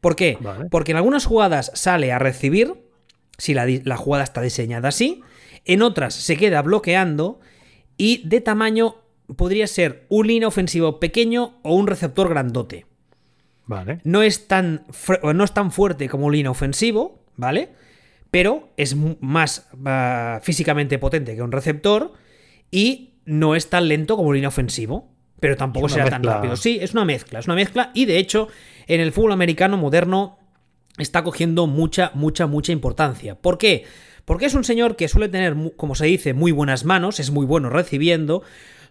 ¿Por 0.00 0.16
qué? 0.16 0.38
Porque 0.70 0.92
en 0.92 0.96
algunas 0.96 1.26
jugadas 1.26 1.70
sale 1.74 2.12
a 2.12 2.18
recibir, 2.18 2.74
si 3.36 3.54
la, 3.54 3.66
la 3.84 3.96
jugada 3.96 4.24
está 4.24 4.40
diseñada 4.40 4.88
así, 4.88 5.22
en 5.64 5.82
otras 5.82 6.14
se 6.14 6.36
queda 6.36 6.62
bloqueando 6.62 7.40
y 7.96 8.26
de 8.26 8.40
tamaño 8.40 8.96
podría 9.36 9.66
ser 9.66 10.06
un 10.08 10.26
línea 10.26 10.48
ofensivo 10.48 11.00
pequeño 11.00 11.58
o 11.62 11.74
un 11.74 11.86
receptor 11.86 12.28
grandote. 12.28 12.86
Vale. 13.66 14.00
No 14.04 14.22
es 14.22 14.48
tan, 14.48 14.84
no 15.22 15.44
es 15.44 15.54
tan 15.54 15.70
fuerte 15.70 16.08
como 16.08 16.26
un 16.26 16.32
línea 16.32 16.50
ofensivo, 16.50 17.24
¿vale? 17.36 17.70
Pero 18.30 18.70
es 18.76 18.96
más 19.20 19.68
ah, 19.84 20.40
físicamente 20.42 20.98
potente 20.98 21.36
que 21.36 21.42
un 21.42 21.52
receptor 21.52 22.12
y 22.70 23.14
no 23.24 23.54
es 23.54 23.70
tan 23.70 23.88
lento 23.88 24.16
como 24.16 24.30
un 24.30 24.34
línea 24.34 24.48
ofensivo. 24.48 25.10
Pero 25.40 25.56
tampoco 25.56 25.88
será 25.88 26.10
tan 26.10 26.22
rápido. 26.22 26.54
Sí, 26.56 26.78
es 26.80 26.92
una 26.92 27.06
mezcla, 27.06 27.38
es 27.38 27.46
una 27.46 27.54
mezcla. 27.54 27.92
Y 27.94 28.04
de 28.04 28.18
hecho, 28.18 28.48
en 28.86 29.00
el 29.00 29.10
fútbol 29.10 29.32
americano 29.32 29.78
moderno 29.78 30.38
está 30.98 31.24
cogiendo 31.24 31.66
mucha, 31.66 32.10
mucha, 32.14 32.46
mucha 32.46 32.72
importancia. 32.72 33.36
¿Por 33.36 33.56
qué? 33.56 33.84
Porque 34.26 34.46
es 34.46 34.54
un 34.54 34.64
señor 34.64 34.96
que 34.96 35.08
suele 35.08 35.28
tener, 35.28 35.56
como 35.76 35.94
se 35.94 36.06
dice, 36.06 36.34
muy 36.34 36.52
buenas 36.52 36.84
manos, 36.84 37.20
es 37.20 37.30
muy 37.30 37.46
bueno 37.46 37.70
recibiendo, 37.70 38.42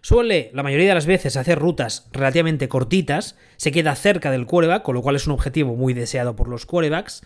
Suele, 0.02 0.50
la 0.54 0.62
mayoría 0.62 0.88
de 0.88 0.94
las 0.94 1.06
veces, 1.06 1.36
hacer 1.36 1.58
rutas 1.58 2.08
relativamente 2.12 2.68
cortitas, 2.68 3.36
se 3.56 3.72
queda 3.72 3.94
cerca 3.94 4.30
del 4.30 4.46
quarterback, 4.46 4.82
con 4.82 4.94
lo 4.94 5.02
cual 5.02 5.16
es 5.16 5.26
un 5.26 5.32
objetivo 5.32 5.76
muy 5.76 5.92
deseado 5.92 6.36
por 6.36 6.48
los 6.48 6.64
quarterbacks. 6.64 7.22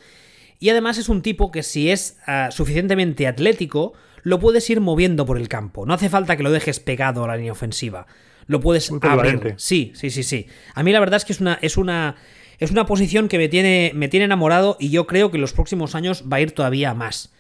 Y 0.59 0.71
además 0.71 0.99
es 0.99 1.09
un 1.09 1.23
tipo 1.23 1.51
que 1.51 1.63
si 1.63 1.91
es 1.91 2.19
ah, 2.27 2.49
suficientemente 2.51 3.27
atlético, 3.27 3.93
lo 4.23 4.41
puedes 4.41 4.69
ir 4.71 4.81
moviendo 4.81 5.27
por 5.27 5.37
el 5.37 5.49
campo. 5.49 5.87
No 5.87 5.95
hace 5.95 6.09
falta 6.09 6.37
que 6.37 6.43
lo 6.43 6.51
dejes 6.51 6.81
pegado 6.81 7.25
a 7.25 7.29
la 7.29 7.37
línea 7.37 7.53
ofensiva. 7.53 8.07
Lo 8.47 8.61
puedes 8.61 8.91
abrir. 9.03 9.55
Sí, 9.57 9.93
sí, 9.95 10.11
sí, 10.11 10.23
sí. 10.23 10.47
A 10.75 10.83
mí 10.83 10.93
la 10.93 11.01
verdad 11.01 11.19
es 11.19 11.25
que 11.25 11.33
es 11.33 11.41
una, 11.41 11.59
es 11.63 11.77
una, 11.77 12.17
es 12.59 12.71
una 12.71 12.87
posición 12.87 13.29
que 13.29 13.39
me 13.39 13.49
tiene, 13.49 13.93
me 13.95 14.09
tiene 14.09 14.25
enamorado 14.25 14.77
y 14.81 14.91
yo 14.91 15.07
creo 15.07 15.31
que 15.31 15.37
en 15.37 15.43
los 15.43 15.53
próximos 15.53 15.95
años 15.95 16.25
va 16.31 16.39
a 16.39 16.41
ir 16.41 16.53
todavía 16.53 16.95
más. 16.95 17.33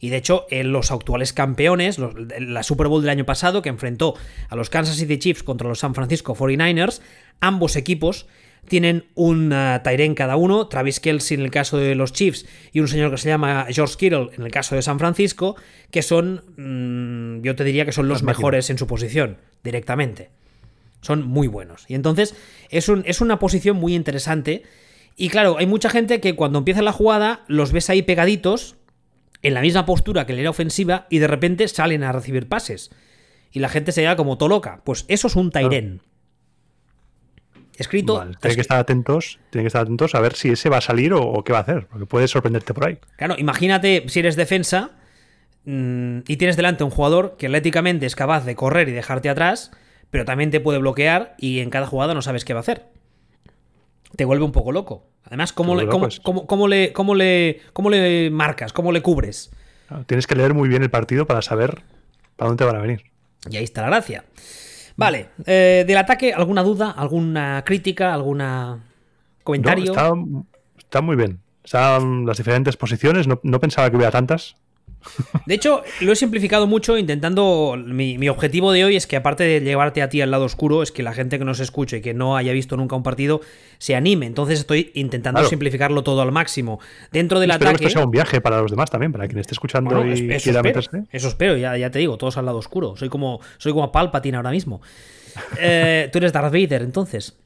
Y 0.00 0.10
de 0.10 0.16
hecho, 0.16 0.46
los 0.50 0.90
actuales 0.90 1.32
campeones, 1.32 1.98
la 1.98 2.62
Super 2.62 2.88
Bowl 2.88 3.02
del 3.02 3.10
año 3.10 3.26
pasado, 3.26 3.62
que 3.62 3.68
enfrentó 3.68 4.14
a 4.48 4.56
los 4.56 4.70
Kansas 4.70 4.96
City 4.96 5.18
Chiefs 5.18 5.42
contra 5.42 5.68
los 5.68 5.80
San 5.80 5.94
Francisco 5.94 6.34
49ers, 6.36 7.00
ambos 7.40 7.76
equipos 7.76 8.26
tienen 8.68 9.06
un 9.14 9.52
uh, 9.52 10.14
cada 10.14 10.36
uno, 10.36 10.68
Travis 10.68 11.00
Kelsey 11.00 11.36
en 11.36 11.44
el 11.44 11.50
caso 11.50 11.78
de 11.78 11.94
los 11.94 12.12
Chiefs 12.12 12.46
y 12.72 12.80
un 12.80 12.88
señor 12.88 13.10
que 13.10 13.18
se 13.18 13.28
llama 13.28 13.66
George 13.70 13.96
Kittle 13.96 14.30
en 14.36 14.44
el 14.44 14.50
caso 14.50 14.76
de 14.76 14.82
San 14.82 14.98
Francisco, 14.98 15.56
que 15.90 16.02
son, 16.02 16.44
mm, 16.56 17.42
yo 17.42 17.56
te 17.56 17.64
diría 17.64 17.84
que 17.84 17.92
son 17.92 18.08
los 18.08 18.22
mejores 18.22 18.70
en 18.70 18.78
su 18.78 18.86
posición, 18.86 19.38
directamente. 19.64 20.30
Son 21.00 21.26
muy 21.26 21.48
buenos. 21.48 21.84
Y 21.88 21.94
entonces 21.94 22.34
es, 22.70 22.88
un, 22.88 23.02
es 23.06 23.20
una 23.20 23.38
posición 23.38 23.76
muy 23.76 23.94
interesante. 23.94 24.62
Y 25.16 25.28
claro, 25.30 25.56
hay 25.58 25.66
mucha 25.66 25.90
gente 25.90 26.20
que 26.20 26.34
cuando 26.34 26.58
empieza 26.58 26.82
la 26.82 26.92
jugada 26.92 27.44
los 27.48 27.72
ves 27.72 27.88
ahí 27.90 28.02
pegaditos, 28.02 28.76
en 29.42 29.54
la 29.54 29.60
misma 29.60 29.86
postura 29.86 30.26
que 30.26 30.32
la 30.32 30.40
era 30.40 30.50
ofensiva 30.50 31.06
y 31.10 31.18
de 31.18 31.26
repente 31.26 31.68
salen 31.68 32.04
a 32.04 32.12
recibir 32.12 32.48
pases. 32.48 32.90
Y 33.50 33.60
la 33.60 33.68
gente 33.68 33.92
se 33.92 34.02
queda 34.02 34.16
como 34.16 34.36
todo 34.36 34.48
loca. 34.48 34.82
Pues 34.84 35.04
eso 35.08 35.28
es 35.28 35.36
un 35.36 35.50
Tairen. 35.50 36.02
Escrito. 37.78 38.18
tienen 38.40 38.56
que 38.56 38.60
estar 38.60 38.78
atentos, 38.78 39.38
tienen 39.50 39.64
que 39.64 39.68
estar 39.68 39.82
atentos 39.82 40.16
a 40.16 40.20
ver 40.20 40.34
si 40.34 40.50
ese 40.50 40.68
va 40.68 40.78
a 40.78 40.80
salir 40.80 41.12
o, 41.12 41.44
qué 41.44 41.52
va 41.52 41.60
a 41.60 41.62
hacer, 41.62 41.86
porque 41.86 42.06
puede 42.06 42.26
sorprenderte 42.26 42.74
por 42.74 42.88
ahí. 42.88 42.98
Claro, 43.16 43.36
imagínate 43.38 44.04
si 44.08 44.18
eres 44.18 44.34
defensa, 44.34 44.90
mm, 45.64 46.18
y 46.26 46.36
tienes 46.38 46.56
delante 46.56 46.82
un 46.82 46.90
jugador 46.90 47.36
que 47.38 47.46
atléticamente 47.46 48.04
es 48.06 48.16
capaz 48.16 48.44
de 48.44 48.56
correr 48.56 48.88
y 48.88 48.92
dejarte 48.92 49.28
atrás, 49.28 49.70
pero 50.10 50.24
también 50.24 50.50
te 50.50 50.58
puede 50.58 50.80
bloquear 50.80 51.36
y 51.38 51.60
en 51.60 51.70
cada 51.70 51.86
jugada 51.86 52.14
no 52.14 52.22
sabes 52.22 52.44
qué 52.44 52.52
va 52.52 52.60
a 52.60 52.62
hacer. 52.62 52.86
Te 54.16 54.24
vuelve 54.24 54.44
un 54.44 54.52
poco 54.52 54.72
loco. 54.72 55.04
Además, 55.24 55.52
¿cómo, 55.52 55.76
le, 55.76 55.86
cómo, 55.86 56.08
cómo, 56.22 56.46
cómo 56.46 56.68
le, 56.68 56.92
cómo, 56.92 57.14
le, 57.14 57.60
¿cómo 57.72 57.90
le 57.90 58.30
marcas? 58.30 58.72
¿Cómo 58.72 58.92
le 58.92 59.02
cubres? 59.02 59.50
Tienes 60.06 60.26
que 60.26 60.34
leer 60.34 60.54
muy 60.54 60.68
bien 60.68 60.82
el 60.82 60.90
partido 60.90 61.26
para 61.26 61.42
saber 61.42 61.82
para 62.36 62.48
dónde 62.48 62.64
van 62.64 62.76
a 62.76 62.80
venir. 62.80 63.02
Y 63.50 63.56
ahí 63.56 63.64
está 63.64 63.82
la 63.82 63.88
gracia. 63.88 64.24
Vale, 64.96 65.28
eh, 65.46 65.84
del 65.86 65.96
ataque, 65.96 66.32
¿alguna 66.32 66.62
duda? 66.62 66.90
¿Alguna 66.90 67.62
crítica? 67.64 68.12
¿Alguna 68.12 68.84
comentario? 69.44 69.94
No, 69.94 70.46
está, 70.76 71.00
muy 71.00 71.16
bien. 71.16 71.40
Están 71.62 72.26
las 72.26 72.36
diferentes 72.36 72.76
posiciones, 72.76 73.26
no, 73.26 73.40
no 73.42 73.60
pensaba 73.60 73.90
que 73.90 73.96
hubiera 73.96 74.10
tantas. 74.10 74.56
De 75.46 75.54
hecho, 75.54 75.82
lo 76.00 76.12
he 76.12 76.16
simplificado 76.16 76.66
mucho 76.66 76.98
intentando. 76.98 77.76
Mi, 77.76 78.28
objetivo 78.28 78.72
de 78.72 78.84
hoy 78.84 78.96
es 78.96 79.06
que, 79.06 79.16
aparte 79.16 79.44
de 79.44 79.60
llevarte 79.60 80.02
a 80.02 80.08
ti 80.08 80.20
al 80.20 80.30
lado 80.30 80.44
oscuro, 80.44 80.82
es 80.82 80.92
que 80.92 81.02
la 81.02 81.12
gente 81.12 81.38
que 81.38 81.44
nos 81.44 81.60
escuche 81.60 81.98
y 81.98 82.00
que 82.00 82.14
no 82.14 82.36
haya 82.36 82.52
visto 82.52 82.76
nunca 82.76 82.96
un 82.96 83.02
partido 83.02 83.40
se 83.78 83.94
anime. 83.96 84.26
Entonces 84.26 84.60
estoy 84.60 84.90
intentando 84.94 85.42
simplificarlo 85.44 86.02
todo 86.02 86.22
al 86.22 86.32
máximo. 86.32 86.80
Dentro 87.12 87.40
del 87.40 87.50
espero 87.50 87.70
ataque. 87.70 87.84
que 87.84 87.88
esto 87.88 87.98
sea 88.00 88.06
un 88.06 88.10
viaje 88.10 88.40
para 88.40 88.60
los 88.60 88.70
demás 88.70 88.90
también, 88.90 89.12
para 89.12 89.26
quien 89.26 89.38
esté 89.38 89.54
escuchando 89.54 90.04
y 90.06 90.12
eso 90.12 90.24
quiera 90.24 90.36
espero, 90.36 90.62
meterse. 90.62 91.04
Eso 91.10 91.28
espero, 91.28 91.56
ya, 91.56 91.76
ya 91.76 91.90
te 91.90 91.98
digo, 91.98 92.18
todos 92.18 92.36
al 92.36 92.46
lado 92.46 92.58
oscuro. 92.58 92.96
Soy 92.96 93.08
como, 93.08 93.40
soy 93.58 93.72
como 93.72 93.90
Palpatine 93.92 94.36
ahora 94.36 94.50
mismo. 94.50 94.80
Eh, 95.60 96.08
tú 96.10 96.18
eres 96.18 96.32
Darth 96.32 96.52
Vader, 96.52 96.82
entonces. 96.82 97.36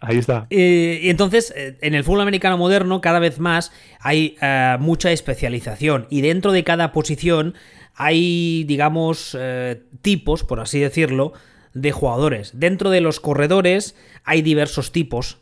Ahí 0.00 0.18
está. 0.18 0.46
Y, 0.50 1.08
entonces, 1.08 1.52
eh, 1.56 1.78
en 1.80 1.94
el 1.94 2.04
fútbol 2.04 2.22
americano 2.22 2.58
moderno, 2.58 3.00
cada 3.00 3.18
vez 3.18 3.38
más 3.38 3.72
hay 4.00 4.36
uh, 4.42 4.80
mucha 4.80 5.12
especialización. 5.12 6.06
Y 6.10 6.20
dentro 6.20 6.52
de 6.52 6.64
cada 6.64 6.92
posición 6.92 7.54
hay, 7.94 8.64
digamos, 8.64 9.34
uh, 9.34 9.76
tipos, 10.02 10.44
por 10.44 10.60
así 10.60 10.80
decirlo, 10.80 11.32
de 11.74 11.92
jugadores. 11.92 12.52
Dentro 12.58 12.90
de 12.90 13.00
los 13.00 13.20
corredores 13.20 13.96
hay 14.24 14.42
diversos 14.42 14.92
tipos. 14.92 15.38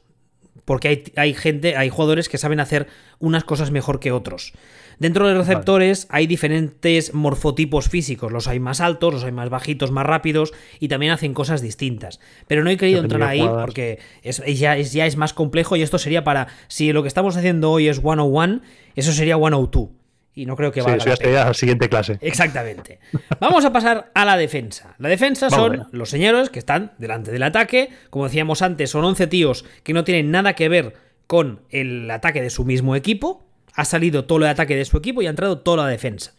Porque 0.64 0.88
hay, 0.88 1.04
hay 1.16 1.34
gente, 1.34 1.76
hay 1.76 1.88
jugadores 1.88 2.28
que 2.28 2.38
saben 2.38 2.60
hacer 2.60 2.86
unas 3.18 3.44
cosas 3.44 3.70
mejor 3.70 4.00
que 4.00 4.12
otros. 4.12 4.52
Dentro 4.98 5.26
de 5.26 5.34
los 5.34 5.46
receptores 5.46 6.06
vale. 6.06 6.18
hay 6.18 6.26
diferentes 6.26 7.14
morfotipos 7.14 7.88
físicos. 7.88 8.30
Los 8.30 8.46
hay 8.46 8.60
más 8.60 8.80
altos, 8.80 9.12
los 9.12 9.24
hay 9.24 9.32
más 9.32 9.50
bajitos, 9.50 9.90
más 9.90 10.06
rápidos 10.06 10.52
y 10.78 10.88
también 10.88 11.12
hacen 11.12 11.34
cosas 11.34 11.60
distintas. 11.60 12.20
Pero 12.46 12.62
no 12.62 12.70
he 12.70 12.76
querido 12.76 13.00
entrar 13.00 13.22
ahí 13.24 13.40
jugadas. 13.40 13.64
porque 13.64 13.98
es, 14.22 14.42
ya, 14.58 14.76
es, 14.76 14.92
ya 14.92 15.06
es 15.06 15.16
más 15.16 15.34
complejo 15.34 15.74
y 15.76 15.82
esto 15.82 15.98
sería 15.98 16.24
para. 16.24 16.46
Si 16.68 16.92
lo 16.92 17.02
que 17.02 17.08
estamos 17.08 17.36
haciendo 17.36 17.70
hoy 17.72 17.88
es 17.88 18.00
101, 18.00 18.60
eso 18.94 19.12
sería 19.12 19.36
102. 19.36 19.88
Y 20.34 20.46
no 20.46 20.56
creo 20.56 20.72
que 20.72 20.80
vaya. 20.80 20.98
Sí, 20.98 21.10
eso 21.10 21.30
ya 21.30 21.44
la 21.44 21.54
siguiente 21.54 21.88
clase. 21.88 22.18
Exactamente. 22.20 22.98
Vamos 23.38 23.64
a 23.64 23.72
pasar 23.72 24.10
a 24.14 24.24
la 24.24 24.36
defensa. 24.36 24.94
La 24.98 25.08
defensa 25.08 25.50
son 25.50 25.76
Vamos 25.76 25.92
los 25.92 26.08
señores 26.08 26.48
que 26.48 26.58
están 26.58 26.92
delante 26.98 27.30
del 27.30 27.42
ataque. 27.42 27.90
Como 28.08 28.24
decíamos 28.24 28.62
antes, 28.62 28.90
son 28.90 29.04
11 29.04 29.26
tíos 29.26 29.64
que 29.82 29.92
no 29.92 30.04
tienen 30.04 30.30
nada 30.30 30.54
que 30.54 30.68
ver 30.68 30.94
con 31.26 31.60
el 31.70 32.10
ataque 32.10 32.40
de 32.40 32.50
su 32.50 32.64
mismo 32.64 32.96
equipo 32.96 33.46
ha 33.74 33.84
salido 33.84 34.24
todo 34.24 34.38
el 34.38 34.46
ataque 34.46 34.76
de 34.76 34.84
su 34.84 34.96
equipo 34.96 35.22
y 35.22 35.26
ha 35.26 35.30
entrado 35.30 35.58
toda 35.58 35.84
la 35.84 35.88
defensa. 35.88 36.32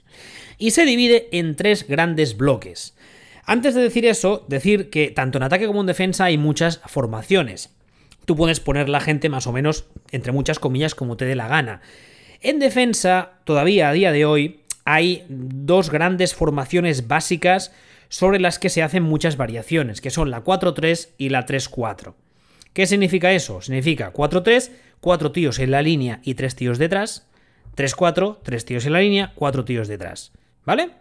Y 0.58 0.72
se 0.72 0.86
divide 0.86 1.30
en 1.32 1.56
tres 1.56 1.88
grandes 1.88 2.38
bloques. 2.38 2.96
Antes 3.46 3.76
de 3.76 3.82
decir 3.82 4.06
eso, 4.06 4.46
decir 4.48 4.90
que 4.90 5.10
tanto 5.12 5.38
en 5.38 5.44
ataque 5.44 5.68
como 5.68 5.82
en 5.82 5.88
defensa 5.88 6.26
hay 6.26 6.38
muchas 6.38 6.80
formaciones. 6.86 7.74
Tú 8.26 8.36
puedes 8.36 8.60
poner 8.60 8.88
la 8.88 9.02
gente 9.02 9.28
más 9.28 9.48
o 9.48 9.52
menos, 9.52 9.86
entre 10.12 10.32
muchas 10.32 10.60
comillas, 10.60 10.96
como 10.96 11.18
te 11.18 11.26
dé 11.26 11.36
la 11.36 11.48
gana. 11.48 11.82
En 12.44 12.60
defensa, 12.60 13.40
todavía 13.46 13.88
a 13.88 13.94
día 13.94 14.12
de 14.12 14.26
hoy, 14.26 14.60
hay 14.84 15.26
dos 15.30 15.90
grandes 15.90 16.36
formaciones 16.36 17.08
básicas 17.08 17.72
sobre 18.10 18.40
las 18.40 18.60
que 18.60 18.70
se 18.70 18.84
hacen 18.84 19.02
muchas 19.02 19.38
variaciones, 19.38 20.02
que 20.02 20.10
son 20.10 20.30
la 20.30 20.44
4-3 20.44 21.12
y 21.18 21.30
la 21.30 21.46
3-4. 21.46 22.14
¿Qué 22.74 22.86
significa 22.86 23.32
eso? 23.32 23.62
Significa 23.62 24.12
4-3, 24.12 24.72
cuatro 25.00 25.32
tíos 25.32 25.58
en 25.60 25.72
la 25.72 25.82
línea 25.82 26.20
y 26.22 26.34
tres 26.34 26.56
tíos 26.56 26.78
detrás. 26.78 27.28
3-4, 27.78 28.40
tres 28.44 28.66
tíos 28.66 28.86
en 28.86 28.94
la 28.94 29.00
línea, 29.00 29.32
cuatro 29.36 29.64
tíos 29.64 29.88
detrás. 29.88 30.34
¿Vale? 30.66 30.92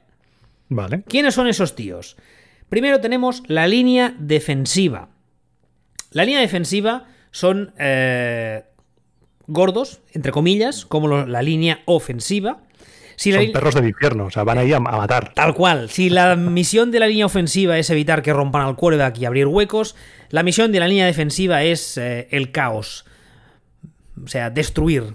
Vale. 0.69 1.03
¿Quiénes 1.09 1.35
son 1.35 1.49
esos 1.49 1.75
tíos? 1.75 2.17
Primero 2.69 3.01
tenemos 3.01 3.43
la 3.49 3.67
línea 3.67 4.15
defensiva. 4.19 5.09
La 6.13 6.25
línea 6.25 6.41
defensiva 6.41 7.09
son 7.31 7.75
eh, 7.79 8.63
gordos, 9.47 10.01
entre 10.13 10.33
comillas, 10.33 10.85
como 10.87 11.09
lo, 11.09 11.27
la 11.27 11.43
línea 11.43 11.81
ofensiva. 11.87 12.59
Si 13.17 13.33
son 13.33 13.53
perros 13.53 13.75
del 13.75 13.87
infierno, 13.87 14.27
o 14.27 14.31
sea, 14.31 14.43
van 14.43 14.59
ahí 14.59 14.73
a, 14.73 14.77
a, 14.77 14.81
matar. 14.81 15.33
Tal 15.35 15.55
cual. 15.55 15.91
Si 15.91 16.11
la 16.11 16.35
misión 16.35 16.91
de 16.91 16.99
la 16.99 17.07
línea 17.07 17.27
ofensiva 17.27 17.79
es 17.79 17.91
evitar 17.91 18.23
que 18.23 18.33
rompan 18.33 18.63
al 18.63 18.77
quarterback 18.77 19.19
y 19.19 19.27
abrir 19.27 19.47
huecos, 19.47 19.95
la 20.31 20.43
misión 20.43 20.73
de 20.73 20.81
la 20.81 20.89
línea 20.89 21.07
defensiva 21.07 21.63
es 21.63 21.99
eh, 21.99 22.29
el 22.31 22.51
caos. 22.51 23.05
O 24.25 24.29
sea, 24.29 24.51
destruir. 24.51 25.15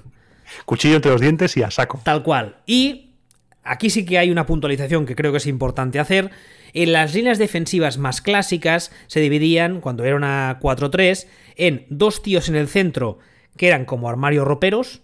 Cuchillo 0.66 0.96
entre 0.96 1.12
los 1.12 1.22
dientes 1.22 1.58
y 1.58 1.64
a 1.64 1.72
saco. 1.72 2.00
Tal 2.04 2.24
cual. 2.24 2.58
Y 2.66 3.16
aquí 3.64 3.90
sí 3.90 4.06
que 4.06 4.18
hay 4.18 4.32
una 4.32 4.46
puntualización 4.46 5.06
que 5.06 5.16
creo 5.16 5.32
que 5.32 5.40
es 5.40 5.48
importante 5.48 6.00
hacer. 6.00 6.32
En 6.74 6.94
las 6.94 7.14
líneas 7.14 7.40
defensivas 7.40 7.98
más 7.98 8.22
clásicas 8.22 8.92
se 9.08 9.20
dividían, 9.20 9.82
cuando 9.82 10.06
era 10.06 10.16
una 10.16 10.60
4-3, 10.62 11.28
en 11.56 11.86
dos 11.90 12.22
tíos 12.22 12.50
en 12.50 12.56
el 12.56 12.68
centro 12.68 13.20
que 13.58 13.68
eran 13.68 13.86
como 13.86 14.10
armarios 14.10 14.48
roperos, 14.48 15.02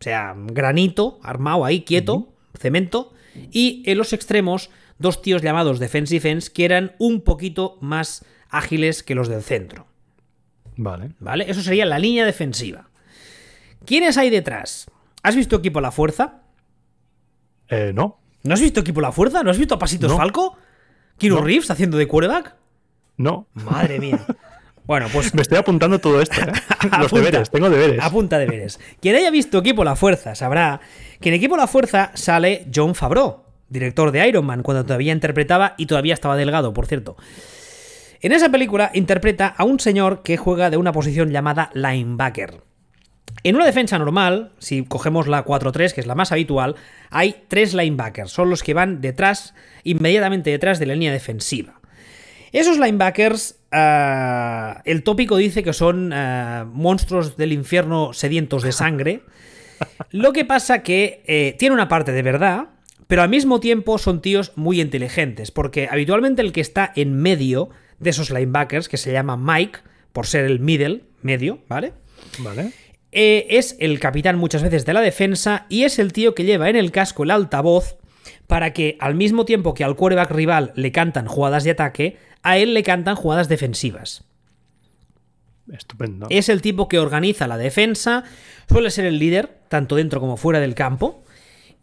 o 0.00 0.04
sea, 0.04 0.34
granito, 0.36 1.18
armado 1.22 1.64
ahí, 1.64 1.82
quieto, 1.82 2.14
uh 2.14 2.28
-huh. 2.52 2.58
cemento, 2.58 3.12
y 3.50 3.82
en 3.86 3.98
los 3.98 4.12
extremos 4.12 4.70
dos 4.98 5.22
tíos 5.22 5.42
llamados 5.42 5.78
defense 5.78 6.14
defense 6.14 6.52
que 6.52 6.64
eran 6.64 6.92
un 6.98 7.20
poquito 7.22 7.78
más 7.80 8.24
ágiles 8.50 9.02
que 9.02 9.14
los 9.14 9.28
del 9.28 9.42
centro. 9.42 9.86
Vale. 10.76 11.12
Vale, 11.18 11.50
eso 11.50 11.62
sería 11.62 11.86
la 11.86 11.98
línea 11.98 12.24
defensiva. 12.24 12.88
¿Quiénes 13.84 14.16
hay 14.16 14.30
detrás? 14.30 14.90
¿Has 15.22 15.34
visto 15.34 15.56
equipo 15.56 15.80
La 15.80 15.90
Fuerza? 15.90 16.42
Eh, 17.68 17.92
no. 17.94 18.18
¿No 18.42 18.54
has 18.54 18.60
visto 18.60 18.80
equipo 18.80 19.00
La 19.00 19.12
Fuerza? 19.12 19.42
¿No 19.42 19.50
has 19.50 19.58
visto 19.58 19.74
a 19.74 19.78
Pasitos 19.78 20.10
no. 20.10 20.16
Falco? 20.16 20.56
¿Kino 21.16 21.36
no. 21.36 21.42
Reeves 21.42 21.70
haciendo 21.70 21.96
de 21.98 22.06
quarterback? 22.06 22.54
No. 23.16 23.48
Madre 23.54 23.98
mía. 23.98 24.24
Bueno, 24.88 25.06
pues. 25.12 25.34
Me 25.34 25.42
estoy 25.42 25.58
apuntando 25.58 25.98
todo 25.98 26.22
esto, 26.22 26.40
¿eh? 26.40 26.46
Los 26.84 26.92
apunta, 26.92 27.16
deberes, 27.16 27.50
tengo 27.50 27.68
deberes. 27.68 28.02
Apunta 28.02 28.38
deberes. 28.38 28.80
Quien 29.02 29.14
haya 29.16 29.30
visto 29.30 29.58
Equipo 29.58 29.84
La 29.84 29.96
Fuerza 29.96 30.34
sabrá 30.34 30.80
que 31.20 31.28
en 31.28 31.34
Equipo 31.34 31.58
La 31.58 31.66
Fuerza 31.66 32.10
sale 32.14 32.66
John 32.74 32.94
Favreau, 32.94 33.44
director 33.68 34.10
de 34.10 34.26
Iron 34.26 34.46
Man, 34.46 34.62
cuando 34.62 34.84
todavía 34.84 35.12
interpretaba 35.12 35.74
y 35.76 35.84
todavía 35.84 36.14
estaba 36.14 36.36
delgado, 36.36 36.72
por 36.72 36.86
cierto. 36.86 37.18
En 38.22 38.32
esa 38.32 38.48
película 38.48 38.90
interpreta 38.94 39.46
a 39.46 39.64
un 39.64 39.78
señor 39.78 40.22
que 40.22 40.38
juega 40.38 40.70
de 40.70 40.78
una 40.78 40.92
posición 40.92 41.30
llamada 41.30 41.70
linebacker. 41.74 42.62
En 43.44 43.56
una 43.56 43.66
defensa 43.66 43.98
normal, 43.98 44.52
si 44.58 44.84
cogemos 44.84 45.28
la 45.28 45.44
4-3, 45.44 45.92
que 45.92 46.00
es 46.00 46.06
la 46.06 46.14
más 46.14 46.32
habitual, 46.32 46.76
hay 47.10 47.44
tres 47.48 47.74
linebackers, 47.74 48.32
son 48.32 48.48
los 48.48 48.62
que 48.62 48.72
van 48.72 49.02
detrás, 49.02 49.54
inmediatamente 49.84 50.50
detrás 50.50 50.78
de 50.78 50.86
la 50.86 50.94
línea 50.94 51.12
defensiva. 51.12 51.77
Esos 52.52 52.78
linebackers, 52.78 53.60
uh, 53.72 54.80
el 54.84 55.02
tópico 55.02 55.36
dice 55.36 55.62
que 55.62 55.72
son 55.72 56.12
uh, 56.12 56.64
monstruos 56.66 57.36
del 57.36 57.52
infierno 57.52 58.12
sedientos 58.12 58.62
de 58.62 58.72
sangre. 58.72 59.22
Lo 60.10 60.32
que 60.32 60.44
pasa 60.44 60.82
que 60.82 61.22
eh, 61.26 61.54
tiene 61.58 61.74
una 61.74 61.88
parte 61.88 62.12
de 62.12 62.22
verdad, 62.22 62.68
pero 63.06 63.22
al 63.22 63.28
mismo 63.28 63.60
tiempo 63.60 63.98
son 63.98 64.20
tíos 64.20 64.52
muy 64.56 64.80
inteligentes, 64.80 65.50
porque 65.50 65.88
habitualmente 65.90 66.42
el 66.42 66.52
que 66.52 66.60
está 66.60 66.92
en 66.94 67.14
medio 67.14 67.70
de 67.98 68.10
esos 68.10 68.30
linebackers, 68.30 68.88
que 68.88 68.96
se 68.96 69.12
llama 69.12 69.36
Mike, 69.36 69.80
por 70.12 70.26
ser 70.26 70.44
el 70.44 70.60
middle, 70.60 71.02
medio, 71.22 71.60
¿vale? 71.68 71.92
Vale. 72.38 72.72
Eh, 73.12 73.46
es 73.50 73.76
el 73.80 73.98
capitán 74.00 74.36
muchas 74.36 74.62
veces 74.62 74.84
de 74.84 74.92
la 74.92 75.00
defensa 75.00 75.66
y 75.68 75.84
es 75.84 75.98
el 75.98 76.12
tío 76.12 76.34
que 76.34 76.44
lleva 76.44 76.68
en 76.68 76.76
el 76.76 76.92
casco 76.92 77.22
el 77.22 77.30
altavoz 77.30 77.96
para 78.46 78.72
que 78.72 78.96
al 79.00 79.14
mismo 79.14 79.44
tiempo 79.44 79.74
que 79.74 79.84
al 79.84 79.96
quarterback 79.96 80.30
rival 80.30 80.72
le 80.74 80.92
cantan 80.92 81.26
jugadas 81.26 81.64
de 81.64 81.70
ataque, 81.70 82.16
a 82.42 82.58
él 82.58 82.74
le 82.74 82.82
cantan 82.82 83.16
jugadas 83.16 83.48
defensivas. 83.48 84.24
Estupendo. 85.72 86.26
Es 86.30 86.48
el 86.48 86.62
tipo 86.62 86.88
que 86.88 86.98
organiza 86.98 87.46
la 87.46 87.58
defensa, 87.58 88.24
suele 88.68 88.90
ser 88.90 89.04
el 89.04 89.18
líder, 89.18 89.58
tanto 89.68 89.96
dentro 89.96 90.20
como 90.20 90.36
fuera 90.36 90.60
del 90.60 90.74
campo. 90.74 91.22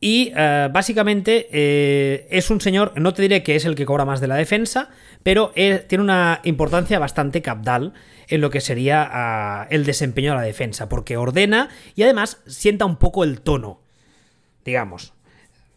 Y 0.02 0.34
uh, 0.34 0.72
básicamente 0.72 1.48
eh, 1.52 2.28
es 2.30 2.50
un 2.50 2.60
señor, 2.62 3.00
no 3.00 3.14
te 3.14 3.22
diré 3.22 3.44
que 3.44 3.56
es 3.56 3.66
el 3.66 3.76
que 3.76 3.86
cobra 3.86 4.06
más 4.06 4.20
de 4.20 4.28
la 4.28 4.36
defensa, 4.36 4.90
pero 5.24 5.52
es, 5.56 5.88
tiene 5.88 6.04
una 6.04 6.42
importancia 6.44 7.00
bastante 7.00 7.42
capdal 7.42 7.94
en 8.28 8.42
lo 8.42 8.50
que 8.50 8.62
sería 8.62 9.66
uh, 9.68 9.74
el 9.74 9.86
desempeño 9.86 10.32
de 10.32 10.38
la 10.38 10.44
defensa, 10.44 10.90
porque 10.90 11.18
ordena 11.18 11.70
y 11.96 12.04
además 12.04 12.42
sienta 12.46 12.86
un 12.86 12.98
poco 12.98 13.24
el 13.24 13.42
tono, 13.42 13.82
digamos. 14.64 15.15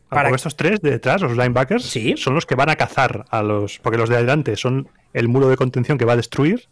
Para... 0.08 0.30
estos 0.30 0.56
tres 0.56 0.80
de 0.80 0.90
detrás, 0.90 1.20
los 1.22 1.32
linebackers, 1.36 1.84
¿Sí? 1.84 2.14
son 2.16 2.34
los 2.34 2.46
que 2.46 2.54
van 2.54 2.70
a 2.70 2.76
cazar 2.76 3.24
a 3.30 3.42
los. 3.42 3.78
Porque 3.78 3.98
los 3.98 4.08
de 4.08 4.16
adelante 4.16 4.56
son 4.56 4.88
el 5.12 5.28
muro 5.28 5.48
de 5.48 5.56
contención 5.56 5.98
que 5.98 6.04
va 6.04 6.14
a 6.14 6.16
destruir. 6.16 6.64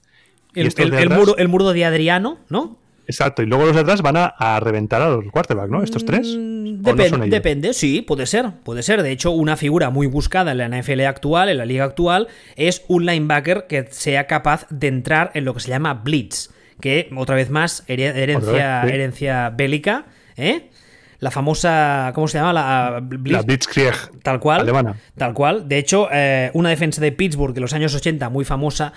El, 0.55 0.73
el, 0.77 0.91
de 0.91 1.03
el 1.03 1.11
muro, 1.11 1.37
el, 1.37 1.49
muro, 1.49 1.73
de 1.73 1.85
Adriano, 1.85 2.39
¿no? 2.49 2.79
Exacto, 3.09 3.43
y 3.43 3.47
luego 3.47 3.67
los 3.67 3.75
de 3.75 3.83
atrás 3.83 4.01
van 4.03 4.17
a, 4.17 4.25
a 4.27 4.59
reventar 4.59 5.01
a 5.03 5.09
los 5.11 5.25
quarterback, 5.31 5.71
¿no? 5.71 5.83
Estos 5.83 6.05
tres. 6.05 6.27
Mm, 6.37 6.83
depen- 6.83 7.29
depende, 7.29 7.73
sí, 7.75 8.01
puede 8.03 8.27
ser, 8.27 8.51
puede 8.65 8.83
ser. 8.83 9.03
De 9.03 9.13
hecho, 9.13 9.31
una 9.33 9.57
figura 9.57 9.91
muy 9.91 10.07
buscada 10.07 10.53
en 10.53 10.59
la 10.59 10.69
NFL 10.69 11.03
actual, 11.03 11.49
en 11.51 11.59
la 11.59 11.67
liga 11.67 11.85
actual, 11.85 12.27
es 12.57 12.85
un 12.89 13.05
linebacker 13.07 13.67
que 13.69 13.87
sea 13.91 14.27
capaz 14.27 14.67
de 14.71 14.89
entrar 14.89 15.31
en 15.35 15.45
lo 15.45 15.53
que 15.55 15.61
se 15.61 15.69
llama 15.69 15.95
blitz, 15.95 16.49
que 16.81 17.09
otra 17.17 17.37
vez 17.37 17.49
más 17.51 17.85
here- 17.87 18.17
herencia, 18.17 18.51
Otra 18.51 18.81
vez, 18.83 18.91
sí. 18.91 18.95
herencia 18.95 19.51
bélica, 19.51 20.07
¿eh? 20.37 20.71
La 21.19 21.31
famosa, 21.31 22.13
¿cómo 22.15 22.29
se 22.29 22.39
llama? 22.39 22.53
La 22.53 23.01
blitz, 23.03 23.33
La 23.33 23.43
Blitzkrieg 23.43 23.95
Tal 24.23 24.41
cual. 24.41 24.61
alemana. 24.61 24.97
Tal 25.17 25.33
cual. 25.35 25.69
De 25.69 25.79
hecho, 25.79 26.09
eh, 26.13 26.51
una 26.55 26.71
defensa 26.71 27.01
de 27.01 27.13
Pittsburgh 27.13 27.57
en 27.57 27.63
los 27.63 27.73
años 27.73 27.95
80, 27.95 28.29
muy 28.29 28.45
famosa, 28.45 28.93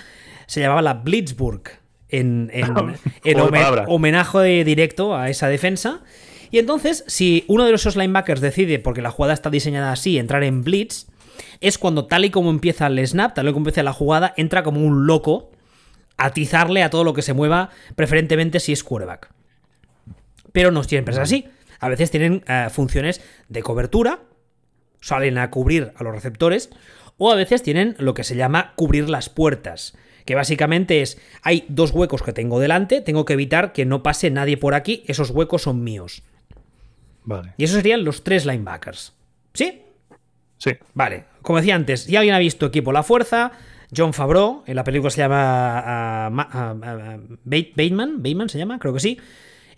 se 0.45 0.61
llamaba 0.61 0.81
la 0.81 0.95
Blitzburg. 0.95 1.63
En, 2.11 2.47
de 3.23 3.83
homenaje 3.87 4.63
directo 4.63 5.15
a 5.15 5.29
esa 5.29 5.47
defensa. 5.47 6.01
Y 6.51 6.57
entonces, 6.57 7.03
si 7.07 7.45
uno 7.47 7.65
de 7.65 7.73
esos 7.73 7.95
linebackers 7.95 8.41
decide, 8.41 8.79
porque 8.79 9.01
la 9.01 9.11
jugada 9.11 9.33
está 9.33 9.49
diseñada 9.51 9.91
así, 9.91 10.17
entrar 10.17 10.43
en 10.43 10.63
blitz, 10.63 11.05
es 11.61 11.77
cuando 11.77 12.05
tal 12.05 12.25
y 12.25 12.31
como 12.31 12.49
empieza 12.49 12.87
el 12.87 13.05
snap, 13.07 13.35
tal 13.35 13.47
y 13.47 13.53
como 13.53 13.59
empieza 13.59 13.83
la 13.83 13.93
jugada, 13.93 14.33
entra 14.37 14.63
como 14.63 14.81
un 14.81 15.05
loco 15.05 15.51
atizarle 16.17 16.83
a 16.83 16.89
todo 16.89 17.03
lo 17.03 17.13
que 17.13 17.21
se 17.21 17.33
mueva, 17.33 17.69
preferentemente 17.95 18.59
si 18.59 18.73
es 18.73 18.83
quarterback. 18.83 19.29
Pero 20.51 20.71
no 20.71 20.83
siempre 20.83 21.13
es 21.13 21.19
así. 21.19 21.45
A 21.79 21.89
veces 21.89 22.11
tienen 22.11 22.43
eh, 22.47 22.67
funciones 22.69 23.21
de 23.47 23.63
cobertura, 23.63 24.19
salen 25.01 25.37
a 25.37 25.49
cubrir 25.49 25.93
a 25.95 26.03
los 26.03 26.13
receptores, 26.13 26.69
o 27.17 27.31
a 27.31 27.35
veces 27.35 27.63
tienen 27.63 27.95
lo 27.99 28.13
que 28.13 28.23
se 28.23 28.35
llama 28.35 28.73
cubrir 28.75 29.09
las 29.09 29.29
puertas, 29.29 29.97
que 30.25 30.35
básicamente 30.35 31.01
es, 31.01 31.17
hay 31.41 31.65
dos 31.69 31.91
huecos 31.91 32.21
que 32.21 32.33
tengo 32.33 32.59
delante, 32.59 33.01
tengo 33.01 33.25
que 33.25 33.33
evitar 33.33 33.73
que 33.73 33.85
no 33.85 34.03
pase 34.03 34.29
nadie 34.29 34.57
por 34.57 34.73
aquí, 34.73 35.03
esos 35.07 35.29
huecos 35.31 35.63
son 35.63 35.83
míos. 35.83 36.23
Vale. 37.23 37.53
Y 37.57 37.63
esos 37.63 37.77
serían 37.77 38.03
los 38.03 38.23
tres 38.23 38.45
linebackers. 38.45 39.13
¿Sí? 39.53 39.81
Sí. 40.57 40.71
Vale, 40.93 41.25
como 41.41 41.59
decía 41.59 41.75
antes, 41.75 42.07
ya 42.07 42.19
alguien 42.19 42.35
ha 42.35 42.39
visto 42.39 42.65
Equipo 42.65 42.91
La 42.91 43.03
Fuerza, 43.03 43.51
John 43.95 44.13
Favreau, 44.13 44.63
en 44.67 44.75
la 44.75 44.83
película 44.83 45.09
se 45.09 45.21
llama 45.21 45.79
ah, 45.79 46.27
ah, 46.27 46.75
ah, 46.83 47.17
Bate- 47.43 47.71
Bateman, 47.75 48.17
Bateman 48.21 48.49
se 48.49 48.57
llama, 48.59 48.77
creo 48.79 48.93
que 48.93 48.99
sí. 48.99 49.19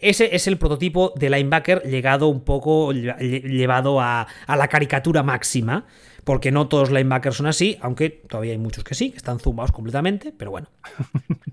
Ese 0.01 0.35
es 0.35 0.47
el 0.47 0.57
prototipo 0.57 1.13
de 1.15 1.29
linebacker 1.29 1.83
llegado 1.83 2.27
un 2.27 2.41
poco, 2.43 2.91
lle- 2.91 3.15
lle- 3.17 3.43
llevado 3.43 4.01
a, 4.01 4.27
a 4.47 4.55
la 4.57 4.67
caricatura 4.67 5.23
máxima, 5.23 5.85
porque 6.23 6.51
no 6.51 6.67
todos 6.67 6.89
los 6.89 6.97
linebackers 6.97 7.37
son 7.37 7.47
así, 7.47 7.77
aunque 7.81 8.09
todavía 8.09 8.51
hay 8.53 8.57
muchos 8.57 8.83
que 8.83 8.95
sí, 8.95 9.11
que 9.11 9.17
están 9.17 9.39
zumbados 9.39 9.71
completamente, 9.71 10.33
pero 10.37 10.51
bueno. 10.51 10.67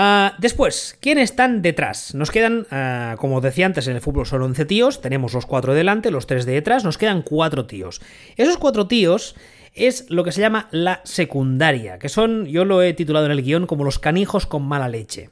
Ah, 0.00 0.34
después, 0.38 0.96
¿quiénes 1.00 1.30
están 1.30 1.60
detrás? 1.62 2.14
Nos 2.14 2.30
quedan, 2.30 2.66
ah, 2.70 3.16
como 3.18 3.40
decía 3.40 3.66
antes, 3.66 3.88
en 3.88 3.96
el 3.96 4.00
fútbol 4.02 4.26
son 4.26 4.42
11 4.42 4.64
tíos, 4.64 5.00
tenemos 5.00 5.32
los 5.32 5.46
4 5.46 5.74
delante, 5.74 6.10
los 6.10 6.26
3 6.26 6.46
de 6.46 6.52
detrás, 6.52 6.84
nos 6.84 6.98
quedan 6.98 7.22
4 7.22 7.66
tíos. 7.66 8.00
Esos 8.36 8.58
4 8.58 8.86
tíos 8.86 9.34
es 9.74 10.08
lo 10.08 10.22
que 10.24 10.30
se 10.32 10.40
llama 10.40 10.68
la 10.70 11.00
secundaria, 11.04 11.98
que 11.98 12.08
son, 12.10 12.44
yo 12.46 12.64
lo 12.64 12.82
he 12.82 12.92
titulado 12.92 13.26
en 13.26 13.32
el 13.32 13.42
guion 13.42 13.66
como 13.66 13.82
los 13.82 13.98
canijos 13.98 14.46
con 14.46 14.62
mala 14.62 14.88
leche. 14.88 15.30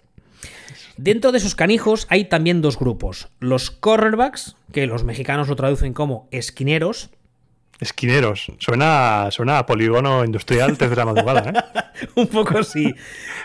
Dentro 0.96 1.32
de 1.32 1.38
esos 1.38 1.54
canijos 1.54 2.06
hay 2.08 2.24
también 2.24 2.62
dos 2.62 2.78
grupos, 2.78 3.28
los 3.38 3.70
cornerbacks, 3.70 4.56
que 4.72 4.86
los 4.86 5.04
mexicanos 5.04 5.48
lo 5.48 5.56
traducen 5.56 5.92
como 5.92 6.28
esquineros, 6.30 7.10
Esquineros. 7.78 8.52
Suena, 8.58 9.28
suena 9.30 9.58
a 9.58 9.66
polígono 9.66 10.24
industrial 10.24 10.76
desde 10.78 10.96
la 10.96 11.04
madrugada, 11.04 11.50
¿eh? 11.50 12.08
Un 12.14 12.26
poco 12.26 12.62
sí. 12.62 12.94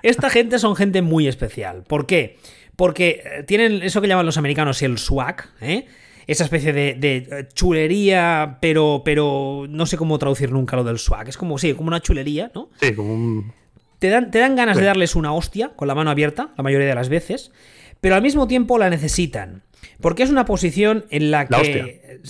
Esta 0.03 0.30
gente 0.30 0.57
son 0.60 0.76
gente 0.76 1.02
muy 1.02 1.28
especial. 1.28 1.84
¿Por 1.84 2.06
qué? 2.06 2.38
Porque 2.76 3.22
eh, 3.26 3.44
tienen 3.44 3.84
eso 3.84 4.02
que 4.02 4.07
llaman 4.07 4.26
los 4.26 4.38
americanos 4.38 4.82
el 4.82 4.98
swag, 4.98 5.49
¿eh? 5.60 5.86
Esa 6.28 6.45
especie 6.45 6.72
de, 6.72 6.94
de, 6.94 7.18
eh, 7.18 7.48
chulería, 7.53 8.57
pero, 8.61 9.02
pero 9.03 9.65
no 9.68 9.86
sé 9.86 9.98
cómo 9.98 10.18
traducir 10.18 10.52
nunca 10.52 10.78
lo 10.78 10.84
del 10.84 10.98
swag. 10.98 11.28
Es 11.28 11.36
como, 11.36 11.57
sí, 11.57 11.73
como 11.73 11.90
una 11.90 11.99
chulería, 11.99 12.52
¿no? 12.56 12.69
Sí, 12.80 12.94
como 12.94 13.14
un. 13.14 13.53
Te 14.02 14.10
dan, 14.10 14.32
te 14.32 14.40
dan 14.40 14.56
ganas 14.56 14.78
de 14.78 14.84
darles 14.84 15.15
una 15.15 15.32
hostia 15.32 15.73
con 15.76 15.88
la 15.88 15.94
mano 15.94 16.10
abierta, 16.10 16.49
la 16.57 16.64
mayoría 16.64 16.88
de 16.88 16.95
las 16.95 17.07
veces, 17.07 17.52
pero 17.99 18.15
al 18.15 18.23
mismo 18.23 18.48
tiempo 18.48 18.80
la 18.80 18.90
necesitan. 18.90 19.61
Porque 20.02 20.23
es 20.23 20.32
una 20.32 20.44
posición 20.45 21.06
en 21.11 21.30
la 21.30 21.45
que. 21.45 21.52
La 21.52 21.60
hostia. 21.60 21.86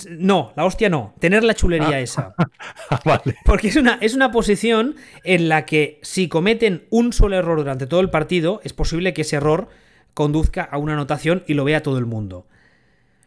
No, 0.10 0.52
la 0.57 0.65
hostia 0.65 0.89
no. 0.89 1.14
Tener 1.19 1.45
la 1.45 1.53
chulería 1.53 1.95
Ah. 1.95 1.99
esa. 2.02 2.35
vale. 3.06 3.38
Porque 3.45 3.69
es 3.69 3.77
una, 3.77 3.98
es 4.02 4.14
una 4.15 4.31
posición 4.34 4.98
en 5.23 5.48
la 5.48 5.65
que 5.65 5.99
si 6.02 6.27
cometen 6.27 6.84
un 6.89 7.14
solo 7.14 7.38
error 7.38 7.57
durante 7.60 7.88
todo 7.88 8.02
el 8.02 8.10
partido, 8.10 8.60
es 8.65 8.73
posible 8.73 9.14
que 9.14 9.22
ese 9.22 9.38
error 9.38 9.69
conduzca 10.14 10.64
a 10.64 10.77
una 10.77 10.91
anotación 10.93 11.45
y 11.48 11.53
lo 11.53 11.64
vea 11.64 11.81
todo 11.81 11.98
el 11.99 12.06
mundo. 12.06 12.48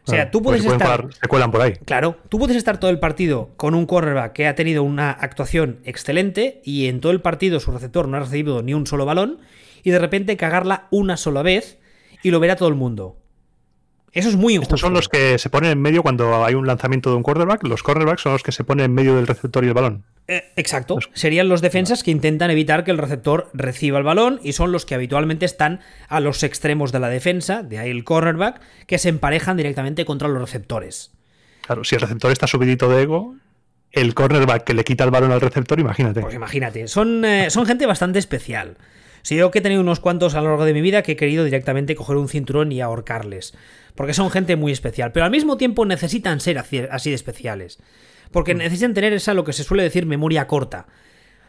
O 0.07 0.11
sea, 0.11 0.23
Ah, 0.23 0.31
tú 0.31 0.41
puedes 0.41 0.63
estar. 0.63 1.01
colar- 1.01 1.13
se 1.19 1.27
cuelan 1.27 1.51
por 1.51 1.61
ahí. 1.61 1.73
Claro, 1.85 2.17
tú 2.29 2.37
puedes 2.39 2.55
estar 2.55 2.79
todo 2.79 2.91
el 2.91 2.99
partido 2.99 3.49
con 3.57 3.73
un 3.73 3.85
cornerback 3.85 4.33
que 4.33 4.47
ha 4.47 4.55
tenido 4.55 4.83
una 4.83 5.09
actuación 5.11 5.79
excelente 5.83 6.61
y 6.63 6.87
en 6.87 6.99
todo 7.01 7.11
el 7.11 7.21
partido 7.21 7.59
su 7.59 7.71
receptor 7.71 8.07
no 8.07 8.17
ha 8.17 8.19
recibido 8.21 8.61
ni 8.61 8.73
un 8.73 8.85
solo 8.85 9.05
balón 9.05 9.39
y 9.83 9.89
de 9.91 9.99
repente 9.99 10.37
cagarla 10.37 10.87
una 10.91 11.17
sola 11.17 11.41
vez 11.41 11.79
y 12.23 12.31
lo 12.31 12.39
verá 12.39 12.55
todo 12.55 12.69
el 12.69 12.75
mundo. 12.75 13.17
Eso 14.15 14.29
es 14.29 14.37
muy 14.37 14.53
injusto. 14.53 14.75
Estos 14.75 14.79
son 14.79 14.93
los 14.93 15.09
que 15.09 15.37
se 15.37 15.49
ponen 15.49 15.71
en 15.71 15.81
medio 15.81 16.01
cuando 16.01 16.45
hay 16.45 16.55
un 16.55 16.65
lanzamiento 16.65 17.09
de 17.09 17.17
un 17.17 17.23
quarterback. 17.23 17.63
Los 17.67 17.83
cornerbacks 17.83 18.21
son 18.21 18.31
los 18.31 18.43
que 18.43 18.53
se 18.53 18.63
ponen 18.63 18.85
en 18.85 18.93
medio 18.93 19.13
del 19.17 19.27
receptor 19.27 19.65
y 19.65 19.67
el 19.67 19.73
balón. 19.73 20.05
Eh, 20.29 20.53
exacto. 20.55 20.97
Serían 21.13 21.49
los 21.49 21.61
defensas 21.61 22.01
que 22.01 22.11
intentan 22.11 22.49
evitar 22.49 22.85
que 22.85 22.91
el 22.91 22.97
receptor 22.97 23.49
reciba 23.53 23.97
el 23.97 24.05
balón 24.05 24.39
y 24.41 24.53
son 24.53 24.71
los 24.71 24.85
que 24.85 24.95
habitualmente 24.95 25.45
están 25.45 25.81
a 26.07 26.21
los 26.21 26.43
extremos 26.43 26.93
de 26.93 27.01
la 27.01 27.09
defensa, 27.09 27.61
de 27.61 27.77
ahí 27.77 27.89
el 27.89 28.05
cornerback, 28.05 28.61
que 28.87 28.97
se 28.99 29.09
emparejan 29.09 29.57
directamente 29.57 30.05
contra 30.05 30.29
los 30.29 30.41
receptores. 30.41 31.11
Claro, 31.67 31.83
si 31.83 31.95
el 31.95 32.01
receptor 32.01 32.31
está 32.31 32.47
subidito 32.47 32.87
de 32.89 33.03
ego, 33.03 33.35
el 33.91 34.13
cornerback 34.13 34.63
que 34.63 34.73
le 34.73 34.85
quita 34.85 35.03
el 35.03 35.11
balón 35.11 35.33
al 35.33 35.41
receptor, 35.41 35.77
imagínate. 35.77 36.21
Pues 36.21 36.35
imagínate, 36.35 36.87
son, 36.87 37.25
eh, 37.25 37.49
son 37.49 37.65
gente 37.65 37.85
bastante 37.85 38.19
especial. 38.19 38.77
Si 39.25 39.35
yo 39.35 39.49
que 39.49 39.57
he 39.57 39.61
tenido 39.63 39.81
unos 39.81 39.99
cuantos 39.99 40.35
a 40.35 40.41
lo 40.41 40.49
largo 40.49 40.65
de 40.65 40.73
mi 40.75 40.81
vida 40.81 41.01
que 41.01 41.13
he 41.13 41.15
querido 41.15 41.43
directamente 41.43 41.95
coger 41.95 42.15
un 42.17 42.29
cinturón 42.29 42.71
y 42.71 42.81
ahorcarles. 42.81 43.55
Porque 43.95 44.13
son 44.13 44.29
gente 44.29 44.55
muy 44.55 44.71
especial. 44.71 45.13
Pero 45.13 45.25
al 45.25 45.31
mismo 45.31 45.57
tiempo 45.57 45.83
necesitan 45.83 46.39
ser 46.39 46.59
así 46.59 47.09
de 47.09 47.15
especiales. 47.15 47.79
Porque 48.29 48.53
necesitan 48.53 48.93
tener 48.93 49.13
esa, 49.13 49.33
lo 49.33 49.43
que 49.43 49.53
se 49.53 49.63
suele 49.63 49.81
decir, 49.81 50.05
memoria 50.05 50.45
corta. 50.45 50.85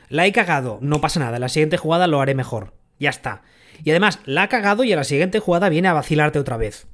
La 0.08 0.24
he 0.24 0.32
cagado, 0.32 0.78
no 0.80 1.02
pasa 1.02 1.20
nada. 1.20 1.38
La 1.38 1.50
siguiente 1.50 1.76
jugada 1.76 2.06
lo 2.06 2.22
haré 2.22 2.34
mejor. 2.34 2.72
Ya 2.98 3.10
está. 3.10 3.42
Y 3.84 3.90
además, 3.90 4.20
la 4.24 4.44
ha 4.44 4.48
cagado 4.48 4.82
y 4.82 4.94
a 4.94 4.96
la 4.96 5.04
siguiente 5.04 5.38
jugada 5.38 5.68
viene 5.68 5.88
a 5.88 5.92
vacilarte 5.92 6.38
otra 6.38 6.56
vez. 6.56 6.86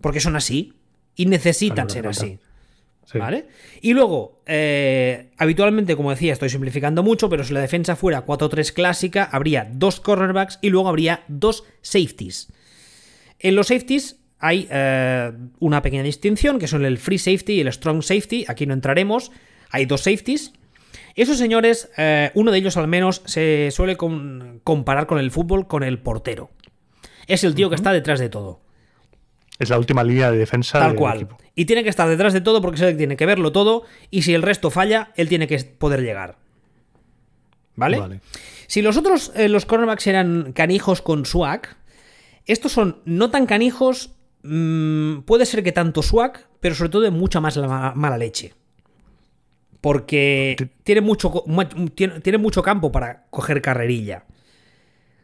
Porque 0.00 0.20
son 0.20 0.34
así. 0.34 0.78
Y 1.14 1.26
necesitan 1.26 1.90
ser 1.90 2.06
así. 2.06 2.38
Sí. 3.04 3.18
¿Vale? 3.18 3.46
Y 3.80 3.92
luego, 3.92 4.40
eh, 4.46 5.30
habitualmente, 5.36 5.96
como 5.96 6.10
decía, 6.10 6.32
estoy 6.32 6.48
simplificando 6.48 7.02
mucho, 7.02 7.28
pero 7.28 7.42
si 7.42 7.52
la 7.52 7.60
defensa 7.60 7.96
fuera 7.96 8.24
4-3 8.24 8.72
clásica, 8.72 9.24
habría 9.24 9.68
dos 9.72 9.98
cornerbacks 10.00 10.58
y 10.62 10.70
luego 10.70 10.88
habría 10.88 11.24
dos 11.26 11.64
safeties. 11.82 12.52
En 13.40 13.56
los 13.56 13.66
safeties 13.68 14.16
hay 14.38 14.68
eh, 14.70 15.32
una 15.58 15.82
pequeña 15.82 16.02
distinción, 16.04 16.58
que 16.60 16.68
son 16.68 16.84
el 16.84 16.98
free 16.98 17.18
safety 17.18 17.54
y 17.54 17.60
el 17.60 17.72
strong 17.72 18.02
safety. 18.02 18.44
Aquí 18.46 18.64
no 18.66 18.74
entraremos. 18.74 19.32
Hay 19.70 19.86
dos 19.86 20.02
safeties. 20.02 20.52
Esos 21.16 21.36
señores, 21.38 21.90
eh, 21.96 22.30
uno 22.34 22.52
de 22.52 22.58
ellos 22.58 22.76
al 22.76 22.86
menos, 22.86 23.22
se 23.24 23.70
suele 23.72 23.96
com- 23.96 24.60
comparar 24.62 25.06
con 25.08 25.18
el 25.18 25.30
fútbol 25.32 25.66
con 25.66 25.82
el 25.82 25.98
portero. 25.98 26.50
Es 27.26 27.42
el 27.44 27.54
tío 27.56 27.68
que 27.70 27.74
está 27.76 27.92
detrás 27.92 28.20
de 28.20 28.28
todo. 28.28 28.60
Es 29.60 29.68
la 29.70 29.78
última 29.78 30.02
línea 30.02 30.30
de 30.32 30.38
defensa 30.38 30.78
Tal 30.80 30.88
del 30.90 30.96
cual. 30.98 31.16
equipo. 31.18 31.36
Y 31.54 31.66
tiene 31.66 31.84
que 31.84 31.90
estar 31.90 32.08
detrás 32.08 32.32
de 32.32 32.40
todo 32.40 32.60
porque 32.60 32.76
es 32.76 32.82
el 32.82 32.92
que 32.92 32.98
tiene 32.98 33.16
que 33.16 33.26
verlo 33.26 33.52
todo. 33.52 33.84
Y 34.10 34.22
si 34.22 34.34
el 34.34 34.42
resto 34.42 34.70
falla, 34.70 35.12
él 35.16 35.28
tiene 35.28 35.46
que 35.46 35.58
poder 35.58 36.00
llegar. 36.02 36.36
¿Vale? 37.76 37.98
Vale. 38.00 38.20
Si 38.66 38.82
los 38.82 38.96
otros, 38.96 39.32
eh, 39.36 39.48
los 39.48 39.66
cornerbacks 39.66 40.06
eran 40.06 40.52
canijos 40.52 41.02
con 41.02 41.24
swag, 41.26 41.76
estos 42.46 42.72
son 42.72 43.00
no 43.04 43.30
tan 43.30 43.46
canijos. 43.46 44.14
mm, 44.42 45.20
puede 45.26 45.44
ser 45.44 45.62
que 45.62 45.70
tanto 45.72 46.02
swag, 46.02 46.46
pero 46.60 46.74
sobre 46.74 46.88
todo 46.88 47.02
de 47.02 47.10
mucha 47.10 47.40
más 47.40 47.56
la- 47.56 47.92
mala 47.94 48.16
leche. 48.16 48.54
Porque 49.82 50.54
Ti- 50.58 50.70
tiene 50.82 51.00
mucho, 51.02 51.44
tiene 51.94 52.38
mucho 52.38 52.62
campo 52.62 52.90
para 52.92 53.26
coger 53.30 53.60
carrerilla. 53.62 54.24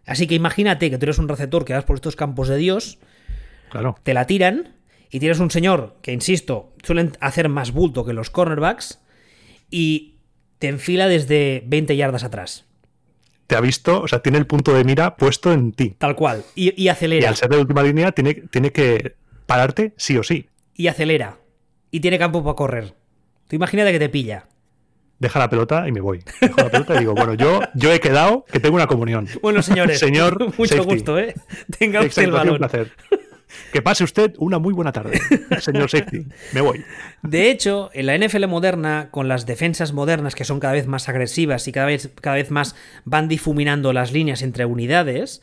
Así 0.07 0.27
que 0.27 0.35
imagínate 0.35 0.91
que 0.91 0.99
tú 0.99 1.07
eres 1.07 1.19
un 1.19 1.29
receptor 1.29 1.65
que 1.65 1.73
vas 1.73 1.85
por 1.85 1.97
estos 1.97 2.15
campos 2.17 2.49
de 2.49 2.57
Dios 2.59 2.99
Claro. 3.71 3.97
te 4.03 4.15
la 4.15 4.27
tiran 4.27 4.75
y 5.11 5.21
tienes 5.21 5.39
un 5.41 5.51
señor 5.51 5.97
que, 6.03 6.13
insisto, 6.13 6.73
suelen 6.83 7.13
hacer 7.21 7.49
más 7.49 7.73
bulto 7.73 8.05
que 8.05 8.13
los 8.13 8.31
cornerbacks 8.31 9.01
y 9.71 10.17
te 10.59 10.69
enfila 10.69 11.09
desde 11.09 11.63
20 11.67 11.97
yardas 11.97 12.25
atrás. 12.25 12.65
Te 13.47 13.55
ha 13.57 13.61
visto, 13.61 14.01
o 14.03 14.09
sea, 14.09 14.21
tiene 14.23 14.39
el 14.39 14.47
punto 14.47 14.75
de 14.75 14.83
mira 14.85 15.17
puesto 15.17 15.53
en 15.53 15.73
ti. 15.73 15.95
Tal 15.99 16.17
cual. 16.17 16.43
Y, 16.55 16.71
y 16.81 16.85
Y 16.85 16.89
acelera. 16.89 17.29
al 17.29 17.37
ser 17.37 17.49
de 17.51 17.59
última 17.59 17.83
línea, 17.83 18.11
tiene, 18.13 18.35
tiene 18.35 18.73
que 18.73 19.15
pararte 19.47 19.95
sí 19.97 20.17
o 20.19 20.23
sí. 20.25 20.49
Y 20.75 20.89
acelera. 20.89 21.39
Y 21.93 22.01
tiene 22.01 22.19
campo 22.19 22.43
para 22.43 22.57
correr. 22.57 22.95
Tú 23.49 23.55
imagínate 23.55 23.93
que 23.93 24.01
te 24.01 24.09
pilla. 24.09 24.49
deja 25.21 25.39
la 25.39 25.49
pelota 25.49 25.87
y 25.87 25.93
me 25.93 26.01
voy. 26.01 26.25
Dejo 26.41 26.57
la 26.57 26.69
pelota 26.71 26.97
y 26.97 26.99
digo, 26.99 27.15
bueno, 27.15 27.35
yo, 27.35 27.61
yo 27.75 27.93
he 27.93 28.01
quedado 28.01 28.45
que 28.51 28.59
tengo 28.59 28.75
una 28.75 28.89
comunión. 28.89 29.29
Bueno, 29.41 29.63
señores, 29.63 29.99
Señor 30.01 30.53
mucho 30.59 30.75
safety. 30.75 30.95
gusto, 30.95 31.19
¿eh? 31.19 31.35
Tenga 31.79 32.01
usted 32.03 32.25
el 32.25 32.35
un 32.51 32.59
placer. 32.59 32.91
Que 33.73 33.83
pase 33.83 34.05
usted 34.05 34.35
una 34.39 34.59
muy 34.59 34.73
buena 34.73 34.93
tarde, 34.93 35.21
señor 35.61 35.91
Safety. 35.91 36.27
Me 36.53 36.61
voy. 36.61 36.85
De 37.23 37.51
hecho, 37.51 37.91
en 37.95 38.07
la 38.07 38.17
NFL 38.19 38.47
moderna, 38.47 39.09
con 39.11 39.29
las 39.29 39.47
defensas 39.47 39.93
modernas 39.93 40.35
que 40.35 40.45
son 40.45 40.61
cada 40.61 40.73
vez 40.73 40.87
más 40.87 41.09
agresivas 41.09 41.67
y 41.69 41.73
cada 41.73 41.87
vez, 41.87 42.11
cada 42.21 42.37
vez 42.37 42.51
más 42.51 42.75
van 43.05 43.29
difuminando 43.29 43.93
las 43.93 44.13
líneas 44.13 44.43
entre 44.43 44.65
unidades, 44.65 45.43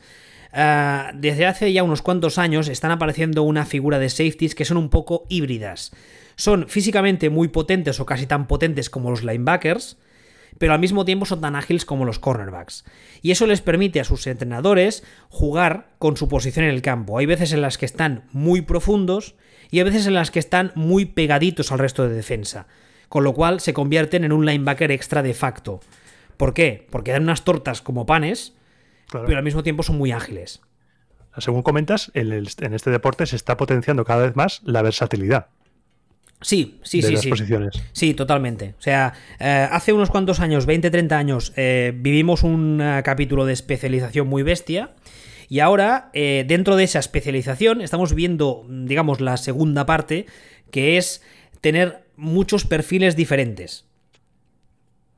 ah, 0.52 1.12
desde 1.14 1.46
hace 1.46 1.72
ya 1.72 1.82
unos 1.82 2.02
cuantos 2.02 2.38
años 2.38 2.68
están 2.68 2.90
apareciendo 2.90 3.42
una 3.42 3.66
figura 3.66 3.98
de 3.98 4.10
safeties 4.10 4.54
que 4.54 4.64
son 4.64 4.76
un 4.76 4.90
poco 4.90 5.26
híbridas. 5.28 5.92
Son 6.36 6.68
físicamente 6.68 7.30
muy 7.30 7.48
potentes 7.48 8.00
o 8.00 8.06
casi 8.06 8.26
tan 8.26 8.46
potentes 8.46 8.90
como 8.90 9.10
los 9.10 9.22
linebackers, 9.22 9.96
pero 10.58 10.72
al 10.72 10.78
mismo 10.80 11.04
tiempo 11.04 11.26
son 11.26 11.40
tan 11.40 11.56
ágiles 11.56 11.84
como 11.84 12.04
los 12.04 12.18
cornerbacks. 12.18 12.84
Y 13.22 13.30
eso 13.30 13.46
les 13.46 13.60
permite 13.60 14.00
a 14.00 14.04
sus 14.04 14.26
entrenadores 14.26 15.02
jugar 15.28 15.88
con 15.98 16.16
su 16.16 16.28
posición 16.28 16.64
en 16.66 16.70
el 16.72 16.82
campo. 16.82 17.18
Hay 17.18 17.26
veces 17.26 17.52
en 17.52 17.60
las 17.62 17.78
que 17.78 17.86
están 17.86 18.24
muy 18.32 18.62
profundos 18.62 19.34
y 19.70 19.78
hay 19.78 19.84
veces 19.84 20.06
en 20.06 20.14
las 20.14 20.30
que 20.30 20.38
están 20.38 20.72
muy 20.74 21.04
pegaditos 21.06 21.72
al 21.72 21.78
resto 21.78 22.06
de 22.08 22.14
defensa. 22.14 22.66
Con 23.08 23.24
lo 23.24 23.32
cual 23.34 23.60
se 23.60 23.74
convierten 23.74 24.24
en 24.24 24.32
un 24.32 24.44
linebacker 24.46 24.90
extra 24.90 25.22
de 25.22 25.34
facto. 25.34 25.80
¿Por 26.36 26.52
qué? 26.54 26.86
Porque 26.90 27.12
dan 27.12 27.22
unas 27.22 27.44
tortas 27.44 27.80
como 27.82 28.06
panes, 28.06 28.54
Claro. 29.08 29.26
pero 29.26 29.38
al 29.38 29.44
mismo 29.44 29.62
tiempo 29.62 29.82
son 29.82 29.98
muy 29.98 30.10
ágiles. 30.12 30.60
Según 31.38 31.62
comentas, 31.62 32.10
en, 32.14 32.32
el- 32.32 32.48
en 32.60 32.74
este 32.74 32.90
deporte 32.90 33.26
se 33.26 33.36
está 33.36 33.56
potenciando 33.56 34.04
cada 34.04 34.24
vez 34.24 34.34
más 34.36 34.60
la 34.64 34.82
versatilidad 34.82 35.48
Sí, 36.44 36.78
sí, 36.82 37.00
de 37.00 37.06
sí, 37.06 37.12
las 37.14 37.22
sí. 37.22 37.30
posiciones. 37.30 37.82
Sí, 37.92 38.12
totalmente. 38.12 38.74
O 38.78 38.82
sea, 38.82 39.14
eh, 39.40 39.66
hace 39.70 39.94
unos 39.94 40.10
cuantos 40.10 40.40
años, 40.40 40.66
20, 40.66 40.90
30 40.90 41.16
años, 41.16 41.52
eh, 41.56 41.94
vivimos 41.96 42.42
un 42.42 42.82
eh, 42.82 43.00
capítulo 43.02 43.46
de 43.46 43.54
especialización 43.54 44.28
muy 44.28 44.42
bestia. 44.42 44.90
Y 45.48 45.60
ahora, 45.60 46.10
eh, 46.12 46.44
dentro 46.46 46.76
de 46.76 46.84
esa 46.84 46.98
especialización, 46.98 47.80
estamos 47.80 48.14
viendo, 48.14 48.66
digamos, 48.68 49.22
la 49.22 49.38
segunda 49.38 49.86
parte, 49.86 50.26
que 50.70 50.98
es 50.98 51.22
tener 51.62 52.04
muchos 52.16 52.66
perfiles 52.66 53.16
diferentes. 53.16 53.86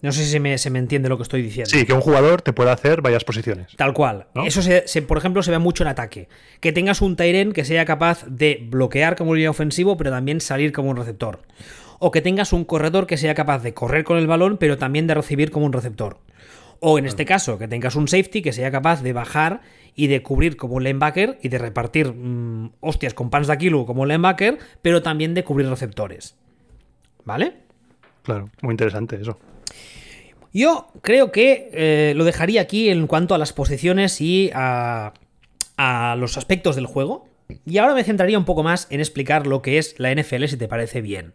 No 0.02 0.12
sé 0.12 0.24
si 0.24 0.30
se 0.30 0.40
me, 0.40 0.58
se 0.58 0.68
me 0.70 0.78
entiende 0.78 1.08
lo 1.08 1.16
que 1.16 1.22
estoy 1.22 1.40
diciendo. 1.42 1.70
Sí, 1.70 1.86
que 1.86 1.92
un 1.94 2.02
jugador 2.02 2.42
te 2.42 2.52
pueda 2.52 2.72
hacer 2.72 3.00
varias 3.00 3.24
posiciones. 3.24 3.74
Tal 3.76 3.94
cual. 3.94 4.26
¿No? 4.34 4.44
Eso, 4.44 4.60
se, 4.62 4.86
se- 4.86 5.00
por 5.02 5.16
ejemplo, 5.18 5.42
se 5.42 5.50
ve 5.50 5.58
mucho 5.58 5.84
en 5.84 5.88
ataque. 5.88 6.28
Que 6.60 6.70
tengas 6.72 7.00
un 7.00 7.16
Tyren 7.16 7.52
que 7.52 7.64
sea 7.64 7.84
capaz 7.86 8.24
de 8.28 8.66
bloquear 8.70 9.16
como 9.16 9.34
línea 9.34 9.50
ofensivo, 9.50 9.96
pero 9.96 10.10
también 10.10 10.40
salir 10.40 10.72
como 10.72 10.90
un 10.90 10.96
receptor. 10.96 11.40
O 11.98 12.10
que 12.10 12.20
tengas 12.20 12.52
un 12.52 12.64
corredor 12.66 13.06
que 13.06 13.16
sea 13.16 13.34
capaz 13.34 13.60
de 13.62 13.72
correr 13.72 14.04
con 14.04 14.18
el 14.18 14.26
balón, 14.26 14.58
pero 14.58 14.76
también 14.76 15.06
de 15.06 15.14
recibir 15.14 15.50
como 15.50 15.64
un 15.64 15.72
receptor. 15.72 16.18
O 16.78 16.98
en 16.98 17.06
este 17.06 17.24
caso, 17.24 17.56
que 17.58 17.66
tengas 17.66 17.96
un 17.96 18.06
safety 18.06 18.42
que 18.42 18.52
sea 18.52 18.70
capaz 18.70 19.02
de 19.02 19.14
bajar 19.14 19.62
y 19.94 20.08
de 20.08 20.22
cubrir 20.22 20.58
como 20.58 20.74
un 20.74 20.84
linebacker 20.84 21.38
y 21.42 21.48
de 21.48 21.56
repartir 21.56 22.12
mm, 22.12 22.72
hostias 22.80 23.14
con 23.14 23.30
pans 23.30 23.46
de 23.46 23.56
kilo 23.56 23.86
como 23.86 24.02
un 24.02 24.08
linebacker, 24.08 24.58
pero 24.82 25.00
también 25.00 25.32
de 25.32 25.42
cubrir 25.42 25.70
receptores. 25.70 26.36
¿Vale? 27.24 27.54
Claro, 28.24 28.50
muy 28.60 28.72
interesante 28.72 29.16
eso. 29.18 29.38
Yo 30.52 30.88
creo 31.02 31.32
que 31.32 31.70
eh, 31.72 32.14
lo 32.16 32.24
dejaría 32.24 32.62
aquí 32.62 32.88
en 32.88 33.06
cuanto 33.06 33.34
a 33.34 33.38
las 33.38 33.52
posiciones 33.52 34.20
y 34.20 34.50
a, 34.54 35.12
a 35.76 36.16
los 36.18 36.36
aspectos 36.38 36.76
del 36.76 36.86
juego. 36.86 37.28
Y 37.64 37.78
ahora 37.78 37.94
me 37.94 38.04
centraría 38.04 38.38
un 38.38 38.44
poco 38.44 38.62
más 38.62 38.86
en 38.90 39.00
explicar 39.00 39.46
lo 39.46 39.62
que 39.62 39.78
es 39.78 39.94
la 39.98 40.12
NFL, 40.14 40.46
si 40.46 40.56
te 40.56 40.66
parece 40.66 41.00
bien. 41.00 41.34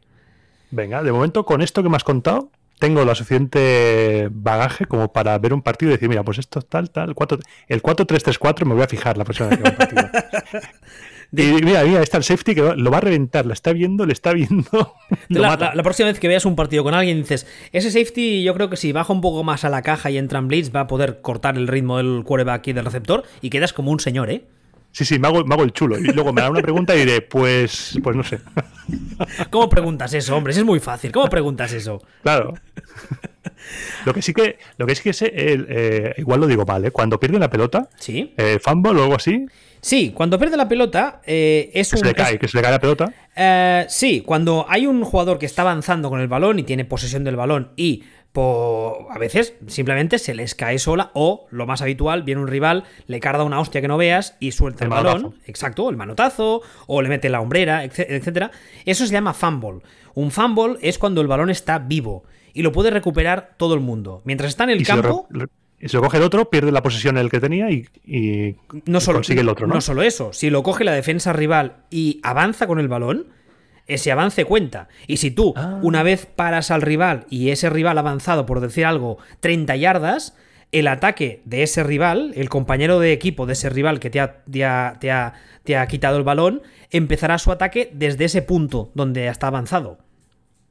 Venga, 0.72 1.04
de 1.04 1.12
momento 1.12 1.46
con 1.46 1.62
esto 1.62 1.84
que 1.84 1.90
me 1.90 1.98
has 1.98 2.04
contado, 2.04 2.50
tengo 2.82 3.06
lo 3.06 3.14
suficiente 3.14 4.28
bagaje 4.32 4.86
como 4.88 5.14
para 5.14 5.38
ver 5.38 5.54
un 5.54 5.62
partido 5.62 5.92
y 5.92 5.94
decir, 5.94 6.10
mira, 6.10 6.24
pues 6.24 6.40
esto 6.40 6.58
es 6.58 6.66
tal, 6.66 6.90
tal, 6.90 7.14
4, 7.14 7.38
el 7.68 7.84
4-3-3-4 7.84 8.66
me 8.66 8.74
voy 8.74 8.84
a 8.84 8.88
fijar 8.88 9.18
la 9.18 9.24
próxima 9.24 9.50
vez 9.50 9.60
que 9.60 9.70
un 9.70 9.76
partido. 9.76 10.10
y 11.34 11.44
mira, 11.64 11.84
mira, 11.84 12.02
está 12.02 12.18
el 12.18 12.24
safety 12.24 12.56
que 12.56 12.74
lo 12.76 12.92
va 12.92 12.98
a 12.98 13.02
reventar, 13.02 13.46
la 13.46 13.54
está 13.54 13.72
viendo, 13.74 14.06
le 14.06 14.14
está 14.14 14.34
viendo. 14.34 14.68
lo 15.30 15.42
La, 15.42 15.48
mata. 15.50 15.66
la- 15.70 15.76
la 15.76 15.84
próxima 15.84 16.10
vez 16.10 16.20
que 16.20 16.28
veas 16.28 16.46
un 16.46 16.56
partido 16.56 16.84
con 16.84 16.94
alguien 16.94 17.18
dices, 17.22 17.48
ese 17.72 17.90
safety 17.92 18.44
yo 18.44 18.54
creo 18.54 18.70
que 18.70 18.78
si 18.78 18.92
baja 18.92 19.14
un 19.14 19.22
poco 19.22 19.44
más 19.44 19.64
a 19.64 19.70
la 19.70 19.82
caja 19.82 20.12
y 20.12 20.18
entra 20.18 20.40
en 20.40 20.48
blitz 20.48 20.72
va 20.76 20.82
a 20.82 20.88
poder 20.88 21.22
cortar 21.22 21.58
el 21.58 21.68
ritmo 21.68 21.98
del 21.98 22.24
quarterback 22.26 22.68
y 22.68 22.74
del 22.74 22.86
receptor 22.86 23.24
y 23.42 23.50
quedas 23.50 23.72
como 23.74 23.92
un 23.92 24.00
señor, 24.00 24.30
¿eh? 24.30 24.44
Sí, 24.92 25.06
sí, 25.06 25.20
me 25.20 25.28
hago, 25.28 25.46
me 25.46 25.54
hago 25.56 25.64
el 25.64 25.72
chulo. 25.72 25.98
Y 25.98 26.04
luego 26.04 26.34
me 26.34 26.42
da 26.42 26.50
una 26.50 26.62
pregunta 26.62 26.94
y 26.96 27.00
diré, 27.00 27.22
pues, 27.22 27.98
pues 28.04 28.16
no 28.16 28.24
sé. 28.24 28.40
¿Cómo 29.50 29.70
preguntas 29.70 30.14
eso, 30.14 30.36
hombre? 30.36 30.52
Es 30.54 30.64
muy 30.64 30.80
fácil. 30.80 31.12
¿Cómo 31.12 31.30
preguntas 31.30 31.72
eso? 31.72 32.02
Claro. 32.24 32.54
Lo 34.06 34.14
que 34.14 34.22
sí 34.22 34.34
que, 34.34 34.58
lo 34.78 34.86
que 34.86 34.96
sí 34.96 35.04
que 35.04 35.14
sé, 35.14 35.32
eh, 35.34 36.14
igual 36.18 36.42
lo 36.42 36.48
digo 36.48 36.66
mal, 36.66 36.84
¿eh? 36.86 36.92
Cuando 36.92 37.20
pierde 37.20 37.40
la 37.40 37.50
pelota, 37.50 37.88
Sí. 37.98 38.34
eh, 38.38 38.60
fumble 38.62 39.00
o 39.00 39.04
algo 39.04 39.16
así, 39.16 39.46
Sí, 39.84 40.12
cuando 40.16 40.38
pierde 40.38 40.58
la 40.58 40.68
pelota 40.70 41.22
eh, 41.26 41.72
es 41.74 41.90
que 41.90 41.96
un... 41.96 42.00
se 42.02 42.06
le 42.06 42.12
es- 42.12 42.16
cae, 42.18 42.38
que 42.38 42.48
se 42.48 42.56
le 42.58 42.62
cae 42.62 42.72
la 42.72 42.80
pelota. 42.80 43.12
Eh, 43.36 43.86
sí, 43.90 44.22
cuando 44.22 44.68
hay 44.70 44.86
un 44.86 45.04
jugador 45.04 45.40
que 45.40 45.48
está 45.48 45.64
avanzando 45.64 46.08
con 46.12 46.20
el 46.22 46.28
balón 46.28 46.60
y 46.60 46.64
tiene 46.64 46.86
posesión 46.86 47.24
del 47.24 47.36
balón 47.36 47.72
y 47.76 48.04
po- 48.32 49.08
a 49.12 49.18
veces 49.18 49.54
simplemente 49.68 50.20
se 50.20 50.34
les 50.34 50.56
cae 50.56 50.80
sola 50.80 51.12
o, 51.14 51.48
lo 51.52 51.66
más 51.66 51.82
habitual, 51.82 52.24
viene 52.24 52.42
un 52.42 52.48
rival, 52.48 52.84
le 53.08 53.20
carga 53.20 53.44
una 53.44 53.60
hostia 53.60 53.82
que 53.82 53.88
no 53.88 53.98
veas 53.98 54.36
y 54.40 54.52
suelta 54.52 54.86
el, 54.86 54.92
El 54.92 55.04
balón. 55.04 55.36
Exacto, 55.46 55.90
el 55.90 55.98
manotazo 55.98 56.62
o 56.88 57.02
le 57.02 57.10
mete 57.10 57.30
la 57.30 57.42
hombrera, 57.42 57.84
etc-. 57.84 58.52
Eso 58.86 59.06
se 59.06 59.12
llama 59.14 59.34
fumble. 59.34 59.82
Un 60.14 60.32
fumble 60.32 60.78
es 60.82 60.98
cuando 60.98 61.22
el 61.22 61.28
balón 61.28 61.50
está 61.50 61.80
vivo 61.80 62.24
y 62.54 62.64
lo 62.64 62.72
puede 62.72 62.90
recuperar 62.92 63.56
todo 63.58 63.74
el 63.74 63.80
mundo. 63.80 64.22
Mientras 64.26 64.50
está 64.50 64.64
en 64.66 64.72
el 64.72 64.82
Y 64.82 64.86
lo, 64.86 64.88
campo... 64.88 65.28
y 65.80 65.88
si 65.90 65.96
lo 65.96 66.04
coge 66.04 66.18
el 66.18 66.24
otro, 66.24 66.50
pierde 66.50 66.72
la 66.72 66.84
posesión 66.84 67.18
el 67.18 67.30
que 67.30 67.40
tenía 67.40 67.72
y, 67.72 67.86
y- 68.06 68.56
no 68.86 68.98
y 68.98 69.02
solo, 69.02 69.18
consigue 69.20 69.42
el 69.42 69.50
otro, 69.50 69.68
¿no? 69.68 69.80
solo 69.82 70.02
eso, 70.04 70.34
si 70.34 70.50
lo 70.50 70.64
coge 70.64 70.84
la 70.84 70.92
defensa 70.94 71.34
rival 71.34 71.78
y 71.90 72.20
avanza 72.24 72.68
con 72.68 72.80
el 72.80 72.88
balón, 72.88 73.28
ese 73.88 74.12
avance 74.12 74.46
cuenta. 74.46 74.88
Y 75.08 75.18
si 75.18 75.32
tú 75.32 75.54
Ah. 75.56 75.80
una 75.82 76.04
vez 76.04 76.26
paras 76.26 76.72
al 76.72 76.82
rival 76.82 77.26
y 77.30 77.50
ese 77.50 77.70
rival 77.70 77.98
ha 77.98 78.02
avanzado, 78.02 78.46
por 78.46 78.60
decir 78.60 78.86
algo, 78.86 79.18
30 79.40 79.76
yardas, 79.76 80.36
el 80.72 80.88
ataque 80.88 81.42
de 81.46 81.64
ese 81.64 81.84
rival, 81.84 82.32
el 82.36 82.48
compañero 82.50 83.00
de 83.00 83.12
equipo 83.12 83.46
de 83.46 83.54
ese 83.54 83.70
rival 83.70 84.00
que 84.00 84.10
te 84.10 84.20
ha, 84.22 84.44
te 84.50 84.64
ha- 84.64 84.96
te 85.00 85.12
ha- 85.12 85.34
te 85.64 85.76
ha 85.78 85.86
quitado 85.88 86.18
el 86.18 86.24
balón, 86.24 86.62
empezará 86.90 87.38
su 87.38 87.52
ataque 87.52 87.90
desde 87.94 88.26
ese 88.26 88.42
punto 88.42 88.90
donde 88.96 89.28
está 89.28 89.48
avanzado. 89.48 89.98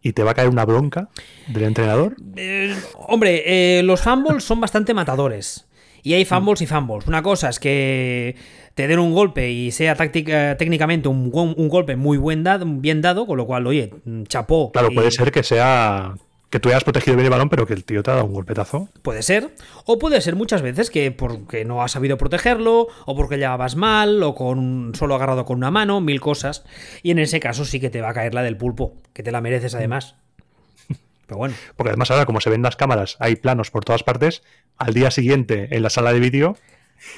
y 0.03 0.15
te 0.15 0.23
va 0.23 0.31
a 0.31 0.35
caer 0.35 0.49
una 0.49 0.65
bronca 0.65 1.11
del 1.49 1.65
entrenador. 1.65 2.17
Eh, 2.37 2.75
hombre, 2.97 3.43
eh, 3.79 3.83
los 3.83 4.01
fumbles 4.01 4.43
son 4.43 4.59
bastante 4.59 4.95
matadores. 4.95 5.69
Y 6.03 6.15
hay 6.15 6.25
fumbles 6.25 6.63
y 6.63 6.67
fumbles. 6.67 7.07
Una 7.07 7.23
cosa 7.23 7.51
es 7.51 7.61
que 7.61 8.35
te 8.81 8.89
den 8.89 8.99
un 8.99 9.13
golpe 9.13 9.51
y 9.51 9.71
sea 9.73 9.95
táctica- 9.95 10.57
técnicamente 10.57 11.07
un, 11.07 11.31
golpe 11.31 11.97
muy 11.97 12.17
buen 12.17 12.43
dado, 12.45 12.65
bien 12.67 13.03
dado, 13.03 13.27
con 13.27 13.37
lo 13.37 13.45
cual, 13.47 13.67
oye, 13.67 13.93
chapó. 14.27 14.73
Claro, 14.73 14.89
y- 14.91 14.95
puede 14.95 15.11
ser 15.11 15.31
que 15.33 15.43
sea 15.43 16.15
que 16.49 16.61
tú 16.61 16.71
hayas 16.71 16.83
protegido 16.83 17.15
bien 17.15 17.27
el 17.27 17.31
balón, 17.31 17.51
pero 17.51 17.67
que 17.67 17.75
el 17.75 17.85
tío 17.85 18.03
te 18.03 18.11
ha 18.11 18.15
dado 18.15 18.27
un 18.27 18.33
golpetazo. 18.33 18.89
Puede 19.03 19.23
ser. 19.23 19.51
O 19.85 19.99
puede 19.99 20.23
ser 20.23 20.35
muchas 20.35 20.63
veces 20.63 20.89
que 20.91 21.13
porque 21.13 21.67
no 21.67 21.83
has 21.83 21.93
sabido 21.93 22.17
protegerlo, 22.17 22.89
o 23.05 23.15
porque 23.17 23.37
llevabas 23.37 23.77
mal, 23.77 24.23
o 24.23 24.35
con 24.35 24.93
solo 24.95 25.15
agarrado 25.15 25.45
con 25.45 25.59
una 25.59 25.71
mano, 25.71 26.01
mil 26.01 26.21
cosas. 26.23 26.65
Y 27.03 27.11
en 27.11 27.19
ese 27.19 27.39
caso 27.39 27.67
sí 27.67 27.81
que 27.81 27.91
te 27.91 28.01
va 28.01 28.09
a 28.09 28.15
caer 28.15 28.33
la 28.33 28.43
del 28.43 28.57
pulpo, 28.57 28.95
que 29.13 29.23
te 29.23 29.31
la 29.31 29.43
mereces 29.43 29.75
además. 29.75 30.17
Pero 31.27 31.37
bueno. 31.37 31.55
Porque 31.77 31.91
además 31.91 32.11
ahora, 32.11 32.25
como 32.27 32.41
se 32.41 32.49
ven 32.51 32.63
las 32.63 32.77
cámaras, 32.77 33.17
hay 33.21 33.37
planos 33.37 33.71
por 33.71 33.85
todas 33.85 34.03
partes. 34.03 34.43
Al 34.79 34.95
día 34.95 35.11
siguiente, 35.11 35.69
en 35.77 35.83
la 35.83 35.91
sala 35.91 36.13
de 36.13 36.21
vídeo, 36.21 36.57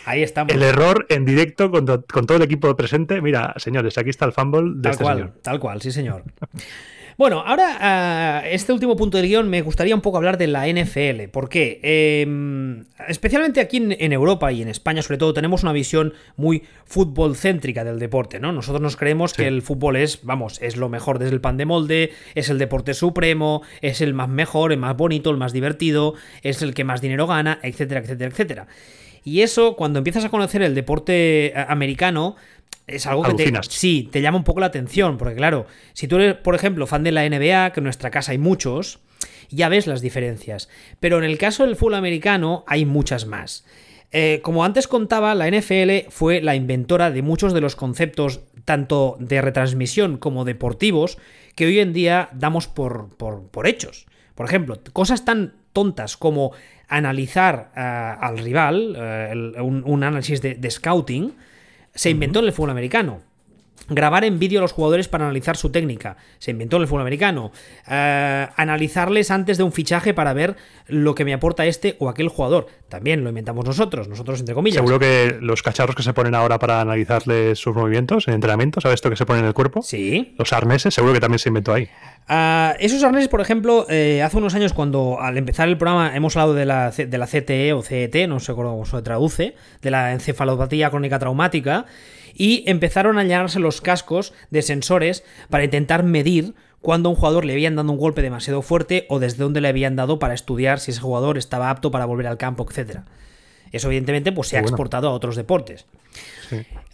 Ahí 0.04 0.22
estamos. 0.22 0.52
el 0.52 0.62
error 0.62 1.06
en 1.08 1.24
directo 1.24 1.70
con, 1.70 1.86
con 1.86 2.26
todo 2.26 2.36
el 2.36 2.42
equipo 2.42 2.74
presente. 2.76 3.20
Mira, 3.20 3.54
señores, 3.56 3.98
aquí 3.98 4.10
está 4.10 4.24
el 4.24 4.32
fumble 4.32 4.74
de 4.76 4.82
Tal 4.82 4.92
este 4.92 5.04
cual, 5.04 5.16
señor. 5.18 5.32
tal 5.42 5.60
cual, 5.60 5.82
sí 5.82 5.92
señor. 5.92 6.24
Bueno, 7.18 7.42
ahora 7.46 7.76
ah, 7.80 8.42
este 8.46 8.72
último 8.72 8.96
punto 8.96 9.18
del 9.18 9.26
guion 9.26 9.48
me 9.48 9.60
gustaría 9.60 9.94
un 9.94 10.00
poco 10.00 10.16
hablar 10.16 10.38
de 10.38 10.46
la 10.46 10.66
NFL. 10.66 11.28
¿Por 11.30 11.48
qué? 11.50 11.78
Eh, 11.82 12.82
especialmente 13.06 13.60
aquí 13.60 13.76
en, 13.76 13.94
en 13.98 14.12
Europa 14.12 14.50
y 14.50 14.62
en 14.62 14.68
España 14.68 15.02
sobre 15.02 15.18
todo 15.18 15.34
tenemos 15.34 15.62
una 15.62 15.72
visión 15.72 16.14
muy 16.36 16.62
fútbol 16.86 17.36
céntrica 17.36 17.84
del 17.84 17.98
deporte, 17.98 18.40
¿no? 18.40 18.50
Nosotros 18.52 18.80
nos 18.80 18.96
creemos 18.96 19.34
que 19.34 19.46
el 19.46 19.62
fútbol 19.62 19.96
es, 19.96 20.24
vamos, 20.24 20.58
es 20.62 20.76
lo 20.76 20.88
mejor 20.88 21.18
desde 21.18 21.34
el 21.34 21.40
pan 21.40 21.58
de 21.58 21.66
molde, 21.66 22.12
es 22.34 22.48
el 22.48 22.58
deporte 22.58 22.94
supremo, 22.94 23.62
es 23.82 24.00
el 24.00 24.14
más 24.14 24.30
mejor, 24.30 24.72
el 24.72 24.78
más 24.78 24.96
bonito, 24.96 25.30
el 25.30 25.36
más 25.36 25.52
divertido, 25.52 26.14
es 26.42 26.62
el 26.62 26.72
que 26.72 26.84
más 26.84 27.02
dinero 27.02 27.26
gana, 27.26 27.58
etcétera, 27.62 28.00
etcétera, 28.00 28.30
etcétera. 28.30 28.66
Y 29.24 29.42
eso, 29.42 29.76
cuando 29.76 29.98
empiezas 29.98 30.24
a 30.24 30.28
conocer 30.28 30.62
el 30.62 30.74
deporte 30.74 31.46
eh, 31.46 31.52
americano, 31.68 32.36
es 32.86 33.06
algo 33.06 33.22
que 33.22 33.34
te, 33.34 33.52
sí, 33.68 34.08
te 34.10 34.20
llama 34.20 34.38
un 34.38 34.44
poco 34.44 34.60
la 34.60 34.66
atención, 34.66 35.16
porque 35.16 35.36
claro, 35.36 35.66
si 35.92 36.08
tú 36.08 36.16
eres, 36.16 36.34
por 36.34 36.54
ejemplo, 36.54 36.86
fan 36.86 37.04
de 37.04 37.12
la 37.12 37.28
NBA, 37.28 37.72
que 37.72 37.80
en 37.80 37.84
nuestra 37.84 38.10
casa 38.10 38.32
hay 38.32 38.38
muchos, 38.38 39.00
ya 39.50 39.68
ves 39.68 39.86
las 39.86 40.00
diferencias. 40.00 40.68
Pero 40.98 41.18
en 41.18 41.24
el 41.24 41.38
caso 41.38 41.64
del 41.64 41.76
fútbol 41.76 41.94
americano 41.94 42.64
hay 42.66 42.84
muchas 42.84 43.26
más. 43.26 43.64
Eh, 44.10 44.40
como 44.42 44.64
antes 44.64 44.88
contaba, 44.88 45.34
la 45.34 45.48
NFL 45.48 46.10
fue 46.10 46.42
la 46.42 46.54
inventora 46.54 47.10
de 47.10 47.22
muchos 47.22 47.54
de 47.54 47.60
los 47.60 47.76
conceptos, 47.76 48.40
tanto 48.64 49.16
de 49.20 49.40
retransmisión 49.40 50.18
como 50.18 50.44
deportivos, 50.44 51.18
que 51.54 51.66
hoy 51.66 51.78
en 51.78 51.92
día 51.92 52.28
damos 52.32 52.66
por, 52.66 53.16
por, 53.16 53.48
por 53.48 53.66
hechos. 53.66 54.06
Por 54.34 54.46
ejemplo, 54.46 54.78
cosas 54.92 55.24
tan 55.24 55.54
tontas 55.72 56.16
como 56.16 56.52
analizar 56.96 57.72
eh, 57.76 57.80
al 57.80 58.38
rival, 58.38 58.94
eh, 58.96 59.60
un, 59.60 60.04
análisis 60.04 60.40
de, 60.42 60.70
scouting, 60.70 61.32
se 61.94 62.10
inventó 62.10 62.40
en 62.40 62.46
el 62.46 62.52
fútbol 62.52 62.70
americano. 62.70 63.20
Grabar 63.88 64.24
en 64.24 64.38
vídeo 64.38 64.60
a 64.60 64.62
los 64.62 64.72
jugadores 64.72 65.08
para 65.08 65.24
analizar 65.24 65.56
su 65.56 65.70
técnica. 65.70 66.16
Se 66.38 66.50
inventó 66.50 66.76
en 66.76 66.82
el 66.82 66.88
fútbol 66.88 67.02
americano. 67.02 67.52
Eh, 67.88 68.46
analizarles 68.56 69.30
antes 69.30 69.58
de 69.58 69.64
un 69.64 69.72
fichaje 69.72 70.14
para 70.14 70.32
ver 70.32 70.56
lo 70.86 71.14
que 71.14 71.24
me 71.24 71.34
aporta 71.34 71.66
este 71.66 71.96
o 71.98 72.08
aquel 72.08 72.28
jugador. 72.28 72.66
También 72.88 73.22
lo 73.24 73.30
inventamos 73.30 73.64
nosotros, 73.64 74.08
nosotros 74.08 74.40
entre 74.40 74.54
comillas. 74.54 74.76
Seguro 74.76 74.98
que 74.98 75.38
los 75.40 75.62
cacharros 75.62 75.96
que 75.96 76.02
se 76.02 76.12
ponen 76.12 76.34
ahora 76.34 76.58
para 76.58 76.80
analizarles 76.80 77.58
sus 77.58 77.74
movimientos 77.74 78.28
en 78.28 78.34
entrenamiento, 78.34 78.80
¿sabes 78.80 78.96
esto 78.96 79.10
que 79.10 79.16
se 79.16 79.26
pone 79.26 79.40
en 79.40 79.46
el 79.46 79.54
cuerpo? 79.54 79.82
Sí. 79.82 80.34
Los 80.38 80.52
arneses, 80.52 80.94
seguro 80.94 81.14
que 81.14 81.20
también 81.20 81.38
se 81.38 81.48
inventó 81.48 81.72
ahí. 81.72 81.88
Uh, 82.28 82.76
esos 82.78 83.02
arneses, 83.02 83.28
por 83.28 83.40
ejemplo, 83.40 83.86
eh, 83.88 84.22
hace 84.22 84.36
unos 84.36 84.54
años 84.54 84.72
cuando 84.72 85.20
al 85.20 85.36
empezar 85.38 85.68
el 85.68 85.76
programa 85.76 86.14
hemos 86.14 86.36
hablado 86.36 86.54
de 86.54 86.66
la, 86.66 86.90
de 86.90 87.18
la 87.18 87.26
CTE 87.26 87.72
o 87.72 87.82
CET, 87.82 88.28
no 88.28 88.38
sé 88.40 88.54
cómo 88.54 88.84
se 88.86 89.02
traduce, 89.02 89.56
de 89.80 89.90
la 89.90 90.12
encefalopatía 90.12 90.90
crónica 90.90 91.18
traumática, 91.18 91.86
y 92.34 92.64
empezaron 92.66 93.18
a 93.18 93.22
llenarse 93.22 93.60
los 93.60 93.80
cascos 93.80 94.32
de 94.50 94.62
sensores 94.62 95.24
para 95.50 95.64
intentar 95.64 96.02
medir 96.02 96.54
cuando 96.80 97.08
a 97.08 97.12
un 97.12 97.16
jugador 97.16 97.44
le 97.44 97.52
habían 97.52 97.76
dado 97.76 97.92
un 97.92 97.98
golpe 97.98 98.22
demasiado 98.22 98.60
fuerte 98.60 99.06
o 99.08 99.18
desde 99.20 99.42
dónde 99.42 99.60
le 99.60 99.68
habían 99.68 99.96
dado 99.96 100.18
para 100.18 100.34
estudiar 100.34 100.80
si 100.80 100.90
ese 100.90 101.00
jugador 101.00 101.38
estaba 101.38 101.70
apto 101.70 101.90
para 101.90 102.06
volver 102.06 102.26
al 102.26 102.38
campo, 102.38 102.66
etc. 102.68 103.00
Eso 103.70 103.88
evidentemente 103.88 104.32
pues, 104.32 104.48
se 104.48 104.56
ha 104.56 104.60
exportado 104.60 105.08
a 105.08 105.12
otros 105.12 105.36
deportes. 105.36 105.86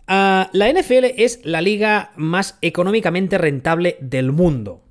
Ah, 0.07 0.51
la 0.53 0.73
NFL 0.73 1.05
es 1.17 1.41
la 1.45 1.61
liga 1.61 2.13
más 2.17 2.59
económicamente 2.63 3.39
rentable 3.39 3.97
del 4.01 4.33
mundo. 4.33 4.83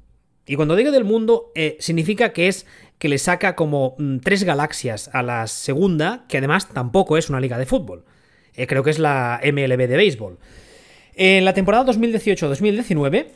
Y 0.45 0.56
cuando 0.56 0.76
digo 0.76 0.91
del 0.91 1.03
mundo, 1.03 1.52
eh, 1.56 1.78
significa 1.80 2.34
que 2.34 2.48
es 2.48 2.65
que 2.99 3.10
le 3.10 3.18
saca 3.18 3.56
como 3.56 3.95
mm, 3.98 4.19
tres 4.19 4.44
galaxias 4.44 5.10
a 5.14 5.22
la 5.22 5.45
segunda, 5.48 6.26
que 6.28 6.38
además 6.38 6.69
tampoco 6.69 7.18
es 7.18 7.30
una 7.30 7.40
liga 7.40 7.57
de 7.57 7.65
fútbol. 7.65 8.06
Eh, 8.57 8.67
creo 8.67 8.84
que 8.84 8.89
es 8.89 8.99
la 8.99 9.39
MLB 9.43 9.88
de 9.88 9.97
béisbol. 9.97 10.38
En 11.15 11.45
la 11.45 11.53
temporada 11.53 11.85
2018-2019, 11.93 13.27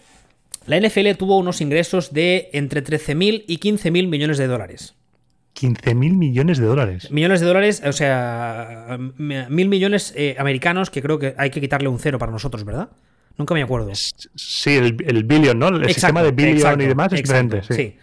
la 0.68 0.80
NFL 0.80 1.12
tuvo 1.18 1.38
unos 1.38 1.62
ingresos 1.62 2.14
de 2.14 2.50
entre 2.54 2.84
13.000 2.84 3.46
y 3.48 3.58
15.000 3.60 4.08
millones 4.08 4.38
de 4.38 4.48
dólares. 4.48 4.96
15.000 5.56 5.96
millones 6.16 6.58
de 6.58 6.66
dólares. 6.66 7.12
Millones 7.12 7.40
de 7.40 7.46
dólares, 7.46 7.82
o 7.86 7.92
sea, 7.92 8.98
mil 9.18 9.70
millones 9.70 10.14
eh, 10.16 10.36
americanos, 10.40 10.90
que 10.90 11.02
creo 11.02 11.20
que 11.20 11.36
hay 11.38 11.50
que 11.50 11.60
quitarle 11.60 11.88
un 11.88 12.00
cero 12.00 12.18
para 12.18 12.32
nosotros, 12.32 12.64
¿verdad? 12.64 12.90
Nunca 13.38 13.54
me 13.54 13.62
acuerdo. 13.62 13.92
Sí, 13.94 14.72
el, 14.72 14.98
el 15.06 15.24
billion, 15.24 15.58
¿no? 15.58 15.68
El 15.70 15.94
sistema 15.94 16.24
de 16.24 16.32
billion 16.32 16.82
y 16.82 16.86
demás 16.86 17.12
es 17.14 17.22
diferente. 17.22 17.62
Sí, 17.64 17.96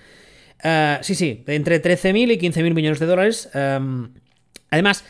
eh, 0.63 0.99
sí. 1.03 1.15
sí, 1.15 1.45
entre 1.47 1.83
13.000 1.83 2.33
y 2.33 2.39
15.000 2.39 2.75
millones 2.75 2.99
de 2.99 3.07
dólares. 3.07 3.49
Em, 3.55 4.09
además, 4.71 5.05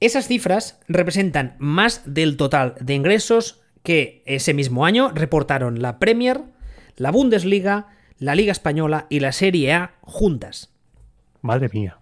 esas 0.00 0.28
cifras 0.28 0.80
representan 0.88 1.56
más 1.58 2.02
del 2.04 2.36
total 2.36 2.74
de 2.80 2.94
ingresos 2.94 3.60
que 3.82 4.22
ese 4.26 4.54
mismo 4.54 4.84
año 4.84 5.10
reportaron 5.14 5.82
la 5.82 5.98
Premier, 5.98 6.42
la 6.96 7.10
Bundesliga, 7.10 7.88
la 8.18 8.34
Liga 8.34 8.52
Española 8.52 9.06
y 9.08 9.20
la 9.20 9.32
Serie 9.32 9.72
A 9.72 9.94
juntas. 10.02 10.72
Madre 11.40 11.68
mía. 11.72 11.98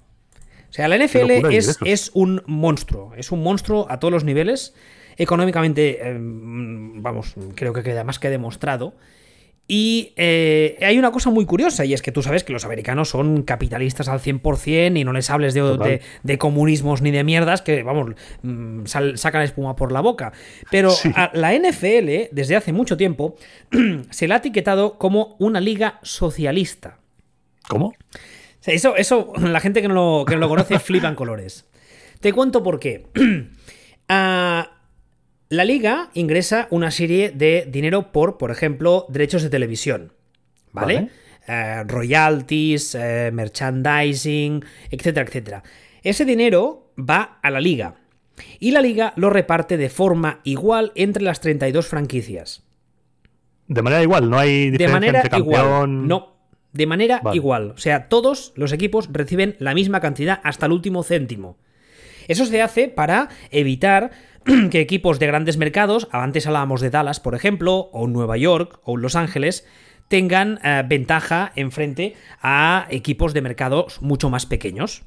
O 0.69 0.73
sea, 0.73 0.89
la 0.89 0.99
NFL 0.99 1.31
es, 1.51 1.79
es, 1.85 2.11
un 2.13 2.43
monstruo, 2.47 3.15
es 3.17 3.33
un 3.33 3.43
monstruo 3.43 3.87
a 3.89 3.99
todos 3.99 4.13
los 4.13 4.25
niveles. 4.25 4.75
Económicamente, 5.17 6.07
em, 6.07 7.03
vamos, 7.03 7.35
creo 7.55 7.73
que 7.73 7.83
queda 7.83 8.05
más 8.05 8.19
que 8.19 8.29
demostrado. 8.29 8.95
Y 9.69 10.13
eh, 10.17 10.79
hay 10.81 10.97
una 10.97 11.11
cosa 11.11 11.31
muy 11.31 11.45
curiosa, 11.45 11.85
y 11.85 11.93
es 11.93 12.01
que 12.01 12.13
tú 12.13 12.23
sabes 12.23 12.45
que 12.45 12.53
los 12.53 12.65
americanos 12.65 13.09
son 13.09 13.43
capitalistas 13.43 14.09
al 14.09 14.21
100% 14.21 14.97
y 14.97 15.03
no 15.03 15.13
les 15.13 15.29
hables 15.29 15.55
de, 15.55 16.01
de, 16.23 16.39
comunismos 16.39 17.03
ni 17.03 17.11
de 17.11 17.25
mierdas 17.25 17.63
que, 17.63 17.83
vamos, 17.83 18.15
mm, 18.43 18.85
sacan 18.85 19.43
espuma 19.43 19.75
por 19.75 19.91
la 19.91 20.01
boca. 20.01 20.33
Pero 20.71 20.93
a 21.17 21.31
la 21.35 21.53
NFL, 21.53 22.29
desde 22.31 22.55
hace 22.55 22.73
mucho 22.73 22.97
tiempo, 22.97 23.35
se 24.11 24.29
la 24.29 24.37
ha 24.37 24.39
etiquetado 24.39 24.99
como 24.99 25.35
una 25.41 25.61
liga 25.61 25.99
socialista. 26.03 26.99
¿Cómo? 27.69 27.93
Eso, 28.65 28.95
eso 28.97 29.33
la 29.41 29.59
gente 29.59 29.83
que 29.83 29.89
no 29.89 29.95
lo, 29.95 30.25
que 30.25 30.35
no 30.35 30.43
lo 30.43 30.49
conoce 30.49 30.79
flipan 30.79 31.17
colores. 31.17 31.67
Te 32.21 32.33
cuento 32.33 32.63
por 32.63 32.79
qué. 32.79 33.07
Ah, 34.09 34.76
la 35.49 35.65
liga 35.65 36.11
ingresa 36.15 36.67
una 36.71 36.91
serie 36.91 37.31
de 37.31 37.67
dinero 37.71 38.13
por, 38.13 38.39
por 38.39 38.51
ejemplo, 38.51 39.07
derechos 39.09 39.43
de 39.43 39.51
televisión. 39.51 40.13
¿Vale? 40.73 41.09
Eh, 41.47 41.85
royalties, 41.87 42.95
eh, 42.97 43.31
merchandising, 43.33 44.65
etcétera, 44.91 45.27
etcétera. 45.27 45.63
Ese 46.03 46.25
dinero 46.25 46.93
va 46.99 47.39
a 47.43 47.51
la 47.51 47.61
liga. 47.61 47.95
Y 48.59 48.73
la 48.73 48.83
liga 48.83 49.13
lo 49.17 49.31
reparte 49.31 49.77
de 49.77 49.89
forma 49.89 50.41
igual 50.45 50.93
entre 50.95 51.23
las 51.23 51.41
32 51.41 51.87
franquicias. 51.87 52.65
De 53.69 53.83
manera 53.83 54.03
igual, 54.03 54.29
no 54.29 54.39
hay 54.39 54.71
diferencia 54.71 54.87
de 54.87 54.93
manera 54.93 55.19
entre 55.21 55.31
campeón... 55.31 55.55
igual. 55.55 56.09
No, 56.09 56.37
de 56.73 56.87
manera 56.87 57.23
igual. 57.33 57.71
O 57.71 57.79
sea, 57.79 58.09
todos 58.09 58.53
los 58.57 58.73
equipos 58.73 59.09
reciben 59.13 59.57
la 59.59 59.75
misma 59.75 60.01
cantidad 60.01 60.41
hasta 60.45 60.67
el 60.67 60.73
último 60.73 61.03
céntimo. 61.03 61.57
Eso 62.29 62.45
se 62.45 62.61
hace 62.61 62.89
para 62.89 63.29
evitar 63.51 64.11
que 64.71 64.81
equipos 64.81 65.19
de 65.19 65.27
grandes 65.27 65.57
mercados, 65.57 66.09
antes 66.13 66.47
hablábamos 66.47 66.81
de 66.81 66.91
Dallas, 66.91 67.21
por 67.21 67.35
ejemplo, 67.35 67.91
o 67.93 68.07
Nueva 68.07 68.37
York, 68.37 68.81
o 68.85 68.97
Los 68.97 69.17
Ángeles, 69.17 69.67
tengan 70.09 70.61
eh, 70.63 70.83
ventaja 70.87 71.53
en 71.57 71.73
frente 71.73 72.15
a 72.41 72.87
equipos 72.91 73.35
de 73.35 73.43
mercados 73.43 74.01
mucho 74.03 74.31
más 74.31 74.47
pequeños. 74.47 75.05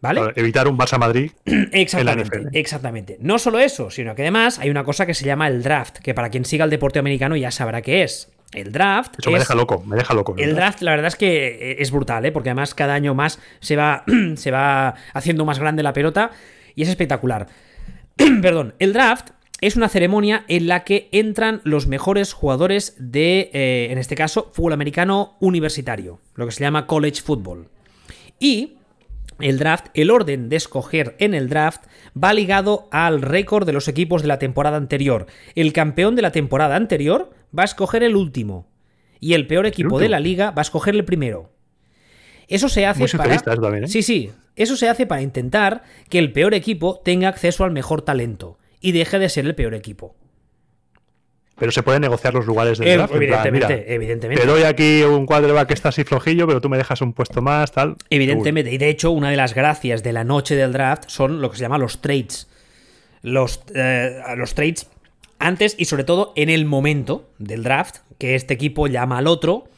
¿Vale? 0.00 0.20
evitar 0.36 0.68
un 0.68 0.76
Barça 0.76 0.98
Madrid. 0.98 1.32
exactamente, 1.72 2.42
exactamente. 2.52 3.16
No 3.20 3.38
solo 3.38 3.58
eso, 3.58 3.90
sino 3.90 4.14
que 4.14 4.20
además 4.20 4.58
hay 4.58 4.68
una 4.68 4.84
cosa 4.84 5.06
que 5.06 5.14
se 5.14 5.24
llama 5.24 5.48
el 5.48 5.62
draft, 5.62 5.96
que 5.98 6.12
para 6.12 6.28
quien 6.28 6.44
siga 6.44 6.66
el 6.66 6.70
deporte 6.70 6.98
americano 6.98 7.36
ya 7.36 7.50
sabrá 7.50 7.80
qué 7.80 8.02
es. 8.02 8.30
El 8.52 8.70
draft. 8.70 9.14
Eso 9.18 9.30
me 9.30 9.38
deja 9.38 9.54
loco, 9.54 9.82
me 9.86 9.96
deja 9.96 10.12
loco. 10.12 10.34
El 10.36 10.54
draft, 10.54 10.82
la 10.82 10.90
verdad 10.90 11.06
es 11.06 11.16
que 11.16 11.46
eh, 11.46 11.76
es 11.78 11.90
brutal, 11.90 12.24
¿eh? 12.26 12.32
porque 12.32 12.50
además 12.50 12.74
cada 12.74 12.92
año 12.92 13.14
más 13.14 13.40
se 13.60 13.76
va, 13.76 14.04
se 14.36 14.50
va 14.50 14.94
haciendo 15.14 15.46
más 15.46 15.58
grande 15.58 15.82
la 15.82 15.94
pelota 15.94 16.32
y 16.74 16.82
es 16.82 16.90
espectacular. 16.90 17.46
Perdón, 18.42 18.74
el 18.78 18.92
draft 18.92 19.30
es 19.60 19.76
una 19.76 19.88
ceremonia 19.88 20.44
en 20.48 20.66
la 20.66 20.84
que 20.84 21.08
entran 21.12 21.60
los 21.64 21.86
mejores 21.86 22.32
jugadores 22.32 22.96
de, 22.98 23.50
eh, 23.52 23.88
en 23.90 23.98
este 23.98 24.14
caso, 24.14 24.50
fútbol 24.52 24.72
americano 24.74 25.36
universitario, 25.40 26.20
lo 26.34 26.46
que 26.46 26.52
se 26.52 26.60
llama 26.60 26.86
college 26.86 27.22
football. 27.22 27.68
Y 28.38 28.74
el 29.40 29.58
draft, 29.58 29.86
el 29.94 30.10
orden 30.10 30.48
de 30.48 30.56
escoger 30.56 31.16
en 31.18 31.34
el 31.34 31.48
draft 31.48 31.84
va 32.22 32.34
ligado 32.34 32.88
al 32.90 33.22
récord 33.22 33.66
de 33.66 33.72
los 33.72 33.88
equipos 33.88 34.22
de 34.22 34.28
la 34.28 34.38
temporada 34.38 34.76
anterior. 34.76 35.26
El 35.54 35.72
campeón 35.72 36.14
de 36.14 36.22
la 36.22 36.32
temporada 36.32 36.76
anterior 36.76 37.30
va 37.56 37.62
a 37.62 37.64
escoger 37.64 38.02
el 38.02 38.16
último 38.16 38.68
y 39.18 39.34
el 39.34 39.46
peor 39.46 39.66
equipo 39.66 39.98
de 39.98 40.08
la 40.08 40.20
liga 40.20 40.50
va 40.50 40.60
a 40.60 40.62
escoger 40.62 40.94
el 40.94 41.04
primero. 41.04 41.50
Eso 42.48 42.68
se 42.68 42.84
hace 42.84 43.08
para 43.16 43.34
¿eh? 43.34 43.88
Sí, 43.88 44.02
sí, 44.02 44.30
eso 44.56 44.76
se 44.76 44.88
hace 44.88 45.06
para 45.06 45.22
intentar 45.22 45.82
que 46.08 46.18
el 46.18 46.32
peor 46.32 46.54
equipo 46.54 47.00
tenga 47.04 47.28
acceso 47.28 47.64
al 47.64 47.70
mejor 47.70 48.02
talento 48.02 48.58
y 48.80 48.92
deje 48.92 49.18
de 49.18 49.28
ser 49.28 49.46
el 49.46 49.54
peor 49.54 49.74
equipo. 49.74 50.14
Pero 51.56 51.70
se 51.70 51.82
pueden 51.82 52.02
negociar 52.02 52.34
los 52.34 52.46
lugares 52.46 52.78
del 52.78 52.98
draft. 52.98 53.14
Evidentemente, 53.14 53.94
evidentemente. 53.94 54.42
Te 54.42 54.48
doy 54.48 54.64
aquí 54.64 55.02
un 55.02 55.24
cuadro 55.24 55.66
que 55.66 55.74
está 55.74 55.90
así 55.90 56.02
flojillo, 56.02 56.46
pero 56.48 56.60
tú 56.60 56.68
me 56.68 56.76
dejas 56.76 57.00
un 57.00 57.12
puesto 57.12 57.42
más, 57.42 57.70
tal. 57.70 57.96
Evidentemente. 58.10 58.72
Y 58.72 58.78
de 58.78 58.88
hecho, 58.88 59.12
una 59.12 59.30
de 59.30 59.36
las 59.36 59.54
gracias 59.54 60.02
de 60.02 60.12
la 60.12 60.24
noche 60.24 60.56
del 60.56 60.72
draft 60.72 61.04
son 61.06 61.40
lo 61.40 61.50
que 61.50 61.56
se 61.56 61.62
llama 61.62 61.78
los 61.78 62.00
trades. 62.00 62.48
Los, 63.22 63.62
eh, 63.74 64.20
los 64.36 64.54
trades 64.54 64.88
antes 65.38 65.76
y 65.78 65.84
sobre 65.84 66.04
todo 66.04 66.32
en 66.36 66.50
el 66.50 66.64
momento 66.64 67.30
del 67.38 67.62
draft, 67.62 67.98
que 68.18 68.34
este 68.34 68.54
equipo 68.54 68.86
llama 68.88 69.18
al 69.18 69.28
otro 69.28 69.68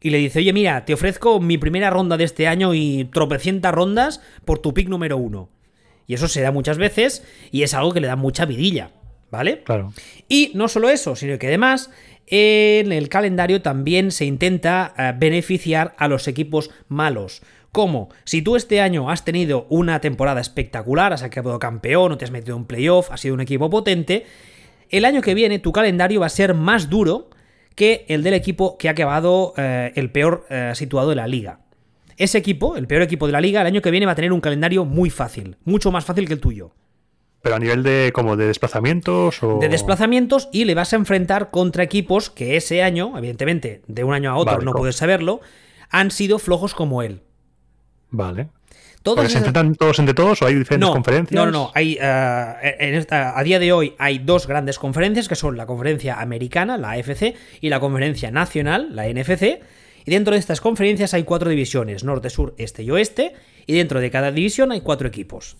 y 0.00 0.10
le 0.10 0.18
dice, 0.18 0.40
oye, 0.40 0.52
mira, 0.52 0.84
te 0.84 0.94
ofrezco 0.94 1.40
mi 1.40 1.58
primera 1.58 1.90
ronda 1.90 2.16
de 2.16 2.24
este 2.24 2.46
año 2.46 2.74
y 2.74 3.08
tropecientas 3.12 3.74
rondas 3.74 4.20
por 4.44 4.58
tu 4.58 4.74
pick 4.74 4.88
número 4.88 5.16
uno. 5.16 5.48
Y 6.06 6.14
eso 6.14 6.28
se 6.28 6.42
da 6.42 6.52
muchas 6.52 6.78
veces 6.78 7.24
y 7.50 7.62
es 7.62 7.74
algo 7.74 7.92
que 7.92 8.00
le 8.00 8.06
da 8.06 8.16
mucha 8.16 8.44
vidilla, 8.44 8.90
¿vale? 9.30 9.62
Claro. 9.64 9.92
Y 10.28 10.52
no 10.54 10.68
solo 10.68 10.90
eso, 10.90 11.16
sino 11.16 11.38
que 11.38 11.48
además 11.48 11.90
en 12.26 12.92
el 12.92 13.08
calendario 13.08 13.62
también 13.62 14.10
se 14.10 14.24
intenta 14.24 14.94
eh, 14.98 15.12
beneficiar 15.16 15.94
a 15.98 16.08
los 16.08 16.28
equipos 16.28 16.70
malos. 16.88 17.42
Como 17.72 18.08
si 18.24 18.42
tú 18.42 18.56
este 18.56 18.80
año 18.80 19.10
has 19.10 19.24
tenido 19.24 19.66
una 19.68 20.00
temporada 20.00 20.40
espectacular, 20.40 21.12
has 21.12 21.22
acabado 21.22 21.58
campeón 21.58 22.12
o 22.12 22.18
te 22.18 22.24
has 22.24 22.30
metido 22.30 22.56
en 22.56 22.64
playoff, 22.64 23.10
has 23.10 23.20
sido 23.20 23.34
un 23.34 23.40
equipo 23.40 23.68
potente, 23.68 24.24
el 24.88 25.04
año 25.04 25.20
que 25.20 25.34
viene 25.34 25.58
tu 25.58 25.72
calendario 25.72 26.20
va 26.20 26.26
a 26.26 26.30
ser 26.30 26.54
más 26.54 26.88
duro 26.88 27.30
que 27.76 28.06
el 28.08 28.24
del 28.24 28.34
equipo 28.34 28.76
que 28.78 28.88
ha 28.88 28.92
acabado 28.92 29.54
eh, 29.56 29.92
el 29.94 30.10
peor 30.10 30.46
eh, 30.50 30.72
situado 30.74 31.10
de 31.10 31.16
la 31.16 31.28
liga. 31.28 31.60
Ese 32.16 32.38
equipo, 32.38 32.76
el 32.76 32.86
peor 32.86 33.02
equipo 33.02 33.26
de 33.26 33.32
la 33.32 33.40
liga, 33.40 33.60
el 33.60 33.66
año 33.66 33.82
que 33.82 33.90
viene 33.90 34.06
va 34.06 34.12
a 34.12 34.16
tener 34.16 34.32
un 34.32 34.40
calendario 34.40 34.86
muy 34.86 35.10
fácil, 35.10 35.56
mucho 35.64 35.92
más 35.92 36.04
fácil 36.04 36.26
que 36.26 36.32
el 36.32 36.40
tuyo. 36.40 36.72
Pero 37.42 37.56
a 37.56 37.58
nivel 37.58 37.82
de 37.82 38.10
como 38.14 38.36
de 38.36 38.46
desplazamientos 38.46 39.42
o... 39.42 39.58
De 39.58 39.68
desplazamientos 39.68 40.48
y 40.50 40.64
le 40.64 40.74
vas 40.74 40.94
a 40.94 40.96
enfrentar 40.96 41.50
contra 41.50 41.84
equipos 41.84 42.30
que 42.30 42.56
ese 42.56 42.82
año, 42.82 43.16
evidentemente, 43.16 43.82
de 43.86 44.02
un 44.02 44.14
año 44.14 44.30
a 44.30 44.36
otro 44.36 44.62
no 44.62 44.72
puedes 44.72 44.96
saberlo, 44.96 45.42
han 45.90 46.10
sido 46.10 46.38
flojos 46.38 46.74
como 46.74 47.02
él. 47.02 47.20
Vale. 48.10 48.48
¿Se 49.14 49.38
enfrentan 49.38 49.74
todos 49.74 49.98
entre 49.98 50.14
todos 50.14 50.42
o 50.42 50.46
hay 50.46 50.54
diferentes 50.54 50.88
no, 50.88 50.92
conferencias? 50.92 51.34
No, 51.34 51.46
no, 51.46 51.52
no. 51.52 51.72
Hay, 51.74 51.96
eh, 52.00 52.76
en 52.78 52.94
esta- 52.94 53.38
a 53.38 53.42
día 53.44 53.58
de 53.58 53.72
hoy 53.72 53.94
hay 53.98 54.18
dos 54.18 54.46
grandes 54.46 54.78
conferencias, 54.78 55.28
que 55.28 55.36
son 55.36 55.56
la 55.56 55.66
conferencia 55.66 56.20
americana, 56.20 56.76
la 56.78 56.92
AFC, 56.92 57.34
y 57.60 57.68
la 57.68 57.80
conferencia 57.80 58.30
nacional, 58.30 58.94
la 58.94 59.06
NFC. 59.08 59.60
Y 60.04 60.10
dentro 60.10 60.34
de 60.34 60.40
estas 60.40 60.60
conferencias 60.60 61.14
hay 61.14 61.24
cuatro 61.24 61.50
divisiones, 61.50 62.04
norte, 62.04 62.30
sur, 62.30 62.54
este 62.58 62.82
y 62.82 62.90
oeste. 62.90 63.34
Y 63.66 63.74
dentro 63.74 64.00
de 64.00 64.10
cada 64.10 64.30
división 64.30 64.72
hay 64.72 64.80
cuatro 64.80 65.08
equipos. 65.08 65.56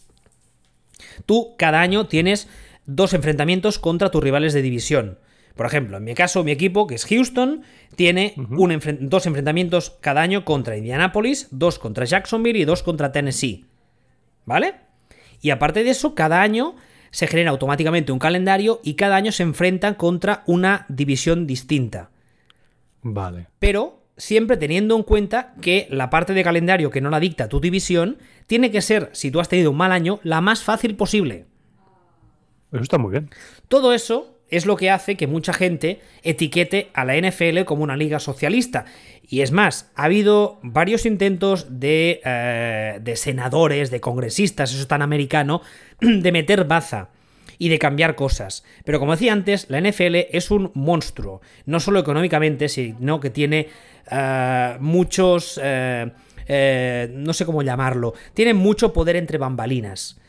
Tú 1.26 1.54
cada 1.58 1.80
año 1.80 2.06
tienes 2.06 2.48
dos 2.86 3.12
enfrentamientos 3.14 3.78
contra 3.78 4.10
tus 4.10 4.22
rivales 4.22 4.54
de 4.54 4.62
división. 4.62 5.18
Por 5.56 5.66
ejemplo, 5.66 5.96
en 5.96 6.04
mi 6.04 6.14
caso, 6.14 6.44
mi 6.44 6.52
equipo, 6.52 6.86
que 6.86 6.94
es 6.94 7.06
Houston, 7.06 7.62
tiene 7.96 8.34
un 8.36 8.70
enfren- 8.70 8.98
dos 9.00 9.26
enfrentamientos 9.26 9.96
cada 10.00 10.20
año 10.20 10.44
contra 10.44 10.76
Indianapolis, 10.76 11.48
dos 11.50 11.78
contra 11.78 12.04
Jacksonville 12.04 12.58
y 12.58 12.64
dos 12.64 12.82
contra 12.82 13.10
Tennessee. 13.10 13.64
¿Vale? 14.44 14.74
Y 15.40 15.50
aparte 15.50 15.82
de 15.82 15.90
eso, 15.90 16.14
cada 16.14 16.42
año 16.42 16.76
se 17.10 17.26
genera 17.26 17.50
automáticamente 17.50 18.12
un 18.12 18.18
calendario 18.18 18.80
y 18.84 18.94
cada 18.94 19.16
año 19.16 19.32
se 19.32 19.42
enfrentan 19.44 19.94
contra 19.94 20.42
una 20.46 20.84
división 20.90 21.46
distinta. 21.46 22.10
Vale. 23.00 23.46
Pero 23.58 24.02
siempre 24.18 24.58
teniendo 24.58 24.94
en 24.94 25.04
cuenta 25.04 25.54
que 25.62 25.88
la 25.90 26.10
parte 26.10 26.34
de 26.34 26.44
calendario 26.44 26.90
que 26.90 27.00
no 27.00 27.08
la 27.08 27.20
dicta 27.20 27.48
tu 27.48 27.60
división 27.60 28.18
tiene 28.46 28.70
que 28.70 28.82
ser, 28.82 29.08
si 29.12 29.30
tú 29.30 29.40
has 29.40 29.48
tenido 29.48 29.70
un 29.70 29.78
mal 29.78 29.92
año, 29.92 30.20
la 30.22 30.42
más 30.42 30.62
fácil 30.62 30.96
posible. 30.96 31.46
Eso 32.72 32.82
está 32.82 32.98
muy 32.98 33.12
bien. 33.12 33.30
Todo 33.68 33.94
eso 33.94 34.35
es 34.48 34.66
lo 34.66 34.76
que 34.76 34.90
hace 34.90 35.16
que 35.16 35.26
mucha 35.26 35.52
gente 35.52 36.00
etiquete 36.22 36.90
a 36.94 37.04
la 37.04 37.16
NFL 37.16 37.64
como 37.64 37.82
una 37.82 37.96
liga 37.96 38.20
socialista. 38.20 38.84
Y 39.28 39.40
es 39.40 39.50
más, 39.50 39.90
ha 39.96 40.04
habido 40.04 40.58
varios 40.62 41.04
intentos 41.04 41.66
de, 41.80 42.20
eh, 42.24 42.98
de 43.02 43.16
senadores, 43.16 43.90
de 43.90 44.00
congresistas, 44.00 44.70
eso 44.70 44.80
es 44.80 44.88
tan 44.88 45.02
americano, 45.02 45.62
de 46.00 46.32
meter 46.32 46.64
baza 46.64 47.08
y 47.58 47.68
de 47.68 47.78
cambiar 47.78 48.14
cosas. 48.14 48.64
Pero 48.84 49.00
como 49.00 49.12
decía 49.12 49.32
antes, 49.32 49.68
la 49.68 49.80
NFL 49.80 50.16
es 50.30 50.50
un 50.50 50.70
monstruo, 50.74 51.40
no 51.64 51.80
solo 51.80 51.98
económicamente, 51.98 52.68
sino 52.68 53.18
que 53.20 53.30
tiene 53.30 53.68
eh, 54.10 54.76
muchos... 54.80 55.60
eh, 55.62 56.10
no 57.12 57.32
sé 57.32 57.44
cómo 57.44 57.62
llamarlo, 57.62 58.14
tiene 58.32 58.54
mucho 58.54 58.92
poder 58.92 59.16
entre 59.16 59.36
bambalinas. 59.36 60.20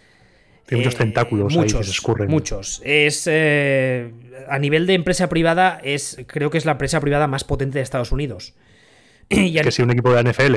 Tiene 0.67 0.83
muchos 0.83 0.95
Eh, 0.95 1.03
tentáculos 1.03 1.57
ahí 1.57 1.63
que 1.63 1.83
se 1.83 1.91
escurren. 1.91 2.29
Muchos. 2.29 2.81
Es 2.85 3.23
eh, 3.25 4.11
a 4.47 4.59
nivel 4.59 4.85
de 4.85 4.93
empresa 4.93 5.27
privada 5.29 5.79
es 5.83 6.17
creo 6.27 6.49
que 6.51 6.57
es 6.59 6.65
la 6.65 6.73
empresa 6.73 6.99
privada 6.99 7.27
más 7.27 7.43
potente 7.43 7.79
de 7.79 7.83
Estados 7.83 8.11
Unidos. 8.11 8.53
Y 9.29 9.53
Que 9.59 9.71
si 9.71 9.81
un 9.81 9.91
equipo 9.91 10.11
de 10.13 10.21
la 10.23 10.29
NFL 10.31 10.55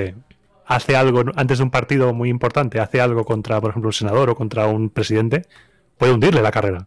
hace 0.66 0.94
algo 0.96 1.24
antes 1.34 1.58
de 1.58 1.64
un 1.64 1.70
partido 1.70 2.12
muy 2.12 2.28
importante, 2.28 2.78
hace 2.80 3.00
algo 3.00 3.24
contra, 3.24 3.60
por 3.60 3.70
ejemplo, 3.70 3.88
un 3.88 3.92
senador 3.92 4.30
o 4.30 4.34
contra 4.36 4.66
un 4.66 4.90
presidente, 4.90 5.42
puede 5.96 6.12
hundirle 6.12 6.42
la 6.42 6.50
carrera. 6.52 6.86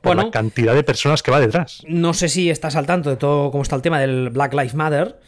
Por 0.00 0.14
Bueno. 0.16 0.22
la 0.24 0.30
cantidad 0.32 0.74
de 0.74 0.82
personas 0.82 1.22
que 1.22 1.30
va 1.30 1.38
detrás. 1.40 1.82
no 1.86 2.12
sé 2.14 2.28
si 2.28 2.50
estás 2.50 2.74
al 2.74 2.86
tanto 2.86 3.10
de 3.10 3.16
todo 3.16 3.50
cómo 3.52 3.62
está 3.62 3.76
el 3.76 3.82
tema 3.82 4.00
del 4.00 4.30
Black 4.30 4.52
Lives 4.54 4.74
Matter. 4.74 5.20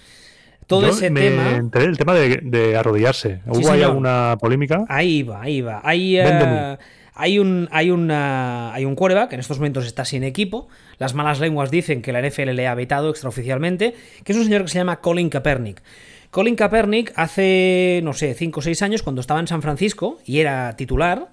Todo 0.66 0.82
Yo 0.82 0.88
ese 0.88 1.10
me 1.10 1.20
tema. 1.20 1.50
enteré 1.56 1.86
del 1.86 1.98
tema 1.98 2.14
de, 2.14 2.40
de 2.42 2.76
arrodillarse. 2.76 3.42
¿Hubo 3.46 3.70
ahí 3.70 3.82
alguna 3.82 4.36
polémica? 4.40 4.84
Ahí 4.88 5.22
va, 5.22 5.42
ahí 5.42 5.60
va. 5.60 5.80
Hay, 5.84 6.16
hay 7.14 7.38
un, 7.38 7.68
hay, 7.70 7.90
una, 7.90 8.74
hay 8.74 8.84
un 8.84 8.96
quarterback 8.96 9.30
que 9.30 9.34
en 9.36 9.40
estos 9.40 9.58
momentos 9.58 9.86
está 9.86 10.04
sin 10.04 10.24
equipo. 10.24 10.68
Las 10.98 11.14
malas 11.14 11.38
lenguas 11.38 11.70
dicen 11.70 12.02
que 12.02 12.12
la 12.12 12.20
NFL 12.20 12.50
le 12.50 12.66
ha 12.66 12.74
vetado 12.74 13.10
extraoficialmente, 13.10 13.94
que 14.24 14.32
es 14.32 14.38
un 14.38 14.44
señor 14.44 14.62
que 14.62 14.68
se 14.68 14.78
llama 14.78 15.00
Colin 15.00 15.30
Kaepernick. 15.30 15.82
Colin 16.30 16.56
Kaepernick 16.56 17.12
hace, 17.14 18.00
no 18.02 18.12
sé, 18.12 18.34
5 18.34 18.58
o 18.58 18.62
6 18.62 18.82
años, 18.82 19.02
cuando 19.04 19.20
estaba 19.20 19.38
en 19.38 19.46
San 19.46 19.62
Francisco 19.62 20.18
y 20.24 20.40
era 20.40 20.74
titular, 20.76 21.30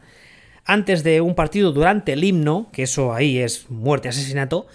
antes 0.65 1.03
de 1.03 1.21
un 1.21 1.33
partido 1.33 1.71
durante 1.71 2.13
el 2.13 2.23
himno, 2.23 2.69
que 2.71 2.83
eso 2.83 3.11
ahí 3.11 3.39
es 3.39 3.71
muerte, 3.71 4.09
asesinato, 4.09 4.67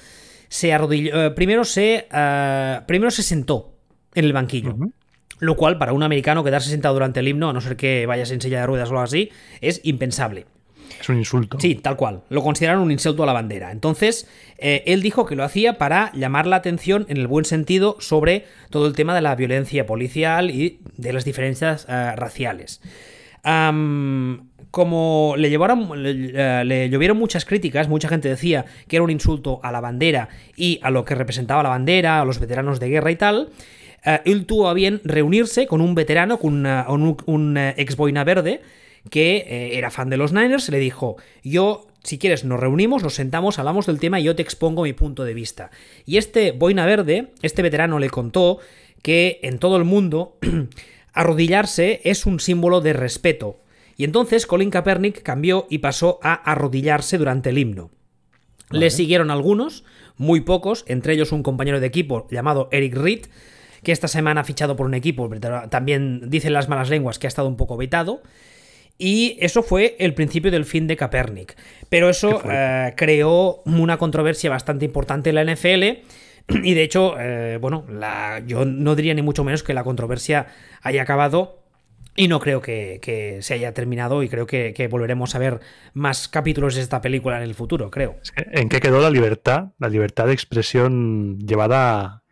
se 0.49 0.73
arrodilló. 0.73 1.27
eh, 1.27 1.31
primero, 1.31 1.65
se, 1.65 2.09
eh, 2.13 2.81
primero 2.87 3.13
se 3.13 3.23
sentó 3.23 3.75
en 4.17 4.25
el 4.25 4.33
banquillo. 4.33 4.75
Lo 5.39 5.55
cual, 5.55 5.79
para 5.79 5.93
un 5.93 6.03
americano, 6.03 6.43
quedarse 6.43 6.71
sentado 6.71 6.95
durante 6.95 7.21
el 7.21 7.29
himno, 7.29 7.51
a 7.51 7.53
no 7.53 7.61
ser 7.61 7.77
que 7.77 8.07
vayas 8.07 8.33
en 8.33 8.41
silla 8.41 8.61
de 8.61 8.67
ruedas 8.67 8.89
o 8.89 8.93
algo 8.93 9.03
así, 9.03 9.31
es 9.61 9.81
impensable. 9.85 10.47
Es 11.01 11.09
un 11.09 11.19
insulto. 11.19 11.59
Sí, 11.61 11.75
tal 11.77 11.97
cual. 11.97 12.23
Lo 12.31 12.43
consideraron 12.43 12.83
un 12.83 12.91
insulto 12.91 13.23
a 13.23 13.27
la 13.27 13.33
bandera. 13.33 13.71
Entonces, 13.73 14.29
eh, 14.59 14.83
él 14.87 15.03
dijo 15.03 15.27
que 15.27 15.37
lo 15.37 15.45
hacía 15.45 15.79
para 15.79 16.11
llamar 16.15 16.47
la 16.47 16.57
atención, 16.57 17.07
en 17.09 17.17
el 17.19 17.27
buen 17.27 17.45
sentido, 17.45 17.97
sobre 18.01 18.45
todo 18.71 18.87
el 18.87 18.95
tema 18.95 19.15
de 19.15 19.21
la 19.21 19.35
violencia 19.35 19.87
policial 19.87 20.51
y 20.51 20.81
de 20.97 21.13
las 21.13 21.25
diferencias 21.25 21.87
eh, 21.89 22.13
raciales. 22.17 22.81
Como 24.71 25.35
le, 25.39 25.49
llevaron, 25.49 26.03
le, 26.03 26.33
eh, 26.35 26.65
le 26.65 26.91
llovieron 26.91 27.17
muchas 27.17 27.45
críticas, 27.47 27.89
mucha 27.89 28.09
gente 28.09 28.29
decía 28.29 28.67
que 28.89 28.97
era 28.97 29.05
un 29.05 29.11
insulto 29.11 29.61
a 29.63 29.73
la 29.73 29.81
bandera 29.81 30.29
y 30.57 30.81
a 30.83 30.91
lo 30.91 31.05
que 31.05 31.15
representaba 31.15 31.63
la 31.63 31.71
bandera, 31.71 32.21
a 32.21 32.25
los 32.25 32.39
veteranos 32.41 32.79
de 32.81 32.89
guerra 32.91 33.11
y 33.11 33.17
tal. 33.17 33.49
él 34.25 34.45
tuvo 34.47 34.69
a 34.69 34.75
bien 34.75 35.01
reunirse 35.05 35.67
con 35.67 35.81
un 35.81 35.95
veterano, 35.95 36.39
con 36.39 36.53
una- 36.55 36.87
un, 36.89 37.17
un, 37.27 37.57
ex 37.57 37.97
boina 37.97 38.23
verde, 38.25 38.61
que 39.11 39.37
eh, 39.37 39.79
era 39.79 39.91
fan 39.91 40.11
de 40.11 40.17
los 40.17 40.33
Niners, 40.33 40.69
le 40.69 40.79
dijo, 40.79 41.17
yo, 41.43 41.87
si 42.03 42.19
quieres, 42.19 42.45
nos 42.45 42.61
reunimos, 42.61 43.03
nos 43.03 43.15
sentamos, 43.15 43.59
hablamos 43.59 43.87
del 43.87 44.01
tema 44.01 44.21
y 44.21 44.25
yo 44.25 44.37
te 44.37 44.43
expongo 44.43 44.83
mi 44.83 44.93
punto 44.93 45.25
de 45.25 45.35
vista. 45.35 45.71
Y 46.05 46.17
este 46.17 46.53
boina 46.53 46.87
verde, 46.87 47.33
este 47.43 47.63
veterano 47.63 47.99
le 47.99 48.11
contó 48.11 48.59
que 49.03 49.41
en 49.43 49.59
todo 49.59 49.77
el 49.77 49.85
mundo 49.85 50.39
arrodillarse 51.13 52.01
es 52.05 52.27
un 52.27 52.41
símbolo 52.41 52.81
de 52.81 52.93
respeto. 52.93 53.61
Y 53.97 54.05
entonces 54.05 54.47
Colin 54.47 54.71
Kaepernick 54.71 55.23
cambió 55.23 55.67
y 55.71 55.79
pasó 55.79 56.19
a 56.23 56.35
arrodillarse 56.35 57.17
durante 57.17 57.51
el 57.51 57.59
himno. 57.59 57.91
Le 58.71 58.91
siguieron 58.91 59.31
algunos, 59.31 59.85
muy 60.17 60.41
pocos, 60.41 60.85
entre 60.89 61.15
ellos 61.15 61.33
un 61.33 61.43
compañero 61.43 61.81
de 61.81 61.87
equipo 61.87 62.27
llamado 62.31 62.69
Eric 62.73 62.95
Reed, 62.95 63.27
que 63.83 63.93
esta 63.93 64.09
semana 64.09 64.41
ha 64.41 64.45
fichado 64.45 64.75
por 64.75 64.87
un 64.87 64.95
equipo, 64.95 65.29
pero 65.29 65.69
también 65.69 66.29
dicen 66.29 66.53
las 66.53 66.69
malas 66.69 66.91
lenguas 66.91 67.19
que 67.19 67.27
ha 67.27 67.29
estado 67.29 67.49
un 67.49 67.57
poco 67.57 67.77
vetado. 67.77 68.23
Y 68.99 69.37
eso 69.41 69.63
fue 69.63 69.97
el 69.99 70.15
principio 70.15 70.51
del 70.51 70.65
fin 70.65 70.87
de 70.87 70.97
Kaepernick. 70.97 71.57
Pero 71.89 72.09
eso 72.09 72.41
eh, 72.51 72.95
creó 72.97 73.63
una 73.67 73.99
controversia 73.99 74.51
bastante 74.51 74.85
importante 74.85 75.31
en 75.31 75.35
la 75.37 75.45
NFL. 75.45 75.85
Y 76.63 76.75
de 76.75 76.83
hecho, 76.85 77.17
eh, 77.19 77.59
bueno, 77.61 77.85
la- 77.91 78.41
yo 78.47 78.65
no 78.65 78.95
diría 78.95 79.15
ni 79.15 79.23
mucho 79.23 79.43
menos 79.45 79.63
que 79.65 79.75
la 79.75 79.83
controversia 79.85 80.47
haya 80.83 81.03
acabado. 81.03 81.63
Y 82.19 82.29
no 82.29 82.41
creo 82.41 82.63
que, 82.63 82.99
que 83.03 83.43
se 83.43 83.53
haya 83.55 83.75
terminado. 83.75 84.23
Y 84.23 84.29
creo 84.31 84.47
que, 84.47 84.73
que 84.73 84.89
volveremos 84.89 85.35
a 85.35 85.39
ver 85.39 85.61
más 85.93 86.29
capítulos 86.29 86.75
de 86.77 86.81
esta 86.81 87.03
película 87.03 87.37
en 87.37 87.43
el 87.43 87.55
futuro, 87.55 87.91
creo. 87.91 88.17
¿En 88.53 88.69
qué 88.71 88.81
quedó 88.81 89.01
la 89.03 89.11
libertad? 89.11 89.73
La 89.79 89.89
libertad 89.89 90.27
de 90.27 90.33
expresión 90.33 91.39
llevada 91.41 92.23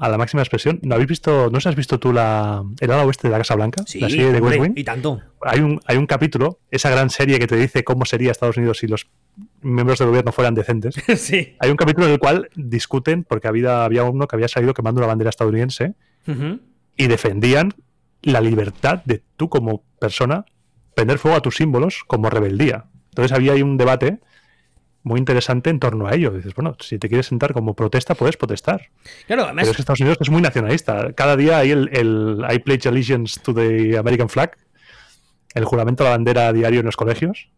a 0.00 0.08
la 0.08 0.16
máxima 0.16 0.40
expresión. 0.42 0.80
¿No 0.82 0.94
habéis 0.94 1.10
visto, 1.10 1.50
no 1.50 1.60
sé 1.60 1.68
has 1.68 1.76
visto 1.76 2.00
tú 2.00 2.10
la, 2.12 2.64
el 2.80 2.90
ala 2.90 3.04
oeste 3.04 3.28
de 3.28 3.32
la 3.32 3.38
Casa 3.38 3.54
Blanca? 3.54 3.84
Sí, 3.86 4.00
la 4.00 4.08
serie 4.08 4.32
de 4.32 4.40
West 4.40 4.58
Wing. 4.58 4.72
y 4.74 4.82
tanto. 4.82 5.20
Hay 5.42 5.60
un, 5.60 5.78
hay 5.84 5.98
un 5.98 6.06
capítulo, 6.06 6.58
esa 6.70 6.88
gran 6.88 7.10
serie 7.10 7.38
que 7.38 7.46
te 7.46 7.56
dice 7.56 7.84
cómo 7.84 8.06
sería 8.06 8.30
Estados 8.30 8.56
Unidos 8.56 8.78
si 8.78 8.86
los 8.86 9.08
miembros 9.60 9.98
del 9.98 10.08
gobierno 10.08 10.32
fueran 10.32 10.54
decentes. 10.54 10.94
sí. 11.16 11.54
Hay 11.58 11.70
un 11.70 11.76
capítulo 11.76 12.06
en 12.06 12.12
el 12.12 12.18
cual 12.18 12.48
discuten, 12.56 13.24
porque 13.24 13.46
había, 13.46 13.84
había 13.84 14.04
uno 14.04 14.26
que 14.26 14.36
había 14.36 14.48
salido 14.48 14.72
quemando 14.72 15.00
una 15.00 15.06
bandera 15.06 15.28
estadounidense 15.28 15.94
y 16.96 17.06
defendían 17.06 17.74
la 18.22 18.40
libertad 18.40 19.02
de 19.04 19.22
tú 19.36 19.50
como 19.50 19.84
persona 19.98 20.46
prender 20.94 21.18
fuego 21.18 21.36
a 21.36 21.42
tus 21.42 21.56
símbolos 21.56 22.04
como 22.06 22.30
rebeldía. 22.30 22.86
Entonces 23.10 23.36
había 23.36 23.52
ahí 23.52 23.62
un 23.62 23.76
debate 23.76 24.20
muy 25.02 25.18
interesante 25.18 25.70
en 25.70 25.80
torno 25.80 26.06
a 26.06 26.14
ello. 26.14 26.30
Dices, 26.30 26.54
bueno, 26.54 26.76
si 26.80 26.98
te 26.98 27.08
quieres 27.08 27.26
sentar 27.26 27.52
como 27.52 27.74
protesta, 27.74 28.14
puedes 28.14 28.36
protestar. 28.36 28.88
Claro, 29.26 29.44
además, 29.44 29.62
Pero 29.62 29.70
es 29.72 29.76
que 29.76 29.82
Estados 29.82 30.00
Unidos 30.00 30.18
es 30.20 30.30
muy 30.30 30.42
nacionalista. 30.42 31.12
Cada 31.14 31.36
día 31.36 31.58
hay 31.58 31.70
el, 31.70 31.88
el 31.92 32.38
I 32.52 32.58
pledge 32.58 32.86
allegiance 32.88 33.40
to 33.42 33.54
the 33.54 33.96
American 33.98 34.28
flag, 34.28 34.56
el 35.54 35.64
juramento 35.64 36.04
a 36.04 36.10
la 36.10 36.10
bandera 36.16 36.52
diario 36.52 36.80
en 36.80 36.86
los 36.86 36.96
colegios. 36.96 37.48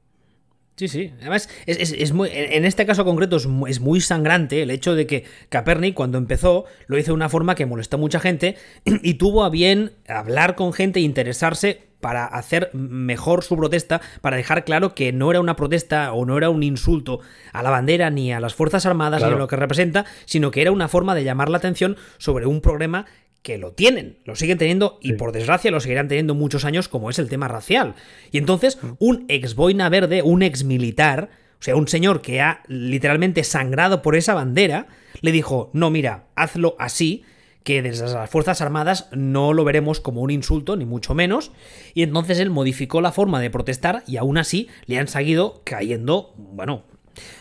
Sí, 0.77 0.89
sí. 0.89 1.13
Además, 1.21 1.51
es, 1.67 1.79
es- 1.79 1.93
es 1.93 2.13
muy, 2.13 2.31
en 2.33 2.53
en 2.55 2.65
este 2.65 2.87
caso 2.87 3.05
concreto 3.05 3.37
es 3.37 3.47
muy, 3.47 3.71
es 3.71 3.81
muy 3.81 4.01
sangrante 4.01 4.63
el 4.63 4.71
hecho 4.71 4.95
de 4.95 5.07
que 5.07 5.25
Capernic, 5.51 5.95
cuando 5.95 6.17
empezó, 6.17 6.65
lo 6.87 6.97
hizo 6.99 7.09
de 7.11 7.17
una 7.17 7.29
forma 7.29 7.55
que 7.55 7.67
molestó 7.67 7.97
a 7.97 8.01
mucha 8.01 8.21
gente 8.21 8.57
y 8.85 9.15
tuvo 9.15 9.45
a 9.45 9.51
bien 9.51 9.93
hablar 10.09 10.55
con 10.55 10.73
gente 10.73 11.01
e 11.01 11.03
interesarse 11.03 11.83
para 12.03 12.27
hacer 12.27 12.69
mejor 12.75 13.45
su 13.45 13.57
protesta, 13.57 14.03
para 14.21 14.37
dejar 14.37 14.65
claro 14.65 14.95
que 14.95 15.13
no 15.13 15.31
era 15.31 15.41
una 15.41 15.57
protesta 15.57 16.13
o 16.13 16.27
no 16.27 16.37
era 16.37 16.51
un 16.51 16.63
insulto 16.65 17.21
a 17.53 17.63
la 17.63 17.71
bandera 17.71 18.11
ni 18.11 18.33
a 18.33 18.41
las 18.41 18.55
Fuerzas 18.55 18.85
Armadas 18.85 19.23
ni 19.23 19.29
a 19.29 19.37
lo 19.37 19.47
que 19.49 19.57
representa, 19.57 20.05
sino 20.27 20.51
que 20.51 20.61
era 20.63 20.73
una 20.73 20.89
forma 20.89 21.15
de 21.15 21.23
llamar 21.25 21.49
la 21.49 21.59
atención 21.59 21.97
sobre 22.19 22.45
un 22.45 22.61
problema 22.61 23.07
que 23.43 23.57
lo 23.57 23.73
tienen, 23.73 24.19
lo 24.25 24.35
siguen 24.35 24.59
teniendo 24.59 24.99
y 25.01 25.11
Sí. 25.11 25.15
por 25.15 25.31
desgracia 25.33 25.71
lo 25.71 25.81
seguirán 25.81 26.09
teniendo 26.09 26.35
muchos 26.35 26.65
años 26.65 26.89
como 26.89 27.09
es 27.09 27.19
el 27.21 27.29
tema 27.29 27.47
racial. 27.49 27.95
Y 28.33 28.39
entonces 28.39 28.79
un 28.99 29.25
ex 29.29 29.55
boina 29.55 29.89
verde, 29.89 30.23
un 30.23 30.43
ex 30.43 30.65
militar, 30.65 31.31
o 31.61 31.63
sea, 31.63 31.77
un 31.77 31.87
señor 31.87 32.21
que 32.21 32.41
ha 32.41 32.63
literalmente 32.67 33.45
sangrado 33.45 34.03
por 34.03 34.17
esa 34.17 34.35
bandera, 34.35 34.89
le 35.21 35.31
dijo, 35.31 35.71
no, 35.73 35.91
mira, 35.91 36.25
hazlo 36.35 36.75
así, 36.81 37.25
que 37.65 37.83
desde 37.83 38.13
las 38.13 38.29
Fuerzas 38.29 38.61
Armadas 38.61 39.09
no 39.13 39.53
lo 39.53 39.65
veremos 39.65 40.01
como 40.01 40.21
un 40.21 40.31
insulto, 40.31 40.77
ni 40.77 40.85
mucho 40.85 41.15
menos, 41.15 41.53
y 41.95 42.03
entonces 42.03 42.39
él 42.39 42.51
modificó 42.51 43.01
la 43.01 43.13
forma 43.13 43.41
de 43.41 43.51
protestar 43.51 44.03
y 44.07 44.17
aún 44.17 44.39
así 44.39 44.69
le 44.87 44.99
han 44.99 45.09
seguido 45.09 45.63
cayendo, 45.65 46.35
bueno, 46.37 46.85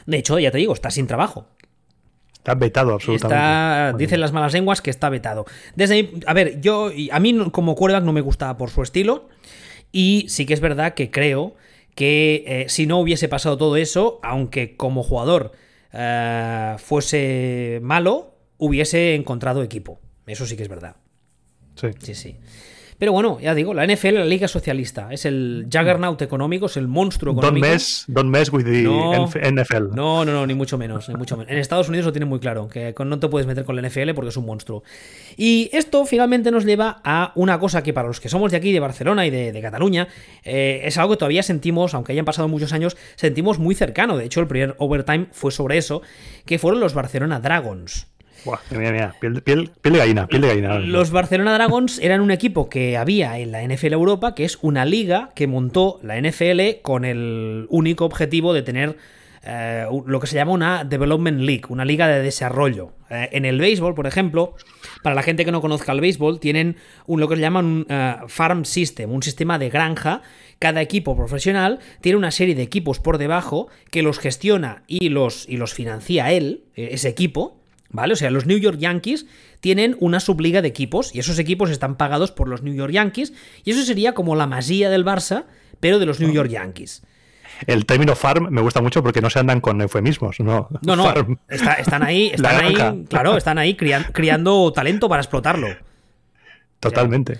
de 0.06 0.18
hecho, 0.18 0.39
ya 0.39 0.52
te 0.52 0.57
digo, 0.57 0.73
está 0.73 0.91
sin 0.91 1.07
trabajo. 1.07 1.48
Está 2.34 2.56
vetado 2.56 2.93
absolutamente. 2.93 3.35
Está, 3.35 3.93
dicen 3.98 4.19
las 4.19 4.31
malas 4.31 4.53
lenguas 4.53 4.81
que 4.81 4.89
está 4.89 5.10
vetado. 5.10 5.45
Desde, 5.76 6.11
a 6.26 6.34
ver, 6.34 6.60
yo 6.60 6.91
a 7.11 7.19
mí 7.19 7.38
como 7.52 7.76
quarterback 7.76 8.03
no 8.03 8.14
me 8.14 8.22
gusta 8.22 8.57
por 8.57 8.72
su 8.72 8.81
estilo 8.81 9.30
y 9.91 10.26
sí 10.27 10.45
que 10.45 10.56
es 10.56 10.60
verdad 10.60 10.95
que 10.95 11.11
creo 11.11 11.56
que 11.93 12.43
eh, 12.48 12.65
si 12.68 12.88
no 12.88 12.99
hubiese 12.99 13.27
pasado 13.27 13.57
todo 13.57 13.76
eso, 13.76 14.19
aunque 14.23 14.76
como 14.76 15.03
jugador 15.03 15.52
eh, 15.93 16.76
fuese 16.80 17.80
malo, 17.84 18.34
hubiese 18.57 19.14
encontrado 19.14 19.61
equipo. 19.61 19.99
Eso 20.31 20.45
sí 20.45 20.55
que 20.55 20.63
es 20.63 20.69
verdad. 20.69 20.95
Sí. 21.75 21.87
Sí, 21.99 22.15
sí. 22.15 22.35
Pero 22.97 23.13
bueno, 23.13 23.39
ya 23.41 23.55
digo, 23.55 23.73
la 23.73 23.83
NFL, 23.87 24.13
la 24.13 24.25
Liga 24.25 24.47
Socialista, 24.47 25.07
es 25.11 25.25
el 25.25 25.65
juggernaut 25.73 26.21
económico, 26.21 26.67
es 26.67 26.77
el 26.77 26.87
monstruo 26.87 27.33
Don't 27.33 27.45
económico. 27.45 27.67
mess, 27.67 28.05
don't 28.07 28.29
mess 28.29 28.53
with 28.53 28.63
the 28.63 28.83
No. 28.83 29.25
NFL. 29.25 29.95
No, 29.95 30.23
no, 30.23 30.25
no, 30.31 30.45
ni 30.45 30.53
mucho 30.53 30.77
menos, 30.77 31.09
ni 31.09 31.15
mucho 31.15 31.35
menos. 31.35 31.51
En 31.51 31.57
Estados 31.57 31.89
Unidos 31.89 32.05
lo 32.05 32.11
tienen 32.13 32.29
muy 32.29 32.39
claro, 32.39 32.67
que 32.67 32.93
no 33.03 33.17
te 33.17 33.27
puedes 33.27 33.47
meter 33.47 33.63
con 33.65 33.75
la 33.75 33.81
NFL 33.89 34.11
porque 34.13 34.29
es 34.29 34.37
un 34.37 34.45
monstruo. 34.45 34.83
Y 35.35 35.71
esto 35.73 36.05
finalmente 36.05 36.51
nos 36.51 36.63
lleva 36.63 37.01
a 37.03 37.31
una 37.33 37.57
cosa 37.57 37.81
que 37.81 37.91
para 37.91 38.07
los 38.07 38.19
que 38.19 38.29
somos 38.29 38.51
de 38.51 38.57
aquí, 38.57 38.71
de 38.71 38.79
Barcelona 38.79 39.25
y 39.25 39.31
de, 39.31 39.51
de 39.51 39.61
Cataluña, 39.63 40.07
eh, 40.43 40.81
es 40.83 40.95
algo 40.99 41.13
que 41.13 41.17
todavía 41.17 41.41
sentimos, 41.41 41.95
aunque 41.95 42.11
hayan 42.11 42.25
pasado 42.25 42.47
muchos 42.49 42.71
años, 42.71 42.97
sentimos 43.15 43.57
muy 43.57 43.73
cercano. 43.73 44.15
De 44.15 44.25
hecho, 44.25 44.41
el 44.41 44.47
primer 44.47 44.75
overtime 44.77 45.25
fue 45.31 45.49
sobre 45.51 45.79
eso, 45.79 46.03
que 46.45 46.59
fueron 46.59 46.79
los 46.79 46.93
Barcelona 46.93 47.39
Dragons. 47.39 48.10
Buah, 48.45 48.59
mira, 48.72 48.91
mira, 48.91 49.15
piel, 49.19 49.35
de- 49.35 49.41
piel- 49.43 49.69
piel 49.81 49.93
de 49.93 49.99
gallina, 49.99 50.27
piel 50.27 50.41
de 50.41 50.47
gallina. 50.47 50.80
Los 50.80 51.11
Barcelona 51.11 51.53
Dragons 51.53 51.99
eran 51.99 52.22
un 52.22 52.31
equipo 52.31 52.69
que 52.69 52.97
había 52.97 53.38
en 53.39 53.51
la 53.51 53.61
NFL 53.63 53.93
Europa, 53.93 54.34
que 54.35 54.45
es 54.45 54.57
una 54.61 54.84
liga 54.85 55.30
que 55.35 55.47
montó 55.47 55.99
la 56.01 56.18
NFL 56.18 56.81
con 56.81 57.05
el 57.05 57.68
único 57.69 58.05
objetivo 58.05 58.53
de 58.53 58.63
tener 58.63 58.97
eh, 59.43 59.85
lo 60.05 60.19
que 60.19 60.27
se 60.27 60.35
llama 60.35 60.51
una 60.51 60.84
Development 60.84 61.39
League, 61.41 61.63
una 61.69 61.84
liga 61.85 62.07
de 62.07 62.22
desarrollo. 62.22 62.93
Eh, 63.09 63.30
en 63.31 63.45
el 63.45 63.59
béisbol, 63.59 63.93
por 63.95 64.05
ejemplo, 64.07 64.55
para 65.03 65.15
la 65.15 65.23
gente 65.23 65.45
que 65.45 65.51
no 65.51 65.61
conozca 65.61 65.91
el 65.91 66.01
béisbol, 66.01 66.39
tienen 66.39 66.77
un, 67.07 67.19
lo 67.19 67.27
que 67.27 67.35
se 67.35 67.41
llaman 67.41 67.65
un 67.65 67.85
eh, 67.89 68.15
farm 68.27 68.65
system, 68.65 69.11
un 69.11 69.22
sistema 69.23 69.57
de 69.59 69.69
granja. 69.69 70.22
Cada 70.59 70.81
equipo 70.81 71.15
profesional 71.15 71.80
tiene 72.01 72.18
una 72.19 72.30
serie 72.31 72.53
de 72.53 72.61
equipos 72.61 72.99
por 72.99 73.18
debajo 73.18 73.68
que 73.89 74.03
los 74.03 74.19
gestiona 74.19 74.84
y 74.88 75.09
los, 75.09 75.49
y 75.49 75.57
los 75.57 75.73
financia 75.73 76.31
él, 76.31 76.65
ese 76.76 77.09
equipo. 77.09 77.60
¿Vale? 77.93 78.13
O 78.13 78.15
sea, 78.15 78.31
los 78.31 78.45
New 78.45 78.57
York 78.57 78.77
Yankees 78.80 79.26
tienen 79.59 79.97
una 79.99 80.19
subliga 80.22 80.61
de 80.61 80.69
equipos 80.69 81.13
y 81.13 81.19
esos 81.19 81.38
equipos 81.39 81.69
están 81.69 81.97
pagados 81.97 82.31
por 82.31 82.47
los 82.47 82.61
New 82.63 82.73
York 82.73 82.93
Yankees 82.93 83.34
y 83.65 83.72
eso 83.72 83.84
sería 83.84 84.13
como 84.13 84.35
la 84.35 84.47
masía 84.47 84.89
del 84.89 85.03
Barça, 85.05 85.43
pero 85.81 85.99
de 85.99 86.05
los 86.05 86.19
New 86.22 86.31
York 86.31 86.49
Yankees. 86.49 87.03
El 87.68 87.85
término 87.85 88.15
farm 88.15 88.47
me 88.49 88.61
gusta 88.61 88.81
mucho 88.81 89.03
porque 89.03 89.19
no 89.22 89.30
se 89.30 89.39
andan 89.39 89.59
con 89.61 89.80
eufemismos, 89.81 90.39
¿no? 90.39 90.69
No, 90.81 90.95
no, 90.95 91.03
Farm. 91.03 91.38
está- 91.49 91.73
están 91.73 92.01
ahí, 92.01 92.27
están 92.34 92.63
ahí, 92.65 93.05
claro, 93.09 93.35
están 93.38 93.57
ahí 93.57 93.76
crian- 93.76 94.07
criando 94.13 94.72
talento 94.73 95.09
para 95.09 95.22
explotarlo. 95.22 95.68
Totalmente. 96.80 97.38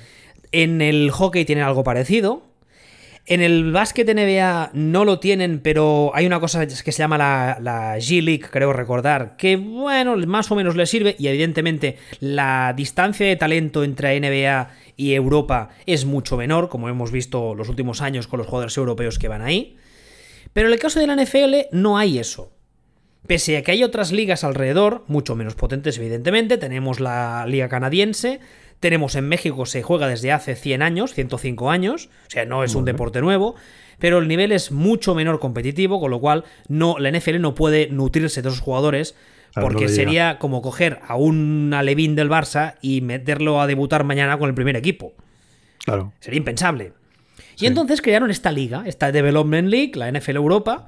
En 0.52 0.82
el 0.82 1.12
hockey 1.12 1.46
tienen 1.46 1.64
algo 1.64 1.84
parecido. 1.84 2.51
En 3.28 3.42
el 3.42 3.72
básquet 3.72 4.08
NBA 4.08 4.72
no 4.74 5.06
lo 5.06 5.20
tienen, 5.20 5.60
pero 5.60 6.12
hay 6.16 6.26
una 6.26 6.40
cosa 6.40 6.66
que 6.66 6.92
se 6.92 6.92
llama 6.92 7.18
la, 7.18 7.98
G-League, 7.98 8.48
creo 8.50 8.74
recordar, 8.74 9.38
que 9.38 9.58
bueno, 9.58 10.18
más 10.26 10.52
o 10.52 10.56
menos 10.56 10.76
le 10.76 10.88
sirve 10.88 11.16
y 11.20 11.28
evidentemente 11.28 11.98
la 12.20 12.74
distancia 12.76 13.28
de 13.28 13.36
talento 13.36 13.84
entre 13.84 14.20
NBA 14.20 14.70
y 14.98 15.14
Europa 15.14 15.70
es 15.86 16.06
mucho 16.06 16.36
menor, 16.36 16.68
como 16.68 16.90
hemos 16.90 17.12
visto 17.12 17.54
los 17.54 17.70
últimos 17.70 18.02
años 18.02 18.28
con 18.28 18.40
los 18.40 18.48
jugadores 18.48 18.76
europeos 18.76 19.20
que 19.20 19.28
van 19.28 19.44
ahí. 19.44 19.78
Pero 20.54 20.68
en 20.68 20.74
el 20.74 20.80
caso 20.80 21.00
de 21.00 21.08
la 21.08 21.16
NFL 21.16 21.68
no 21.72 21.98
hay 21.98 22.18
eso. 22.18 22.52
Pese 23.28 23.56
a 23.58 23.62
que 23.62 23.72
hay 23.72 23.84
otras 23.84 24.12
ligas 24.12 24.44
alrededor, 24.44 25.06
mucho 25.08 25.36
menos 25.36 25.54
potentes 25.54 25.98
evidentemente, 25.98 26.58
tenemos 26.58 27.00
la 27.00 27.46
liga 27.48 27.70
canadiense, 27.70 28.40
tenemos 28.82 29.16
en 29.16 29.30
México, 29.30 29.66
se 29.66 29.84
juega 29.84 30.08
desde 30.08 30.34
hace 30.34 30.56
100 30.56 30.82
años, 30.82 31.14
105 31.14 31.70
años, 31.70 32.10
o 32.28 32.30
sea, 32.30 32.46
no 32.46 32.66
es 32.66 32.76
un 32.76 32.84
deporte 32.84 33.22
nuevo, 33.22 33.56
pero 34.00 34.18
el 34.18 34.28
nivel 34.28 34.52
es 34.52 34.72
mucho 34.72 35.14
menor 35.14 35.40
competitivo, 35.40 36.02
con 36.02 36.10
lo 36.10 36.20
cual 36.20 36.44
no, 36.68 36.98
la 36.98 37.12
NFL 37.12 37.40
no 37.40 37.54
puede 37.54 37.88
nutrirse 37.90 38.42
de 38.42 38.50
esos 38.50 38.60
jugadores, 38.60 39.16
porque 39.54 39.88
sería 39.88 40.40
como 40.40 40.62
coger 40.62 41.00
a 41.08 41.16
un 41.16 41.72
alevín 41.74 42.16
del 42.16 42.30
Barça 42.30 42.76
y 42.82 43.02
meterlo 43.02 43.62
a 43.62 43.68
debutar 43.68 44.04
mañana 44.04 44.40
con 44.40 44.50
el 44.50 44.56
primer 44.56 44.76
equipo. 44.76 45.14
Claro. 45.86 46.14
Sería 46.20 46.38
impensable. 46.38 46.94
Sí. 47.56 47.66
Y 47.66 47.68
entonces 47.68 48.02
crearon 48.02 48.32
esta 48.32 48.52
liga, 48.52 48.84
esta 48.88 49.12
Development 49.12 49.70
League, 49.70 49.92
la 49.96 50.12
NFL 50.12 50.38
Europa, 50.38 50.88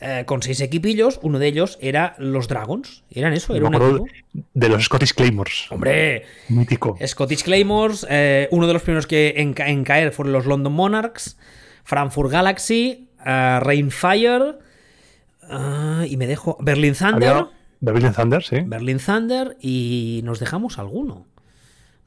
eh, 0.00 0.24
con 0.26 0.42
seis 0.42 0.60
equipillos. 0.60 1.18
Uno 1.22 1.38
de 1.38 1.46
ellos 1.48 1.78
era 1.80 2.14
los 2.18 2.48
Dragons. 2.48 3.02
Eran 3.10 3.32
eso, 3.32 3.54
era 3.54 3.68
Me 3.70 3.76
un 3.76 3.82
equipo. 3.98 4.06
de 4.54 4.68
los 4.68 4.84
Scottish 4.84 5.14
Claymores. 5.14 5.66
Hombre, 5.70 6.24
Mítico. 6.48 6.96
Scottish 7.06 7.42
Claymores, 7.42 8.06
eh, 8.08 8.48
uno 8.50 8.66
de 8.66 8.72
los 8.72 8.82
primeros 8.82 9.06
que 9.06 9.34
en, 9.36 9.54
ca- 9.54 9.68
en 9.68 9.84
caer 9.84 10.12
fueron 10.12 10.32
los 10.32 10.46
London 10.46 10.72
Monarchs, 10.72 11.36
Frankfurt 11.84 12.30
Galaxy, 12.30 13.08
eh, 13.24 13.60
Rainfire, 13.60 14.54
ah, 15.48 16.04
y 16.08 16.16
me 16.16 16.26
dejo 16.26 16.56
Berlin 16.60 16.94
Thunder. 16.94 17.44
Berlin 17.80 18.12
Thunder, 18.12 18.42
sí. 18.42 18.56
Berlin 18.66 18.98
Thunder 18.98 19.56
y 19.60 20.20
nos 20.24 20.40
dejamos 20.40 20.78
alguno. 20.80 21.26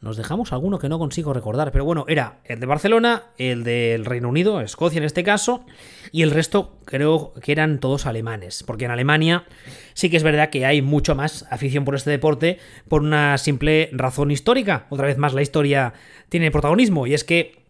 Nos 0.02 0.18
dejamos 0.18 0.52
alguno 0.52 0.80
que 0.80 0.90
no 0.90 0.98
consigo 0.98 1.32
recordar, 1.32 1.72
pero 1.72 1.86
bueno, 1.86 2.06
era 2.08 2.40
el 2.46 2.60
de 2.60 2.66
Barcelona, 2.66 3.26
el 3.38 3.64
del 3.64 4.04
Reino 4.04 4.30
Unido, 4.30 4.60
Escocia 4.60 4.98
en 4.98 5.04
este 5.04 5.24
caso, 5.24 5.64
y 6.12 6.24
el 6.24 6.32
resto 6.32 6.80
creo 6.86 7.36
que 7.36 7.52
eran 7.52 7.80
todos 7.80 8.08
alemanes, 8.08 8.64
porque 8.64 8.86
en 8.86 8.92
Alemania 8.92 9.46
sí 9.94 10.10
que 10.10 10.18
es 10.18 10.24
verdad 10.24 10.50
que 10.50 10.66
hay 10.66 10.82
mucho 10.82 11.14
más 11.14 11.46
afición 11.52 11.86
por 11.86 11.94
este 11.94 12.10
deporte 12.10 12.58
por 12.88 13.04
una 13.04 13.38
simple 13.38 13.92
razón 13.94 14.32
histórica. 14.32 14.88
Otra 14.90 15.06
vez 15.06 15.20
más 15.20 15.36
la 15.36 15.44
historia 15.44 15.94
tiene 16.30 16.50
protagonismo, 16.50 17.06
y 17.06 17.14
es 17.14 17.24
que 17.24 17.64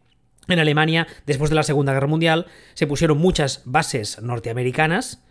en 0.48 0.60
Alemania, 0.60 1.08
después 1.26 1.50
de 1.50 1.58
la 1.58 1.64
Segunda 1.64 1.92
Guerra 1.92 2.08
Mundial, 2.08 2.46
se 2.76 2.88
pusieron 2.88 3.18
muchas 3.18 3.62
bases 3.66 4.22
norteamericanas 4.22 5.22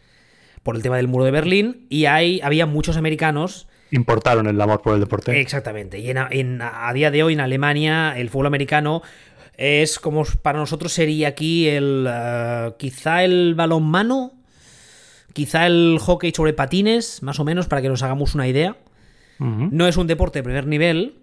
por 0.62 0.77
el 0.77 0.82
tema 0.82 0.98
del 0.98 1.09
muro 1.09 1.24
de 1.24 1.31
Berlín, 1.31 1.86
y 1.89 2.05
hay, 2.05 2.43
había 2.43 2.66
muchos 2.66 2.98
americanos 2.98 3.69
Importaron 3.92 4.46
el 4.46 4.60
amor 4.60 4.82
por 4.82 4.94
el 4.94 5.00
deporte. 5.00 5.40
Exactamente. 5.40 5.98
Y 5.98 6.10
en, 6.10 6.18
en- 6.30 6.62
a 6.62 6.92
día 6.92 7.10
de 7.10 7.22
hoy 7.22 7.32
en 7.34 7.40
Alemania 7.40 8.14
el 8.16 8.30
fútbol 8.30 8.46
americano 8.46 9.02
es 9.56 9.98
como 9.98 10.24
para 10.42 10.58
nosotros 10.58 10.92
sería 10.92 11.28
aquí 11.28 11.68
el 11.68 12.06
eh, 12.08 12.72
quizá 12.78 13.24
el 13.24 13.54
balonmano, 13.54 14.32
quizá 15.32 15.66
el 15.66 15.98
hockey 16.00 16.32
sobre 16.34 16.52
patines, 16.52 17.22
más 17.22 17.40
o 17.40 17.44
menos 17.44 17.66
para 17.66 17.82
que 17.82 17.88
nos 17.88 18.02
hagamos 18.02 18.34
una 18.34 18.48
idea. 18.48 18.76
No 19.38 19.88
es 19.88 19.96
un 19.96 20.06
deporte 20.06 20.40
de 20.40 20.42
primer 20.42 20.66
nivel, 20.66 21.14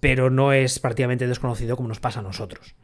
pero 0.00 0.28
no 0.28 0.52
es 0.52 0.80
prácticamente 0.80 1.28
desconocido 1.28 1.76
como 1.76 1.88
nos 1.88 2.00
pasa 2.00 2.18
a 2.18 2.22
nosotros. 2.24 2.74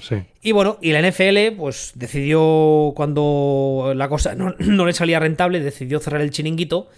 Sí. 0.00 0.16
Y 0.42 0.52
bueno, 0.52 0.76
y 0.82 0.92
la 0.92 1.00
NFL 1.00 1.56
pues 1.56 1.92
decidió 1.94 2.92
cuando 2.94 3.92
la 3.96 4.08
cosa 4.10 4.34
no, 4.34 4.54
no 4.58 4.84
le 4.84 4.92
salía 4.92 5.20
rentable, 5.20 5.60
decidió 5.60 6.00
cerrar 6.00 6.20
el 6.20 6.30
chiringuito 6.30 6.88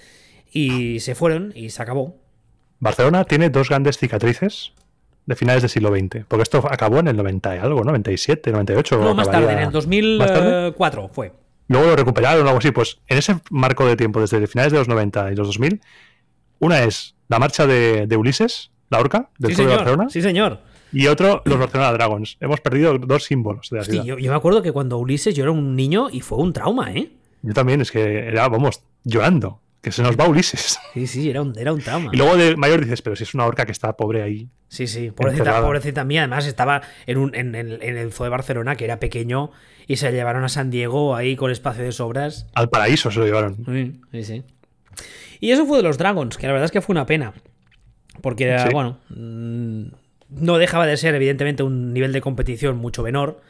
y 0.56 1.00
se 1.00 1.14
fueron 1.14 1.52
y 1.54 1.70
se 1.70 1.82
acabó. 1.82 2.16
Barcelona 2.78 3.24
tiene 3.24 3.50
dos 3.50 3.68
grandes 3.68 3.98
cicatrices 3.98 4.72
de 5.26 5.34
finales 5.34 5.62
del 5.62 5.70
siglo 5.70 5.90
XX. 5.94 6.24
Porque 6.28 6.42
esto 6.42 6.64
acabó 6.70 6.98
en 7.00 7.08
el 7.08 7.16
90 7.16 7.56
y 7.56 7.58
algo, 7.58 7.84
97, 7.84 8.52
98. 8.52 8.98
No, 8.98 9.14
más 9.14 9.30
tarde, 9.30 9.52
en 9.52 9.58
el 9.58 10.18
¿Más 10.18 10.32
tarde? 10.32 10.50
2004 10.52 11.08
fue. 11.08 11.32
Luego 11.68 11.88
lo 11.88 11.96
recuperaron 11.96 12.44
o 12.44 12.48
algo 12.48 12.58
así. 12.58 12.70
Pues 12.70 12.98
en 13.08 13.18
ese 13.18 13.36
marco 13.50 13.84
de 13.86 13.96
tiempo, 13.96 14.20
desde 14.20 14.46
finales 14.46 14.72
de 14.72 14.78
los 14.78 14.88
90 14.88 15.32
y 15.32 15.36
los 15.36 15.46
2000, 15.48 15.80
una 16.60 16.84
es 16.84 17.14
la 17.28 17.38
marcha 17.38 17.66
de, 17.66 18.06
de 18.06 18.16
Ulises, 18.16 18.70
la 18.88 19.00
orca, 19.00 19.30
del 19.38 19.50
Sí 19.50 19.56
Club 19.56 19.68
de 19.68 19.76
Barcelona, 19.76 20.08
sí, 20.08 20.22
señor. 20.22 20.60
y 20.92 21.08
otro, 21.08 21.42
los 21.44 21.58
Barcelona 21.58 21.92
Dragons. 21.92 22.36
Hemos 22.40 22.60
perdido 22.60 22.96
dos 22.98 23.24
símbolos 23.24 23.68
de 23.70 23.76
la 23.76 23.82
Hostia, 23.82 24.02
ciudad. 24.02 24.16
yo, 24.16 24.18
yo 24.18 24.30
me 24.30 24.36
acuerdo 24.36 24.62
que 24.62 24.70
cuando 24.72 24.96
Ulises 24.98 25.34
yo 25.34 25.42
era 25.42 25.50
un 25.50 25.74
niño 25.74 26.08
y 26.10 26.20
fue 26.20 26.38
un 26.38 26.52
trauma, 26.52 26.92
¿eh? 26.92 27.10
Yo 27.42 27.52
también, 27.52 27.80
es 27.80 27.90
que 27.90 28.28
era, 28.28 28.48
vamos, 28.48 28.82
llorando. 29.04 29.60
Que 29.86 29.92
se 29.92 30.02
nos 30.02 30.16
va 30.18 30.26
Ulises. 30.28 30.80
Sí, 30.94 31.06
sí, 31.06 31.30
era 31.30 31.42
un, 31.42 31.56
era 31.56 31.72
un 31.72 31.80
trauma. 31.80 32.10
Y 32.12 32.16
luego 32.16 32.36
de 32.36 32.56
mayor 32.56 32.80
dices, 32.80 33.02
pero 33.02 33.14
si 33.14 33.22
es 33.22 33.34
una 33.34 33.46
orca 33.46 33.64
que 33.66 33.70
está 33.70 33.92
pobre 33.96 34.20
ahí. 34.20 34.48
Sí, 34.66 34.88
sí, 34.88 35.12
pobrecita, 35.12 35.60
pobrecita 35.62 36.02
mía. 36.04 36.22
Además, 36.22 36.44
estaba 36.48 36.82
en, 37.06 37.18
un, 37.18 37.32
en, 37.36 37.54
el- 37.54 37.78
en 37.80 37.96
el 37.96 38.12
zoo 38.12 38.24
de 38.24 38.30
Barcelona, 38.30 38.74
que 38.74 38.84
era 38.84 38.98
pequeño, 38.98 39.52
y 39.86 39.98
se 39.98 40.10
llevaron 40.10 40.42
a 40.42 40.48
San 40.48 40.70
Diego 40.70 41.14
ahí 41.14 41.36
con 41.36 41.52
espacio 41.52 41.84
de 41.84 41.92
sobras. 41.92 42.48
Al 42.56 42.68
paraíso 42.68 43.12
se 43.12 43.20
lo 43.20 43.26
llevaron. 43.26 43.64
Sí, 43.64 44.00
sí, 44.10 44.24
sí. 44.24 44.42
Y 45.38 45.52
eso 45.52 45.66
fue 45.66 45.76
de 45.76 45.84
los 45.84 45.98
Dragons, 45.98 46.36
que 46.36 46.48
la 46.48 46.52
verdad 46.54 46.64
es 46.64 46.72
que 46.72 46.80
fue 46.80 46.92
una 46.92 47.06
pena. 47.06 47.32
Porque 48.22 48.42
era, 48.42 48.64
Sí. 48.66 48.70
bueno, 48.72 48.98
mm, 49.10 49.84
no 50.30 50.58
dejaba 50.58 50.86
de 50.88 50.96
ser, 50.96 51.14
evidentemente, 51.14 51.62
un 51.62 51.92
nivel 51.92 52.12
de 52.12 52.20
competición 52.20 52.76
mucho 52.76 53.04
menor. 53.04 53.40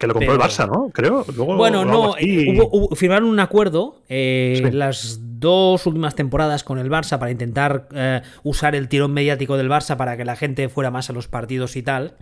Que 0.00 0.06
lo 0.08 0.14
compró 0.14 0.32
Pero- 0.32 0.42
el 0.42 0.50
Barça, 0.50 0.66
¿no? 0.66 0.88
Creo. 0.92 1.24
Luego, 1.36 1.56
Bueno, 1.56 1.84
no, 1.84 2.14
así. 2.14 2.48
eh, 2.48 2.54
hubo- 2.56 2.68
hubo- 2.72 2.96
firmaron 2.96 3.28
un 3.28 3.38
acuerdo 3.38 4.02
eh, 4.08 4.54
Sí. 4.64 4.70
las 4.72 5.20
dos 5.38 5.86
últimas 5.86 6.14
temporadas 6.14 6.64
con 6.64 6.78
el 6.78 6.90
Barça 6.90 7.18
para 7.18 7.30
intentar 7.30 7.86
eh, 7.94 8.22
usar 8.42 8.74
el 8.74 8.88
tirón 8.88 9.12
mediático 9.12 9.56
del 9.56 9.68
Barça 9.68 9.96
para 9.96 10.16
que 10.16 10.24
la 10.24 10.36
gente 10.36 10.68
fuera 10.68 10.90
más 10.90 11.10
a 11.10 11.12
los 11.12 11.28
partidos 11.28 11.76
y 11.76 11.82
tal. 11.82 12.14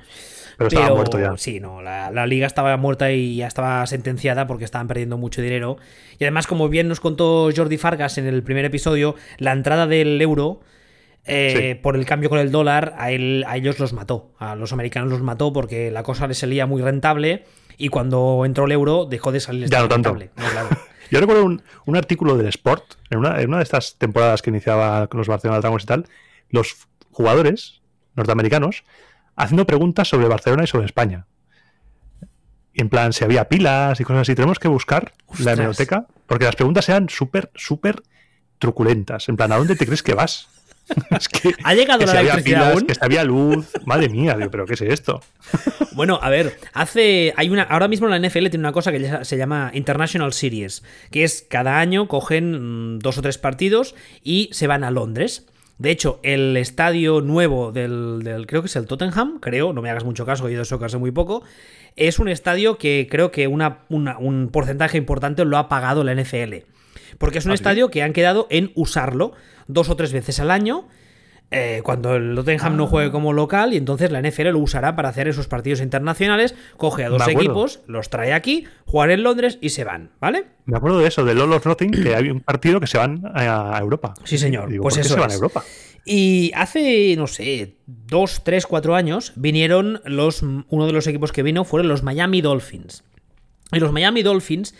Pero 0.56 0.68
estaba 0.68 0.92
muerto 0.92 1.20
ya. 1.20 1.36
Sí, 1.36 1.60
no, 1.60 1.80
la, 1.82 2.10
la 2.10 2.26
liga 2.26 2.48
estaba 2.48 2.76
muerta 2.76 3.12
y 3.12 3.36
ya 3.36 3.46
estaba 3.46 3.86
sentenciada 3.86 4.48
porque 4.48 4.64
estaban 4.64 4.88
perdiendo 4.88 5.16
mucho 5.16 5.40
dinero. 5.40 5.76
Y 6.18 6.24
además, 6.24 6.48
como 6.48 6.68
bien 6.68 6.88
nos 6.88 6.98
contó 6.98 7.48
Jordi 7.56 7.78
Fargas 7.78 8.18
en 8.18 8.26
el 8.26 8.42
primer 8.42 8.64
episodio, 8.64 9.14
la 9.38 9.52
entrada 9.52 9.86
del 9.86 10.20
euro. 10.20 10.60
eh, 11.30 11.74
Sí. 11.76 11.80
Por 11.82 11.94
el 11.94 12.06
cambio 12.06 12.30
con 12.30 12.38
el 12.38 12.50
dólar, 12.50 12.94
a, 12.96 13.10
él, 13.12 13.44
a 13.46 13.56
ellos 13.58 13.78
los 13.78 13.92
mató. 13.92 14.30
A 14.38 14.56
los 14.56 14.72
americanos 14.72 15.10
los 15.10 15.20
mató 15.20 15.52
porque 15.52 15.90
la 15.90 16.02
cosa 16.02 16.26
les 16.26 16.38
salía 16.38 16.64
muy 16.66 16.80
rentable. 16.80 17.44
Y 17.78 17.88
cuando 17.88 18.44
entró 18.44 18.66
el 18.66 18.72
euro, 18.72 19.06
dejó 19.06 19.32
de 19.32 19.40
salir 19.40 19.70
Ya 19.70 19.80
no 19.80 19.88
tanto. 19.88 20.12
No, 20.12 20.18
claro. 20.50 20.68
Yo 21.10 21.20
recuerdo 21.20 21.44
un, 21.44 21.62
un 21.86 21.96
artículo 21.96 22.36
del 22.36 22.48
Sport, 22.48 22.84
en 23.08 23.20
una, 23.20 23.40
en 23.40 23.48
una 23.48 23.58
de 23.58 23.62
estas 23.62 23.96
temporadas 23.96 24.42
que 24.42 24.50
iniciaba 24.50 25.06
con 25.06 25.18
los 25.18 25.28
Barcelona 25.28 25.60
Dragons 25.60 25.84
y 25.84 25.86
tal, 25.86 26.06
los 26.50 26.88
jugadores 27.10 27.80
norteamericanos 28.14 28.84
haciendo 29.36 29.66
preguntas 29.66 30.08
sobre 30.08 30.28
Barcelona 30.28 30.64
y 30.64 30.66
sobre 30.66 30.86
España. 30.86 31.26
En 32.74 32.88
plan, 32.88 33.12
si 33.12 33.24
había 33.24 33.48
pilas 33.48 33.98
y 34.00 34.04
cosas 34.04 34.22
así. 34.22 34.34
Tenemos 34.34 34.58
que 34.58 34.68
buscar 34.68 35.12
Ostras. 35.26 35.46
la 35.46 35.52
hemeroteca, 35.52 36.06
porque 36.26 36.44
las 36.44 36.56
preguntas 36.56 36.88
eran 36.88 37.08
súper, 37.08 37.50
súper 37.54 38.02
truculentas. 38.58 39.28
En 39.28 39.36
plan, 39.36 39.50
¿a 39.52 39.56
dónde 39.56 39.76
te 39.76 39.86
crees 39.86 40.02
que 40.02 40.14
vas? 40.14 40.48
es 41.16 41.28
que, 41.28 41.52
¿Ha 41.64 41.74
llegado 41.74 41.98
que 42.00 42.06
la 42.06 42.12
si 42.12 42.18
había 42.18 42.32
electricidad 42.32 42.60
pilas, 42.60 42.74
aún? 42.76 42.86
que 42.86 42.94
si 42.94 43.00
había 43.02 43.24
luz. 43.24 43.66
Madre 43.84 44.08
mía, 44.08 44.36
digo, 44.36 44.50
¿pero 44.50 44.66
qué 44.66 44.74
es 44.74 44.80
esto? 44.82 45.20
Bueno, 45.92 46.18
a 46.22 46.30
ver, 46.30 46.58
hace. 46.72 47.32
Hay 47.36 47.50
una. 47.50 47.62
Ahora 47.62 47.88
mismo 47.88 48.08
la 48.08 48.18
NFL 48.18 48.48
tiene 48.48 48.58
una 48.58 48.72
cosa 48.72 48.92
que 48.92 49.24
se 49.24 49.36
llama 49.36 49.70
International 49.74 50.32
Series, 50.32 50.82
que 51.10 51.24
es 51.24 51.44
cada 51.48 51.78
año 51.80 52.08
cogen 52.08 52.94
mm, 52.96 52.98
dos 53.00 53.18
o 53.18 53.22
tres 53.22 53.38
partidos 53.38 53.94
y 54.22 54.48
se 54.52 54.66
van 54.66 54.84
a 54.84 54.90
Londres. 54.90 55.46
De 55.78 55.90
hecho, 55.92 56.18
el 56.24 56.56
estadio 56.56 57.20
nuevo 57.20 57.70
del, 57.70 58.22
del- 58.24 58.46
creo 58.48 58.62
que 58.62 58.66
es 58.66 58.74
el 58.74 58.86
Tottenham, 58.86 59.38
creo, 59.40 59.72
no 59.72 59.80
me 59.80 59.90
hagas 59.90 60.02
mucho 60.04 60.26
caso, 60.26 60.48
he 60.48 60.52
ido 60.52 60.60
a 60.60 60.62
eso 60.64 60.84
hace 60.84 60.98
muy 60.98 61.12
poco, 61.12 61.44
es 61.94 62.18
un 62.18 62.28
estadio 62.28 62.78
que 62.78 63.06
creo 63.08 63.30
que 63.30 63.46
una- 63.46 63.78
una- 63.88 64.18
un 64.18 64.48
porcentaje 64.48 64.98
importante 64.98 65.44
lo 65.44 65.56
ha 65.56 65.68
pagado 65.68 66.02
la 66.02 66.12
NFL. 66.12 66.64
Porque 67.18 67.38
es 67.38 67.44
un 67.44 67.50
¿Ah, 67.52 67.56
sí? 67.56 67.60
estadio 67.62 67.90
que 67.90 68.02
han 68.02 68.12
quedado 68.12 68.46
en 68.50 68.70
usarlo 68.74 69.32
dos 69.66 69.88
o 69.90 69.96
tres 69.96 70.12
veces 70.12 70.40
al 70.40 70.50
año. 70.50 70.86
eh, 71.50 71.80
cuando 71.82 72.14
el 72.14 72.34
Tottenham 72.34 72.76
no 72.76 72.84
Ah. 72.84 72.88
juegue 72.88 73.10
como 73.10 73.32
local, 73.32 73.72
y 73.72 73.78
entonces 73.78 74.10
la 74.10 74.18
NFL 74.20 74.50
lo 74.52 74.58
usará 74.58 74.94
para 74.96 75.08
hacer 75.08 75.28
esos 75.28 75.48
partidos 75.48 75.80
internacionales, 75.80 76.54
coge 76.76 77.04
a 77.04 77.08
dos 77.08 77.26
equipos, 77.26 77.80
los 77.86 78.10
trae 78.10 78.34
aquí, 78.34 78.66
juegan 78.84 79.12
en 79.12 79.22
Londres 79.22 79.56
y 79.62 79.70
se 79.70 79.82
van, 79.82 80.10
¿vale? 80.20 80.44
Me 80.66 80.76
acuerdo 80.76 80.98
de 80.98 81.08
eso, 81.08 81.24
de 81.24 81.32
All 81.32 81.50
or 81.50 81.66
Nothing, 81.66 81.90
que 81.90 82.14
hay 82.14 82.28
un 82.28 82.40
partido 82.40 82.80
que 82.80 82.86
se 82.86 82.98
van 82.98 83.22
a, 83.34 83.74
a 83.74 83.80
Europa. 83.80 84.12
Sí, 84.24 84.36
señor. 84.36 84.68
Digo, 84.68 84.82
pues 84.82 84.96
¿por 84.96 85.02
qué 85.02 85.06
eso 85.06 85.14
se 85.14 85.20
van 85.20 85.30
es. 85.30 85.36
a 85.36 85.36
Europa? 85.36 85.64
Y 86.04 86.52
hace, 86.54 87.14
no 87.16 87.26
sé, 87.26 87.76
dos, 87.86 88.42
tres, 88.44 88.66
cuatro 88.66 88.94
años 88.94 89.32
vinieron 89.36 90.02
los. 90.04 90.42
Uno 90.42 90.86
de 90.86 90.92
los 90.92 91.06
equipos 91.06 91.32
que 91.32 91.42
vino 91.42 91.64
fueron 91.64 91.88
los 91.88 92.02
Miami 92.02 92.42
Dolphins. 92.42 93.04
Y 93.72 93.78
los 93.80 93.90
Miami 93.92 94.22
Dolphins 94.22 94.74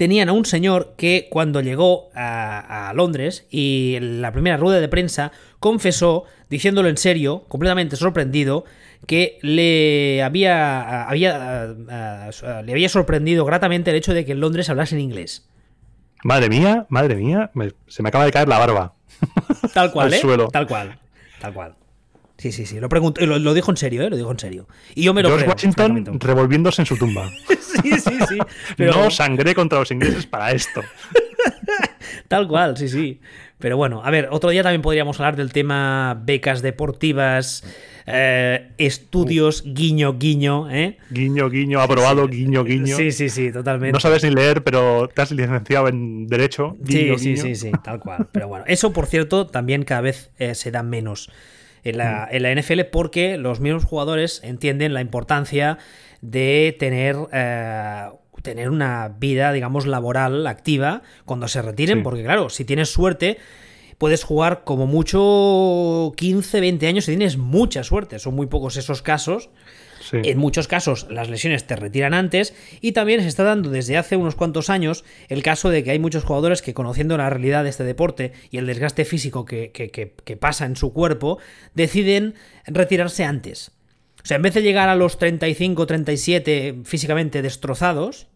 tenían 0.00 0.30
a 0.30 0.32
un 0.32 0.46
señor 0.46 0.94
que 0.96 1.28
cuando 1.30 1.60
llegó 1.60 2.08
a, 2.14 2.88
a 2.88 2.94
Londres 2.94 3.44
y 3.50 3.96
en 3.96 4.22
la 4.22 4.32
primera 4.32 4.56
rueda 4.56 4.80
de 4.80 4.88
prensa 4.88 5.30
confesó, 5.58 6.24
diciéndolo 6.48 6.88
en 6.88 6.96
serio, 6.96 7.44
completamente 7.48 7.96
sorprendido, 7.96 8.64
que 9.06 9.38
le 9.42 10.22
había, 10.22 11.02
había, 11.06 11.66
le 12.64 12.72
había 12.72 12.88
sorprendido 12.88 13.44
gratamente 13.44 13.90
el 13.90 13.96
hecho 13.96 14.14
de 14.14 14.24
que 14.24 14.32
en 14.32 14.40
Londres 14.40 14.70
hablasen 14.70 15.00
inglés. 15.00 15.46
Madre 16.24 16.48
mía, 16.48 16.86
madre 16.88 17.14
mía, 17.16 17.50
me- 17.52 17.72
se 17.86 18.02
me 18.02 18.08
acaba 18.08 18.24
de 18.24 18.32
caer 18.32 18.48
la 18.48 18.58
barba. 18.58 18.94
Tal 19.74 19.90
cual, 19.92 20.06
Al 20.06 20.14
¿eh? 20.14 20.18
suelo. 20.18 20.48
Tal 20.48 20.66
cual. 20.66 20.98
Tal 21.42 21.52
cual. 21.52 21.74
Sí, 22.40 22.52
sí, 22.52 22.64
sí. 22.64 22.80
Lo, 22.80 22.88
pregunto, 22.88 23.24
lo, 23.26 23.38
lo 23.38 23.52
dijo 23.52 23.70
en 23.70 23.76
serio, 23.76 24.02
¿eh? 24.02 24.08
Lo 24.08 24.16
dijo 24.16 24.30
en 24.30 24.38
serio. 24.38 24.66
Y 24.94 25.02
yo 25.02 25.12
me 25.12 25.22
lo 25.22 25.28
George 25.28 25.44
creo. 25.44 25.54
Washington 25.54 26.18
revolviéndose 26.18 26.80
en 26.80 26.86
su 26.86 26.96
tumba. 26.96 27.30
Sí, 27.82 27.92
sí, 27.98 28.18
sí. 28.28 28.38
Pero 28.76 28.92
No 28.92 29.10
sangré 29.10 29.54
contra 29.54 29.78
los 29.78 29.90
ingleses 29.90 30.26
para 30.26 30.50
esto. 30.50 30.82
tal 32.28 32.48
cual, 32.48 32.76
sí, 32.76 32.88
sí. 32.88 33.20
Pero 33.58 33.76
bueno, 33.76 34.02
a 34.04 34.10
ver, 34.10 34.28
otro 34.32 34.50
día 34.50 34.62
también 34.62 34.82
podríamos 34.82 35.18
hablar 35.20 35.36
del 35.36 35.52
tema 35.52 36.20
becas 36.22 36.62
deportivas, 36.62 37.62
eh, 38.06 38.72
estudios, 38.76 39.62
guiño, 39.64 40.18
guiño, 40.18 40.68
¿eh? 40.70 40.98
Guiño, 41.10 41.48
guiño, 41.48 41.80
aprobado, 41.80 42.26
guiño, 42.26 42.64
guiño. 42.64 42.96
Sí, 42.96 43.12
sí, 43.12 43.30
sí, 43.30 43.52
totalmente. 43.52 43.92
No 43.92 44.00
sabes 44.00 44.24
ni 44.24 44.30
leer, 44.30 44.64
pero 44.64 45.08
te 45.08 45.22
has 45.22 45.30
licenciado 45.30 45.88
en 45.88 46.26
Derecho. 46.26 46.76
Guiño, 46.80 47.16
sí, 47.18 47.36
sí, 47.36 47.42
guiño. 47.42 47.42
sí, 47.42 47.54
sí, 47.54 47.72
tal 47.84 48.00
cual. 48.00 48.28
Pero 48.32 48.48
bueno, 48.48 48.64
eso 48.66 48.92
por 48.92 49.06
cierto 49.06 49.46
también 49.46 49.84
cada 49.84 50.00
vez 50.00 50.30
eh, 50.38 50.54
se 50.54 50.70
da 50.70 50.82
menos 50.82 51.30
en 51.84 51.98
la, 51.98 52.28
en 52.30 52.42
la 52.42 52.54
NFL 52.54 52.80
porque 52.92 53.36
los 53.36 53.60
mismos 53.60 53.84
jugadores 53.84 54.40
entienden 54.44 54.94
la 54.94 55.00
importancia 55.00 55.78
de 56.20 56.76
tener, 56.78 57.16
eh, 57.32 58.08
tener 58.42 58.70
una 58.70 59.08
vida, 59.18 59.52
digamos, 59.52 59.86
laboral 59.86 60.46
activa 60.46 61.02
cuando 61.24 61.48
se 61.48 61.62
retiren, 61.62 61.98
Sí. 61.98 62.04
porque 62.04 62.22
claro, 62.22 62.48
si 62.50 62.64
tienes 62.64 62.90
suerte... 62.90 63.38
Puedes 63.98 64.24
jugar 64.24 64.64
como 64.64 64.86
mucho 64.86 66.14
15, 66.16 66.60
20 66.62 66.86
años 66.86 67.04
si 67.04 67.10
tienes 67.10 67.36
mucha 67.36 67.84
suerte. 67.84 68.18
Son 68.18 68.34
muy 68.34 68.46
pocos 68.46 68.78
esos 68.78 69.02
casos. 69.02 69.50
En 70.12 70.38
muchos 70.38 70.66
casos 70.68 71.06
las 71.10 71.28
lesiones 71.30 71.66
te 71.66 71.76
retiran 71.76 72.14
antes 72.14 72.54
y 72.80 72.92
también 72.92 73.20
se 73.20 73.28
está 73.28 73.44
dando 73.44 73.70
desde 73.70 73.96
hace 73.96 74.16
unos 74.16 74.34
cuantos 74.34 74.68
años 74.70 75.04
el 75.28 75.42
caso 75.42 75.70
de 75.70 75.84
que 75.84 75.90
hay 75.92 75.98
muchos 75.98 76.24
jugadores 76.24 76.62
que 76.62 76.74
conociendo 76.74 77.16
la 77.16 77.30
realidad 77.30 77.62
de 77.64 77.70
este 77.70 77.84
deporte 77.84 78.32
y 78.50 78.58
el 78.58 78.66
desgaste 78.66 79.04
físico 79.04 79.44
que, 79.44 79.70
que- 79.72 79.90
que- 79.90 80.36
pasa 80.36 80.64
en 80.66 80.76
su 80.76 80.92
cuerpo, 80.92 81.38
deciden 81.74 82.34
retirarse 82.66 83.24
antes. 83.24 83.72
O 84.22 84.26
sea, 84.26 84.36
en 84.36 84.42
vez 84.42 84.54
de 84.54 84.62
llegar 84.62 84.88
a 84.88 84.96
los 84.96 85.18
35, 85.18 85.86
37 85.86 86.80
físicamente 86.84 87.40
destrozados, 87.42 88.26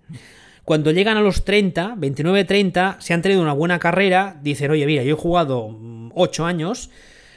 cuando 0.65 0.91
llegan 0.93 1.17
a 1.19 1.21
los 1.21 1.45
30, 1.45 1.95
29, 1.97 2.45
30, 2.45 2.97
se 3.01 3.13
han 3.15 3.21
tenido 3.23 3.43
una 3.43 3.53
buena 3.53 3.79
carrera, 3.79 4.39
dicen, 4.43 4.71
oye, 4.71 4.87
mira, 4.87 5.03
yo 5.03 5.15
he 5.15 5.19
jugado 5.19 5.79
8 6.15 6.47
años, 6.47 6.91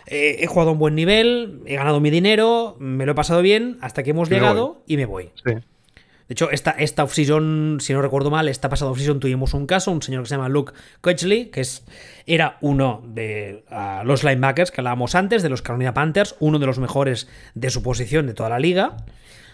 eh, 0.08 0.38
he 0.40 0.48
jugado 0.48 0.70
a 0.70 0.74
un 0.74 0.80
buen 0.80 0.96
nivel, 0.96 1.62
he 1.66 1.76
ganado 1.76 2.00
mi 2.00 2.10
dinero, 2.10 2.78
me 2.80 3.06
lo 3.06 3.12
he 3.12 3.16
pasado 3.16 3.42
bien, 3.42 3.78
hasta 3.82 4.04
que 4.04 4.12
hemos 4.12 4.30
Me 4.30 4.38
llegado 4.38 4.82
y 4.88 4.98
me 4.98 5.06
voy. 5.06 5.32
Sí. 5.36 5.54
De 5.54 6.34
hecho, 6.34 6.50
esta, 6.52 6.72
esta 6.72 7.04
off-season, 7.04 7.78
si 7.80 7.94
no 7.94 8.02
recuerdo 8.02 8.30
mal, 8.30 8.50
esta 8.50 8.68
pasada 8.68 8.92
off-season 8.92 9.20
tuvimos 9.20 9.54
un 9.54 9.66
caso, 9.66 9.92
un 9.92 10.02
señor 10.02 10.24
que 10.24 10.30
se 10.30 10.36
llama 10.36 10.50
Luke 10.50 10.74
Coachley, 11.00 11.46
que 11.46 11.62
es, 11.62 11.86
era 12.26 12.58
uno 12.60 13.02
de 13.06 13.64
ah, 13.70 14.04
los 14.06 14.24
linebackers 14.24 14.72
que 14.72 14.82
hablábamos 14.82 15.16
antes, 15.16 15.42
de 15.42 15.50
los 15.50 15.62
Carolina 15.62 15.94
Panthers, 15.94 16.36
uno 16.40 16.60
de 16.60 16.66
los 16.66 16.80
mejores 16.80 17.30
de 17.54 17.70
su 17.70 17.82
posición 17.82 18.28
de 18.28 18.34
toda 18.34 18.50
la 18.50 18.60
liga, 18.60 18.98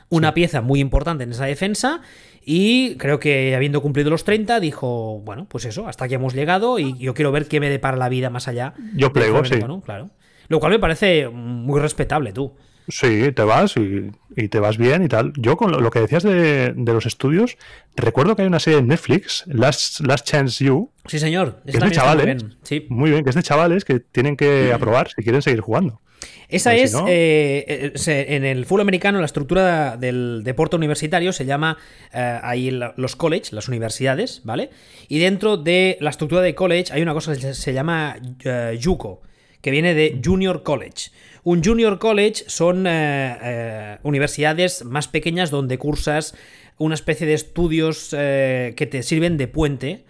una 0.09 0.33
pieza 0.33 0.61
muy 0.61 0.79
importante 0.79 1.23
en 1.23 1.31
esa 1.31 1.45
defensa, 1.45 2.01
y 2.43 2.95
creo 2.97 3.19
que 3.19 3.55
habiendo 3.55 3.81
cumplido 3.81 4.09
los 4.09 4.23
30, 4.23 4.59
dijo, 4.59 5.21
bueno, 5.23 5.45
pues 5.47 5.65
eso, 5.65 5.87
hasta 5.87 6.05
aquí 6.05 6.15
hemos 6.15 6.33
llegado 6.33 6.79
y 6.79 6.97
yo 6.97 7.13
quiero 7.13 7.31
ver 7.31 7.47
qué 7.47 7.59
me 7.59 7.69
depara 7.69 7.97
la 7.97 8.09
vida 8.09 8.29
más 8.29 8.47
allá. 8.47 8.73
Yo 8.95 9.13
plego, 9.13 9.43
sí. 9.45 9.53
americano, 9.53 9.81
Claro. 9.81 10.09
Lo 10.47 10.59
cual 10.59 10.71
me 10.73 10.79
parece 10.79 11.29
muy 11.29 11.79
respetable, 11.79 12.33
tú. 12.33 12.53
Sí, 12.89 13.31
te 13.31 13.43
vas 13.43 13.77
y, 13.77 14.11
y 14.35 14.49
te 14.49 14.59
vas 14.59 14.77
bien 14.77 15.03
y 15.03 15.07
tal. 15.07 15.31
Yo 15.37 15.55
con 15.55 15.71
lo, 15.71 15.79
lo 15.79 15.89
que 15.89 15.99
decías 15.99 16.23
de, 16.23 16.73
de 16.75 16.93
los 16.93 17.05
estudios, 17.05 17.57
recuerdo 17.95 18.35
que 18.35 18.41
hay 18.41 18.47
una 18.49 18.59
serie 18.59 18.79
en 18.79 18.87
Netflix, 18.89 19.45
Last, 19.47 20.01
Last 20.01 20.27
Chance 20.27 20.65
You, 20.65 20.91
Sí, 21.05 21.17
señor. 21.17 21.61
que 21.63 21.71
es 21.71 21.79
de 21.79 21.85
muy 21.85 21.91
chavales, 21.91 22.25
bien. 22.25 22.57
Sí. 22.63 22.85
muy 22.89 23.09
bien, 23.11 23.23
que 23.23 23.29
es 23.29 23.35
de 23.37 23.43
chavales 23.43 23.85
que 23.85 24.01
tienen 24.01 24.35
que 24.35 24.73
aprobar 24.73 25.09
si 25.15 25.23
quieren 25.23 25.41
seguir 25.41 25.61
jugando. 25.61 26.01
Esa 26.49 26.71
Porque 26.71 26.83
es, 26.83 26.91
si 26.91 26.97
no- 26.97 27.05
eh, 27.07 27.93
eh, 27.95 28.25
en 28.29 28.43
el 28.45 28.65
fútbol 28.65 28.81
americano, 28.81 29.19
la 29.19 29.25
estructura 29.25 29.95
del 29.97 30.41
deporte 30.43 30.75
universitario 30.75 31.31
se 31.33 31.45
llama 31.45 31.77
eh, 32.13 32.39
ahí 32.43 32.69
los 32.97 33.15
college, 33.15 33.55
las 33.55 33.69
universidades, 33.69 34.41
¿vale? 34.43 34.69
Y 35.07 35.19
dentro 35.19 35.55
de 35.57 35.97
la 36.01 36.09
estructura 36.09 36.41
de 36.41 36.53
college 36.53 36.91
hay 36.93 37.01
una 37.01 37.13
cosa 37.13 37.33
que 37.35 37.53
se, 37.53 37.73
llama 37.73 38.17
eh, 38.43 38.77
JUCO, 38.81 39.21
que 39.63 39.71
viene 39.71 39.95
de 39.95 40.19
Junior 40.23 40.61
College. 40.61 41.09
Un 41.43 41.63
Junior 41.63 41.97
College 41.97 42.43
son 42.47 42.85
eh, 42.85 43.37
eh, 43.41 43.97
universidades 44.03 44.83
más 44.83 45.07
pequeñas 45.07 45.51
donde 45.51 45.77
cursas 45.77 46.35
una 46.77 46.95
especie 46.95 47.25
de 47.25 47.33
estudios 47.33 48.09
eh, 48.11 48.73
que 48.75 48.85
te 48.87 49.01
sirven 49.03 49.37
de 49.37 49.47
puente. 49.47 50.03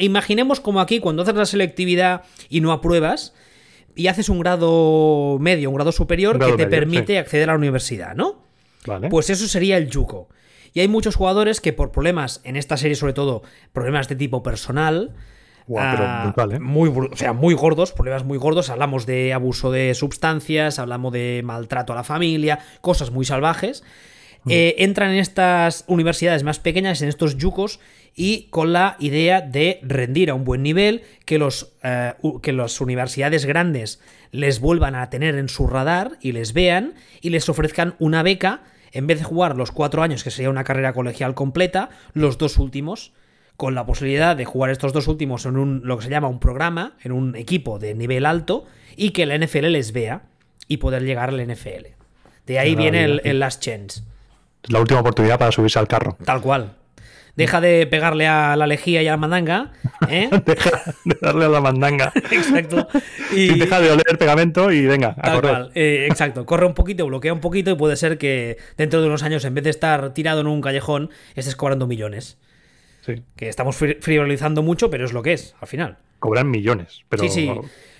Imaginemos 0.00 0.60
como 0.60 0.80
aquí, 0.80 1.00
cuando 1.00 1.22
haces 1.22 1.34
la 1.34 1.46
selectividad 1.46 2.24
y 2.50 2.60
no 2.60 2.72
apruebas, 2.72 3.32
y 3.94 4.08
haces 4.08 4.28
un 4.28 4.40
grado 4.40 5.38
medio, 5.40 5.70
un 5.70 5.76
grado 5.76 5.92
superior 5.92 6.34
Un 6.34 6.40
grado 6.40 6.56
que 6.56 6.64
te 6.64 6.66
medio, 6.66 6.78
permite 6.78 7.12
sí. 7.14 7.16
acceder 7.16 7.48
a 7.48 7.52
la 7.54 7.58
universidad, 7.58 8.14
¿no? 8.14 8.42
¿Vale? 8.86 9.08
Pues 9.08 9.30
eso 9.30 9.48
sería 9.48 9.78
el 9.78 9.88
yuco. 9.88 10.28
Y 10.74 10.80
hay 10.80 10.88
muchos 10.88 11.14
jugadores 11.16 11.62
que 11.62 11.72
por 11.72 11.90
problemas, 11.90 12.42
en 12.44 12.56
esta 12.56 12.76
serie 12.76 12.96
sobre 12.96 13.14
todo, 13.14 13.42
problemas 13.72 14.08
de 14.08 14.16
tipo 14.16 14.42
personal, 14.42 15.14
Guau, 15.66 15.96
pero 15.96 16.04
ah, 16.06 16.22
brutal, 16.24 16.52
¿eh? 16.52 16.60
muy, 16.60 16.88
o 16.88 17.16
sea, 17.16 17.32
muy 17.32 17.54
gordos, 17.54 17.92
problemas 17.92 18.24
muy 18.24 18.38
gordos, 18.38 18.70
hablamos 18.70 19.06
de 19.06 19.32
abuso 19.32 19.70
de 19.70 19.94
sustancias, 19.94 20.78
hablamos 20.78 21.12
de 21.12 21.42
maltrato 21.44 21.92
a 21.92 21.96
la 21.96 22.04
familia, 22.04 22.58
cosas 22.80 23.10
muy 23.10 23.24
salvajes. 23.24 23.84
eh, 24.48 24.74
entran 24.78 25.12
en 25.12 25.18
estas 25.18 25.84
universidades 25.86 26.42
más 26.42 26.58
pequeñas, 26.58 27.00
en 27.00 27.08
estos 27.08 27.36
yucos, 27.36 27.78
y 28.14 28.48
con 28.50 28.72
la 28.72 28.96
idea 28.98 29.40
de 29.40 29.78
rendir 29.82 30.30
a 30.30 30.34
un 30.34 30.44
buen 30.44 30.62
nivel, 30.62 31.02
que, 31.24 31.38
los, 31.38 31.72
eh, 31.84 32.14
que 32.42 32.52
las 32.52 32.80
universidades 32.80 33.46
grandes 33.46 34.00
les 34.32 34.60
vuelvan 34.60 34.96
a 34.96 35.10
tener 35.10 35.36
en 35.36 35.48
su 35.48 35.66
radar 35.66 36.18
y 36.20 36.32
les 36.32 36.52
vean 36.52 36.94
y 37.20 37.30
les 37.30 37.48
ofrezcan 37.48 37.94
una 38.00 38.22
beca, 38.22 38.62
en 38.90 39.06
vez 39.06 39.18
de 39.18 39.24
jugar 39.24 39.56
los 39.56 39.70
cuatro 39.70 40.02
años, 40.02 40.24
que 40.24 40.30
sería 40.30 40.50
una 40.50 40.64
carrera 40.64 40.92
colegial 40.92 41.34
completa, 41.34 41.88
los 42.12 42.36
dos 42.36 42.58
últimos 42.58 43.12
con 43.62 43.76
la 43.76 43.86
posibilidad 43.86 44.34
de 44.34 44.44
jugar 44.44 44.72
estos 44.72 44.92
dos 44.92 45.06
últimos 45.06 45.46
en 45.46 45.56
un, 45.56 45.82
lo 45.84 45.96
que 45.96 46.02
se 46.02 46.10
llama 46.10 46.26
un 46.26 46.40
programa, 46.40 46.96
en 47.00 47.12
un 47.12 47.36
equipo 47.36 47.78
de 47.78 47.94
nivel 47.94 48.26
alto, 48.26 48.64
y 48.96 49.10
que 49.10 49.24
la 49.24 49.38
NFL 49.38 49.66
les 49.66 49.92
vea 49.92 50.22
y 50.66 50.78
poder 50.78 51.04
llegar 51.04 51.28
al 51.28 51.40
NFL. 51.46 51.94
De 52.44 52.58
ahí 52.58 52.74
viene 52.74 53.20
el, 53.22 53.38
Last 53.38 53.62
Chance. 53.62 54.02
La 54.64 54.80
última 54.80 54.98
oportunidad 54.98 55.38
para 55.38 55.52
subirse 55.52 55.78
al 55.78 55.86
carro. 55.86 56.16
Tal 56.24 56.40
cual. 56.40 56.72
Deja 57.36 57.60
de 57.60 57.86
pegarle 57.86 58.26
a 58.26 58.56
la 58.56 58.66
lejía 58.66 59.00
y 59.00 59.06
a 59.06 59.12
la 59.12 59.16
mandanga. 59.16 59.70
¿eh? 60.08 60.28
deja 60.44 60.70
de 61.04 61.16
darle 61.20 61.44
a 61.44 61.48
la 61.48 61.60
mandanga. 61.60 62.12
exacto. 62.32 62.88
Y, 63.30 63.60
deja 63.60 63.80
de 63.80 63.92
oler 63.92 64.18
pegamento 64.18 64.72
y 64.72 64.84
venga, 64.86 65.14
a 65.22 65.34
correr. 65.34 65.70
Eh, 65.76 66.08
exacto. 66.10 66.46
Corre 66.46 66.66
un 66.66 66.74
poquito, 66.74 67.06
bloquea 67.06 67.32
un 67.32 67.40
poquito 67.40 67.70
y 67.70 67.76
puede 67.76 67.94
ser 67.94 68.18
que 68.18 68.58
dentro 68.76 69.00
de 69.00 69.06
unos 69.06 69.22
años, 69.22 69.44
en 69.44 69.54
vez 69.54 69.62
de 69.62 69.70
estar 69.70 70.14
tirado 70.14 70.40
en 70.40 70.48
un 70.48 70.60
callejón, 70.60 71.10
estés 71.36 71.54
cobrando 71.54 71.86
millones. 71.86 72.38
Que 73.36 73.48
estamos 73.48 73.76
frivolizando 73.76 74.62
mucho, 74.62 74.90
pero 74.90 75.04
es 75.04 75.12
lo 75.12 75.22
que 75.22 75.32
es, 75.32 75.54
al 75.60 75.68
final. 75.68 75.98
Cobran 76.18 76.50
millones, 76.50 77.02
pero 77.08 77.24
sí, 77.24 77.30
sí. 77.30 77.50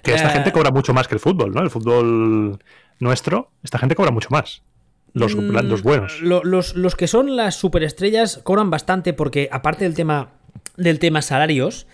que 0.02 0.14
esta 0.14 0.28
eh, 0.28 0.32
gente 0.32 0.52
cobra 0.52 0.70
mucho 0.70 0.94
más 0.94 1.08
que 1.08 1.14
el 1.14 1.20
fútbol, 1.20 1.52
¿no? 1.52 1.62
El 1.62 1.70
fútbol 1.70 2.58
nuestro, 3.00 3.50
esta 3.62 3.78
gente 3.78 3.94
cobra 3.94 4.12
mucho 4.12 4.28
más. 4.30 4.62
Los, 5.12 5.36
mm, 5.36 5.50
los 5.68 5.82
buenos. 5.82 6.20
los, 6.22 6.74
los, 6.74 6.96
que 6.96 7.06
son 7.06 7.36
las 7.36 7.56
superestrellas 7.56 8.40
cobran 8.42 8.70
bastante 8.70 9.12
porque, 9.12 9.48
aparte 9.52 9.84
del 9.84 9.94
tema, 9.94 10.30
del 10.76 10.98
tema 10.98 11.20
salarios, 11.20 11.86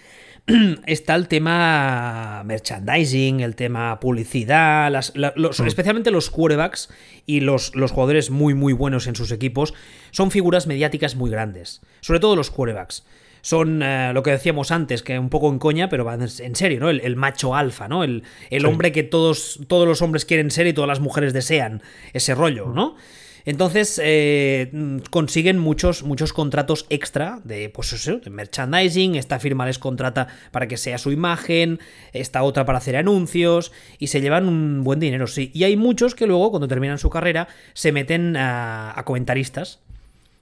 está 0.86 1.14
el 1.14 1.28
tema 1.28 2.42
merchandising, 2.44 3.40
el 3.40 3.54
tema 3.54 4.00
publicidad, 4.00 4.90
mm. 4.90 5.66
especialmente 5.66 6.10
los 6.10 6.30
quarterbacks 6.30 6.88
y 7.26 7.40
los, 7.40 7.74
los, 7.74 7.92
jugadores 7.92 8.30
muy 8.30 8.54
muy 8.54 8.72
buenos 8.72 9.06
en 9.06 9.14
sus 9.14 9.30
equipos 9.30 9.74
son 10.10 10.30
figuras 10.30 10.66
mediáticas 10.66 11.16
muy 11.16 11.30
grandes, 11.30 11.82
sobre 12.00 12.20
todo 12.20 12.36
los 12.36 12.50
quarterbacks. 12.50 13.04
Son 13.40 13.82
eh, 13.82 14.10
lo 14.12 14.22
que 14.22 14.32
decíamos 14.32 14.72
antes, 14.72 15.02
que 15.02 15.18
un 15.18 15.28
poco 15.28 15.48
en 15.48 15.58
coña, 15.58 15.88
pero 15.88 16.04
van 16.04 16.22
en 16.22 16.56
serio, 16.56 16.80
¿no? 16.80 16.90
El, 16.90 17.16
macho 17.16 17.54
alfa, 17.54 17.86
¿no? 17.86 18.02
El, 18.02 18.24
el 18.50 18.66
hombre 18.66 18.90
que 18.90 19.04
todos, 19.04 19.60
todos 19.68 19.86
los 19.86 20.02
hombres 20.02 20.24
quieren 20.24 20.50
ser 20.50 20.66
y 20.66 20.72
todas 20.72 20.88
las 20.88 21.00
mujeres 21.00 21.32
desean. 21.32 21.82
Ese 22.12 22.34
rollo, 22.34 22.66
mm. 22.66 22.74
Entonces 23.48 23.98
eh, 24.04 24.70
consiguen 25.08 25.58
muchos, 25.58 26.02
muchos 26.02 26.34
contratos 26.34 26.84
extra 26.90 27.40
de, 27.44 27.70
pues 27.70 27.94
eso, 27.94 28.18
de 28.18 28.28
merchandising. 28.28 29.14
Esta 29.14 29.38
firma 29.38 29.64
les 29.64 29.78
contrata 29.78 30.28
para 30.50 30.68
que 30.68 30.76
sea 30.76 30.98
su 30.98 31.12
imagen, 31.12 31.80
esta 32.12 32.42
otra 32.42 32.66
para 32.66 32.76
hacer 32.76 32.94
anuncios 32.94 33.72
y 33.98 34.08
se 34.08 34.20
llevan 34.20 34.48
un 34.48 34.84
buen 34.84 35.00
dinero, 35.00 35.26
sí. 35.26 35.50
Y 35.54 35.64
hay 35.64 35.78
muchos 35.78 36.14
que 36.14 36.26
luego, 36.26 36.50
cuando 36.50 36.68
terminan 36.68 36.98
su 36.98 37.08
carrera, 37.08 37.48
se 37.72 37.90
meten 37.90 38.36
a, 38.36 39.02
comentaristas. 39.06 39.78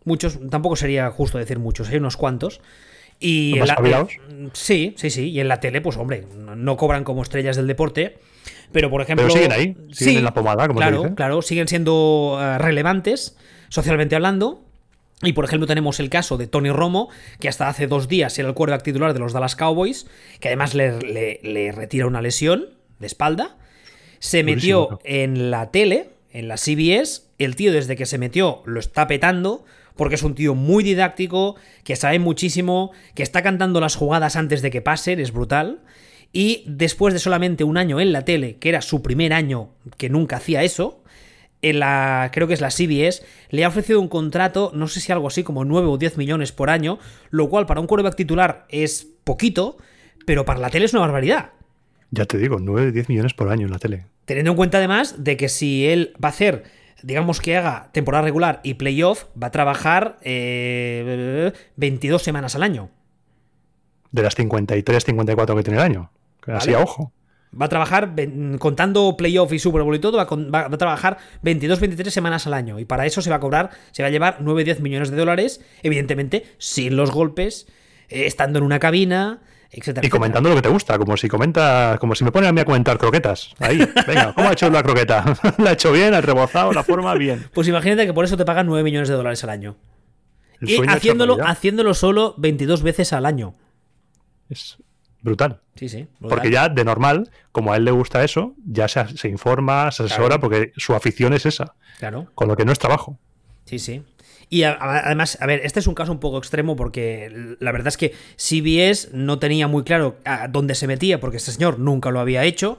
Muchos, 0.02 0.40
tampoco 0.50 0.74
sería 0.74 1.08
justo 1.12 1.38
decir 1.38 1.60
muchos, 1.60 1.88
hay 1.90 1.98
unos 1.98 2.16
cuantos. 2.16 2.60
Y 3.20 3.54
sí, 4.52 4.94
sí, 4.96 5.10
sí. 5.10 5.30
Y 5.30 5.38
en 5.38 5.46
la 5.46 5.60
tele, 5.60 5.80
pues 5.80 5.96
hombre, 5.96 6.24
no 6.56 6.76
cobran 6.76 7.04
como 7.04 7.22
estrellas 7.22 7.54
del 7.54 7.68
deporte 7.68 8.16
pero, 8.72 8.90
por 8.90 9.00
ejemplo. 9.02 9.28
siguen 9.30 9.52
ahí, 9.52 9.76
siguen 9.92 10.18
en 10.18 10.24
la 10.24 10.34
pomada, 10.34 10.66
como 10.66 10.78
claro, 10.78 11.02
dice. 11.02 11.14
Claro, 11.14 11.42
siguen 11.42 11.68
siendo 11.68 12.38
eh, 12.40 12.58
relevantes, 12.58 13.36
socialmente 13.68 14.14
hablando. 14.16 14.62
Y 15.22 15.32
por 15.32 15.46
ejemplo 15.46 15.66
tenemos 15.66 15.98
el 15.98 16.10
caso 16.10 16.36
de 16.36 16.46
Tony 16.46 16.70
Romo, 16.70 17.08
que 17.40 17.48
hasta 17.48 17.68
hace 17.68 17.86
dos 17.86 18.06
días 18.06 18.38
era 18.38 18.48
el 18.48 18.54
quarterback 18.54 18.82
titular 18.82 19.14
de 19.14 19.18
los 19.18 19.32
Dallas 19.32 19.56
Cowboys, 19.56 20.06
que 20.40 20.48
además 20.48 20.74
le, 20.74 21.72
retira 21.72 22.06
una 22.06 22.20
lesión 22.20 22.66
de 22.98 23.06
espalda. 23.06 23.56
Se 24.18 24.44
metió 24.44 25.00
en 25.04 25.50
la 25.50 25.70
tele, 25.70 26.10
en 26.32 26.48
la 26.48 26.56
CBS. 26.58 27.22
El 27.38 27.56
tío 27.56 27.72
desde 27.72 27.96
que 27.96 28.04
se 28.04 28.18
metió 28.18 28.62
lo 28.66 28.78
está 28.78 29.06
petando, 29.06 29.64
porque 29.96 30.16
es 30.16 30.22
un 30.22 30.34
tío 30.34 30.54
muy 30.54 30.84
didáctico, 30.84 31.56
que 31.82 31.96
sabe 31.96 32.18
muchísimo, 32.18 32.92
que 33.14 33.22
está 33.22 33.42
cantando 33.42 33.80
las 33.80 33.96
jugadas 33.96 34.36
antes 34.36 34.60
de 34.60 34.70
que 34.70 34.82
pasen, 34.82 35.18
es 35.18 35.32
brutal. 35.32 35.80
Y 36.32 36.64
después 36.66 37.14
de 37.14 37.20
solamente 37.20 37.64
un 37.64 37.78
año 37.78 38.00
en 38.00 38.12
la 38.12 38.24
tele, 38.24 38.56
que 38.56 38.68
era 38.68 38.82
su 38.82 39.02
primer 39.02 39.32
año 39.32 39.70
que 39.96 40.10
nunca 40.10 40.36
hacía 40.36 40.62
eso, 40.62 41.02
en 41.62 41.80
la, 41.80 42.30
creo 42.32 42.46
que 42.46 42.54
es 42.54 42.60
la 42.60 42.70
CBS, 42.70 43.24
le 43.50 43.64
ha 43.64 43.68
ofrecido 43.68 44.00
un 44.00 44.08
contrato, 44.08 44.70
no 44.74 44.88
sé 44.88 45.00
si 45.00 45.12
algo 45.12 45.28
así 45.28 45.42
como 45.42 45.64
9 45.64 45.88
o 45.88 45.98
10 45.98 46.16
millones 46.18 46.52
por 46.52 46.70
año, 46.70 46.98
lo 47.30 47.48
cual 47.48 47.66
para 47.66 47.80
un 47.80 47.86
quarterback 47.86 48.16
titular 48.16 48.66
es 48.68 49.06
poquito, 49.24 49.78
pero 50.26 50.44
para 50.44 50.60
la 50.60 50.70
tele 50.70 50.84
es 50.84 50.92
una 50.92 51.02
barbaridad. 51.02 51.52
Ya 52.10 52.24
te 52.26 52.38
digo, 52.38 52.58
9 52.60 52.88
o 52.88 52.92
10 52.92 53.08
millones 53.08 53.34
por 53.34 53.48
año 53.48 53.66
en 53.66 53.72
la 53.72 53.78
tele. 53.78 54.06
Teniendo 54.26 54.52
en 54.52 54.56
cuenta 54.56 54.78
además 54.78 55.24
de 55.24 55.36
que 55.36 55.48
si 55.48 55.86
él 55.86 56.12
va 56.22 56.28
a 56.28 56.32
hacer, 56.32 56.64
digamos 57.02 57.40
que 57.40 57.56
haga 57.56 57.90
temporada 57.92 58.24
regular 58.24 58.60
y 58.62 58.74
playoff, 58.74 59.24
va 59.40 59.48
a 59.48 59.52
trabajar 59.52 60.18
22 60.22 61.52
eh, 62.20 62.24
semanas 62.24 62.54
al 62.54 62.62
año. 62.62 62.90
De 64.12 64.22
las 64.22 64.34
53, 64.34 65.04
54 65.04 65.56
que 65.56 65.62
tiene 65.62 65.78
el 65.78 65.84
año. 65.84 66.10
Así 66.46 66.72
a 66.74 66.80
ojo. 66.80 67.12
Va 67.58 67.66
a 67.66 67.68
trabajar, 67.68 68.14
contando 68.58 69.16
playoff 69.16 69.52
y 69.52 69.58
Super 69.58 69.82
Bowl 69.82 69.94
y 69.94 69.98
todo, 69.98 70.18
va 70.18 70.60
a, 70.60 70.70
trabajar 70.70 71.16
22-23 71.42 72.10
semanas 72.10 72.46
al 72.46 72.54
año. 72.54 72.78
Y 72.78 72.84
para 72.84 73.06
eso 73.06 73.22
se 73.22 73.30
va 73.30 73.36
a 73.36 73.40
cobrar, 73.40 73.70
se 73.92 74.02
va 74.02 74.08
a 74.08 74.10
llevar 74.10 74.38
9-10 74.40 74.80
millones 74.80 75.10
de 75.10 75.16
dólares, 75.16 75.60
evidentemente, 75.82 76.44
sin 76.58 76.96
los 76.96 77.10
golpes, 77.12 77.66
eh, 78.10 78.26
estando 78.26 78.58
en 78.58 78.64
una 78.64 78.78
cabina, 78.78 79.40
etcétera. 79.70 80.06
Y 80.06 80.10
comentando 80.10 80.50
lo 80.50 80.56
que 80.56 80.62
te 80.62 80.68
gusta, 80.68 80.98
como 80.98 81.16
si 81.16 81.28
comenta, 81.28 81.96
como 81.98 82.14
si 82.14 82.24
me 82.24 82.32
ponen 82.32 82.50
a 82.50 82.52
mí 82.52 82.60
a 82.60 82.64
comentar 82.66 82.98
croquetas. 82.98 83.54
Ahí, 83.58 83.78
venga, 84.06 84.34
¿cómo 84.34 84.48
ha 84.48 84.52
hecho 84.52 84.68
la 84.68 84.82
croqueta? 84.82 85.24
¿La 85.58 85.70
ha 85.70 85.72
hecho 85.72 85.92
bien? 85.92 86.12
¿Ha 86.12 86.20
rebozado 86.20 86.72
la 86.72 86.82
forma? 86.82 87.14
Bien. 87.14 87.46
Pues 87.54 87.68
imagínate 87.68 88.06
que 88.06 88.12
por 88.12 88.26
eso 88.26 88.36
te 88.36 88.44
pagan 88.44 88.66
9 88.66 88.82
millones 88.82 89.08
de 89.08 89.14
dólares 89.14 89.42
al 89.44 89.50
año. 89.50 89.76
y 90.60 90.76
haciéndolo, 90.86 91.38
haciéndolo 91.42 91.94
solo 91.94 92.34
22 92.36 92.82
veces 92.82 93.14
al 93.14 93.24
año. 93.24 93.54
Es 94.48 94.78
brutal. 95.22 95.60
Sí, 95.74 95.88
sí. 95.88 96.06
Porque 96.20 96.50
ya 96.50 96.68
de 96.68 96.84
normal, 96.84 97.30
como 97.52 97.72
a 97.72 97.76
él 97.76 97.84
le 97.84 97.90
gusta 97.90 98.24
eso, 98.24 98.54
ya 98.64 98.88
se, 98.88 99.28
informa, 99.28 99.90
se 99.90 100.04
asesora, 100.04 100.38
porque 100.38 100.72
su 100.76 100.94
afición 100.94 101.34
es 101.34 101.46
esa. 101.46 101.74
Claro. 101.98 102.28
Con 102.34 102.48
lo 102.48 102.56
que 102.56 102.64
no 102.64 102.72
es 102.72 102.78
trabajo. 102.78 103.18
Sí, 103.64 103.78
sí. 103.78 104.02
Y 104.48 104.62
además, 104.62 105.38
a 105.40 105.46
ver, 105.46 105.60
este 105.64 105.80
es 105.80 105.88
un 105.88 105.94
caso 105.94 106.12
un 106.12 106.20
poco 106.20 106.38
extremo 106.38 106.76
porque 106.76 107.56
la 107.58 107.72
verdad 107.72 107.88
es 107.88 107.96
que 107.96 108.14
CBS 108.36 109.10
no 109.12 109.40
tenía 109.40 109.66
muy 109.66 109.82
claro 109.82 110.18
a 110.24 110.46
dónde 110.46 110.76
se 110.76 110.86
metía 110.86 111.18
porque 111.18 111.38
este 111.38 111.50
señor 111.50 111.80
nunca 111.80 112.10
lo 112.10 112.20
había 112.20 112.44
hecho. 112.44 112.78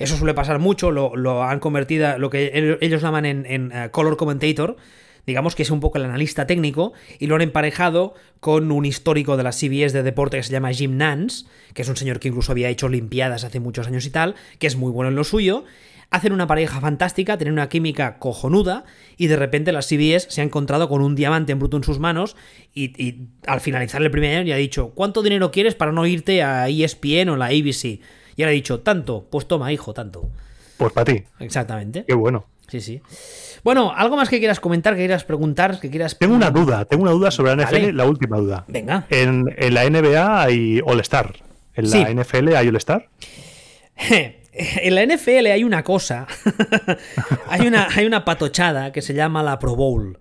Eso 0.00 0.16
suele 0.16 0.34
pasar 0.34 0.58
mucho, 0.58 0.90
lo, 0.90 1.44
han 1.44 1.60
convertido, 1.60 2.18
lo 2.18 2.30
que 2.30 2.78
ellos 2.80 3.00
llaman 3.00 3.26
en, 3.26 3.46
en 3.46 3.70
eh, 3.70 3.90
color 3.92 4.16
commentator, 4.16 4.76
digamos 5.26 5.54
que 5.54 5.62
es 5.62 5.70
un 5.70 5.80
poco 5.80 5.98
el 5.98 6.04
analista 6.04 6.46
técnico, 6.46 6.92
y 7.18 7.26
lo 7.26 7.34
han 7.34 7.42
emparejado 7.42 8.14
con 8.40 8.70
un 8.70 8.84
histórico 8.84 9.36
de 9.36 9.42
la 9.42 9.52
CBS 9.52 9.92
de 9.92 10.02
deporte 10.02 10.36
que 10.36 10.42
se 10.42 10.52
llama 10.52 10.72
Jim 10.72 10.96
Nance, 10.96 11.46
que 11.72 11.82
es 11.82 11.88
un 11.88 11.96
señor 11.96 12.20
que 12.20 12.28
incluso 12.28 12.52
había 12.52 12.68
hecho 12.68 12.86
Olimpiadas 12.86 13.44
hace 13.44 13.60
muchos 13.60 13.86
años 13.86 14.06
y 14.06 14.10
tal, 14.10 14.34
que 14.58 14.66
es 14.66 14.76
muy 14.76 14.90
bueno 14.90 15.08
en 15.08 15.16
lo 15.16 15.24
suyo. 15.24 15.64
Hacen 16.10 16.32
una 16.32 16.46
pareja 16.46 16.80
fantástica, 16.80 17.38
tienen 17.38 17.54
una 17.54 17.68
química 17.68 18.18
cojonuda, 18.18 18.84
y 19.16 19.26
de 19.26 19.36
repente 19.36 19.72
la 19.72 19.82
CBS 19.82 20.26
se 20.30 20.42
ha 20.42 20.44
encontrado 20.44 20.88
con 20.88 21.02
un 21.02 21.14
diamante 21.14 21.52
en 21.52 21.58
bruto 21.58 21.76
en 21.76 21.82
sus 21.82 21.98
manos, 21.98 22.36
y, 22.74 23.28
al 23.46 23.60
finalizar 23.60 24.02
el 24.02 24.10
primer 24.10 24.36
año 24.36 24.48
ya 24.48 24.54
ha 24.54 24.58
dicho, 24.58 24.90
¿cuánto 24.94 25.22
dinero 25.22 25.50
quieres 25.50 25.74
para 25.74 25.92
no 25.92 26.06
irte 26.06 26.42
a 26.42 26.68
ESPN 26.68 27.30
o 27.30 27.36
la 27.36 27.46
ABC? 27.46 28.00
Y 28.36 28.42
ahora 28.42 28.50
ha 28.50 28.54
dicho, 28.54 28.80
tanto, 28.80 29.26
pues 29.30 29.46
toma, 29.46 29.72
hijo, 29.72 29.94
tanto. 29.94 30.28
Pues 30.76 30.92
para 30.92 31.04
ti. 31.04 31.24
Exactamente. 31.40 32.04
Qué 32.06 32.14
bueno. 32.14 32.46
Sí, 32.68 32.80
sí. 32.80 33.00
Bueno, 33.64 33.94
algo 33.96 34.16
más 34.16 34.28
que 34.28 34.38
quieras 34.38 34.60
comentar, 34.60 34.92
que 34.92 35.00
quieras 35.00 35.24
preguntar, 35.24 35.80
que 35.80 35.90
quieras. 35.90 36.18
Tengo 36.18 36.34
una 36.34 36.50
duda, 36.50 36.84
tengo 36.84 37.02
una 37.02 37.12
duda 37.12 37.30
sobre 37.30 37.56
la 37.56 37.64
NFL, 37.64 37.96
la 37.96 38.04
última 38.04 38.36
duda. 38.36 38.64
Venga. 38.68 39.06
En, 39.08 39.46
la 39.56 39.88
NBA 39.88 40.42
hay 40.42 40.80
All-Star. 40.84 41.32
¿En 41.74 41.90
la 41.90 42.10
NFL 42.10 42.54
hay 42.54 42.68
All-Star? 42.68 43.08
en 44.52 44.94
la 44.94 45.06
NFL 45.06 45.46
hay 45.46 45.64
una 45.64 45.82
cosa. 45.82 46.26
hay, 47.48 47.66
una, 47.66 47.88
hay 47.96 48.04
una 48.04 48.26
patochada 48.26 48.92
que 48.92 49.00
se 49.00 49.14
llama 49.14 49.42
la 49.42 49.58
Pro 49.58 49.74
Bowl. 49.74 50.18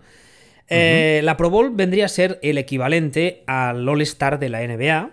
Eh, 0.70 1.20
la 1.26 1.36
Pro 1.36 1.50
Bowl 1.50 1.72
vendría 1.72 2.06
a 2.06 2.10
ser 2.10 2.40
el 2.42 2.58
equivalente 2.58 3.44
al 3.46 3.88
All-Star 3.88 4.40
de 4.40 4.48
la 4.48 4.66
NBA. 4.66 5.12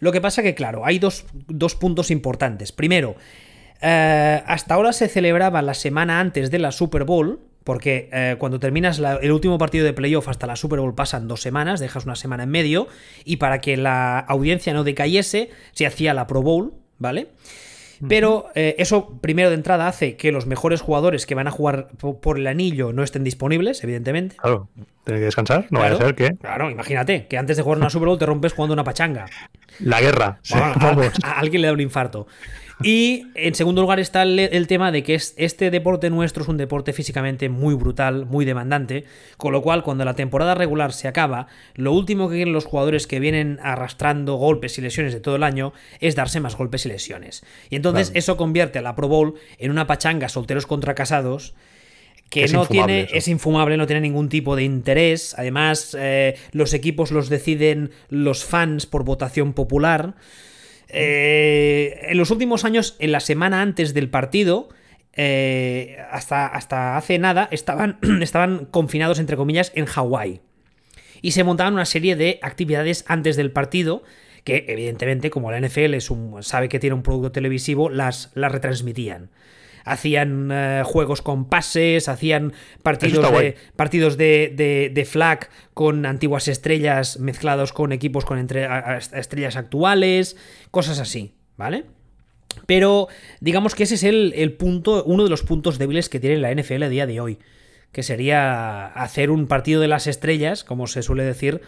Lo 0.00 0.12
que 0.12 0.20
pasa 0.20 0.42
que, 0.42 0.54
claro, 0.54 0.84
hay 0.84 0.98
dos, 0.98 1.24
dos 1.32 1.76
puntos 1.76 2.10
importantes. 2.10 2.72
Primero, 2.72 3.16
eh, 3.80 4.42
hasta 4.46 4.74
ahora 4.74 4.92
se 4.92 5.08
celebraba 5.08 5.62
la 5.62 5.72
semana 5.72 6.20
antes 6.20 6.50
de 6.50 6.58
la 6.58 6.72
Super 6.72 7.04
Bowl, 7.04 7.40
porque 7.64 8.08
eh, 8.12 8.36
cuando 8.38 8.58
terminas 8.60 9.00
el 9.20 9.32
último 9.32 9.58
partido 9.58 9.84
de 9.84 9.92
playoff 9.92 10.28
hasta 10.28 10.46
la 10.46 10.56
Super 10.56 10.80
Bowl 10.80 10.94
pasan 10.94 11.28
dos 11.28 11.40
semanas, 11.42 11.80
dejas 11.80 12.04
una 12.04 12.16
semana 12.16 12.44
en 12.44 12.50
medio, 12.50 12.88
y 13.24 13.36
para 13.36 13.60
que 13.60 13.76
la 13.76 14.18
audiencia 14.18 14.72
no 14.72 14.84
decayese, 14.84 15.50
se 15.72 15.86
hacía 15.86 16.14
la 16.14 16.26
Pro 16.26 16.42
Bowl, 16.42 16.72
¿vale? 16.98 17.28
Pero 18.08 18.46
eh, 18.54 18.76
eso, 18.78 19.18
primero 19.20 19.50
de 19.50 19.56
entrada, 19.56 19.86
hace 19.86 20.16
que 20.16 20.32
los 20.32 20.46
mejores 20.46 20.80
jugadores 20.80 21.26
que 21.26 21.34
van 21.34 21.46
a 21.48 21.50
jugar 21.50 21.88
por 22.22 22.38
el 22.38 22.46
anillo 22.46 22.94
no 22.94 23.02
estén 23.02 23.24
disponibles, 23.24 23.84
evidentemente. 23.84 24.36
Claro, 24.36 24.70
tiene 25.04 25.20
que 25.20 25.26
descansar, 25.26 25.66
no 25.68 25.80
vaya 25.80 25.96
a 25.96 25.98
ser 25.98 26.14
que. 26.14 26.30
Claro, 26.40 26.70
imagínate, 26.70 27.26
que 27.26 27.36
antes 27.36 27.58
de 27.58 27.62
jugar 27.62 27.76
una 27.76 27.90
Super 27.90 28.08
Bowl 28.08 28.18
te 28.18 28.24
rompes 28.24 28.54
jugando 28.54 28.72
una 28.72 28.84
pachanga. 28.84 29.26
La 29.80 30.00
guerra. 30.00 30.38
sí, 30.40 30.54
Bueno, 30.54 30.72
a- 30.72 30.78
vamos. 30.82 31.12
a, 31.22 31.38
alguien 31.40 31.60
le 31.60 31.68
da 31.68 31.74
un 31.74 31.80
infarto. 31.80 32.26
Y 32.82 33.26
en 33.34 33.54
segundo 33.54 33.82
lugar 33.82 34.00
está 34.00 34.22
el, 34.22 34.38
el 34.38 34.66
tema 34.66 34.90
de 34.90 35.02
que 35.02 35.14
es, 35.14 35.34
este 35.36 35.70
deporte 35.70 36.08
nuestro 36.08 36.42
es 36.42 36.48
un 36.48 36.56
deporte 36.56 36.92
físicamente 36.92 37.48
muy 37.48 37.74
brutal, 37.74 38.24
muy 38.26 38.44
demandante, 38.44 39.04
con 39.36 39.52
lo 39.52 39.60
cual 39.60 39.82
cuando 39.82 40.04
la 40.04 40.14
temporada 40.14 40.54
regular 40.54 40.92
se 40.92 41.06
acaba, 41.08 41.46
lo 41.74 41.92
último 41.92 42.28
que 42.28 42.36
quieren 42.36 42.54
los 42.54 42.64
jugadores 42.64 43.06
que 43.06 43.20
vienen 43.20 43.58
arrastrando 43.62 44.36
golpes 44.36 44.78
y 44.78 44.80
lesiones 44.80 45.12
de 45.12 45.20
todo 45.20 45.36
el 45.36 45.42
año 45.42 45.72
es 46.00 46.16
darse 46.16 46.40
más 46.40 46.56
golpes 46.56 46.86
y 46.86 46.88
lesiones. 46.88 47.44
Y 47.68 47.76
entonces 47.76 48.08
Claro. 48.08 48.18
eso 48.18 48.36
convierte 48.36 48.78
a 48.78 48.82
la 48.82 48.96
Pro 48.96 49.08
Bowl 49.08 49.34
en 49.58 49.70
una 49.70 49.86
pachanga 49.86 50.28
solteros 50.28 50.66
contra 50.66 50.94
casados 50.94 51.54
que 52.30 52.44
Es 52.44 52.52
no 52.52 52.64
tiene, 52.64 53.00
eso. 53.02 53.14
es 53.16 53.26
infumable, 53.28 53.76
no 53.76 53.86
tiene 53.88 54.02
ningún 54.02 54.28
tipo 54.28 54.54
de 54.54 54.62
interés. 54.62 55.34
Además, 55.36 55.96
eh, 55.98 56.36
los 56.52 56.72
equipos 56.74 57.10
los 57.10 57.28
deciden 57.28 57.90
los 58.08 58.44
fans 58.44 58.86
por 58.86 59.02
votación 59.04 59.52
popular. 59.52 60.14
Eh, 60.92 61.98
en 62.08 62.18
los 62.18 62.30
últimos 62.30 62.64
años, 62.64 62.96
en 62.98 63.12
la 63.12 63.20
semana 63.20 63.62
antes 63.62 63.94
del 63.94 64.08
partido, 64.10 64.68
eh, 65.14 65.98
hasta, 66.10 66.46
hasta 66.46 66.96
hace 66.96 67.18
nada, 67.18 67.48
estaban, 67.50 67.98
estaban 68.22 68.66
confinados, 68.66 69.18
entre 69.18 69.36
comillas, 69.36 69.72
en 69.74 69.86
Hawái. 69.86 70.40
Y 71.22 71.32
se 71.32 71.44
montaban 71.44 71.74
una 71.74 71.84
serie 71.84 72.16
de 72.16 72.38
actividades 72.42 73.04
antes 73.08 73.36
del 73.36 73.50
partido, 73.52 74.02
que 74.44 74.64
evidentemente, 74.68 75.28
como 75.30 75.50
la 75.50 75.58
NFL 75.60 75.94
es 75.94 76.10
un- 76.10 76.42
sabe 76.42 76.68
que 76.68 76.78
tiene 76.78 76.94
un 76.94 77.02
producto 77.02 77.32
televisivo, 77.32 77.90
las, 77.90 78.30
las 78.34 78.50
retransmitían. 78.52 79.30
Hacían 79.84 80.50
eh, 80.52 80.82
juegos 80.84 81.22
con 81.22 81.46
pases, 81.48 82.08
hacían 82.08 82.52
partidos 82.82 83.22
de, 83.42 83.56
partidos 83.76 84.16
de, 84.16 84.52
de- 84.54 84.90
de 84.92 85.04
flag 85.04 85.48
con 85.74 86.06
antiguas 86.06 86.48
estrellas 86.48 87.18
mezclados 87.18 87.72
con 87.72 87.92
equipos 87.92 88.24
con 88.24 88.38
entre- 88.38 88.66
a- 88.66 88.78
a- 88.94 88.96
estrellas 88.98 89.56
actuales, 89.56 90.36
cosas 90.70 90.98
así, 90.98 91.34
¿vale? 91.56 91.84
Pero 92.66 93.08
digamos 93.40 93.74
que 93.74 93.84
ese 93.84 93.94
es 93.94 94.02
el, 94.02 94.32
el 94.36 94.52
punto, 94.54 95.04
uno 95.04 95.24
de 95.24 95.30
los 95.30 95.42
puntos 95.42 95.78
débiles 95.78 96.08
que 96.08 96.20
tiene 96.20 96.36
la 96.38 96.50
NFL 96.52 96.82
a 96.82 96.88
día 96.88 97.06
de 97.06 97.20
hoy. 97.20 97.38
Que 97.92 98.02
sería 98.04 98.86
hacer 98.86 99.30
un 99.30 99.46
partido 99.48 99.80
de 99.80 99.88
las 99.88 100.06
estrellas, 100.06 100.62
como 100.62 100.86
se 100.86 101.02
suele 101.02 101.24
decir, 101.24 101.60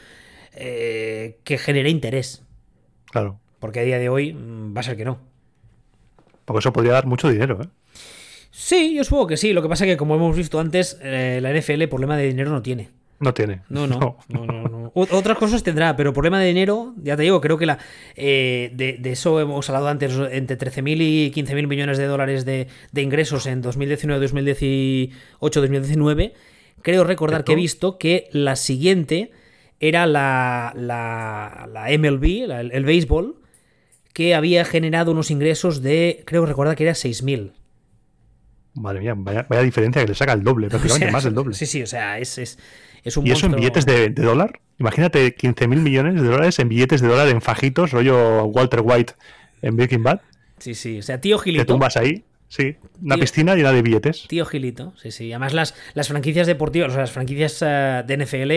eh, 0.55 1.39
que 1.45 1.59
genere 1.59 1.91
interés. 1.91 2.45
Claro. 3.11 3.41
Porque 3.59 3.81
a 3.81 3.83
día 3.85 3.99
de 3.99 4.09
hoy 4.09 4.33
mm, 4.33 4.77
va 4.77 4.81
a 4.81 4.83
ser 4.85 4.97
que 4.97 5.05
no. 5.05 5.19
Porque 6.45 6.61
eso 6.61 6.73
podría 6.73 6.93
dar 6.93 7.07
mucho 7.07 7.29
dinero, 7.31 7.61
¿eh? 7.63 7.67
Sí, 8.55 8.95
yo 8.95 9.03
supongo 9.03 9.29
que 9.29 9.37
sí. 9.39 9.53
Lo 9.55 9.63
que 9.63 9.69
pasa 9.69 9.85
es 9.87 9.91
que, 9.93 9.97
como 9.97 10.15
hemos 10.15 10.37
visto 10.37 10.61
antes, 10.61 10.99
eh, 11.03 11.41
la 11.43 11.51
NFL 11.59 11.85
problema 11.89 12.17
de 12.19 12.29
dinero 12.29 12.51
no 12.51 12.61
tiene. 12.63 12.91
No 13.19 13.33
tiene. 13.33 13.63
No, 13.71 13.87
no, 13.87 14.19
no, 14.29 14.47
no, 14.47 14.69
no. 14.69 14.93
Otras 14.95 15.39
cosas 15.39 15.63
tendrá, 15.63 15.97
pero 15.97 16.13
problema 16.13 16.39
de 16.39 16.49
dinero, 16.49 16.95
ya 17.03 17.17
te 17.17 17.23
digo, 17.23 17.41
creo 17.41 17.57
que 17.57 17.65
la 17.67 17.79
eh, 18.15 18.71
de, 18.75 18.99
de 18.99 19.13
eso 19.13 19.41
hemos 19.41 19.69
hablado 19.71 19.89
antes, 19.89 20.13
entre 20.33 20.59
13.000 20.59 21.01
y 21.01 21.31
15.000 21.33 21.67
millones 21.67 21.97
de 21.99 22.05
dólares 22.07 22.45
de, 22.45 22.67
de 22.93 23.03
ingresos 23.03 23.47
en 23.47 23.63
2019, 23.63 24.21
2018, 24.21 25.61
2019. 25.61 26.35
Creo 26.83 27.05
recordar 27.05 27.45
que 27.45 27.53
he 27.53 27.57
visto 27.57 27.97
que 27.97 28.29
la 28.33 28.57
siguiente 28.57 29.31
era 29.81 30.05
la, 30.07 30.73
la, 30.77 31.69
la 31.73 31.91
MLB, 31.97 32.47
la- 32.49 32.61
el, 32.61 32.73
el 32.73 32.85
béisbol, 32.85 33.37
que 34.13 34.35
había 34.35 34.65
generado 34.67 35.13
unos 35.13 35.31
ingresos 35.31 35.81
de, 35.81 36.23
creo 36.27 36.45
recordar 36.45 36.77
que 36.77 36.83
era 36.85 36.93
6.000. 36.93 37.53
Madre 38.75 39.01
mía, 39.01 39.15
vaya, 39.17 39.47
vaya 39.49 39.63
diferencia 39.63 40.03
que 40.03 40.09
le 40.09 40.15
saca 40.15 40.33
el 40.33 40.43
doble, 40.43 40.69
prácticamente 40.71 41.05
O 41.07 41.09
sea, 41.09 41.13
más 41.13 41.25
del 41.25 41.35
doble. 41.35 41.55
Sí, 41.55 41.67
sí, 41.67 41.83
o 41.83 41.87
sea, 41.87 42.19
es, 42.19 42.39
es, 42.39 42.59
es 43.05 43.17
un 43.17 43.27
¿Y 43.27 43.31
eso 43.33 43.47
en 43.47 43.53
monstruo- 43.53 43.57
billetes 43.59 43.87
de, 43.87 44.09
de 44.11 44.23
dólar? 44.23 44.61
Imagínate 44.79 45.37
15.000 45.37 45.67
millones 45.81 46.15
de 46.23 46.27
dólares 46.29 46.59
en 46.59 46.69
billetes 46.69 47.01
de 47.01 47.09
dólar 47.09 47.29
en 47.29 47.41
fajitos, 47.43 47.91
rollo 47.93 48.45
Walter 48.45 48.81
White 48.83 49.13
en 49.61 49.77
Breaking 49.77 50.03
Bad. 50.03 50.21
Sí, 50.59 50.75
sí, 50.75 50.99
o 50.99 51.03
sea, 51.03 51.21
tío 51.21 51.37
Te 51.39 51.45
Gilito. 51.45 51.67
tumbas 51.67 51.97
ahí, 51.97 52.25
sí, 52.49 52.77
una 53.03 53.17
Tío. 53.17 53.23
piscina 53.23 53.55
llena 53.55 53.73
de 53.73 53.83
billetes. 53.83 54.27
Tío 54.29 54.47
Gilito, 54.47 54.95
sí, 54.97 55.11
sí. 55.11 55.33
Además, 55.33 55.53
las, 55.55 55.75
las 55.95 56.09
franquicias 56.09 56.47
deportivas, 56.47 56.89
o 56.89 56.93
sea, 56.93 57.01
las 57.03 57.13
franquicias 57.13 57.63
eh, 57.63 58.03
de 58.07 58.17
NFL, 58.17 58.53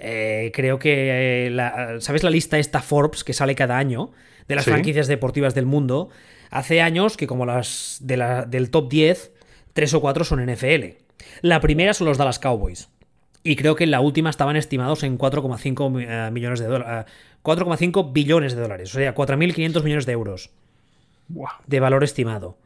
eh, 0.00 0.50
creo 0.52 0.78
que. 0.78 1.46
eh, 1.46 1.50
la- 1.50 1.96
¿Sabes 2.00 2.22
la 2.24 2.30
lista 2.30 2.58
esta 2.58 2.80
Forbes 2.80 3.22
que 3.24 3.32
sale 3.32 3.54
cada 3.54 3.78
año? 3.78 4.10
De 4.48 4.54
las 4.56 4.64
Sí. 4.64 4.70
franquicias 4.70 5.06
deportivas 5.06 5.54
del 5.54 5.66
mundo. 5.66 6.10
Hace 6.50 6.80
años 6.80 7.16
que, 7.16 7.26
como 7.26 7.46
las 7.46 7.98
de 8.00 8.16
la- 8.16 8.44
del 8.44 8.70
top 8.70 8.88
10, 8.90 9.32
tres 9.74 9.92
o 9.94 10.00
cuatro 10.00 10.24
son 10.24 10.40
NFL. 10.44 10.96
La 11.42 11.60
primera 11.60 11.92
son 11.92 12.06
los 12.06 12.16
Dallas 12.18 12.38
Cowboys. 12.38 12.88
Y 13.42 13.56
creo 13.56 13.76
que 13.76 13.84
en 13.84 13.90
la 13.90 14.00
última 14.00 14.30
estaban 14.30 14.56
estimados 14.56 15.02
en 15.02 15.18
4,5 15.18 15.90
mi- 15.90 16.04
eh, 16.08 16.30
millones 16.32 16.60
de 16.60 16.66
dólares. 16.66 17.04
4,5 17.42 18.12
billones 18.14 18.54
de 18.54 18.62
dólares. 18.62 18.94
O 18.94 18.98
sea, 18.98 19.14
4.500 19.14 19.84
millones 19.84 20.06
de 20.06 20.12
euros 20.12 20.50
de 21.66 21.80
valor 21.80 22.04
estimado. 22.04 22.56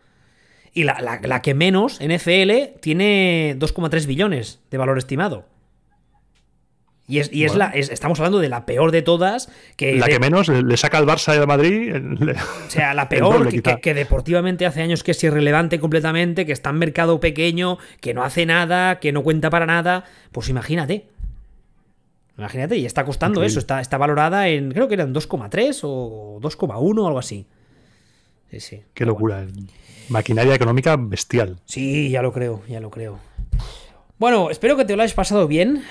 Y 0.73 0.85
la, 0.85 1.01
la- 1.01 1.21
la 1.21 1.43
que 1.43 1.55
menos, 1.55 1.99
NFL, 2.01 2.79
tiene 2.81 3.57
2,3 3.59 4.07
billones 4.07 4.61
de 4.71 4.79
valor 4.79 4.99
estimado. 4.99 5.47
Y, 7.11 7.21
es, 7.21 7.31
y 7.33 7.45
es 7.45 7.53
Bueno. 7.53 7.71
la, 7.71 7.71
es- 7.79 7.91
estamos 7.91 8.21
hablando 8.21 8.39
de 8.39 8.51
la 8.51 8.67
peor 8.67 8.93
de 8.93 9.01
todas. 9.03 9.49
Que 9.77 9.97
la 9.97 10.07
de- 10.07 10.13
que 10.13 10.19
menos 10.21 10.49
le 10.49 10.77
saca 10.77 10.99
al 10.99 11.07
Barça 11.07 11.35
y 11.35 11.39
al 11.39 11.47
Madrid. 11.47 11.95
le- 11.95 12.33
O 12.33 12.71
sea, 12.71 12.93
la 12.93 13.09
peor, 13.09 13.33
doble, 13.39 13.51
que, 13.51 13.57
quizá. 13.63 13.77
que- 13.77 13.81
que 13.81 13.95
deportivamente 13.95 14.67
hace 14.67 14.83
años 14.83 15.03
que 15.03 15.13
es 15.13 15.25
irrelevante 15.25 15.81
completamente, 15.81 16.45
que 16.45 16.53
está 16.53 16.69
en 16.71 16.77
mercado 16.77 17.19
pequeño, 17.19 17.79
que 18.03 18.13
no 18.13 18.23
hace 18.25 18.45
nada, 18.45 19.01
que 19.01 19.11
no 19.13 19.23
cuenta 19.23 19.49
para 19.49 19.65
nada. 19.65 20.05
Pues 20.33 20.49
imagínate. 20.51 21.07
Imagínate, 22.37 22.77
y 22.77 22.87
está 22.87 23.05
costando 23.05 23.41
Increíble. 23.41 23.51
eso. 23.53 23.59
Está, 23.61 23.81
está 23.81 23.97
valorada 23.99 24.49
en, 24.49 24.71
creo 24.73 24.87
que 24.87 24.95
eran 24.95 25.13
2,3 25.13 25.81
o 25.83 26.39
2,1 26.41 26.99
o 27.03 27.07
algo 27.07 27.19
así. 27.19 27.47
Sí, 28.51 28.61
sí. 28.61 28.83
Qué 28.95 29.05
locura. 29.05 29.45
Maquinaria 30.09 30.55
económica 30.55 30.97
bestial. 30.97 31.59
Sí, 31.65 32.11
ya 32.11 32.23
lo 32.23 32.33
creo, 32.33 32.63
ya 32.69 32.81
lo 32.81 32.91
creo. 32.91 33.19
Bueno, 34.19 34.51
espero 34.51 34.77
que 34.77 34.85
te 34.85 34.97
lo 34.97 35.03
hayas 35.03 35.15
pasado 35.15 35.47
bien. 35.49 35.83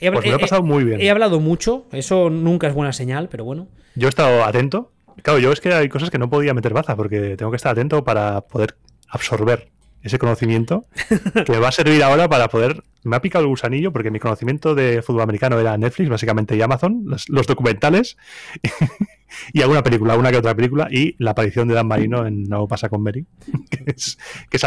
He, 0.00 0.10
Pues 0.10 0.24
me 0.24 0.30
lo 0.30 0.36
he 0.36 0.38
he- 0.38 0.42
pasado 0.42 0.62
muy 0.62 0.84
bien. 0.84 1.00
He 1.00 1.10
hablado 1.10 1.40
mucho, 1.40 1.86
eso 1.92 2.30
nunca 2.30 2.66
es 2.68 2.74
buena 2.74 2.92
señal, 2.92 3.28
pero 3.28 3.44
bueno. 3.44 3.68
Yo 3.94 4.08
he 4.08 4.10
estado 4.10 4.44
atento. 4.44 4.92
Claro, 5.22 5.38
yo 5.38 5.52
es 5.52 5.60
que 5.60 5.72
hay 5.74 5.88
cosas 5.88 6.10
que 6.10 6.18
no 6.18 6.30
podía 6.30 6.54
meter 6.54 6.72
baza 6.72 6.96
porque 6.96 7.36
tengo 7.36 7.50
que 7.50 7.56
estar 7.56 7.72
atento 7.72 8.02
para 8.04 8.40
poder 8.42 8.76
absorber 9.08 9.68
ese 10.02 10.18
conocimiento 10.18 10.86
que 11.44 11.52
me 11.52 11.58
va 11.58 11.68
a 11.68 11.72
servir 11.72 12.02
ahora 12.02 12.28
para 12.28 12.48
poder. 12.48 12.82
Me 13.02 13.16
ha 13.16 13.20
picado 13.20 13.44
el 13.44 13.48
gusanillo 13.50 13.92
porque 13.92 14.10
mi 14.10 14.18
conocimiento 14.18 14.74
de 14.74 15.02
fútbol 15.02 15.22
americano 15.22 15.58
era 15.60 15.76
Netflix, 15.76 16.08
básicamente, 16.08 16.56
y 16.56 16.62
Amazon, 16.62 17.02
los, 17.06 17.28
los 17.28 17.46
documentales 17.46 18.16
y 19.52 19.62
alguna 19.62 19.82
película, 19.82 20.16
una 20.16 20.30
que 20.30 20.36
otra 20.38 20.54
película, 20.54 20.88
y 20.90 21.14
la 21.18 21.32
aparición 21.32 21.68
de 21.68 21.74
Dan 21.74 21.86
Marino 21.86 22.26
en 22.26 22.44
No 22.44 22.66
pasa 22.68 22.88
con 22.88 23.02
Mary, 23.02 23.26
que 23.70 23.84
es, 23.90 24.18
que 24.48 24.56
es. 24.56 24.64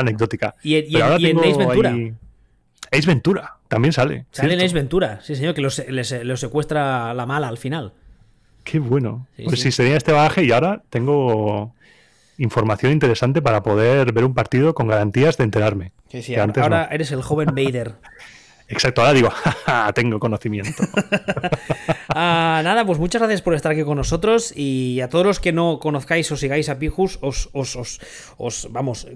Y, 0.64 0.76
en- 0.76 0.86
Pero 0.92 0.98
en- 0.98 1.04
ahora 1.04 1.20
y 1.20 1.26
en 1.26 1.38
tengo 1.38 1.42
Ace 1.50 1.58
Ventura. 1.66 1.90
ahí- 1.92 2.14
Ace 2.92 3.08
Ventura 3.08 3.58
también 3.74 3.94
sale. 3.94 4.26
Sale 4.32 4.54
en. 4.54 4.62
Ace 4.62 4.74
Ventura, 4.74 5.20
sí, 5.22 5.36
señor, 5.36 5.54
que 5.54 5.62
lo, 5.62 5.70
se- 5.70 5.92
les- 5.92 6.24
lo 6.24 6.38
secuestra 6.38 7.14
la 7.14 7.26
mala 7.26 7.48
al 7.48 7.58
final. 7.58 7.94
Qué 8.64 8.80
bueno. 8.80 9.28
Sí, 9.36 9.44
pues 9.44 9.60
sí. 9.62 9.72
si 9.72 9.78
tenía 9.84 9.98
este 9.98 10.12
bagaje 10.14 10.44
y 10.44 10.52
ahora 10.52 10.82
tengo 10.90 11.74
información 12.38 12.92
interesante 12.92 13.42
para 13.42 13.62
poder 13.62 14.12
ver 14.14 14.24
un 14.26 14.34
partido 14.34 14.74
con 14.74 14.88
garantías 14.88 15.38
de 15.38 15.44
enterarme. 15.44 15.92
Sí, 16.10 16.22
sí, 16.22 16.34
Que 16.34 16.40
ahora, 16.40 16.44
antes 16.46 16.64
ahora 16.64 16.88
no. 16.90 16.96
eres 16.96 17.12
el 17.12 17.22
joven 17.22 17.50
Vader. 17.54 17.94
Exacto, 18.68 19.02
ahora 19.02 19.14
digo, 19.14 19.30
"Ja, 19.44 19.52
ja, 19.66 19.94
tengo 19.94 20.20
conocimiento. 20.20 20.84
Ah, 22.16 22.62
nada, 22.64 22.86
pues 22.86 23.00
muchas 23.00 23.22
gracias 23.22 23.42
por 23.42 23.56
estar 23.56 23.72
aquí 23.72 23.82
con 23.84 23.98
nosotros 23.98 24.54
y 24.56 25.02
a 25.02 25.10
todos 25.10 25.26
los 25.26 25.40
que 25.40 25.52
no 25.52 25.80
conozcáis 25.80 26.32
o 26.32 26.38
sigáis 26.38 26.70
a 26.70 26.78
Pijus, 26.78 27.18
os, 27.22 27.50
os, 27.54 27.76
os, 27.76 28.00
os- 28.38 28.68
vamos, 28.72 29.08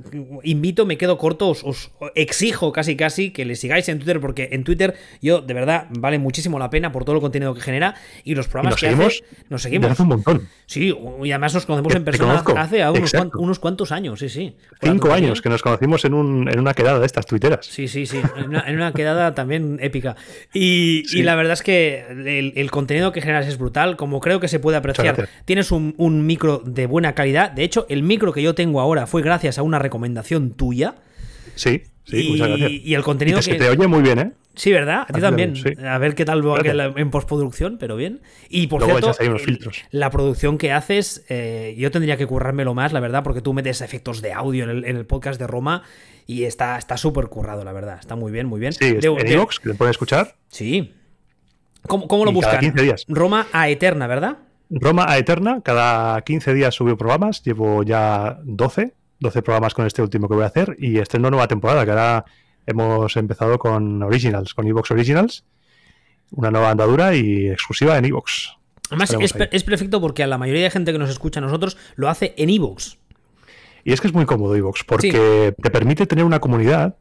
invito, 0.44 0.86
me 0.88 0.98
quedo 0.98 1.18
corto, 1.20 1.50
os, 1.50 1.64
os 1.64 1.92
exijo 2.16 2.72
casi 2.72 2.96
casi 2.96 3.30
que 3.32 3.46
le 3.46 3.56
sigáis 3.56 3.88
en 3.90 4.00
Twitter 4.00 4.20
porque 4.20 4.50
en 4.52 4.64
Twitter 4.64 4.96
yo 5.22 5.42
de 5.42 5.54
verdad 5.54 5.88
vale 5.92 6.18
muchísimo 6.18 6.58
la 6.58 6.72
pena 6.72 6.92
por 6.92 7.06
todo 7.06 7.16
el 7.16 7.22
contenido 7.22 7.54
que 7.54 7.62
genera 7.62 7.94
y 8.24 8.34
los 8.34 8.48
programas 8.48 8.72
nos 8.74 8.80
que 8.82 8.88
seguimos, 8.88 9.24
hace, 9.24 9.46
nos 9.50 9.62
seguimos. 9.62 9.92
hace 9.92 10.02
un 10.02 10.08
montón. 10.08 10.48
Sí, 10.66 10.96
y 11.24 11.32
además 11.32 11.54
nos 11.54 11.66
conocemos 11.68 11.94
en 11.96 12.04
persona 12.04 12.44
hace 12.58 12.90
unos, 12.90 13.12
cuan- 13.14 13.32
unos 13.36 13.60
cuantos 13.60 13.92
años, 13.92 14.20
sí, 14.20 14.30
sí. 14.30 14.56
Cinco 14.82 15.12
años 15.14 15.42
que 15.42 15.50
nos 15.50 15.62
conocimos 15.62 16.04
en, 16.06 16.14
un, 16.16 16.50
en 16.50 16.60
una 16.60 16.74
quedada 16.74 17.00
de 17.00 17.06
estas 17.06 17.26
tuiteras. 17.28 17.66
Sí, 17.66 17.88
sí, 17.88 18.06
sí. 18.08 18.20
En 18.38 18.50
una, 18.50 18.62
en 18.68 18.76
una 18.76 18.92
quedada 18.92 19.36
también 19.38 19.80
épica. 19.82 20.18
Y, 20.54 21.04
Sí. 21.08 21.20
y 21.20 21.24
la 21.24 21.36
verdad 21.36 21.54
es 21.54 21.62
que 21.64 22.04
el, 22.10 22.52
el 22.58 22.70
contenido 22.72 23.14
que 23.14 23.22
generas 23.22 23.48
es 23.48 23.58
brutal. 23.58 23.96
Como 23.96 24.20
creo 24.20 24.42
que 24.42 24.50
se 24.50 24.60
puede 24.60 24.76
apreciar, 24.76 25.30
tienes 25.46 25.72
un, 25.72 25.94
un 25.98 26.26
micro 26.26 26.62
de 26.66 26.86
buena 26.88 27.14
calidad. 27.16 27.52
De 27.52 27.64
hecho, 27.64 27.86
el 27.88 28.04
micro 28.04 28.34
que 28.34 28.42
yo 28.42 28.54
tengo 28.54 28.82
ahora 28.82 29.08
fue 29.08 29.22
gracias 29.22 29.58
a 29.58 29.62
una 29.64 29.80
recomendación 29.80 30.52
tuya. 30.52 30.96
Sí, 31.58 31.84
sí, 32.06 32.28
y, 32.28 32.32
muchas 32.32 32.48
gracias. 32.50 32.72
y 32.72 32.94
el 32.94 33.02
Y 33.02 33.04
contenido 33.04 33.38
te, 33.40 33.44
se 33.44 33.52
que. 33.52 33.58
te 33.58 33.70
oye 33.70 33.88
muy 33.88 34.02
bien, 34.02 34.20
¿eh? 34.20 34.32
Sí, 34.56 34.72
¿verdad? 34.72 35.02
A 35.08 35.14
ti 35.14 35.22
también. 35.22 35.56
sí. 35.56 35.70
A 35.86 36.00
ver 36.00 36.16
qué 36.16 36.26
tal 36.26 36.42
va 36.48 36.58
en 37.00 37.12
postproducción, 37.12 37.78
pero 37.80 37.96
bien. 37.96 38.22
Y 38.50 38.66
por 38.68 38.80
Luego 38.82 38.98
cierto, 39.00 39.24
unos 39.24 39.40
el- 39.40 39.46
filtros. 39.46 39.84
la 39.92 40.10
producción 40.10 40.58
que 40.58 40.72
haces, 40.72 41.24
eh, 41.30 41.76
yo 41.78 41.92
tendría 41.92 42.18
que 42.18 42.26
currármelo 42.26 42.74
más, 42.74 42.92
la 42.92 43.00
verdad, 43.00 43.24
porque 43.24 43.42
tú 43.42 43.54
metes 43.54 43.82
efectos 43.82 44.22
de 44.24 44.34
audio 44.34 44.64
en 44.64 44.70
el, 44.72 44.86
en 44.86 44.98
el 44.98 45.06
podcast 45.06 45.40
de 45.40 45.46
Roma 45.46 45.84
y 46.26 46.46
está 46.46 46.78
está 46.80 46.98
súper 46.98 47.28
currado, 47.28 47.64
la 47.64 47.72
verdad. 47.72 47.98
Está 48.00 48.16
muy 48.16 48.32
bien, 48.32 48.48
muy 48.48 48.60
bien. 48.60 48.74
Sí, 48.74 48.94
De- 48.94 49.08
en 49.08 49.32
iVoox, 49.32 49.60
que 49.60 49.74
pueden 49.76 49.92
escuchar. 49.92 50.34
Sí. 50.50 50.92
¿Cómo, 51.84 52.08
cómo 52.08 52.26
lo 52.26 52.32
Y 52.32 52.40
cada 52.40 52.54
buscan? 52.56 52.60
15 52.72 52.82
días. 52.84 53.06
Roma 53.08 53.46
a 53.54 53.70
Eterna, 53.70 54.08
¿verdad? 54.08 54.38
Roma 54.72 55.06
a 55.08 55.18
Eterna, 55.20 55.62
cada 55.64 56.20
15 56.24 56.54
días 56.56 56.74
subo 56.76 56.98
programas, 56.98 57.44
llevo 57.44 57.84
ya 57.84 58.40
12, 58.44 58.94
12 59.20 59.42
programas 59.42 59.74
con 59.74 59.86
este 59.86 60.02
último 60.02 60.28
que 60.28 60.36
voy 60.36 60.44
a 60.44 60.48
hacer 60.48 60.76
y 60.80 61.00
estreno 61.00 61.30
nueva 61.30 61.48
temporada, 61.48 61.86
que 61.86 61.92
ahora 61.92 62.26
hemos 62.66 63.16
empezado 63.18 63.58
con 63.58 64.04
Originals, 64.04 64.54
con 64.54 64.68
Evox 64.68 64.92
Originals, 64.92 65.46
una 66.32 66.52
nueva 66.52 66.72
andadura 66.72 67.16
y 67.16 67.48
exclusiva 67.48 67.98
en 67.98 68.06
Evox. 68.06 68.58
Además, 68.90 69.16
es, 69.20 69.34
es 69.52 69.64
perfecto 69.64 70.00
porque 70.00 70.24
a 70.24 70.28
la 70.28 70.38
mayoría 70.38 70.64
de 70.64 70.70
gente 70.72 70.92
que 70.92 71.00
nos 71.00 71.10
escucha 71.10 71.40
a 71.40 71.44
nosotros 71.44 71.78
lo 71.96 72.10
hace 72.10 72.34
en 72.38 72.50
Evox. 72.50 72.98
Y 73.84 73.94
es 73.94 74.02
que 74.02 74.08
es 74.08 74.14
muy 74.14 74.26
cómodo 74.26 74.56
Evox, 74.56 74.84
porque 74.84 75.54
te 75.62 75.70
permite 75.72 76.06
tener 76.06 76.26
una 76.26 76.40
comunidad 76.40 76.98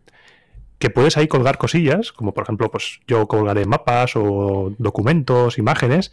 que 0.78 0.90
puedes 0.90 1.16
ahí 1.16 1.26
colgar 1.26 1.58
cosillas, 1.58 2.12
como 2.12 2.32
por 2.32 2.44
ejemplo, 2.44 2.70
pues 2.70 3.00
yo 3.06 3.26
colgaré 3.26 3.64
mapas 3.66 4.14
o 4.14 4.72
documentos, 4.78 5.58
imágenes, 5.58 6.12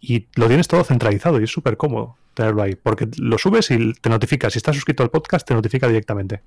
y 0.00 0.26
lo 0.36 0.46
tienes 0.46 0.68
todo 0.68 0.84
centralizado 0.84 1.40
y 1.40 1.44
es 1.44 1.50
súper 1.50 1.76
cómodo 1.76 2.16
tenerlo 2.38 2.62
ahí, 2.62 2.74
porque 2.74 3.06
lo 3.18 3.36
subes 3.38 3.70
y 3.70 3.92
te 3.94 4.08
notifica. 4.08 4.48
Si 4.50 4.58
estás 4.58 4.74
suscrito 4.76 5.02
al 5.02 5.10
podcast, 5.10 5.46
te 5.46 5.54
notifica 5.54 5.86
directamente. 5.86 6.40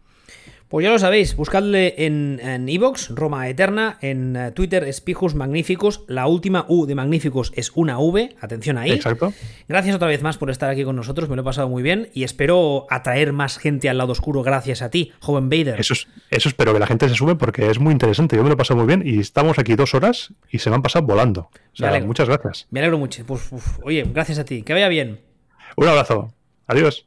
Pues 0.69 0.85
ya 0.85 0.91
lo 0.91 0.99
sabéis, 0.99 1.35
buscadle 1.35 1.95
en 2.05 2.39
en 2.41 2.69
Evox, 2.69 3.09
Roma 3.09 3.49
Eterna, 3.49 3.97
en 3.99 4.37
eh, 4.37 4.51
Twitter 4.51 4.85
Espijos 4.85 5.35
Magníficos, 5.35 6.05
la 6.07 6.27
última 6.27 6.65
U 6.69 6.85
de 6.85 6.95
Magníficos 6.95 7.51
es 7.57 7.73
una 7.75 7.99
V, 7.99 8.37
atención 8.39 8.77
ahí. 8.77 8.91
Exacto. 8.91 9.33
Gracias 9.67 9.93
otra 9.97 10.07
vez 10.07 10.21
más 10.23 10.37
por 10.37 10.49
estar 10.49 10.69
aquí 10.69 10.85
con 10.85 10.95
nosotros, 10.95 11.27
me 11.27 11.35
lo 11.35 11.41
he 11.41 11.43
pasado 11.45 11.67
muy 11.67 11.83
bien 11.83 12.07
y 12.13 12.23
espero 12.23 12.87
atraer 12.89 13.33
más 13.33 13.57
gente 13.57 13.89
al 13.89 13.97
lado 13.97 14.13
oscuro 14.13 14.43
gracias 14.43 14.81
a 14.81 14.89
ti, 14.89 15.11
joven 15.19 15.49
Vader. 15.49 15.77
Eso, 15.77 15.91
es- 15.93 16.07
eso 16.29 16.47
espero 16.47 16.71
que 16.71 16.79
la 16.79 16.87
gente 16.87 17.09
se 17.09 17.15
sube 17.15 17.35
porque 17.35 17.69
es 17.69 17.77
muy 17.77 17.91
interesante. 17.91 18.37
Yo 18.37 18.43
me 18.43 18.47
lo 18.47 18.53
he 18.53 18.57
pasado 18.57 18.77
muy 18.79 18.87
bien 18.87 19.03
y 19.05 19.19
estamos 19.19 19.59
aquí 19.59 19.75
dos 19.75 19.93
horas 19.93 20.33
y 20.49 20.59
se 20.59 20.69
me 20.69 20.77
han 20.77 20.81
pasado 20.83 21.05
volando. 21.05 21.49
O 21.73 21.75
sea, 21.75 21.99
muchas 21.99 22.29
gracias. 22.29 22.67
Me 22.71 22.79
alegro 22.79 22.97
mucho. 22.97 23.25
Pues, 23.25 23.51
uf, 23.51 23.79
oye, 23.83 24.05
gracias 24.13 24.39
a 24.39 24.45
ti, 24.45 24.61
que 24.63 24.71
vaya 24.71 24.87
bien. 24.87 25.19
Un 25.77 25.87
abrazo. 25.87 26.33
Adiós. 26.67 26.99